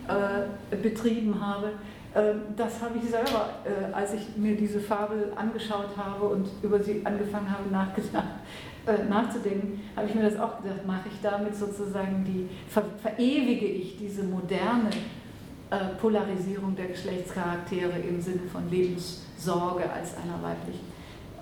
äh, 0.09 0.77
betrieben 0.77 1.41
habe. 1.41 1.73
Äh, 2.15 2.35
das 2.57 2.83
habe 2.83 2.99
ich 2.99 3.09
selber, 3.09 3.51
äh, 3.65 3.93
als 3.93 4.15
ich 4.15 4.37
mir 4.37 4.57
diese 4.57 4.81
Fabel 4.81 5.33
angeschaut 5.37 5.97
habe 5.97 6.27
und 6.27 6.49
über 6.63 6.83
sie 6.83 7.03
angefangen 7.05 7.51
habe 7.51 7.71
nachgedacht, 7.71 8.25
äh, 8.87 9.05
nachzudenken, 9.09 9.81
habe 9.97 10.09
ich 10.09 10.15
mir 10.15 10.29
das 10.29 10.39
auch 10.39 10.63
gedacht, 10.63 10.87
mache 10.87 11.09
ich 11.09 11.21
damit 11.23 11.55
sozusagen 11.55 12.25
die, 12.25 12.49
ver, 12.69 12.85
verewige 13.03 13.67
ich 13.67 13.99
diese 13.99 14.23
moderne 14.23 14.91
äh, 15.71 15.97
Polarisierung 16.01 16.77
der 16.77 16.87
Geschlechtscharaktere 16.87 17.99
im 17.99 18.21
Sinne 18.21 18.43
von 18.51 18.71
Lebenssorge 18.71 19.91
als 19.91 20.15
einer 20.17 20.41
weiblichen 20.43 20.87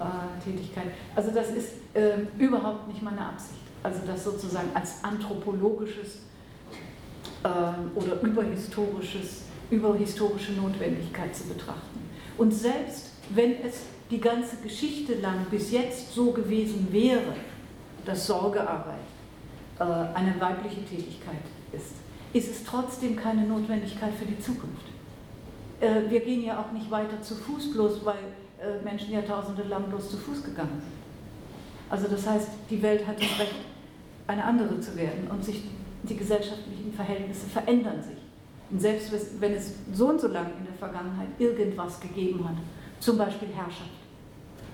äh, 0.01 0.43
Tätigkeit. 0.43 0.87
Also 1.15 1.31
das 1.31 1.51
ist 1.51 1.73
äh, 1.95 2.21
überhaupt 2.39 2.89
nicht 2.89 3.03
meine 3.03 3.21
Absicht. 3.21 3.61
Also 3.83 4.01
das 4.07 4.25
sozusagen 4.25 4.69
als 4.73 5.05
anthropologisches 5.05 6.23
äh, 7.43 7.49
oder 7.95 8.21
überhistorisches, 8.23 9.43
überhistorische 9.71 10.53
Notwendigkeit 10.53 11.37
zu 11.37 11.45
betrachten. 11.45 12.11
Und 12.39 12.53
selbst 12.53 13.13
wenn 13.31 13.53
es 13.63 13.83
die 14.11 14.21
ganze 14.21 14.57
Geschichte 14.57 15.15
lang 15.21 15.47
bis 15.51 15.71
jetzt 15.71 16.13
so 16.13 16.31
gewesen 16.31 16.89
wäre, 16.91 17.35
dass 18.05 18.27
Sorgearbeit 18.27 18.97
äh, 19.79 19.83
eine 19.83 20.39
weibliche 20.39 20.85
Tätigkeit 20.85 21.43
ist, 21.73 21.95
ist 22.33 22.51
es 22.51 22.65
trotzdem 22.65 23.17
keine 23.17 23.43
Notwendigkeit 23.43 24.13
für 24.15 24.27
die 24.27 24.39
Zukunft. 24.39 24.85
Äh, 25.81 26.11
wir 26.11 26.21
gehen 26.21 26.45
ja 26.45 26.61
auch 26.61 26.73
nicht 26.73 26.91
weiter 26.91 27.21
zu 27.23 27.35
Fuß, 27.35 27.73
bloß 27.73 28.05
weil 28.05 28.17
äh, 28.61 28.83
Menschen 28.85 29.13
Jahrtausende 29.13 29.63
lang 29.63 29.85
bloß 29.89 30.11
zu 30.11 30.17
Fuß 30.19 30.45
gegangen 30.45 30.81
sind. 30.81 31.05
Also 31.91 32.09
das 32.09 32.27
heißt, 32.27 32.49
die 32.71 32.83
Welt 32.83 33.07
hat 33.07 33.19
das 33.19 33.39
Recht, 33.39 33.55
eine 34.27 34.45
andere 34.45 34.81
zu 34.81 34.97
werden 34.97 35.29
und 35.31 35.45
sich 35.45 35.65
die 36.03 36.17
gesellschaftlichen 36.17 36.93
Verhältnisse 36.93 37.47
verändern 37.47 38.03
sich. 38.03 38.17
Und 38.71 38.81
selbst 38.81 39.13
wenn 39.41 39.53
es 39.53 39.75
so 39.93 40.09
und 40.09 40.21
so 40.21 40.29
lang 40.29 40.47
in 40.59 40.65
der 40.65 40.75
Vergangenheit 40.75 41.29
irgendwas 41.39 42.01
gegeben 42.01 42.49
hat, 42.49 42.57
zum 43.05 43.19
Beispiel 43.19 43.49
Herrschaft 43.55 43.91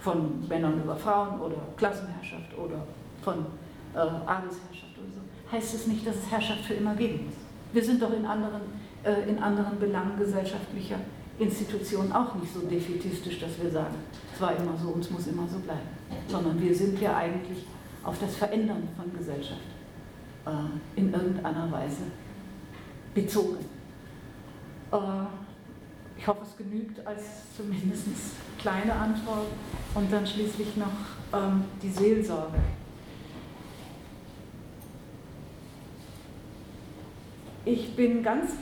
von 0.01 0.47
Männern 0.49 0.81
über 0.81 0.95
Frauen 0.95 1.41
oder 1.41 1.57
Klassenherrschaft 1.77 2.57
oder 2.57 2.87
von 3.23 3.45
äh, 3.93 3.99
Adelsherrschaft 3.99 4.97
oder 4.97 5.13
so, 5.13 5.53
heißt 5.53 5.75
es 5.75 5.87
nicht, 5.89 6.07
dass 6.07 6.15
es 6.15 6.31
Herrschaft 6.31 6.61
für 6.61 6.75
immer 6.75 6.95
geben 6.95 7.27
muss. 7.27 7.35
Wir 7.73 7.83
sind 7.83 8.01
doch 8.01 8.13
in 8.13 8.25
anderen, 8.25 8.63
äh, 9.03 9.29
in 9.29 9.39
anderen 9.41 9.81
Belangen 9.81 10.17
gesellschaftlicher 10.17 11.01
Institutionen 11.41 12.13
auch 12.13 12.33
nicht 12.37 12.55
so 12.55 12.61
defetistisch, 12.61 13.41
dass 13.41 13.61
wir 13.61 13.71
sagen, 13.71 13.97
es 14.33 14.41
war 14.41 14.55
immer 14.57 14.77
so 14.81 14.91
und 14.91 15.01
es 15.01 15.11
muss 15.11 15.27
immer 15.27 15.49
so 15.49 15.59
bleiben, 15.59 15.89
sondern 16.29 16.61
wir 16.61 16.75
sind 16.75 17.01
ja 17.01 17.17
eigentlich 17.17 17.67
auf 18.05 18.17
das 18.21 18.37
Verändern 18.37 18.89
von 18.97 19.13
Gesellschaft 19.19 19.61
äh, 20.47 21.01
in 21.01 21.13
irgendeiner 21.13 21.71
Weise 21.73 22.03
bezogen. 23.13 23.59
Ich 26.21 26.27
hoffe, 26.27 26.41
es 26.43 26.55
genügt 26.55 27.07
als 27.07 27.23
zumindest 27.57 28.05
kleine 28.59 28.93
Antwort 28.93 29.47
und 29.95 30.13
dann 30.13 30.27
schließlich 30.27 30.77
noch 30.77 30.93
ähm, 31.33 31.65
die 31.83 31.89
Seelsorge. 31.89 32.59
Ich 37.65 37.97
bin 37.97 38.23
ganz 38.23 38.53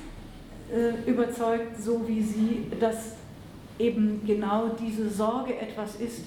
äh, 0.73 1.11
überzeugt, 1.11 1.83
so 1.83 2.07
wie 2.07 2.23
Sie, 2.23 2.67
dass 2.79 3.17
eben 3.81 4.25
genau 4.25 4.69
diese 4.69 5.11
Sorge 5.11 5.59
etwas 5.59 5.97
ist, 5.97 6.27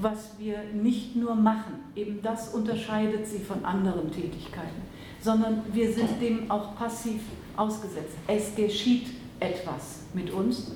was 0.00 0.38
wir 0.38 0.58
nicht 0.80 1.16
nur 1.16 1.34
machen, 1.34 1.74
eben 1.96 2.22
das 2.22 2.54
unterscheidet 2.54 3.26
sie 3.26 3.40
von 3.40 3.64
anderen 3.64 4.12
Tätigkeiten, 4.12 4.82
sondern 5.20 5.62
wir 5.72 5.92
sind 5.92 6.20
dem 6.22 6.48
auch 6.48 6.76
passiv 6.76 7.20
ausgesetzt. 7.56 8.16
Es 8.28 8.54
geschieht 8.54 9.17
etwas 9.40 10.00
mit 10.14 10.30
uns 10.30 10.72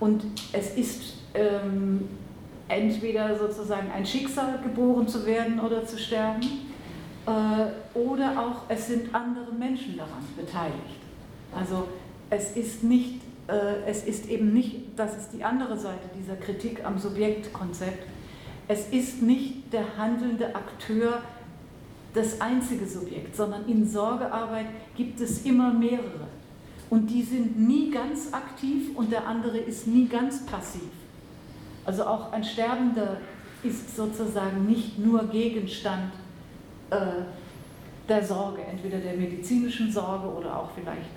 und 0.00 0.24
es 0.52 0.74
ist 0.76 1.14
ähm, 1.34 2.08
entweder 2.68 3.38
sozusagen 3.38 3.90
ein 3.90 4.04
Schicksal, 4.04 4.58
geboren 4.62 5.06
zu 5.06 5.24
werden 5.26 5.60
oder 5.60 5.84
zu 5.84 5.98
sterben, 5.98 6.42
äh, 7.26 7.98
oder 7.98 8.40
auch 8.40 8.62
es 8.68 8.88
sind 8.88 9.14
andere 9.14 9.52
Menschen 9.52 9.96
daran 9.96 10.24
beteiligt. 10.36 11.00
Also 11.54 11.88
es 12.30 12.56
ist 12.56 12.82
nicht, 12.82 13.20
äh, 13.46 13.82
es 13.86 14.04
ist 14.04 14.28
eben 14.28 14.52
nicht, 14.52 14.80
das 14.96 15.16
ist 15.16 15.32
die 15.32 15.44
andere 15.44 15.78
Seite 15.78 16.08
dieser 16.18 16.36
Kritik 16.36 16.84
am 16.84 16.98
Subjektkonzept, 16.98 18.06
es 18.68 18.88
ist 18.88 19.22
nicht 19.22 19.72
der 19.72 19.96
handelnde 19.96 20.54
Akteur 20.54 21.20
das 22.14 22.40
einzige 22.40 22.86
Subjekt, 22.86 23.36
sondern 23.36 23.66
in 23.68 23.86
Sorgearbeit 23.86 24.66
gibt 24.96 25.20
es 25.20 25.44
immer 25.44 25.72
mehrere. 25.72 26.28
Und 26.92 27.06
die 27.06 27.22
sind 27.22 27.58
nie 27.58 27.90
ganz 27.90 28.34
aktiv 28.34 28.94
und 28.94 29.10
der 29.10 29.26
andere 29.26 29.56
ist 29.56 29.86
nie 29.86 30.06
ganz 30.06 30.44
passiv. 30.44 30.90
Also 31.86 32.04
auch 32.04 32.30
ein 32.32 32.44
Sterbender 32.44 33.16
ist 33.62 33.96
sozusagen 33.96 34.66
nicht 34.66 34.98
nur 34.98 35.24
Gegenstand 35.28 36.12
äh, 36.90 36.96
der 38.06 38.22
Sorge, 38.22 38.60
entweder 38.70 38.98
der 38.98 39.14
medizinischen 39.14 39.90
Sorge 39.90 40.28
oder 40.28 40.54
auch 40.54 40.68
vielleicht 40.74 41.08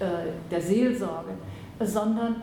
äh, 0.00 0.32
der 0.50 0.60
Seelsorge, 0.60 1.30
sondern 1.80 2.42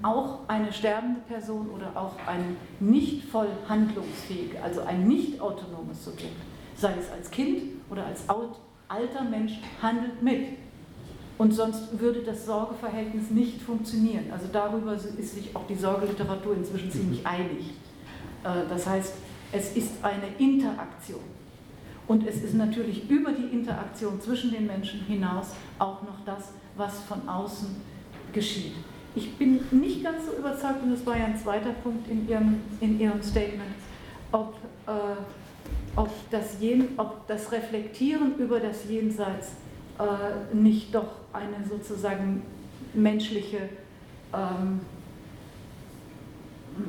auch 0.00 0.48
eine 0.48 0.72
sterbende 0.72 1.20
Person 1.28 1.68
oder 1.68 1.88
auch 1.94 2.14
ein 2.26 2.56
nicht 2.80 3.24
voll 3.24 3.48
handlungsfähige, 3.68 4.62
also 4.62 4.80
ein 4.80 5.06
nicht 5.06 5.42
autonomes 5.42 6.02
Subjekt, 6.02 6.40
sei 6.74 6.94
es 6.98 7.12
als 7.12 7.30
Kind 7.30 7.64
oder 7.90 8.06
als 8.06 8.24
alter 8.88 9.24
Mensch, 9.24 9.60
handelt 9.82 10.22
mit. 10.22 10.63
Und 11.44 11.52
sonst 11.52 12.00
würde 12.00 12.20
das 12.20 12.46
Sorgeverhältnis 12.46 13.28
nicht 13.28 13.60
funktionieren. 13.60 14.32
Also 14.32 14.46
darüber 14.50 14.94
ist 14.94 15.34
sich 15.34 15.54
auch 15.54 15.66
die 15.66 15.74
Sorgeliteratur 15.74 16.56
inzwischen 16.56 16.90
ziemlich 16.90 17.20
mhm. 17.20 17.26
einig. 17.26 17.74
Äh, 18.42 18.66
das 18.66 18.86
heißt, 18.86 19.12
es 19.52 19.76
ist 19.76 19.90
eine 20.00 20.28
Interaktion. 20.38 21.20
Und 22.08 22.26
es 22.26 22.42
ist 22.42 22.54
natürlich 22.54 23.10
über 23.10 23.32
die 23.32 23.54
Interaktion 23.54 24.18
zwischen 24.22 24.52
den 24.52 24.66
Menschen 24.66 25.00
hinaus 25.00 25.48
auch 25.78 26.00
noch 26.00 26.24
das, 26.24 26.52
was 26.78 27.00
von 27.00 27.28
außen 27.28 27.76
geschieht. 28.32 28.72
Ich 29.14 29.36
bin 29.36 29.60
nicht 29.70 30.02
ganz 30.02 30.24
so 30.24 30.32
überzeugt, 30.38 30.82
und 30.82 30.92
das 30.92 31.04
war 31.04 31.18
ja 31.18 31.26
ein 31.26 31.38
zweiter 31.38 31.74
Punkt 31.82 32.10
in 32.10 32.26
Ihrem, 32.26 32.62
in 32.80 32.98
Ihrem 32.98 33.22
Statement, 33.22 33.74
ob, 34.32 34.54
äh, 34.86 34.90
ob, 35.94 36.08
das 36.30 36.58
Jen, 36.58 36.88
ob 36.96 37.28
das 37.28 37.52
Reflektieren 37.52 38.34
über 38.38 38.60
das 38.60 38.88
Jenseits 38.88 39.56
äh, 39.98 40.54
nicht 40.54 40.94
doch 40.94 41.08
eine 41.32 41.66
sozusagen 41.68 42.42
menschliche, 42.94 43.68
ähm, 44.32 44.80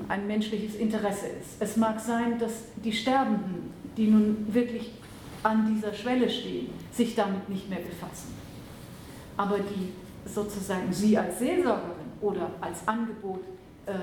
ein 0.07 0.27
menschliches 0.27 0.75
Interesse 0.75 1.27
ist. 1.27 1.57
Es 1.59 1.77
mag 1.77 1.99
sein, 1.99 2.39
dass 2.39 2.63
die 2.83 2.91
Sterbenden, 2.91 3.71
die 3.95 4.07
nun 4.07 4.47
wirklich 4.51 4.91
an 5.43 5.75
dieser 5.75 5.93
Schwelle 5.93 6.29
stehen, 6.29 6.69
sich 6.91 7.13
damit 7.15 7.47
nicht 7.49 7.69
mehr 7.69 7.79
befassen. 7.79 8.33
Aber 9.37 9.59
die 9.59 9.93
sozusagen 10.27 10.91
Sie 10.91 11.17
als 11.17 11.37
Seelsorgerin 11.37 12.11
oder 12.21 12.49
als 12.59 12.87
Angebot, 12.87 13.41
äh, 13.85 13.93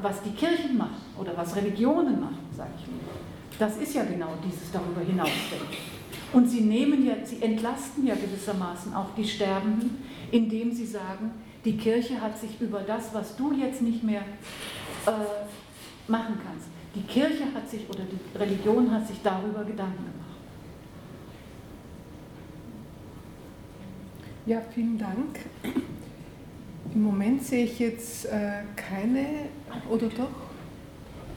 was 0.00 0.22
die 0.22 0.30
Kirchen 0.30 0.78
machen 0.78 1.00
oder 1.18 1.36
was 1.36 1.56
Religionen 1.56 2.20
machen, 2.20 2.48
sage 2.56 2.70
ich 2.78 2.86
mal, 2.86 2.96
das 3.58 3.76
ist 3.78 3.94
ja 3.94 4.04
genau 4.04 4.34
dieses 4.44 4.70
darüber 4.70 5.00
hinausdenken. 5.00 5.95
Und 6.32 6.48
sie 6.48 6.60
nehmen 6.60 7.06
ja, 7.06 7.14
sie 7.24 7.42
entlasten 7.42 8.06
ja 8.06 8.14
gewissermaßen 8.14 8.94
auch 8.94 9.14
die 9.16 9.26
Sterbenden, 9.26 9.98
indem 10.30 10.72
sie 10.72 10.86
sagen, 10.86 11.30
die 11.64 11.76
Kirche 11.76 12.20
hat 12.20 12.38
sich 12.38 12.60
über 12.60 12.80
das, 12.80 13.12
was 13.12 13.36
du 13.36 13.52
jetzt 13.52 13.82
nicht 13.82 14.02
mehr 14.02 14.22
äh, 15.06 15.10
machen 16.10 16.38
kannst, 16.44 16.68
die 16.94 17.02
Kirche 17.02 17.44
hat 17.54 17.68
sich 17.68 17.88
oder 17.88 18.04
die 18.04 18.38
Religion 18.38 18.90
hat 18.90 19.06
sich 19.06 19.18
darüber 19.22 19.64
Gedanken 19.64 20.04
gemacht. 20.04 20.16
Ja, 24.46 24.62
vielen 24.72 24.96
Dank. 24.96 25.40
Im 26.94 27.02
Moment 27.02 27.42
sehe 27.42 27.64
ich 27.64 27.78
jetzt 27.78 28.26
äh, 28.26 28.62
keine, 28.76 29.26
oder 29.90 30.08
doch? 30.08 30.30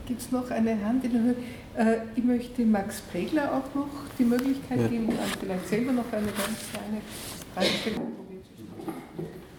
Gibt 0.05 0.21
es 0.21 0.31
noch 0.31 0.49
eine 0.51 0.83
Hand 0.85 1.03
in 1.03 1.11
der 1.11 1.21
Höhe? 1.21 1.35
Äh, 1.79 1.99
ich 2.13 2.23
möchte 2.25 2.65
Max 2.65 2.99
Pregler 3.09 3.53
auch 3.53 3.73
noch 3.73 3.87
die 4.17 4.25
Möglichkeit 4.25 4.81
ja. 4.81 4.87
geben, 4.87 5.07
dann 5.07 5.29
vielleicht 5.39 5.65
selber 5.69 5.93
noch 5.93 6.11
eine 6.11 6.27
ganz 6.27 6.67
kleine 6.73 6.99
Frage 7.53 7.67
stellen. 7.79 8.01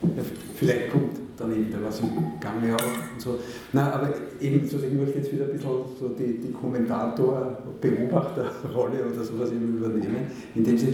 Ja, 0.03 0.23
vielleicht 0.55 0.91
kommt 0.91 1.19
dann 1.39 1.53
eben 1.53 1.73
da 1.73 1.79
was 1.83 2.01
im 2.01 2.11
Gange 2.39 2.77
auch 2.77 3.15
und 3.15 3.19
so. 3.19 3.39
Na, 3.73 3.93
aber 3.93 4.13
eben, 4.39 4.69
so, 4.69 4.77
ich 4.77 4.93
möchte 4.93 5.21
jetzt 5.21 5.33
wieder 5.33 5.47
ein 5.47 5.53
bisschen 5.53 5.71
so 5.99 6.11
die, 6.11 6.39
die 6.39 6.53
Kommentator-Beobachterrolle 6.53 9.07
oder 9.11 9.25
sowas 9.25 9.51
eben 9.53 9.79
übernehmen, 9.79 10.27
in 10.55 10.63
dem 10.63 10.77
Sinne, 10.77 10.93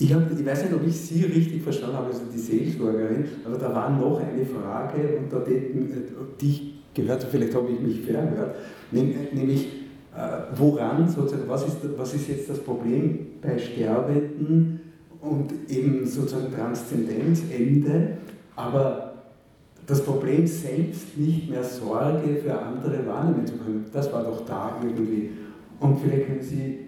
ich, 0.00 0.12
hab, 0.12 0.28
ich 0.28 0.44
weiß 0.44 0.64
nicht, 0.64 0.74
ob 0.74 0.84
ich 0.84 0.96
Sie 0.96 1.22
richtig 1.22 1.62
verstanden 1.62 1.98
habe, 1.98 2.08
also 2.08 2.22
die 2.34 2.38
Seelsorgerin, 2.38 3.26
aber 3.44 3.58
da 3.58 3.72
war 3.72 3.90
noch 3.90 4.18
eine 4.18 4.44
Frage, 4.44 5.18
und 5.18 5.32
da 5.32 5.38
die, 5.38 5.70
die 6.40 6.50
ich 6.50 6.74
gehört 6.94 7.20
habe, 7.20 7.30
vielleicht 7.30 7.54
habe 7.54 7.70
ich 7.70 7.78
mich 7.78 8.00
verhört, 8.00 8.56
nämlich 8.90 9.66
äh, 9.66 9.83
woran 10.56 11.08
sozusagen, 11.08 11.48
was 11.48 11.66
ist, 11.66 11.76
was 11.96 12.14
ist 12.14 12.28
jetzt 12.28 12.48
das 12.48 12.60
Problem 12.60 13.18
bei 13.42 13.58
Sterbenden 13.58 14.80
und 15.20 15.52
eben 15.68 16.06
sozusagen 16.06 16.54
Transzendenzende, 16.54 18.18
aber 18.54 19.14
das 19.86 20.04
Problem 20.04 20.46
selbst 20.46 21.16
nicht 21.18 21.50
mehr 21.50 21.64
Sorge 21.64 22.36
für 22.42 22.58
andere 22.58 23.06
wahrnehmen 23.06 23.46
zu 23.46 23.56
können, 23.56 23.86
das 23.92 24.12
war 24.12 24.22
doch 24.22 24.44
da 24.46 24.76
irgendwie. 24.82 25.30
Und 25.80 25.98
vielleicht 26.00 26.26
können 26.26 26.42
Sie 26.42 26.78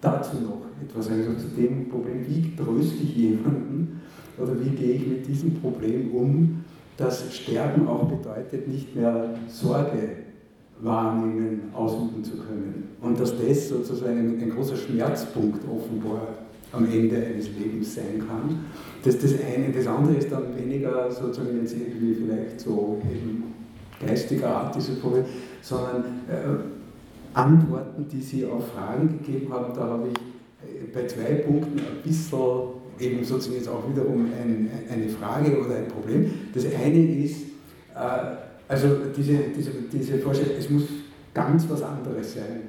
dazu 0.00 0.36
noch 0.36 0.62
etwas, 0.82 1.10
also 1.10 1.34
zu 1.34 1.48
dem 1.56 1.88
Problem, 1.88 2.24
wie 2.26 2.54
tröste 2.56 3.02
ich 3.02 3.16
jemanden 3.16 4.00
oder 4.38 4.52
wie 4.64 4.70
gehe 4.70 4.94
ich 4.94 5.06
mit 5.06 5.26
diesem 5.26 5.54
Problem 5.54 6.14
um, 6.14 6.64
dass 6.96 7.34
Sterben 7.34 7.88
auch 7.88 8.04
bedeutet, 8.04 8.68
nicht 8.68 8.94
mehr 8.94 9.30
Sorge 9.48 10.27
wahrnehmen, 10.80 11.70
ausüben 11.74 12.22
zu 12.22 12.32
können. 12.32 12.96
Und 13.00 13.18
dass 13.18 13.34
das 13.38 13.68
sozusagen 13.68 14.18
ein, 14.18 14.42
ein 14.42 14.50
großer 14.50 14.76
Schmerzpunkt 14.76 15.60
offenbar 15.68 16.28
am 16.72 16.84
Ende 16.84 17.16
eines 17.16 17.48
Lebens 17.58 17.94
sein 17.94 18.18
kann. 18.18 18.66
Das 19.02 19.18
das 19.18 19.32
eine. 19.32 19.72
Das 19.72 19.86
andere 19.86 20.16
ist 20.16 20.30
dann 20.30 20.56
weniger 20.56 21.10
sozusagen 21.10 21.60
jetzt 21.60 21.74
irgendwie 21.74 22.14
vielleicht 22.14 22.60
so 22.60 23.00
eben 23.10 23.54
geistiger 24.04 24.48
Art, 24.48 24.74
diese 24.74 24.94
Problem, 24.96 25.24
sondern 25.62 26.04
äh, 26.28 27.36
Antworten, 27.36 28.06
die 28.10 28.20
Sie 28.20 28.46
auf 28.46 28.68
Fragen 28.72 29.18
gegeben 29.18 29.52
haben, 29.52 29.74
da 29.74 29.82
habe 29.82 30.08
ich 30.08 30.18
äh, 30.68 30.86
bei 30.92 31.06
zwei 31.06 31.34
Punkten 31.34 31.78
ein 31.78 32.02
bisschen 32.04 32.38
eben 33.00 33.24
sozusagen 33.24 33.56
jetzt 33.56 33.68
auch 33.68 33.88
wiederum 33.88 34.26
ein, 34.26 34.70
eine 34.90 35.08
Frage 35.08 35.58
oder 35.58 35.76
ein 35.76 35.88
Problem. 35.88 36.30
Das 36.52 36.64
eine 36.64 37.24
ist, 37.24 37.42
äh, 37.94 38.47
also 38.68 38.88
diese, 39.16 39.38
diese, 39.56 39.70
diese 39.92 40.18
Vorstellung, 40.18 40.54
es 40.58 40.70
muss 40.70 40.84
ganz 41.34 41.68
was 41.68 41.82
anderes 41.82 42.34
sein. 42.34 42.62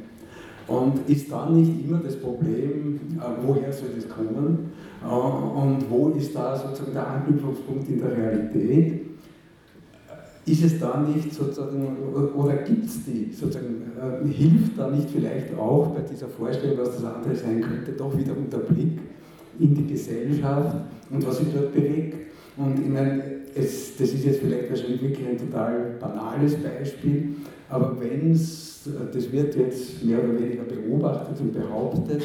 Und 0.67 1.09
ist 1.09 1.31
dann 1.31 1.59
nicht 1.59 1.85
immer 1.85 1.99
das 1.99 2.15
Problem, 2.15 2.99
äh, 3.17 3.45
woher 3.45 3.73
soll 3.73 3.89
das 3.95 4.07
kommen 4.07 4.71
und 5.01 5.89
wo 5.89 6.09
ist 6.09 6.35
da 6.35 6.55
sozusagen 6.55 6.93
der 6.93 7.07
Anknüpfungspunkt 7.07 7.88
in 7.89 7.99
der 7.99 8.15
Realität? 8.15 9.09
ist 10.49 10.63
es 10.63 10.80
da 10.80 10.99
nicht 11.01 11.34
sozusagen, 11.34 11.97
oder 12.35 12.53
gibt 12.57 12.85
es 12.85 13.05
die 13.05 13.31
sozusagen, 13.31 13.84
äh, 13.97 14.27
hilft 14.27 14.77
da 14.77 14.89
nicht 14.89 15.09
vielleicht 15.09 15.55
auch 15.57 15.88
bei 15.88 16.01
dieser 16.01 16.27
Vorstellung, 16.27 16.77
was 16.80 16.95
das 16.95 17.05
andere 17.05 17.35
sein 17.35 17.61
könnte, 17.61 17.91
doch 17.91 18.17
wieder 18.17 18.35
unter 18.35 18.57
Blick 18.57 18.99
in 19.59 19.76
die 19.76 19.88
Gesellschaft 19.88 20.76
und 21.09 21.27
was 21.27 21.38
sich 21.38 21.47
dort 21.53 21.73
bewegt? 21.73 22.15
Und 22.57 22.80
ich 22.80 22.89
meine, 22.89 23.39
es, 23.55 23.97
das 23.97 24.13
ist 24.13 24.26
jetzt 24.26 24.39
vielleicht 24.39 24.69
wahrscheinlich 24.69 25.01
wirklich 25.01 25.27
ein 25.27 25.38
total 25.38 25.97
banales 25.99 26.55
Beispiel, 26.55 27.35
aber 27.69 27.95
wenn 27.99 28.31
es, 28.31 28.81
das 29.13 29.31
wird 29.31 29.55
jetzt 29.55 30.03
mehr 30.03 30.23
oder 30.23 30.39
weniger 30.39 30.63
beobachtet 30.63 31.39
und 31.39 31.53
behauptet, 31.53 32.23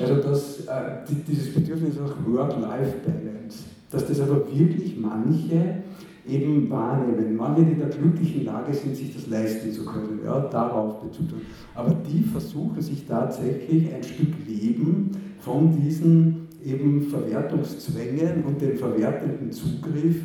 also 0.00 0.16
dass 0.16 0.66
äh, 0.66 1.14
dieses 1.26 1.54
Bedürfnis 1.54 1.94
nach 1.96 2.14
Work-Life-Balance, 2.26 3.64
dass 3.90 4.06
das 4.06 4.20
aber 4.20 4.46
wirklich 4.52 4.96
manche 4.98 5.82
eben 6.28 6.70
wahrnehmen, 6.70 7.34
wann 7.36 7.56
wir 7.56 7.72
in 7.72 7.78
der 7.78 7.88
glücklichen 7.88 8.44
Lage 8.44 8.72
sind, 8.72 8.96
sich 8.96 9.14
das 9.14 9.26
leisten 9.26 9.72
zu 9.72 9.84
können, 9.84 10.20
ja, 10.24 10.40
darauf 10.40 11.00
Bezug 11.00 11.26
Aber 11.74 11.96
die 12.08 12.22
versuchen 12.22 12.80
sich 12.80 13.06
tatsächlich 13.06 13.92
ein 13.92 14.02
Stück 14.02 14.28
Leben 14.46 15.10
von 15.40 15.76
diesen 15.76 16.48
eben 16.64 17.02
Verwertungszwängen 17.02 18.44
und 18.44 18.60
dem 18.60 18.76
verwertenden 18.76 19.50
Zugriff 19.50 20.16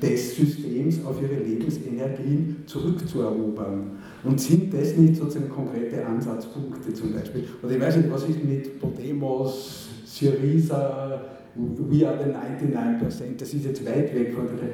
des 0.00 0.36
Systems 0.36 1.04
auf 1.04 1.20
ihre 1.20 1.42
Lebensenergien 1.42 2.58
zurückzuerobern. 2.66 3.90
Und 4.24 4.40
sind 4.40 4.72
das 4.72 4.96
nicht 4.96 5.16
sozusagen 5.16 5.48
konkrete 5.48 6.06
Ansatzpunkte 6.06 6.92
zum 6.94 7.12
Beispiel? 7.12 7.44
Oder 7.62 7.72
ich 7.72 7.80
weiß 7.80 7.96
nicht, 7.96 8.10
was 8.10 8.28
ist 8.28 8.44
mit 8.44 8.80
Podemos, 8.80 9.88
Syriza, 10.04 11.20
We 11.54 12.08
are 12.08 12.16
the 12.16 12.30
99%, 12.30 13.36
das 13.38 13.52
ist 13.52 13.66
jetzt 13.66 13.84
weit 13.84 14.14
weg 14.14 14.32
von 14.32 14.46
der 14.46 14.70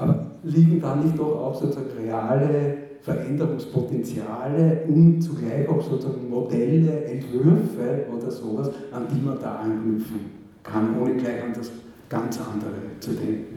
aber 0.00 0.26
liegen 0.42 0.80
da 0.80 0.96
nicht 0.96 1.18
doch 1.18 1.38
auch 1.38 1.54
sozusagen 1.54 1.90
reale 2.02 2.76
Veränderungspotenziale 3.02 4.84
und 4.88 5.20
zugleich 5.20 5.68
auch 5.68 5.82
sozusagen 5.82 6.30
Modelle, 6.30 7.04
Entwürfe 7.04 8.06
oder 8.16 8.30
sowas, 8.30 8.70
an 8.92 9.06
die 9.12 9.20
man 9.20 9.38
da 9.40 9.56
anknüpfen 9.56 10.20
kann, 10.62 10.98
ohne 11.00 11.16
gleich 11.16 11.42
an 11.42 11.52
das 11.52 11.70
ganz 12.08 12.38
andere 12.40 12.72
zu 13.00 13.10
denken. 13.10 13.51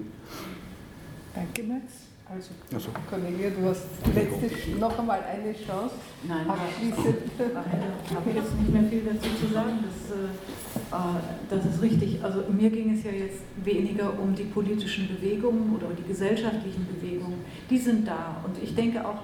Danke, 1.36 1.64
Max. 1.64 1.84
Also, 2.28 2.50
also, 2.74 2.90
Cornelia, 3.08 3.52
du 3.52 3.68
hast 3.70 3.86
letzte, 4.16 4.72
noch 4.80 4.98
einmal 4.98 5.20
eine 5.22 5.54
Chance. 5.54 5.94
Nein, 6.28 6.50
abschließend. 6.50 7.18
Ich 7.38 8.16
habe 8.16 8.32
jetzt 8.32 8.60
nicht 8.60 8.74
mehr 8.74 8.84
viel 8.84 9.02
dazu 9.02 9.30
zu 9.40 9.54
sagen. 9.54 9.84
Das, 9.84 10.18
äh, 10.18 11.20
das 11.50 11.66
ist 11.66 11.82
richtig. 11.84 12.24
Also 12.24 12.46
mir 12.50 12.72
ging 12.72 12.96
es 12.96 13.04
ja 13.04 13.12
jetzt 13.12 13.42
weniger 13.64 14.18
um 14.20 14.34
die 14.34 14.46
politischen 14.46 15.08
Bewegungen 15.08 15.76
oder 15.76 15.88
die 15.94 16.08
gesellschaftlichen 16.08 16.88
Bewegungen. 16.88 17.46
Die 17.70 17.78
sind 17.78 18.08
da. 18.08 18.38
Und 18.44 18.58
ich 18.64 18.74
denke 18.74 19.06
auch, 19.06 19.22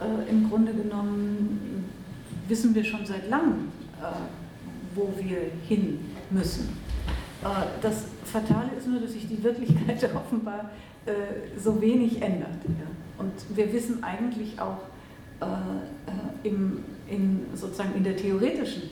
äh, 0.00 0.30
im 0.30 0.48
Grunde 0.48 0.72
genommen 0.72 1.90
wissen 2.46 2.74
wir 2.74 2.84
schon 2.84 3.04
seit 3.04 3.28
langem, 3.28 3.72
äh, 4.00 4.06
wo 4.94 5.12
wir 5.18 5.50
hin 5.66 5.98
müssen. 6.30 6.78
Äh, 7.42 7.46
das 7.80 8.04
Fatale 8.24 8.70
ist 8.76 8.86
nur, 8.86 9.00
dass 9.00 9.12
sich 9.12 9.26
die 9.26 9.42
Wirklichkeit 9.42 10.04
offenbar 10.14 10.70
äh, 11.06 11.58
so 11.58 11.80
wenig 11.80 12.20
ändert. 12.20 12.50
Und 13.18 13.32
wir 13.56 13.72
wissen 13.72 14.02
eigentlich 14.02 14.60
auch 14.60 14.78
äh, 15.40 16.48
im, 16.48 16.84
in, 17.08 17.46
sozusagen 17.54 17.94
in 17.94 18.04
der 18.04 18.16
theoretischen 18.16 18.82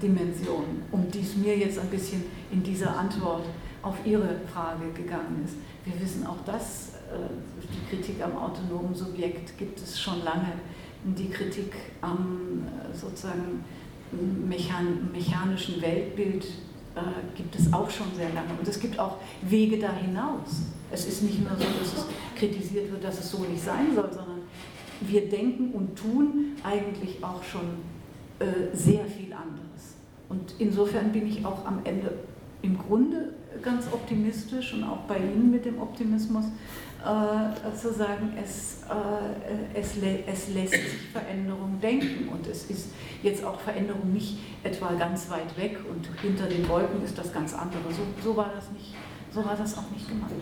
Dimension, 0.00 0.82
um 0.92 1.10
die 1.10 1.18
es 1.18 1.34
mir 1.34 1.58
jetzt 1.58 1.80
ein 1.80 1.88
bisschen 1.88 2.22
in 2.52 2.62
dieser 2.62 2.96
Antwort 2.96 3.44
auf 3.82 3.96
Ihre 4.04 4.36
Frage 4.52 4.92
gegangen 4.94 5.42
ist. 5.44 5.56
Wir 5.84 6.00
wissen 6.00 6.24
auch, 6.24 6.44
dass 6.46 6.92
die 7.64 7.96
Kritik 7.96 8.22
am 8.22 8.36
autonomen 8.36 8.94
Subjekt 8.94 9.58
gibt 9.58 9.80
es 9.80 10.00
schon 10.00 10.22
lange. 10.22 10.52
Die 11.02 11.28
Kritik 11.28 11.72
am 12.00 12.68
sozusagen 12.94 13.64
mechanischen 15.12 15.82
Weltbild 15.82 16.46
äh, 16.98 17.36
gibt 17.36 17.54
es 17.54 17.72
auch 17.72 17.90
schon 17.90 18.06
sehr 18.14 18.28
lange. 18.30 18.50
Und 18.58 18.66
es 18.66 18.78
gibt 18.78 18.98
auch 18.98 19.16
Wege 19.42 19.78
da 19.78 19.92
hinaus. 19.92 20.62
Es 20.90 21.06
ist 21.06 21.22
nicht 21.22 21.40
nur 21.40 21.56
so, 21.56 21.64
dass 21.64 21.92
es 21.92 22.06
kritisiert 22.36 22.90
wird, 22.90 23.04
dass 23.04 23.18
es 23.20 23.30
so 23.30 23.38
nicht 23.38 23.62
sein 23.62 23.94
soll, 23.94 24.10
sondern 24.12 24.38
wir 25.00 25.28
denken 25.28 25.72
und 25.72 25.96
tun 25.96 26.56
eigentlich 26.64 27.22
auch 27.22 27.42
schon 27.42 27.66
äh, 28.38 28.74
sehr 28.74 29.04
viel 29.04 29.32
anderes. 29.32 29.96
Und 30.28 30.54
insofern 30.58 31.12
bin 31.12 31.28
ich 31.28 31.44
auch 31.44 31.64
am 31.64 31.80
Ende 31.84 32.12
im 32.62 32.76
Grunde 32.78 33.34
ganz 33.62 33.86
optimistisch 33.92 34.74
und 34.74 34.84
auch 34.84 35.00
bei 35.00 35.16
Ihnen 35.16 35.50
mit 35.50 35.64
dem 35.64 35.80
Optimismus, 35.80 36.46
äh, 37.00 37.76
zu 37.76 37.92
sagen, 37.92 38.36
es, 38.42 38.82
äh, 38.88 39.78
es, 39.78 39.92
es 40.26 40.48
lässt 40.52 40.72
sich 40.72 41.10
Veränderung 41.12 41.78
denken 41.80 42.28
und 42.28 42.46
es 42.46 42.68
ist 42.70 42.88
jetzt 43.22 43.44
auch 43.44 43.60
Veränderung 43.60 44.12
nicht 44.12 44.38
etwa 44.64 44.92
ganz 44.94 45.30
weit 45.30 45.56
weg 45.56 45.78
und 45.88 46.08
hinter 46.20 46.46
den 46.46 46.68
Wolken 46.68 47.04
ist 47.04 47.16
das 47.16 47.32
ganz 47.32 47.54
andere. 47.54 47.82
So, 47.90 48.02
so, 48.22 48.36
war, 48.36 48.50
das 48.54 48.70
nicht, 48.72 48.94
so 49.32 49.44
war 49.44 49.56
das 49.56 49.78
auch 49.78 49.88
nicht 49.92 50.08
gemeint. 50.08 50.32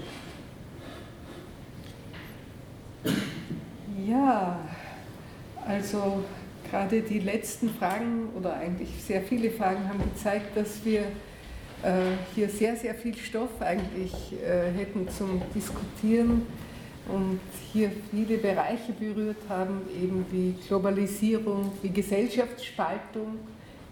Ja, 4.07 4.59
also 5.67 6.25
gerade 6.71 7.03
die 7.03 7.19
letzten 7.19 7.69
Fragen 7.71 8.31
oder 8.35 8.55
eigentlich 8.55 8.91
sehr 9.03 9.21
viele 9.23 9.51
Fragen 9.51 9.89
haben 9.89 9.99
gezeigt, 9.99 10.57
dass 10.57 10.85
wir 10.85 11.05
hier 12.35 12.49
sehr, 12.49 12.77
sehr 12.77 12.95
viel 12.95 13.15
Stoff 13.17 13.61
eigentlich 13.61 14.13
äh, 14.33 14.73
hätten 14.77 15.09
zum 15.09 15.41
Diskutieren 15.55 16.43
und 17.09 17.41
hier 17.73 17.91
viele 18.11 18.39
Bereiche 18.39 18.93
berührt 18.99 19.37
haben, 19.49 19.83
eben 19.95 20.27
wie 20.31 20.55
Globalisierung, 20.67 21.73
wie 21.83 21.91
Gesellschaftsspaltung. 21.91 23.39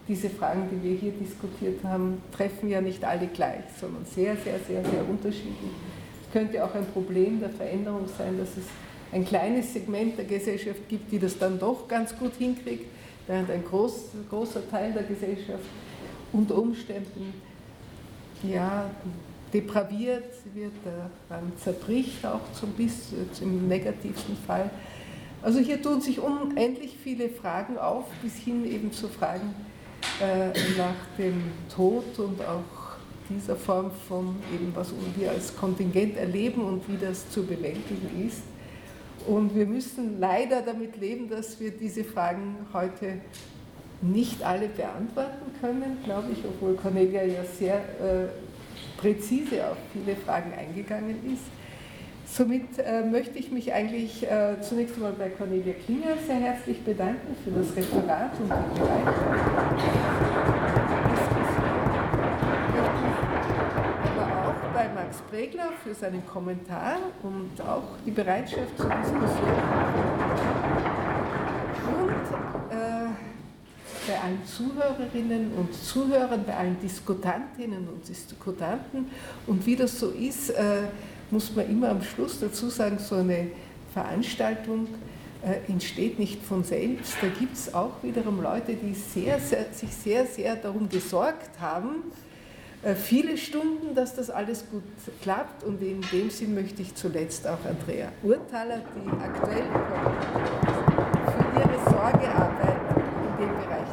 Diese 0.07 0.29
Fragen, 0.29 0.69
die 0.71 0.87
wir 0.87 0.97
hier 0.97 1.11
diskutiert 1.13 1.83
haben, 1.83 2.21
treffen 2.35 2.69
ja 2.69 2.81
nicht 2.81 3.03
alle 3.03 3.27
gleich, 3.27 3.63
sondern 3.79 4.05
sehr, 4.05 4.35
sehr, 4.35 4.59
sehr, 4.59 4.83
sehr 4.83 5.09
unterschiedlich. 5.09 5.71
Es 6.21 6.31
könnte 6.31 6.63
auch 6.63 6.75
ein 6.75 6.85
Problem 6.87 7.39
der 7.39 7.49
Veränderung 7.49 8.05
sein, 8.17 8.37
dass 8.37 8.49
es 8.49 8.65
ein 9.11 9.25
kleines 9.25 9.73
Segment 9.73 10.17
der 10.17 10.25
Gesellschaft 10.25 10.87
gibt, 10.89 11.11
die 11.11 11.17
das 11.17 11.37
dann 11.39 11.57
doch 11.57 11.87
ganz 11.87 12.15
gut 12.17 12.33
hinkriegt, 12.37 12.85
während 13.25 13.49
ein 13.49 13.63
groß, 13.63 14.09
großer 14.29 14.69
Teil 14.69 14.91
der 14.91 15.03
Gesellschaft 15.03 15.63
unter 16.33 16.57
Umständen 16.57 17.33
ja, 18.51 18.89
depraviert 19.53 20.33
wird, 20.53 20.73
dann 21.29 21.53
zerbricht 21.63 22.25
auch 22.25 22.41
zum 22.53 22.71
bis 22.71 23.13
im 23.41 23.67
negativsten 23.67 24.35
Fall. 24.45 24.69
Also 25.41 25.59
hier 25.59 25.81
tun 25.81 26.01
sich 26.01 26.19
unendlich 26.19 26.97
viele 27.01 27.29
Fragen 27.29 27.77
auf, 27.77 28.05
bis 28.23 28.35
hin 28.35 28.65
eben 28.65 28.91
zu 28.91 29.07
Fragen 29.07 29.53
äh, 30.19 30.47
nach 30.77 31.17
dem 31.17 31.41
Tod 31.73 32.17
und 32.17 32.41
auch 32.41 32.97
dieser 33.29 33.55
Form 33.55 33.91
von 34.07 34.35
eben, 34.53 34.71
was 34.75 34.91
wir 35.15 35.31
als 35.31 35.55
Kontingent 35.55 36.17
erleben 36.17 36.61
und 36.61 36.87
wie 36.87 36.97
das 36.97 37.29
zu 37.29 37.43
bewältigen 37.45 38.27
ist. 38.27 38.43
Und 39.27 39.55
wir 39.55 39.65
müssen 39.65 40.19
leider 40.19 40.61
damit 40.61 40.97
leben, 40.97 41.29
dass 41.29 41.59
wir 41.59 41.71
diese 41.71 42.03
Fragen 42.03 42.57
heute 42.73 43.19
nicht 44.01 44.43
alle 44.43 44.67
beantworten 44.67 45.51
können, 45.61 45.97
glaube 46.03 46.31
ich, 46.33 46.43
obwohl 46.45 46.75
Cornelia 46.75 47.23
ja 47.23 47.43
sehr 47.43 47.75
äh, 47.75 48.27
präzise 48.97 49.67
auf 49.67 49.77
viele 49.93 50.15
Fragen 50.15 50.53
eingegangen 50.53 51.15
ist. 51.33 51.43
Somit 52.27 52.79
äh, 52.79 53.03
möchte 53.03 53.37
ich 53.37 53.51
mich 53.51 53.71
eigentlich 53.71 54.23
äh, 54.23 54.59
zunächst 54.61 54.95
einmal 54.95 55.13
bei 55.13 55.29
Cornelia 55.29 55.73
Klinger 55.85 56.17
sehr 56.25 56.35
herzlich 56.35 56.83
bedanken 56.83 57.35
für 57.43 57.51
das 57.51 57.75
Referat 57.75 58.31
und 58.39 58.49
die 58.49 58.79
Bereitschaft. 58.79 59.25
Aber 64.17 64.49
auch 64.49 64.73
bei 64.73 64.89
Max 64.93 65.21
Pregler 65.29 65.69
für 65.83 65.93
seinen 65.93 66.25
Kommentar 66.25 66.97
und 67.23 67.61
auch 67.61 67.97
die 68.05 68.11
Bereitschaft 68.11 68.75
zur 68.77 68.89
Diskussion. 68.89 69.29
Und 71.87 72.75
äh, 72.75 73.07
bei 74.07 74.19
allen 74.19 74.41
Zuhörerinnen 74.45 75.53
und 75.53 75.73
Zuhörern, 75.73 76.43
bei 76.45 76.55
allen 76.55 76.79
Diskutantinnen 76.79 77.87
und 77.87 78.07
Diskutanten. 78.07 79.07
Und 79.47 79.65
wie 79.65 79.75
das 79.75 79.99
so 79.99 80.09
ist, 80.09 80.49
äh, 80.51 80.83
muss 81.31 81.55
man 81.55 81.69
immer 81.69 81.89
am 81.89 82.01
Schluss 82.01 82.39
dazu 82.39 82.69
sagen, 82.69 82.99
so 82.99 83.15
eine 83.15 83.47
Veranstaltung 83.93 84.87
äh, 85.41 85.71
entsteht 85.71 86.19
nicht 86.19 86.43
von 86.43 86.63
selbst. 86.63 87.15
Da 87.21 87.27
gibt 87.27 87.55
es 87.55 87.73
auch 87.73 88.03
wiederum 88.03 88.41
Leute, 88.41 88.75
die 88.75 88.93
sehr, 88.93 89.39
sehr, 89.39 89.65
sich 89.71 89.93
sehr, 89.93 90.25
sehr 90.25 90.55
darum 90.55 90.89
gesorgt 90.89 91.59
haben, 91.59 92.03
äh, 92.83 92.93
viele 92.93 93.37
Stunden, 93.37 93.95
dass 93.95 94.15
das 94.15 94.29
alles 94.29 94.65
gut 94.69 94.83
klappt. 95.21 95.63
Und 95.63 95.81
in 95.81 96.01
dem 96.11 96.29
Sinn 96.29 96.53
möchte 96.53 96.81
ich 96.81 96.93
zuletzt 96.93 97.47
auch 97.47 97.57
Andrea 97.67 98.09
Urtaler, 98.21 98.81
die 98.95 99.09
aktuell 99.23 99.63
für 101.25 101.59
ihre 101.59 101.89
Sorgearbeit 101.89 102.74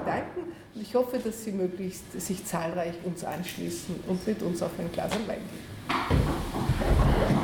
bedanken 0.03 0.53
und 0.75 0.83
ich 0.83 0.95
hoffe, 0.95 1.19
dass 1.19 1.45
Sie 1.45 1.53
möglichst 1.53 2.21
sich 2.21 2.45
zahlreich 2.45 2.95
uns 3.05 3.25
anschließen 3.25 4.01
und 4.07 4.27
mit 4.27 4.43
uns 4.43 4.63
auf 4.63 4.73
ein 4.79 4.91
Glas 4.93 5.13
Wein 5.27 5.39
gehen. 5.39 7.42